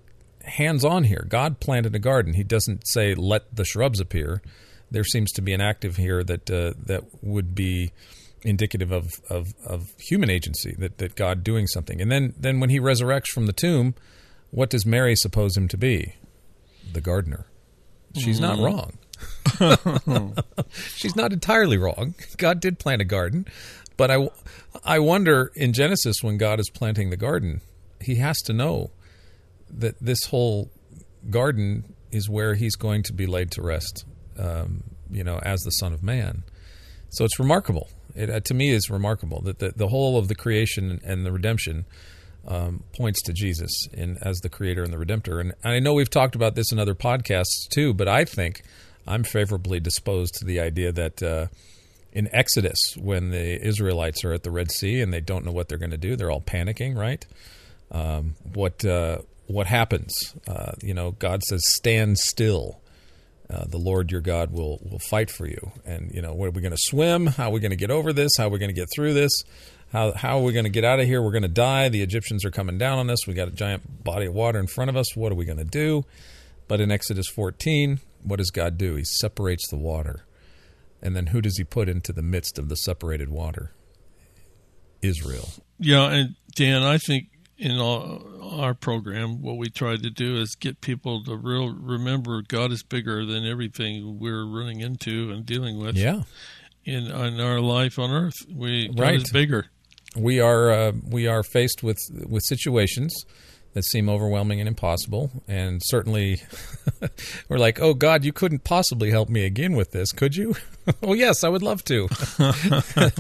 hands 0.44 0.84
on 0.84 1.06
here. 1.06 1.26
God 1.28 1.60
planted 1.60 1.96
a 1.96 2.00
garden. 2.00 2.34
He 2.34 2.44
doesn't 2.44 2.88
say 2.88 3.16
let 3.16 3.56
the 3.56 3.66
shrubs 3.66 4.00
appear. 4.00 4.42
There 4.90 5.04
seems 5.04 5.32
to 5.34 5.42
be 5.42 5.54
an 5.54 5.62
active 5.62 5.96
here 5.96 6.24
that 6.24 6.50
uh, 6.50 6.74
that 6.86 7.04
would 7.22 7.56
be 7.56 7.92
indicative 8.44 8.92
of, 8.92 9.22
of, 9.30 9.54
of 9.66 9.90
human 10.00 10.30
agency, 10.30 10.76
that, 10.80 10.98
that 10.98 11.16
God 11.16 11.44
doing 11.44 11.68
something. 11.68 12.02
And 12.02 12.12
then 12.12 12.34
then 12.38 12.60
when 12.60 12.70
he 12.70 12.80
resurrects 12.80 13.28
from 13.28 13.46
the 13.46 13.54
tomb, 13.54 13.96
what 14.50 14.70
does 14.70 14.86
Mary 14.86 15.16
suppose 15.16 15.56
him 15.56 15.68
to 15.70 15.78
be? 15.78 16.16
The 16.92 17.02
gardener. 17.02 17.46
She's 18.16 18.40
not 18.40 18.60
wrong. 18.60 18.94
She's 20.96 21.16
not 21.16 21.34
entirely 21.34 21.78
wrong. 21.78 22.16
God 22.38 22.60
did 22.60 22.80
plant 22.80 23.02
a 23.02 23.06
garden, 23.06 23.46
but 23.98 24.12
I, 24.12 24.30
I 24.84 25.00
wonder 25.00 25.52
in 25.56 25.74
Genesis 25.74 26.18
when 26.22 26.38
God 26.38 26.60
is 26.60 26.70
planting 26.70 27.10
the 27.10 27.18
garden, 27.18 27.62
he 28.00 28.16
has 28.16 28.38
to 28.46 28.54
know 28.54 28.92
that 29.70 29.96
this 30.02 30.26
whole 30.26 30.70
garden 31.30 31.94
is 32.12 32.30
where 32.30 32.56
he's 32.56 32.76
going 32.76 33.04
to 33.04 33.14
be 33.14 33.26
laid 33.26 33.52
to 33.52 33.62
rest, 33.62 34.06
um, 34.38 34.84
you 35.10 35.24
know, 35.24 35.40
as 35.44 35.62
the 35.62 35.72
Son 35.72 35.94
of 35.94 36.04
Man. 36.04 36.44
So 37.10 37.26
it's 37.26 37.40
remarkable. 37.40 37.90
It, 38.16 38.30
uh, 38.30 38.40
to 38.42 38.54
me, 38.54 38.72
is 38.72 38.90
remarkable 38.90 39.42
that 39.42 39.60
the, 39.60 39.72
the 39.76 39.88
whole 39.88 40.18
of 40.18 40.28
the 40.28 40.36
creation 40.36 41.00
and 41.04 41.26
the 41.26 41.32
redemption 41.32 41.86
um, 42.48 42.84
points 42.96 43.22
to 43.24 43.34
Jesus 43.34 43.88
in 43.94 44.18
as 44.22 44.40
the 44.40 44.50
Creator 44.50 44.84
and 44.84 44.94
the 44.94 44.98
Redemptor. 44.98 45.40
And 45.40 45.54
I 45.64 45.80
know 45.80 45.94
we've 45.94 46.10
talked 46.10 46.36
about 46.36 46.56
this 46.56 46.72
in 46.72 46.80
other 46.80 46.96
podcasts 46.96 47.68
too, 47.70 47.94
but 47.94 48.08
I 48.08 48.26
think 48.26 48.64
I'm 49.08 49.24
favorably 49.24 49.80
disposed 49.80 50.36
to 50.36 50.46
the 50.46 50.60
idea 50.60 50.92
that 50.92 51.22
uh, 51.24 51.48
in 52.12 52.30
Exodus, 52.34 52.78
when 52.98 53.32
the 53.32 53.66
Israelites 53.66 54.24
are 54.24 54.34
at 54.34 54.44
the 54.44 54.52
Red 54.52 54.72
Sea 54.72 55.02
and 55.02 55.14
they 55.14 55.22
don't 55.22 55.46
know 55.46 55.52
what 55.52 55.70
they're 55.70 55.78
going 55.78 55.92
to 55.92 55.98
do, 55.98 56.16
they're 56.16 56.32
all 56.32 56.42
panicking, 56.42 56.98
right? 56.98 57.26
Um, 57.92 58.36
what 58.54 58.84
uh, 58.86 59.20
what 59.48 59.68
happens? 59.68 60.14
Uh, 60.48 60.72
you 60.82 60.94
know, 60.94 61.12
God 61.12 61.44
says, 61.44 61.62
"Stand 61.66 62.18
still." 62.18 62.80
Uh, 63.50 63.66
the 63.68 63.78
Lord 63.78 64.14
your 64.14 64.22
God 64.22 64.52
will 64.52 64.80
will 64.90 65.00
fight 65.00 65.30
for 65.30 65.46
you. 65.46 65.72
And 65.86 66.10
you 66.14 66.22
know, 66.22 66.34
what 66.34 66.48
are 66.48 66.52
we 66.52 66.62
going 66.62 66.72
to 66.72 66.78
swim? 66.80 67.28
How 67.28 67.50
are 67.50 67.52
we 67.52 67.60
going 67.60 67.72
to 67.72 67.78
get 67.78 67.92
over 67.92 68.14
this? 68.14 68.32
How 68.38 68.48
are 68.48 68.50
we 68.50 68.60
going 68.60 68.70
to 68.70 68.76
get 68.76 68.88
through 68.96 69.14
this? 69.14 69.44
How 69.92 70.14
how 70.14 70.40
are 70.40 70.44
we 70.44 70.54
going 70.54 70.66
to 70.66 70.70
get 70.70 70.86
out 70.86 71.00
of 71.00 71.06
here? 71.06 71.22
We're 71.22 71.32
going 71.32 71.42
to 71.44 71.48
die. 71.48 71.90
The 71.90 72.02
Egyptians 72.02 72.46
are 72.46 72.52
coming 72.52 72.78
down 72.78 72.98
on 73.00 73.10
us. 73.10 73.28
We 73.28 73.34
got 73.34 73.48
a 73.48 73.52
giant 73.52 74.04
body 74.04 74.26
of 74.26 74.34
water 74.34 74.60
in 74.60 74.68
front 74.68 74.90
of 74.90 74.96
us. 74.96 75.16
What 75.16 75.32
are 75.32 75.36
we 75.36 75.46
going 75.46 75.58
to 75.58 75.66
do? 75.66 76.06
But 76.68 76.80
in 76.80 76.92
Exodus 76.92 77.28
14, 77.28 78.00
what 78.24 78.38
does 78.38 78.52
God 78.52 78.78
do? 78.78 78.96
He 78.96 79.04
separates 79.04 79.70
the 79.70 79.78
water. 79.78 80.26
And 81.02 81.16
then 81.16 81.28
who 81.28 81.42
does 81.42 81.58
he 81.58 81.64
put 81.64 81.90
into 81.90 82.14
the 82.14 82.22
midst 82.22 82.58
of 82.58 82.70
the 82.70 82.76
separated 82.76 83.30
water? 83.30 83.74
Israel. 85.02 85.50
Yeah, 85.80 86.12
and 86.12 86.36
Dan, 86.56 86.84
I 86.84 86.98
think 86.98 87.30
in 87.58 87.80
our 87.80 88.74
program, 88.74 89.42
what 89.42 89.58
we 89.58 89.70
try 89.70 89.96
to 89.96 90.10
do 90.10 90.38
is 90.38 90.56
get 90.56 90.82
people 90.82 91.24
to 91.24 91.36
real 91.36 91.74
remember 91.74 92.42
God 92.48 92.72
is 92.72 92.84
bigger 92.84 93.26
than 93.26 93.46
everything 93.46 94.20
we're 94.20 94.46
running 94.46 94.82
into 94.82 95.32
and 95.32 95.46
dealing 95.46 95.80
with. 95.80 95.96
Yeah, 95.96 96.24
in 96.86 97.08
in 97.08 97.40
our 97.40 97.60
life 97.60 98.00
on 98.00 98.12
Earth, 98.12 98.46
we 98.54 98.88
God 98.88 99.00
right. 99.00 99.16
is 99.16 99.32
bigger. 99.32 99.68
We 100.16 100.40
are 100.40 100.72
uh, 100.72 100.92
we 101.10 101.28
are 101.28 101.44
faced 101.44 101.84
with 101.84 102.00
with 102.28 102.44
situations 102.44 103.26
that 103.74 103.86
seem 103.86 104.10
overwhelming 104.10 104.60
and 104.60 104.68
impossible, 104.68 105.32
and 105.48 105.82
certainly 105.86 106.42
we're 107.50 107.58
like, 107.58 107.80
oh 107.80 107.94
God, 107.94 108.26
you 108.26 108.34
couldn't 108.34 108.64
possibly 108.64 109.12
help 109.12 109.30
me 109.30 109.46
again 109.46 109.74
with 109.76 109.92
this, 109.92 110.12
could 110.12 110.36
you? 110.36 110.56
well, 111.02 111.16
yes, 111.16 111.44
I 111.44 111.50
would 111.50 111.62
love 111.62 111.84
to. 111.86 112.10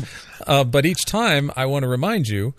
uh, 0.48 0.64
but 0.66 0.86
each 0.86 1.06
time, 1.06 1.52
I 1.56 1.66
want 1.66 1.84
to 1.84 1.88
remind 1.88 2.28
you 2.28 2.54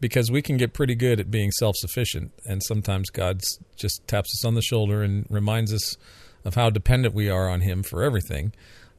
because 0.00 0.30
we 0.30 0.42
can 0.42 0.56
get 0.56 0.72
pretty 0.72 0.94
good 0.94 1.20
at 1.20 1.30
being 1.30 1.50
self 1.52 1.76
sufficient. 1.76 2.32
And 2.44 2.62
sometimes 2.62 3.10
God 3.10 3.40
just 3.76 4.06
taps 4.06 4.30
us 4.34 4.44
on 4.44 4.54
the 4.54 4.62
shoulder 4.62 5.02
and 5.02 5.26
reminds 5.30 5.72
us 5.72 5.96
of 6.44 6.54
how 6.54 6.70
dependent 6.70 7.14
we 7.14 7.28
are 7.28 7.48
on 7.48 7.62
Him 7.62 7.82
for 7.82 8.02
everything. 8.02 8.52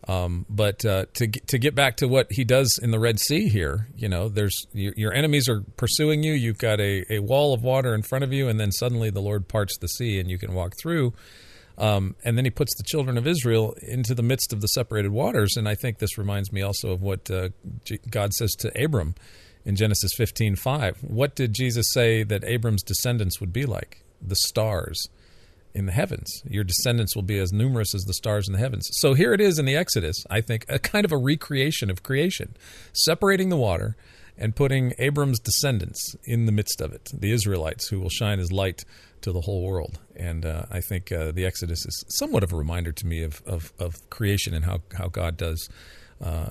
Um, 0.10 0.48
but 0.50 0.84
uh, 0.86 1.06
to 1.14 1.28
to 1.28 1.60
get 1.60 1.76
back 1.76 1.98
to 1.98 2.08
what 2.08 2.32
He 2.32 2.44
does 2.44 2.80
in 2.82 2.90
the 2.90 3.00
Red 3.00 3.20
Sea 3.20 3.48
here, 3.48 3.90
you 3.96 4.10
know, 4.10 4.28
there's 4.28 4.66
your, 4.74 4.92
your 4.98 5.14
enemies 5.14 5.48
are 5.48 5.62
pursuing 5.78 6.24
you. 6.24 6.34
You've 6.34 6.58
got 6.58 6.80
a, 6.80 7.06
a 7.14 7.20
wall 7.20 7.54
of 7.54 7.62
water 7.62 7.94
in 7.94 8.02
front 8.02 8.24
of 8.24 8.34
you, 8.34 8.48
and 8.48 8.60
then 8.60 8.72
suddenly 8.72 9.12
the 9.12 9.22
Lord 9.22 9.48
parts 9.48 9.78
the 9.78 9.88
sea, 9.88 10.20
and 10.20 10.28
you 10.28 10.40
can 10.40 10.56
walk 10.56 10.74
through. 10.82 11.14
Um, 11.78 12.16
and 12.26 12.36
then 12.36 12.44
he 12.44 12.50
puts 12.50 12.76
the 12.76 12.84
children 12.84 13.20
of 13.20 13.28
Israel 13.28 13.76
into 13.84 14.16
the 14.16 14.24
midst 14.24 14.52
of 14.52 14.62
the 14.62 14.68
separated 14.68 15.12
waters. 15.12 15.56
And 15.56 15.70
I 15.70 15.76
think 15.76 16.00
this 16.00 16.18
reminds 16.18 16.52
me 16.52 16.64
also 16.64 16.92
of 16.92 17.04
what 17.04 17.30
uh, 17.30 17.50
God 18.10 18.34
says 18.34 18.52
to 18.60 18.84
Abram 18.84 19.14
in 19.64 19.76
Genesis 19.76 20.12
15:5. 20.18 21.04
What 21.04 21.36
did 21.36 21.54
Jesus 21.54 21.86
say 21.92 22.24
that 22.24 22.44
Abram's 22.44 22.82
descendants 22.82 23.40
would 23.40 23.54
be 23.54 23.68
like? 23.68 24.04
The 24.20 24.36
stars 24.48 25.08
in 25.74 25.86
the 25.86 25.92
heavens. 25.92 26.42
Your 26.50 26.64
descendants 26.64 27.16
will 27.16 27.24
be 27.24 27.38
as 27.38 27.52
numerous 27.52 27.94
as 27.94 28.04
the 28.04 28.14
stars 28.14 28.48
in 28.48 28.54
the 28.54 28.60
heavens. 28.60 28.88
So 28.94 29.14
here 29.14 29.34
it 29.34 29.42
is 29.42 29.60
in 29.60 29.66
the 29.66 29.76
Exodus, 29.76 30.24
I 30.30 30.42
think, 30.42 30.66
a 30.68 30.80
kind 30.80 31.06
of 31.06 31.12
a 31.12 31.18
recreation 31.18 31.90
of 31.90 32.04
creation, 32.04 32.56
separating 32.94 33.50
the 33.50 33.58
water 33.58 33.96
and 34.38 34.56
putting 34.56 34.94
Abram's 34.98 35.40
descendants 35.40 36.16
in 36.24 36.46
the 36.46 36.52
midst 36.52 36.82
of 36.82 36.94
it, 36.94 37.10
the 37.14 37.32
Israelites 37.32 37.90
who 37.90 38.00
will 38.00 38.10
shine 38.10 38.40
as 38.40 38.52
light 38.52 38.86
to 39.22 39.32
the 39.32 39.42
whole 39.42 39.64
world. 39.64 40.00
And 40.16 40.46
uh, 40.46 40.64
I 40.72 40.80
think 40.80 41.12
uh, 41.12 41.32
the 41.32 41.46
Exodus 41.46 41.86
is 41.86 42.06
somewhat 42.08 42.44
of 42.44 42.54
a 42.54 42.56
reminder 42.56 42.94
to 42.94 43.06
me 43.06 43.22
of, 43.22 43.42
of, 43.46 43.74
of 43.78 44.10
creation 44.10 44.54
and 44.54 44.66
how, 44.66 44.80
how 44.98 45.08
God 45.08 45.38
does 45.38 45.70
uh, 46.22 46.50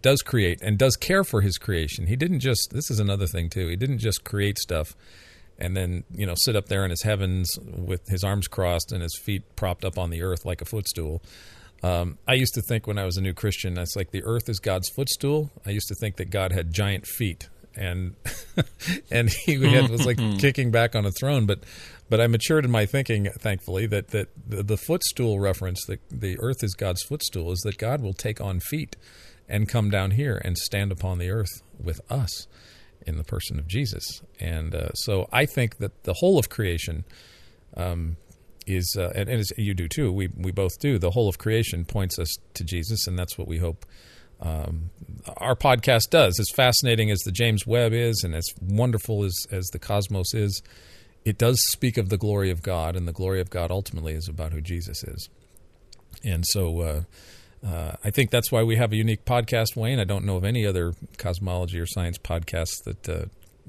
does 0.00 0.22
create 0.22 0.62
and 0.62 0.78
does 0.78 0.96
care 0.96 1.22
for 1.22 1.42
his 1.42 1.58
creation. 1.58 2.06
He 2.06 2.16
didn't 2.16 2.40
just. 2.40 2.70
This 2.72 2.90
is 2.90 2.98
another 2.98 3.26
thing 3.26 3.50
too. 3.50 3.68
He 3.68 3.76
didn't 3.76 3.98
just 3.98 4.24
create 4.24 4.58
stuff 4.58 4.96
and 5.58 5.76
then 5.76 6.04
you 6.12 6.26
know 6.26 6.34
sit 6.36 6.56
up 6.56 6.66
there 6.66 6.84
in 6.84 6.90
his 6.90 7.02
heavens 7.02 7.58
with 7.62 8.06
his 8.08 8.24
arms 8.24 8.48
crossed 8.48 8.92
and 8.92 9.02
his 9.02 9.18
feet 9.24 9.42
propped 9.56 9.84
up 9.84 9.98
on 9.98 10.10
the 10.10 10.22
earth 10.22 10.44
like 10.44 10.60
a 10.60 10.64
footstool. 10.64 11.22
Um, 11.82 12.18
I 12.26 12.34
used 12.34 12.54
to 12.54 12.62
think 12.62 12.86
when 12.86 12.98
I 12.98 13.04
was 13.04 13.16
a 13.16 13.20
new 13.20 13.34
Christian, 13.34 13.74
that's 13.74 13.94
like 13.94 14.10
the 14.10 14.24
earth 14.24 14.48
is 14.48 14.58
God's 14.58 14.88
footstool. 14.88 15.50
I 15.64 15.70
used 15.70 15.88
to 15.88 15.94
think 15.94 16.16
that 16.16 16.30
God 16.30 16.52
had 16.52 16.72
giant 16.72 17.06
feet 17.06 17.48
and 17.76 18.16
and 19.10 19.30
he 19.30 19.54
had, 19.72 19.88
was 19.90 20.04
like 20.04 20.18
kicking 20.38 20.70
back 20.70 20.94
on 20.94 21.06
a 21.06 21.12
throne. 21.12 21.46
But 21.46 21.60
but 22.10 22.20
I 22.20 22.26
matured 22.26 22.64
in 22.64 22.70
my 22.70 22.86
thinking, 22.86 23.26
thankfully, 23.38 23.86
that 23.86 24.08
that 24.08 24.28
the, 24.46 24.62
the 24.62 24.76
footstool 24.76 25.40
reference, 25.40 25.84
that 25.86 26.00
the 26.10 26.38
earth 26.40 26.62
is 26.62 26.74
God's 26.74 27.02
footstool, 27.02 27.52
is 27.52 27.60
that 27.60 27.78
God 27.78 28.00
will 28.00 28.14
take 28.14 28.40
on 28.40 28.60
feet 28.60 28.96
and 29.48 29.68
come 29.68 29.90
down 29.90 30.12
here 30.12 30.40
and 30.44 30.58
stand 30.58 30.92
upon 30.92 31.18
the 31.18 31.30
earth 31.30 31.62
with 31.78 32.00
us 32.10 32.46
in 33.08 33.16
the 33.16 33.24
person 33.24 33.58
of 33.58 33.66
Jesus. 33.66 34.22
And 34.38 34.74
uh, 34.74 34.92
so 34.92 35.28
I 35.32 35.46
think 35.46 35.78
that 35.78 36.04
the 36.04 36.12
whole 36.12 36.38
of 36.38 36.48
creation 36.50 37.04
um, 37.76 38.16
is, 38.66 38.96
uh, 38.98 39.12
and, 39.14 39.28
and 39.28 39.44
you 39.56 39.74
do 39.74 39.88
too. 39.88 40.12
We 40.12 40.28
we 40.36 40.52
both 40.52 40.78
do. 40.78 40.98
The 40.98 41.10
whole 41.10 41.28
of 41.28 41.38
creation 41.38 41.84
points 41.84 42.18
us 42.18 42.36
to 42.54 42.64
Jesus, 42.64 43.06
and 43.06 43.18
that's 43.18 43.38
what 43.38 43.48
we 43.48 43.58
hope. 43.58 43.86
Um, 44.40 44.90
our 45.38 45.56
podcast 45.56 46.10
does. 46.10 46.38
As 46.38 46.50
fascinating 46.54 47.10
as 47.10 47.18
the 47.20 47.32
James 47.32 47.66
Webb 47.66 47.92
is, 47.92 48.22
and 48.24 48.34
as 48.34 48.46
wonderful 48.60 49.24
as, 49.24 49.34
as 49.50 49.66
the 49.72 49.78
cosmos 49.78 50.32
is, 50.34 50.62
it 51.24 51.38
does 51.38 51.58
speak 51.72 51.96
of 51.96 52.08
the 52.10 52.18
glory 52.18 52.50
of 52.50 52.62
God, 52.62 52.94
and 52.94 53.08
the 53.08 53.12
glory 53.12 53.40
of 53.40 53.50
God 53.50 53.70
ultimately 53.70 54.12
is 54.12 54.28
about 54.28 54.52
who 54.52 54.60
Jesus 54.60 55.02
is. 55.02 55.28
And 56.22 56.44
so 56.46 56.80
uh, 56.80 57.02
uh, 57.66 57.92
I 58.04 58.10
think 58.10 58.30
that's 58.30 58.52
why 58.52 58.62
we 58.62 58.76
have 58.76 58.92
a 58.92 58.96
unique 58.96 59.24
podcast, 59.24 59.76
Wayne. 59.76 59.98
I 59.98 60.04
don't 60.04 60.24
know 60.24 60.36
of 60.36 60.44
any 60.44 60.64
other 60.64 60.94
cosmology 61.16 61.80
or 61.80 61.86
science 61.86 62.18
podcasts 62.18 62.84
that 62.84 63.08
uh, 63.08 63.24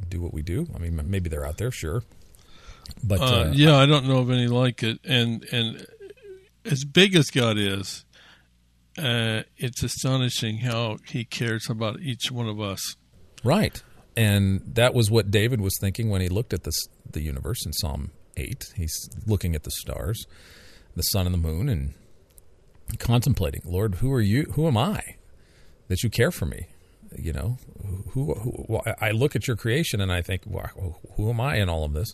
do 0.08 0.22
what 0.22 0.34
we 0.34 0.42
do. 0.42 0.68
I 0.76 0.80
mean, 0.80 1.00
maybe 1.10 1.30
they're 1.30 1.46
out 1.46 1.58
there, 1.58 1.72
sure. 1.72 2.04
But 3.04 3.22
uh, 3.22 3.24
uh, 3.24 3.52
yeah, 3.54 3.78
I 3.78 3.86
don't 3.86 4.08
know 4.08 4.20
of 4.20 4.30
any 4.30 4.48
like 4.48 4.84
it. 4.84 5.00
And 5.04 5.44
and 5.52 5.86
as 6.66 6.84
big 6.84 7.16
as 7.16 7.30
God 7.30 7.58
is, 7.58 8.06
uh, 8.98 9.44
it's 9.58 9.84
astonishing 9.84 10.60
how 10.60 10.98
He 11.08 11.24
cares 11.26 11.70
about 11.70 12.00
each 12.02 12.32
one 12.32 12.48
of 12.48 12.60
us. 12.60 12.96
Right, 13.44 13.82
and 14.16 14.62
that 14.76 14.94
was 14.94 15.10
what 15.10 15.32
David 15.32 15.62
was 15.62 15.78
thinking 15.80 16.10
when 16.10 16.22
he 16.22 16.30
looked 16.30 16.54
at 16.54 16.64
the 16.64 16.74
the 17.10 17.22
universe 17.22 17.66
in 17.66 17.74
Psalm 17.74 18.12
eight. 18.38 18.66
He's 18.76 19.10
looking 19.26 19.56
at 19.56 19.64
the 19.64 19.72
stars, 19.72 20.26
the 20.96 21.04
sun 21.04 21.26
and 21.26 21.34
the 21.34 21.40
moon, 21.40 21.70
and 21.70 21.94
contemplating, 22.98 23.62
Lord, 23.66 23.96
who 23.96 24.12
are 24.14 24.22
you? 24.22 24.44
Who 24.54 24.68
am 24.68 24.78
I 24.78 25.16
that 25.88 26.04
you 26.04 26.10
care 26.10 26.32
for 26.32 26.46
me? 26.46 26.68
You 27.18 27.34
know, 27.34 27.58
who, 28.12 28.34
who 28.36 28.80
I 29.02 29.12
look 29.12 29.36
at 29.36 29.48
your 29.48 29.58
creation 29.58 30.00
and 30.00 30.12
I 30.12 30.22
think, 30.22 30.44
well, 30.46 31.00
who 31.16 31.30
am 31.30 31.42
I 31.42 31.56
in 31.58 31.68
all 31.68 31.84
of 31.84 31.94
this? 31.94 32.14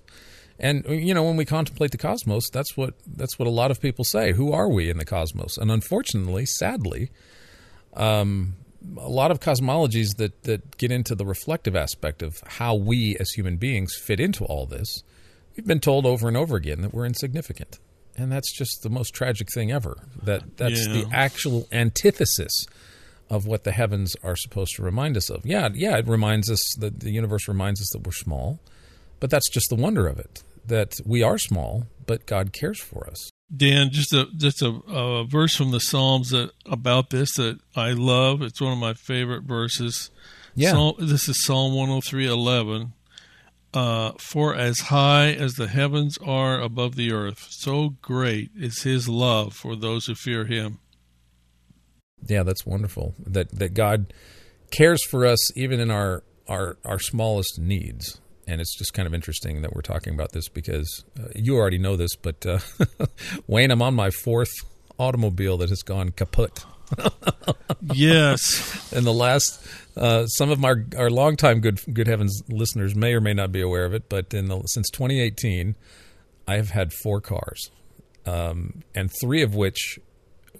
And 0.57 0.85
you 0.87 1.13
know, 1.13 1.23
when 1.23 1.35
we 1.35 1.43
contemplate 1.43 1.91
the 1.91 1.97
cosmos, 1.97 2.49
that's 2.49 2.77
what 2.77 2.93
that's 3.05 3.37
what 3.37 3.47
a 3.47 3.51
lot 3.51 3.71
of 3.71 3.81
people 3.81 4.05
say. 4.05 4.31
Who 4.31 4.53
are 4.53 4.69
we 4.69 4.89
in 4.89 4.97
the 4.97 5.05
cosmos? 5.05 5.57
And 5.57 5.69
unfortunately, 5.69 6.45
sadly, 6.45 7.11
um, 7.93 8.55
a 8.97 9.09
lot 9.09 9.31
of 9.31 9.41
cosmologies 9.41 10.15
that 10.17 10.43
that 10.43 10.77
get 10.77 10.91
into 10.91 11.13
the 11.13 11.25
reflective 11.25 11.75
aspect 11.75 12.23
of 12.23 12.41
how 12.47 12.73
we 12.73 13.17
as 13.19 13.31
human 13.31 13.57
beings 13.57 13.95
fit 13.95 14.21
into 14.21 14.45
all 14.45 14.65
this, 14.65 15.03
we've 15.57 15.67
been 15.67 15.81
told 15.81 16.05
over 16.05 16.29
and 16.29 16.37
over 16.37 16.55
again 16.55 16.81
that 16.81 16.93
we're 16.93 17.05
insignificant 17.05 17.79
and 18.17 18.31
that's 18.31 18.51
just 18.57 18.81
the 18.83 18.89
most 18.89 19.13
tragic 19.13 19.47
thing 19.53 19.71
ever. 19.71 19.97
That 20.23 20.57
that's 20.57 20.87
yeah. 20.87 20.93
the 20.93 21.09
actual 21.11 21.67
antithesis 21.71 22.65
of 23.29 23.47
what 23.47 23.63
the 23.63 23.71
heavens 23.71 24.15
are 24.23 24.35
supposed 24.35 24.75
to 24.75 24.83
remind 24.83 25.17
us 25.17 25.29
of. 25.29 25.45
Yeah, 25.45 25.69
yeah, 25.73 25.97
it 25.97 26.07
reminds 26.07 26.49
us 26.49 26.61
that 26.79 26.99
the 26.99 27.11
universe 27.11 27.47
reminds 27.47 27.81
us 27.81 27.89
that 27.93 28.05
we're 28.05 28.11
small, 28.11 28.59
but 29.19 29.29
that's 29.29 29.49
just 29.49 29.69
the 29.69 29.75
wonder 29.75 30.07
of 30.07 30.19
it. 30.19 30.43
that 30.67 30.99
we 31.05 31.23
are 31.23 31.37
small, 31.37 31.87
but 32.05 32.25
God 32.25 32.53
cares 32.53 32.79
for 32.79 33.07
us. 33.09 33.29
Dan, 33.55 33.89
just 33.91 34.11
a 34.13 34.27
just 34.35 34.61
a, 34.61 34.69
a 34.87 35.23
verse 35.25 35.55
from 35.55 35.71
the 35.71 35.79
Psalms 35.79 36.29
that 36.31 36.51
about 36.65 37.11
this 37.11 37.35
that 37.35 37.59
I 37.75 37.91
love. 37.91 38.41
It's 38.41 38.59
one 38.59 38.73
of 38.73 38.79
my 38.79 38.93
favorite 38.93 39.43
verses. 39.43 40.09
Yeah. 40.55 40.71
Psalm, 40.71 40.95
this 40.99 41.29
is 41.29 41.45
Psalm 41.45 41.75
one 41.75 41.89
hundred 41.89 42.05
three 42.05 42.27
eleven. 42.27 42.93
Uh, 43.75 44.13
for 44.17 44.55
as 44.55 44.79
high 44.79 45.33
as 45.33 45.53
the 45.53 45.67
heavens 45.67 46.17
are 46.25 46.61
above 46.61 46.95
the 46.95 47.11
earth, 47.11 47.45
so 47.49 47.89
great 48.01 48.49
is 48.55 48.83
His 48.83 49.09
love 49.09 49.53
for 49.53 49.75
those 49.75 50.05
who 50.05 50.15
fear 50.15 50.45
Him. 50.45 50.79
Yeah, 52.25 52.43
that's 52.43 52.65
wonderful. 52.65 53.15
That 53.19 53.53
that 53.59 53.73
God 53.73 54.13
cares 54.71 55.03
for 55.03 55.25
us 55.25 55.55
even 55.57 55.79
in 55.79 55.91
our 55.91 56.23
our 56.47 56.77
our 56.85 56.99
smallest 56.99 57.59
needs. 57.59 58.19
And 58.47 58.61
it's 58.61 58.77
just 58.77 58.93
kind 58.93 59.07
of 59.07 59.13
interesting 59.13 59.61
that 59.63 59.73
we're 59.73 59.81
talking 59.81 60.13
about 60.13 60.31
this 60.31 60.47
because 60.47 61.03
uh, 61.19 61.29
you 61.33 61.57
already 61.57 61.79
know 61.79 61.95
this, 61.95 62.15
but 62.15 62.45
uh, 62.45 62.59
Wayne, 63.47 63.71
I'm 63.71 63.81
on 63.81 63.95
my 63.95 64.11
fourth 64.11 64.53
automobile 64.99 65.57
that 65.57 65.69
has 65.69 65.81
gone 65.81 66.11
kaput. 66.11 66.63
yes. 67.93 68.91
And 68.93 69.05
the 69.05 69.13
last, 69.13 69.65
uh, 69.97 70.25
some 70.27 70.49
of 70.49 70.59
my 70.59 70.75
our 70.97 71.09
longtime 71.09 71.59
good 71.61 71.79
good 71.93 72.07
heavens 72.07 72.43
listeners 72.49 72.95
may 72.95 73.13
or 73.13 73.21
may 73.21 73.33
not 73.33 73.51
be 73.51 73.61
aware 73.61 73.85
of 73.85 73.93
it, 73.93 74.09
but 74.09 74.33
in 74.33 74.47
the, 74.47 74.61
since 74.65 74.89
2018, 74.89 75.75
I 76.47 76.55
have 76.55 76.69
had 76.69 76.93
four 76.93 77.21
cars, 77.21 77.71
um, 78.25 78.83
and 78.93 79.11
three 79.21 79.41
of 79.41 79.55
which 79.55 79.99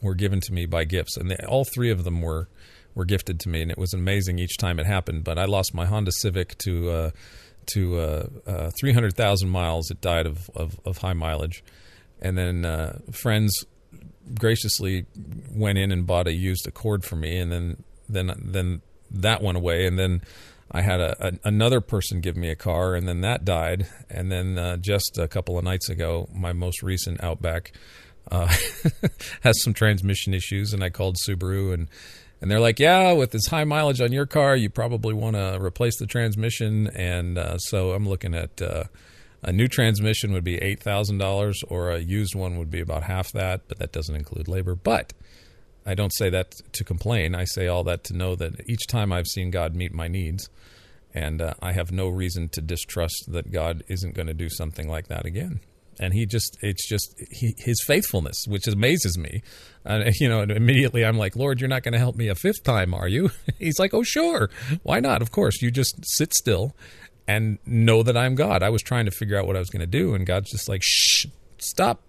were 0.02 0.16
given 0.16 0.42
to 0.42 0.54
me 0.54 0.66
by 0.66 0.84
gifts, 0.84 1.18
and 1.18 1.30
they, 1.30 1.38
all 1.48 1.66
three 1.66 1.92
of 1.92 2.04
them 2.04 2.22
were 2.22 2.48
were 2.96 3.06
gifted 3.06 3.40
to 3.42 3.50
me, 3.50 3.62
and 3.62 3.70
it 3.70 3.78
was 3.78 3.94
amazing 3.94 4.40
each 4.40 4.58
time 4.58 4.80
it 4.80 4.86
happened. 4.86 5.24
But 5.24 5.38
I 5.38 5.46
lost 5.46 5.74
my 5.74 5.86
Honda 5.86 6.12
Civic 6.12 6.58
to 6.60 6.90
uh, 6.90 7.12
to 7.68 8.00
uh, 8.00 8.28
uh, 8.46 8.72
300,000 8.80 9.50
miles. 9.50 9.90
It 9.90 10.00
died 10.00 10.28
of, 10.28 10.50
of, 10.56 10.80
of 10.86 11.00
high 11.00 11.14
mileage, 11.14 11.64
and 12.22 12.38
then 12.38 12.64
uh, 12.64 13.00
friends 13.12 13.66
graciously 14.38 15.06
went 15.52 15.78
in 15.78 15.92
and 15.92 16.08
bought 16.08 16.28
a 16.28 16.34
used 16.34 16.68
Accord 16.68 17.04
for 17.04 17.16
me, 17.16 17.38
and 17.38 17.52
then 17.52 17.84
then 18.10 18.34
then 18.44 18.82
that 19.12 19.42
went 19.42 19.58
away, 19.58 19.86
and 19.86 19.98
then. 19.98 20.22
I 20.72 20.82
had 20.82 21.00
a, 21.00 21.28
a, 21.28 21.32
another 21.44 21.80
person 21.80 22.22
give 22.22 22.36
me 22.36 22.50
a 22.50 22.56
car, 22.56 22.96
and 22.96 23.08
then 23.08 23.22
that 23.22 23.46
died. 23.46 23.88
And 24.10 24.32
then 24.32 24.58
uh, 24.58 24.78
just 24.78 25.16
a 25.20 25.28
couple 25.28 25.60
of 25.60 25.64
nights 25.64 25.90
ago, 25.90 26.28
my 26.34 26.54
most 26.54 26.82
recent 26.82 27.24
Outback 27.24 27.72
uh, 28.32 28.54
has 29.42 29.62
some 29.62 29.74
transmission 29.74 30.34
issues, 30.34 30.74
and 30.74 30.84
I 30.84 30.90
called 30.90 31.18
Subaru, 31.18 31.74
and 31.74 31.88
and 32.42 32.50
they're 32.50 32.60
like, 32.60 32.80
"Yeah, 32.80 33.14
with 33.14 33.32
this 33.32 33.48
high 33.48 33.64
mileage 33.64 34.02
on 34.02 34.12
your 34.12 34.26
car, 34.26 34.56
you 34.56 34.70
probably 34.70 35.14
want 35.14 35.36
to 35.36 35.58
replace 35.62 35.98
the 35.98 36.08
transmission." 36.08 36.88
And 36.88 37.38
uh, 37.38 37.58
so 37.58 37.92
I'm 37.92 38.08
looking 38.08 38.34
at 38.34 38.62
uh, 38.62 38.86
a 39.46 39.52
new 39.52 39.68
transmission 39.68 40.34
would 40.34 40.44
be 40.44 40.58
eight 40.58 40.82
thousand 40.82 41.20
dollars, 41.20 41.64
or 41.70 41.92
a 41.92 42.00
used 42.00 42.36
one 42.36 42.58
would 42.58 42.72
be 42.72 42.82
about 42.82 43.04
half 43.04 43.32
that, 43.32 43.62
but 43.68 43.80
that 43.80 43.92
doesn't 43.92 44.16
include 44.16 44.48
labor. 44.48 44.76
But 44.76 45.14
I 45.86 45.94
don't 45.94 46.14
say 46.14 46.30
that 46.32 46.56
to 46.74 46.84
complain. 46.84 47.36
I 47.36 47.46
say 47.46 47.68
all 47.68 47.84
that 47.84 48.04
to 48.06 48.16
know 48.16 48.36
that 48.36 48.68
each 48.68 48.88
time 48.88 49.14
I've 49.14 49.28
seen 49.28 49.52
God 49.52 49.76
meet 49.76 49.94
my 49.94 50.08
needs, 50.08 50.50
and 51.14 51.42
uh, 51.42 51.54
I 51.62 51.74
have 51.74 51.92
no 51.92 52.10
reason 52.10 52.50
to 52.50 52.62
distrust 52.62 53.26
that 53.30 53.52
God 53.52 53.84
isn't 53.88 54.16
going 54.16 54.28
to 54.28 54.34
do 54.34 54.50
something 54.50 54.90
like 54.90 55.08
that 55.08 55.26
again. 55.26 55.60
And 55.98 56.14
he 56.14 56.26
just, 56.26 56.58
it's 56.62 56.90
just 56.90 57.16
he, 57.32 57.54
his 57.58 57.82
faithfulness, 57.86 58.44
which 58.48 58.68
amazes 58.68 59.18
me. 59.18 59.42
Uh, 59.86 60.12
you 60.20 60.28
know, 60.28 60.42
and 60.42 60.52
immediately 60.52 61.06
I'm 61.06 61.18
like, 61.18 61.36
Lord, 61.36 61.62
you're 61.62 61.70
not 61.70 61.84
going 61.84 61.94
to 61.94 62.00
help 62.00 62.16
me 62.16 62.28
a 62.28 62.36
fifth 62.36 62.64
time, 62.64 62.94
are 62.94 63.08
you? 63.08 63.30
He's 63.60 63.80
like, 63.80 63.94
Oh, 63.94 64.04
sure. 64.04 64.50
Why 64.84 65.00
not? 65.00 65.22
Of 65.22 65.32
course. 65.32 65.62
You 65.62 65.72
just 65.72 65.96
sit 66.04 66.34
still 66.34 66.76
and 67.28 67.58
know 67.66 68.04
that 68.04 68.16
I'm 68.16 68.36
God. 68.36 68.64
I 68.64 68.70
was 68.70 68.82
trying 68.82 69.06
to 69.06 69.12
figure 69.12 69.38
out 69.38 69.48
what 69.48 69.56
I 69.56 69.60
was 69.60 69.70
going 69.70 69.82
to 69.82 69.88
do, 69.88 70.14
and 70.14 70.26
God's 70.26 70.52
just 70.52 70.70
like, 70.70 70.82
Shh, 70.84 71.26
stop. 71.58 72.02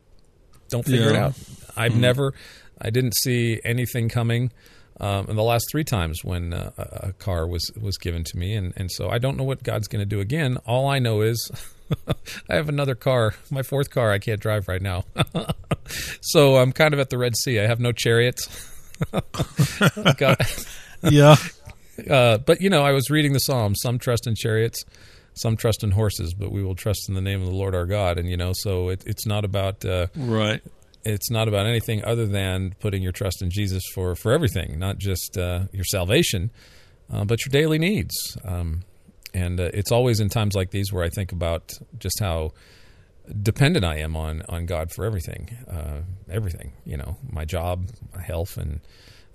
Don't 0.69 0.85
figure 0.85 1.11
it 1.11 1.17
out. 1.17 1.35
I've 1.77 1.97
never, 1.97 2.35
I 2.81 2.91
didn't 2.91 3.15
see 3.17 3.61
anything 3.65 4.09
coming. 4.09 4.51
Um, 4.99 5.27
in 5.29 5.37
the 5.37 5.43
last 5.43 5.67
three 5.71 5.85
times 5.85 6.25
when 6.25 6.55
uh, 6.55 6.71
a 6.79 7.09
a 7.09 7.13
car 7.13 7.47
was 7.47 7.71
was 7.79 7.99
given 7.99 8.25
to 8.25 8.39
me, 8.39 8.55
and 8.55 8.73
and 8.79 8.91
so 8.91 9.11
I 9.11 9.19
don't 9.19 9.37
know 9.37 9.45
what 9.45 9.63
God's 9.63 9.89
going 9.89 10.01
to 10.01 10.07
do 10.07 10.21
again. 10.21 10.57
All 10.67 10.89
I 10.89 10.99
know 11.01 11.21
is 11.21 11.51
I 12.49 12.55
have 12.55 12.71
another 12.71 12.95
car, 12.95 13.35
my 13.51 13.63
fourth 13.63 13.91
car. 13.91 14.11
I 14.11 14.19
can't 14.19 14.41
drive 14.41 14.69
right 14.69 14.81
now, 14.81 15.05
so 16.23 16.57
I'm 16.57 16.73
kind 16.73 16.95
of 16.95 17.01
at 17.01 17.11
the 17.11 17.19
Red 17.19 17.37
Sea. 17.37 17.61
I 17.61 17.67
have 17.67 17.79
no 17.79 17.93
chariots. 17.93 18.49
God, 20.17 20.39
Yeah. 21.03 21.37
Uh, 22.11 22.39
but 22.39 22.61
you 22.61 22.71
know, 22.71 22.83
I 22.83 22.93
was 22.93 23.11
reading 23.11 23.33
the 23.33 23.39
Psalms. 23.41 23.81
Some 23.83 23.99
trust 23.99 24.27
in 24.27 24.35
chariots, 24.35 24.85
some 25.35 25.57
trust 25.57 25.83
in 25.85 25.91
horses, 25.93 26.35
but 26.35 26.51
we 26.53 26.63
will 26.63 26.75
trust 26.75 27.09
in 27.09 27.15
the 27.15 27.21
name 27.21 27.41
of 27.43 27.49
the 27.49 27.55
Lord 27.55 27.75
our 27.75 27.87
God. 27.87 28.19
And 28.19 28.29
you 28.29 28.37
know, 28.37 28.53
so 28.55 28.89
it, 28.91 29.03
it's 29.07 29.27
not 29.27 29.45
about. 29.45 29.85
Uh, 29.85 30.07
Right. 30.17 30.63
it's 31.05 31.31
not 31.31 31.47
about 31.49 31.67
anything 31.67 32.05
other 32.05 32.27
than 32.27 32.75
putting 32.81 33.03
your 33.03 33.13
trust 33.13 33.41
in 33.43 33.51
Jesus 33.51 33.83
for 33.95 34.15
for 34.17 34.33
everything, 34.33 34.79
not 34.79 34.99
just 34.99 35.39
uh, 35.39 35.61
your 35.73 35.85
salvation, 35.85 36.51
uh, 37.13 37.25
but 37.25 37.45
your 37.47 37.51
daily 37.53 37.79
needs. 37.79 38.37
Um, 38.45 38.83
and 39.35 39.61
uh, 39.61 39.71
it's 39.75 39.93
always 39.93 40.19
in 40.21 40.29
times 40.31 40.55
like 40.55 40.71
these 40.71 40.93
where 40.93 41.05
I 41.05 41.09
think 41.11 41.31
about 41.31 41.73
just 41.99 42.19
how 42.21 42.53
dependent 43.43 43.85
I 43.85 43.99
am 43.99 44.17
on 44.17 44.43
on 44.49 44.67
God 44.67 44.91
for 44.93 45.05
everything, 45.05 45.57
uh, 45.71 46.01
everything. 46.31 46.73
You 46.85 46.97
know, 46.97 47.17
my 47.31 47.45
job, 47.45 47.89
my 48.15 48.23
health, 48.23 48.57
and 48.57 48.81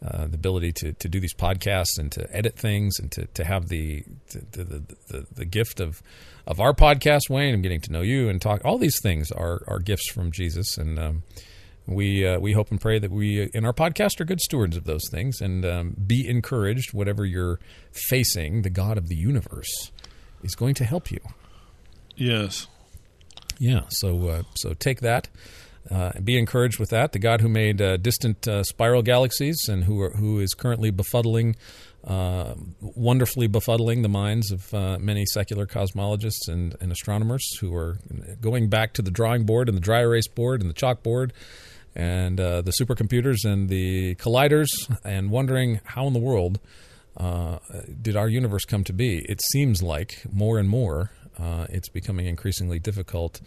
uh, 0.04 0.26
the 0.28 0.36
ability 0.36 0.72
to, 0.72 0.94
to 0.94 1.08
do 1.08 1.20
these 1.20 1.34
podcasts 1.34 2.00
and 2.00 2.12
to 2.12 2.28
edit 2.36 2.58
things 2.58 2.98
and 3.00 3.12
to, 3.12 3.28
to 3.28 3.44
have 3.44 3.68
the 3.68 4.04
the, 4.32 4.64
the, 4.64 4.96
the 5.08 5.28
the 5.36 5.46
gift 5.46 5.80
of 5.80 6.02
of 6.48 6.60
our 6.60 6.74
podcast, 6.74 7.30
Wayne, 7.30 7.54
and 7.54 7.62
getting 7.62 7.82
to 7.82 7.92
know 7.92 8.02
you 8.02 8.28
and 8.28 8.42
talk. 8.42 8.62
All 8.66 8.78
these 8.78 9.00
things 9.02 9.32
are 9.32 9.62
are 9.68 9.80
gifts 9.80 10.12
from 10.12 10.32
Jesus, 10.32 10.78
and 10.78 10.98
um, 10.98 11.24
we 11.86 12.26
uh, 12.26 12.40
we 12.40 12.54
hope 12.54 12.72
and 12.72 12.82
pray 12.82 13.00
that 13.00 13.12
we 13.12 13.50
in 13.54 13.66
our 13.66 13.74
podcast 13.74 14.20
are 14.20 14.26
good 14.26 14.42
stewards 14.42 14.76
of 14.76 14.86
those 14.86 15.04
things 15.12 15.42
and 15.42 15.66
um, 15.66 15.96
be 16.06 16.28
encouraged. 16.28 16.94
Whatever 16.94 17.26
you're 17.26 17.60
facing, 17.92 18.64
the 18.64 18.70
God 18.70 18.98
of 18.98 19.08
the 19.08 19.16
universe 19.16 19.92
is 20.44 20.56
going 20.56 20.74
to 20.76 20.84
help 20.84 21.12
you. 21.12 21.20
Yes. 22.16 22.68
Yeah. 23.60 23.82
So 23.90 24.28
uh, 24.30 24.44
so 24.56 24.74
take 24.74 25.02
that. 25.02 25.30
Uh, 25.90 26.12
be 26.24 26.38
encouraged 26.38 26.80
with 26.80 26.90
that. 26.92 27.12
The 27.12 27.20
God 27.20 27.42
who 27.42 27.50
made 27.50 27.82
uh, 27.82 27.98
distant 27.98 28.48
uh, 28.48 28.64
spiral 28.64 29.02
galaxies 29.02 29.68
and 29.68 29.84
who 29.86 30.02
are, 30.02 30.12
who 30.12 30.40
is 30.40 30.54
currently 30.54 30.92
befuddling, 30.92 31.56
uh, 32.06 32.54
wonderfully 32.80 33.48
befuddling 33.48 34.04
the 34.04 34.10
minds 34.10 34.52
of 34.52 34.74
uh, 34.74 35.00
many 35.00 35.26
secular 35.26 35.66
cosmologists 35.66 36.48
and, 36.48 36.76
and 36.82 36.92
astronomers 36.92 37.44
who 37.60 37.76
are 37.76 37.98
going 38.40 38.70
back 38.70 38.94
to 38.94 39.02
the 39.02 39.12
drawing 39.12 39.44
board 39.44 39.68
and 39.68 39.76
the 39.76 39.82
dry 39.82 40.02
erase 40.02 40.28
board 40.28 40.62
and 40.62 40.70
the 40.70 40.74
chalkboard 40.76 41.32
and 41.96 42.40
uh, 42.40 42.62
the 42.62 42.74
supercomputers 42.80 43.44
and 43.44 43.68
the 43.68 44.16
colliders 44.16 44.70
and 45.04 45.32
wondering 45.32 45.82
how 45.84 46.06
in 46.06 46.14
the 46.14 46.20
world 46.20 46.60
did 48.02 48.16
our 48.16 48.30
universe 48.30 48.66
come 48.66 48.84
to 48.84 48.94
be. 48.94 49.26
It 49.28 49.42
seems 49.52 49.84
like 49.84 50.24
more 50.32 50.58
and 50.58 50.70
more 50.70 51.12
it's 51.70 51.90
becoming 51.90 52.28
increasingly 52.28 52.80
difficult 52.80 53.42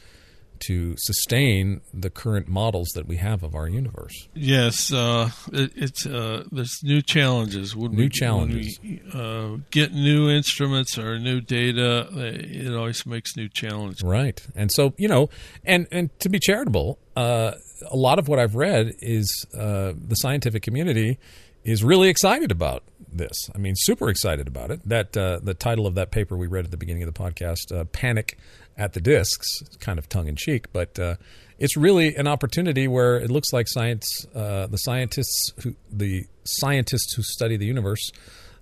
to 0.60 0.94
sustain 0.98 1.80
the 1.92 2.10
current 2.10 2.48
models 2.48 2.88
that 2.94 3.06
we 3.06 3.16
have 3.16 3.42
of 3.42 3.54
our 3.54 3.68
universe. 3.68 4.28
Yes, 4.34 4.92
uh, 4.92 5.30
it, 5.52 5.72
it's 5.74 6.06
uh, 6.06 6.44
there's 6.50 6.78
new 6.82 7.02
challenges. 7.02 7.76
When 7.76 7.92
New 7.92 8.04
we, 8.04 8.08
challenges. 8.08 8.78
When 8.80 9.00
we, 9.04 9.20
uh, 9.20 9.58
get 9.70 9.92
new 9.92 10.30
instruments 10.30 10.98
or 10.98 11.18
new 11.18 11.40
data, 11.40 12.08
it 12.12 12.74
always 12.74 13.04
makes 13.06 13.36
new 13.36 13.48
challenges. 13.48 14.02
Right. 14.02 14.44
And 14.54 14.70
so, 14.72 14.94
you 14.96 15.08
know, 15.08 15.30
and, 15.64 15.86
and 15.90 16.18
to 16.20 16.28
be 16.28 16.38
charitable, 16.38 16.98
uh, 17.16 17.52
a 17.90 17.96
lot 17.96 18.18
of 18.18 18.28
what 18.28 18.38
I've 18.38 18.54
read 18.54 18.92
is 19.00 19.46
uh, 19.54 19.92
the 19.96 20.14
scientific 20.16 20.62
community 20.62 21.18
is 21.64 21.82
really 21.82 22.08
excited 22.08 22.50
about 22.50 22.82
this. 23.10 23.48
I 23.54 23.58
mean, 23.58 23.74
super 23.76 24.08
excited 24.08 24.48
about 24.48 24.70
it. 24.70 24.86
That 24.88 25.16
uh, 25.16 25.40
the 25.42 25.54
title 25.54 25.86
of 25.86 25.94
that 25.94 26.10
paper 26.10 26.36
we 26.36 26.46
read 26.46 26.64
at 26.64 26.70
the 26.70 26.76
beginning 26.76 27.02
of 27.02 27.12
the 27.12 27.18
podcast, 27.18 27.72
uh, 27.74 27.84
"Panic 27.84 28.38
at 28.76 28.92
the 28.92 29.00
discs. 29.00 29.62
it's 29.62 29.76
kind 29.76 29.98
of 29.98 30.08
tongue 30.08 30.28
in 30.28 30.36
cheek, 30.36 30.72
but 30.72 30.98
uh, 30.98 31.16
it's 31.58 31.76
really 31.76 32.16
an 32.16 32.26
opportunity 32.26 32.88
where 32.88 33.16
it 33.16 33.30
looks 33.30 33.52
like 33.52 33.66
science, 33.68 34.26
uh, 34.34 34.66
the 34.66 34.78
scientists 34.78 35.52
who 35.62 35.74
the 35.90 36.24
scientists 36.44 37.14
who 37.14 37.22
study 37.22 37.56
the 37.56 37.66
universe 37.66 38.10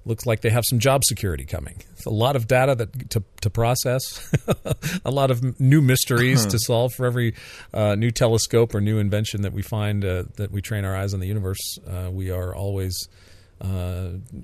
looks 0.04 0.26
like 0.26 0.40
they 0.40 0.50
have 0.50 0.64
some 0.66 0.78
job 0.78 1.04
security 1.04 1.44
coming. 1.44 1.82
It's 1.92 2.06
a 2.06 2.10
lot 2.10 2.34
of 2.34 2.48
data 2.48 2.74
that 2.74 3.10
to, 3.10 3.22
to 3.42 3.50
process, 3.50 4.30
a 5.04 5.10
lot 5.10 5.30
of 5.30 5.60
new 5.60 5.80
mysteries 5.80 6.44
to 6.46 6.58
solve 6.58 6.92
for 6.94 7.06
every 7.06 7.34
uh, 7.72 7.94
new 7.94 8.10
telescope 8.10 8.74
or 8.74 8.80
new 8.80 8.98
invention 8.98 9.42
that 9.42 9.52
we 9.52 9.62
find 9.62 10.04
uh, 10.04 10.24
that 10.36 10.50
we 10.50 10.60
train 10.60 10.84
our 10.84 10.96
eyes 10.96 11.14
on 11.14 11.20
the 11.20 11.28
universe. 11.28 11.78
Uh, 11.86 12.10
we 12.10 12.30
are 12.30 12.54
always 12.54 13.08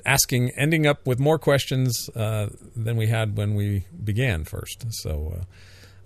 asking, 0.06 0.50
ending 0.56 0.86
up 0.86 1.06
with 1.06 1.18
more 1.18 1.38
questions 1.38 2.08
uh, 2.14 2.48
than 2.76 2.96
we 2.96 3.08
had 3.08 3.36
when 3.36 3.54
we 3.54 3.84
began 4.02 4.44
first. 4.44 4.86
So. 4.90 5.40
Uh, 5.40 5.44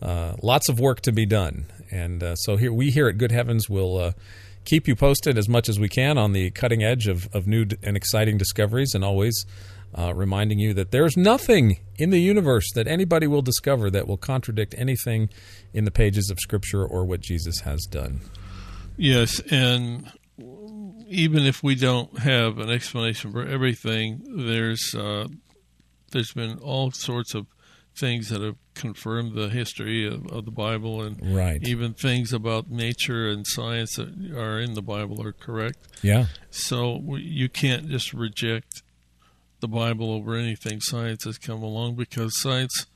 uh, 0.03 0.35
lots 0.43 0.69
of 0.69 0.81
work 0.81 1.01
to 1.01 1.13
be 1.13 1.25
done, 1.25 1.65
and 1.93 2.25
uh, 2.25 2.35
so 2.35 2.57
here 2.57 2.73
we 2.73 2.91
here 2.91 3.07
at 3.07 3.19
Good 3.19 3.31
Heavens 3.31 3.71
will 3.71 3.99
uh, 3.99 4.13
keep 4.65 4.89
you 4.89 4.97
posted 4.97 5.39
as 5.39 5.49
much 5.49 5.69
as 5.69 5.79
we 5.79 5.89
can 5.89 6.19
on 6.19 6.33
the 6.33 6.51
cutting 6.51 6.83
edge 6.83 7.07
of, 7.07 7.29
of 7.33 7.47
new 7.47 7.67
and 7.85 7.97
exciting 7.97 8.37
discoveries, 8.37 8.95
and 8.95 9.05
always 9.05 9.47
uh, 9.97 10.13
reminding 10.15 10.59
you 10.59 10.75
that 10.75 10.91
there's 10.91 11.17
nothing 11.17 11.79
in 11.99 12.11
the 12.11 12.21
universe 12.21 12.67
that 12.75 12.89
anybody 12.89 13.27
will 13.29 13.43
discover 13.43 13.91
that 13.91 14.09
will 14.09 14.17
contradict 14.17 14.75
anything 14.77 15.29
in 15.73 15.85
the 15.85 15.91
pages 15.91 16.31
of 16.31 16.39
Scripture 16.41 16.85
or 16.85 17.05
what 17.05 17.21
Jesus 17.21 17.61
has 17.61 17.83
done. 17.89 18.23
Yes, 18.97 19.41
and 19.51 20.11
even 21.13 21.45
if 21.45 21.63
we 21.63 21.75
don't 21.75 22.19
have 22.21 22.59
an 22.59 22.71
explanation 22.71 23.33
for 23.33 23.47
everything, 23.47 24.23
there's 24.47 24.95
uh, 24.95 25.29
there's 26.11 26.33
been 26.33 26.59
all 26.59 26.91
sorts 26.91 27.35
of 27.35 27.47
things 27.95 28.31
that 28.31 28.41
have 28.41 28.57
confirmed 28.75 29.35
the 29.35 29.49
history 29.49 30.07
of, 30.07 30.27
of, 30.29 30.47
the 30.47 30.51
Bible, 30.51 31.03
and 31.03 31.35
right. 31.35 31.63
even 31.63 31.93
things 31.93 32.33
about 32.33 32.71
nature 32.71 33.29
and 33.29 33.47
science 33.47 33.97
that 33.97 34.09
are 34.35 34.59
in 34.59 34.75
the 34.75 34.83
Bible 34.83 35.23
are 35.23 35.33
correct. 35.33 35.79
Yeah. 36.03 36.27
So 36.51 36.97
we, 36.97 37.21
you 37.21 37.51
can't 37.51 37.89
just 37.89 38.15
reject 38.15 38.83
the 39.61 39.69
Bible 39.69 40.11
over 40.11 40.35
anything 40.35 40.81
science 40.81 41.25
has 41.25 41.37
come 41.37 41.63
along 41.63 41.97
because 41.97 42.41
science 42.41 42.87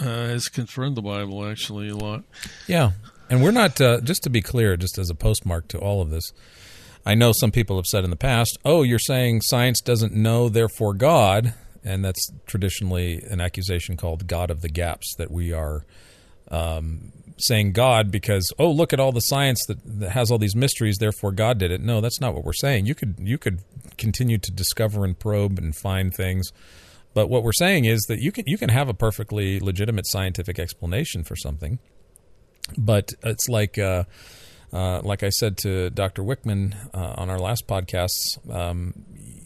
uh, 0.00 0.04
has 0.04 0.48
confirmed 0.48 0.96
the 0.96 1.02
Bible 1.02 1.46
actually 1.46 1.88
a 1.90 1.96
lot. 1.96 2.24
Yeah, 2.66 2.92
and 3.28 3.42
we're 3.42 3.50
not 3.50 3.80
uh, 3.80 4.00
just 4.00 4.22
to 4.22 4.30
be 4.30 4.40
clear, 4.40 4.76
just 4.76 4.96
as 4.98 5.10
a 5.10 5.14
postmark 5.14 5.68
to 5.68 5.78
all 5.78 6.00
of 6.00 6.10
this. 6.10 6.32
I 7.08 7.14
know 7.14 7.32
some 7.32 7.50
people 7.50 7.76
have 7.76 7.86
said 7.86 8.04
in 8.04 8.10
the 8.10 8.16
past, 8.16 8.58
"Oh, 8.64 8.82
you're 8.82 8.98
saying 8.98 9.40
science 9.42 9.80
doesn't 9.80 10.14
know, 10.14 10.48
therefore 10.48 10.94
God." 10.94 11.54
and 11.84 12.04
that's 12.04 12.30
traditionally 12.46 13.22
an 13.30 13.40
accusation 13.40 13.96
called 13.96 14.26
God 14.26 14.50
of 14.50 14.60
the 14.60 14.68
gaps 14.68 15.14
that 15.16 15.30
we 15.30 15.52
are 15.52 15.84
um, 16.50 17.12
saying 17.38 17.72
God 17.72 18.10
because 18.10 18.50
oh 18.58 18.70
look 18.70 18.92
at 18.92 19.00
all 19.00 19.12
the 19.12 19.20
science 19.20 19.64
that, 19.68 19.78
that 20.00 20.10
has 20.10 20.30
all 20.30 20.38
these 20.38 20.56
mysteries 20.56 20.96
therefore 20.98 21.32
God 21.32 21.58
did 21.58 21.70
it. 21.70 21.80
No, 21.80 22.00
that's 22.00 22.20
not 22.20 22.34
what 22.34 22.44
we're 22.44 22.52
saying. 22.52 22.86
You 22.86 22.94
could 22.94 23.16
you 23.18 23.38
could 23.38 23.60
continue 23.96 24.38
to 24.38 24.50
discover 24.50 25.04
and 25.04 25.18
probe 25.18 25.58
and 25.58 25.74
find 25.74 26.14
things, 26.14 26.50
but 27.14 27.28
what 27.28 27.42
we're 27.42 27.52
saying 27.52 27.84
is 27.84 28.02
that 28.08 28.20
you 28.20 28.32
can 28.32 28.44
you 28.46 28.58
can 28.58 28.68
have 28.68 28.88
a 28.88 28.94
perfectly 28.94 29.60
legitimate 29.60 30.06
scientific 30.06 30.58
explanation 30.58 31.24
for 31.24 31.36
something, 31.36 31.78
but 32.76 33.12
it's 33.22 33.48
like. 33.48 33.78
Uh, 33.78 34.04
uh, 34.72 35.00
like 35.02 35.22
I 35.22 35.30
said 35.30 35.56
to 35.58 35.90
Dr. 35.90 36.22
Wickman 36.22 36.74
uh, 36.94 37.14
on 37.16 37.30
our 37.30 37.38
last 37.38 37.66
podcast, 37.66 38.10
um, 38.50 38.94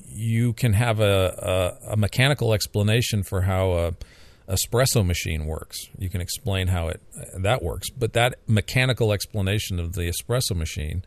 you 0.09 0.53
can 0.53 0.75
have 0.75 1.01
a, 1.01 1.79
a, 1.87 1.93
a 1.93 1.97
mechanical 1.97 2.53
explanation 2.53 3.23
for 3.23 3.43
how 3.43 3.73
a 3.73 3.93
espresso 4.49 5.05
machine 5.05 5.47
works. 5.47 5.79
You 5.99 6.11
can 6.11 6.21
explain 6.21 6.69
how 6.69 6.89
it 6.89 7.01
that 7.37 7.63
works, 7.63 7.91
but 7.91 8.13
that 8.13 8.37
mechanical 8.47 9.13
explanation 9.13 9.79
of 9.79 9.95
the 9.95 10.03
espresso 10.03 10.55
machine 10.55 11.05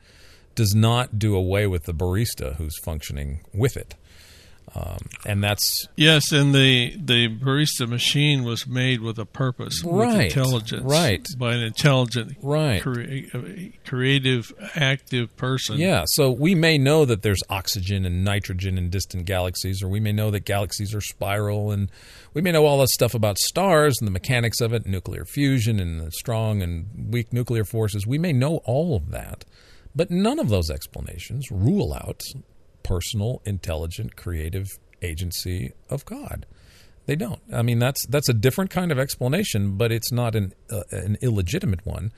does 0.56 0.74
not 0.74 1.20
do 1.20 1.36
away 1.36 1.68
with 1.68 1.84
the 1.84 1.94
barista 1.94 2.56
who's 2.56 2.78
functioning 2.80 3.42
with 3.54 3.76
it. 3.76 3.96
Um, 4.74 4.98
and 5.26 5.44
that's 5.44 5.88
yes, 5.96 6.32
and 6.34 6.54
the 6.54 6.96
the 6.98 7.30
barista 7.30 7.88
machine 7.88 8.44
was 8.44 8.68
made 8.68 9.00
with 9.00 9.18
a 9.18 9.26
purpose, 9.26 9.82
right, 9.86 10.18
with 10.18 10.26
intelligence, 10.26 10.84
right, 10.84 11.26
by 11.38 11.54
an 11.54 11.62
intelligent, 11.62 12.38
right, 12.42 12.82
crea- 12.82 13.80
creative, 13.86 14.52
active 14.76 15.36
person. 15.38 15.78
Yeah, 15.78 16.04
so 16.08 16.30
we 16.32 16.56
may 16.56 16.78
know 16.78 17.06
that 17.06 17.22
there's 17.22 17.42
oxygen 17.50 18.06
and 18.06 18.26
nitrogen 18.26 18.78
in 18.78 18.90
distant 18.90 19.26
galaxies, 19.26 19.82
or 19.82 19.88
we 19.88 20.02
may 20.02 20.12
know 20.12 20.30
that 20.32 20.42
galaxies 20.42 20.94
are 20.94 21.02
spiral, 21.02 21.72
and 21.72 21.90
we 22.34 22.42
may 22.42 22.52
know 22.52 22.66
all 22.66 22.80
that 22.80 22.90
stuff 22.90 23.14
about 23.14 23.38
stars 23.38 23.96
and 24.02 24.08
the 24.08 24.12
mechanics 24.12 24.60
of 24.60 24.74
it, 24.74 24.86
nuclear 24.86 25.24
fusion 25.24 25.80
and 25.80 26.02
the 26.02 26.12
strong 26.12 26.62
and 26.62 27.14
weak 27.14 27.32
nuclear 27.32 27.64
forces. 27.64 28.06
We 28.06 28.18
may 28.18 28.34
know 28.34 28.58
all 28.66 28.98
of 28.98 29.12
that, 29.12 29.46
but 29.96 30.12
none 30.12 30.40
of 30.40 30.50
those 30.50 30.70
explanations 30.70 31.50
rule 31.50 31.94
out 31.94 32.24
personal, 32.86 33.42
intelligent, 33.46 34.16
creative 34.16 34.68
agency 35.02 35.74
of 35.90 36.06
God. 36.06 36.46
They 37.08 37.16
don't. 37.16 37.42
I 37.52 37.64
mean, 37.64 37.80
that's 37.80 38.06
that's 38.08 38.30
a 38.30 38.34
different 38.34 38.70
kind 38.70 38.92
of 38.92 39.00
explanation, 39.00 39.76
but 39.76 39.92
it's 39.92 40.12
not 40.12 40.36
an 40.36 40.54
uh, 40.72 40.84
an 40.92 41.18
illegitimate 41.22 41.86
one. 41.86 42.12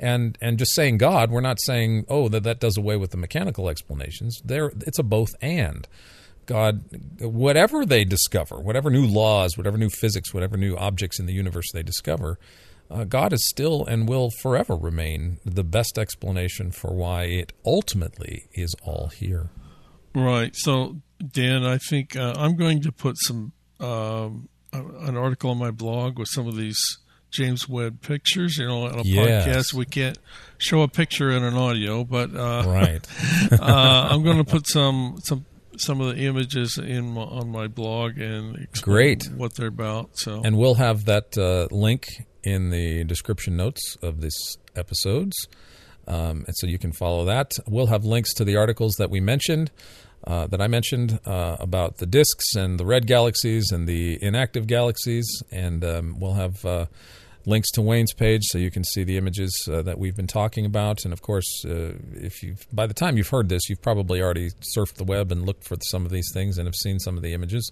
And 0.00 0.36
and 0.40 0.58
just 0.58 0.74
saying 0.74 0.98
God, 0.98 1.30
we're 1.30 1.40
not 1.40 1.60
saying 1.60 2.06
oh 2.08 2.28
that 2.28 2.42
that 2.42 2.58
does 2.58 2.76
away 2.76 2.96
with 2.96 3.10
the 3.10 3.16
mechanical 3.16 3.68
explanations. 3.68 4.40
There, 4.44 4.72
it's 4.86 4.98
a 4.98 5.04
both 5.04 5.30
and. 5.40 5.86
God, 6.46 6.84
whatever 7.20 7.86
they 7.86 8.04
discover, 8.04 8.60
whatever 8.60 8.90
new 8.90 9.06
laws, 9.06 9.56
whatever 9.56 9.78
new 9.78 9.88
physics, 9.88 10.34
whatever 10.34 10.58
new 10.58 10.76
objects 10.76 11.18
in 11.18 11.24
the 11.24 11.32
universe 11.32 11.64
they 11.72 11.82
discover, 11.82 12.38
uh, 12.90 13.04
God 13.04 13.32
is 13.32 13.48
still 13.48 13.86
and 13.86 14.06
will 14.06 14.30
forever 14.42 14.76
remain 14.76 15.38
the 15.42 15.64
best 15.64 15.96
explanation 15.96 16.70
for 16.70 16.92
why 16.94 17.24
it 17.24 17.54
ultimately 17.64 18.44
is 18.52 18.74
all 18.84 19.08
here. 19.08 19.48
Right. 20.14 20.54
So, 20.54 20.96
Dan, 21.32 21.64
I 21.64 21.78
think 21.78 22.16
uh, 22.16 22.34
I'm 22.36 22.56
going 22.56 22.82
to 22.82 22.92
put 22.92 23.16
some 23.18 23.52
um, 23.80 24.48
an 24.72 25.16
article 25.16 25.50
on 25.50 25.58
my 25.58 25.70
blog 25.70 26.18
with 26.18 26.28
some 26.28 26.46
of 26.46 26.56
these 26.56 26.78
James 27.30 27.68
Webb 27.68 28.00
pictures. 28.02 28.56
You 28.56 28.66
know, 28.66 28.84
on 28.84 29.00
a 29.00 29.02
yes. 29.02 29.46
podcast 29.46 29.74
we 29.74 29.86
can't 29.86 30.18
show 30.58 30.82
a 30.82 30.88
picture 30.88 31.30
in 31.30 31.42
an 31.42 31.54
audio, 31.54 32.04
but 32.04 32.34
uh, 32.34 32.64
right. 32.66 33.06
uh, 33.52 34.08
I'm 34.10 34.22
going 34.22 34.38
to 34.38 34.44
put 34.44 34.66
some 34.68 35.18
some 35.24 35.44
some 35.76 36.00
of 36.00 36.14
the 36.14 36.22
images 36.22 36.78
in 36.78 37.14
my, 37.14 37.22
on 37.22 37.50
my 37.50 37.66
blog 37.66 38.18
and 38.18 38.56
explain 38.56 38.94
Great. 38.94 39.28
what 39.34 39.54
they're 39.54 39.68
about. 39.68 40.10
So, 40.14 40.42
and 40.44 40.56
we'll 40.56 40.76
have 40.76 41.06
that 41.06 41.36
uh, 41.36 41.74
link 41.74 42.06
in 42.42 42.70
the 42.70 43.04
description 43.04 43.56
notes 43.56 43.96
of 44.02 44.20
this 44.20 44.56
episodes. 44.76 45.48
Um, 46.06 46.44
and 46.46 46.54
so 46.56 46.66
you 46.66 46.78
can 46.78 46.92
follow 46.92 47.24
that. 47.24 47.52
We'll 47.66 47.86
have 47.86 48.04
links 48.04 48.34
to 48.34 48.44
the 48.44 48.56
articles 48.56 48.94
that 48.96 49.10
we 49.10 49.20
mentioned, 49.20 49.70
uh, 50.26 50.46
that 50.46 50.60
I 50.60 50.68
mentioned 50.68 51.20
uh, 51.26 51.56
about 51.60 51.98
the 51.98 52.06
disks 52.06 52.54
and 52.54 52.80
the 52.80 52.86
red 52.86 53.06
galaxies 53.06 53.70
and 53.70 53.86
the 53.86 54.18
inactive 54.22 54.66
galaxies, 54.66 55.42
and 55.50 55.84
um, 55.84 56.18
we'll 56.18 56.32
have 56.34 56.64
uh, 56.64 56.86
links 57.44 57.70
to 57.72 57.82
Wayne's 57.82 58.14
page 58.14 58.42
so 58.44 58.56
you 58.56 58.70
can 58.70 58.84
see 58.84 59.04
the 59.04 59.18
images 59.18 59.68
uh, 59.70 59.82
that 59.82 59.98
we've 59.98 60.16
been 60.16 60.26
talking 60.26 60.64
about. 60.64 61.04
And 61.04 61.12
of 61.12 61.20
course, 61.20 61.64
uh, 61.66 61.92
if 62.14 62.42
you 62.42 62.56
by 62.72 62.86
the 62.86 62.94
time 62.94 63.18
you've 63.18 63.28
heard 63.28 63.50
this, 63.50 63.68
you've 63.68 63.82
probably 63.82 64.22
already 64.22 64.50
surfed 64.74 64.94
the 64.94 65.04
web 65.04 65.30
and 65.30 65.44
looked 65.44 65.64
for 65.64 65.76
some 65.82 66.06
of 66.06 66.10
these 66.10 66.30
things 66.32 66.56
and 66.56 66.66
have 66.66 66.76
seen 66.76 66.98
some 66.98 67.16
of 67.18 67.22
the 67.22 67.34
images. 67.34 67.70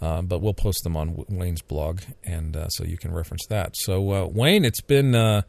Uh, 0.00 0.22
but 0.22 0.40
we'll 0.40 0.54
post 0.54 0.82
them 0.82 0.96
on 0.96 1.24
Wayne's 1.28 1.60
blog, 1.60 2.00
and 2.24 2.56
so 2.70 2.84
you 2.84 2.96
can 2.96 3.12
reference 3.12 3.44
that. 3.50 3.76
So, 3.76 4.00
Wayne, 4.28 4.64
it's 4.64 4.80
been 4.80 5.42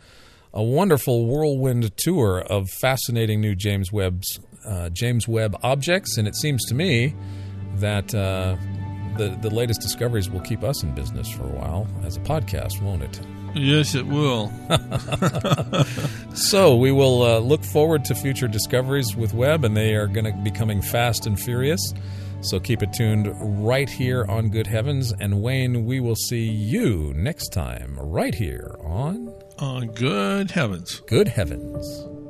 a 0.54 0.64
wonderful 0.64 1.26
whirlwind 1.26 1.96
tour 1.98 2.42
of 2.42 2.70
fascinating 2.70 3.42
new 3.42 3.56
James 3.56 3.92
Webb's 3.92 4.40
uh, 4.66 4.90
James 4.90 5.28
Webb 5.28 5.58
objects, 5.64 6.18
and 6.18 6.28
it 6.28 6.36
seems 6.36 6.66
to 6.66 6.76
me 6.76 7.16
that 7.76 8.14
uh, 8.14 8.56
the 9.18 9.38
the 9.42 9.50
latest 9.50 9.82
discoveries 9.82 10.30
will 10.30 10.42
keep 10.42 10.64
us 10.64 10.84
in 10.84 10.94
business 10.94 11.30
for 11.30 11.44
a 11.44 11.52
while 11.52 11.88
as 12.04 12.18
a 12.18 12.22
podcast, 12.22 12.82
won't 12.82 13.04
it? 13.04 13.22
Yes, 13.54 13.96
it 13.96 14.08
will. 14.08 14.50
so 16.34 16.78
we 16.78 16.92
will 16.92 17.24
uh, 17.24 17.40
look 17.40 17.64
forward 17.64 18.06
to 18.06 18.16
future 18.16 18.48
discoveries 18.48 19.16
with 19.16 19.34
Webb, 19.34 19.66
and 19.66 19.76
they 19.76 19.96
are 19.96 20.08
going 20.08 20.26
to 20.26 20.32
be 20.42 20.52
coming 20.52 20.82
fast 20.82 21.26
and 21.26 21.38
furious. 21.40 21.82
So 22.42 22.60
keep 22.60 22.82
it 22.82 22.94
tuned 22.94 23.32
right 23.40 23.90
here 23.90 24.26
on 24.28 24.50
Good 24.50 24.68
Heavens. 24.68 25.14
And 25.20 25.42
Wayne, 25.42 25.86
we 25.86 26.00
will 26.00 26.16
see 26.16 26.44
you 26.44 27.14
next 27.16 27.50
time 27.50 28.00
right 28.00 28.34
here 28.34 28.76
on 28.84 29.31
on 29.62 29.88
Good 29.94 30.52
Heavens. 30.52 31.02
Good 31.08 31.28
Heavens. 31.28 32.21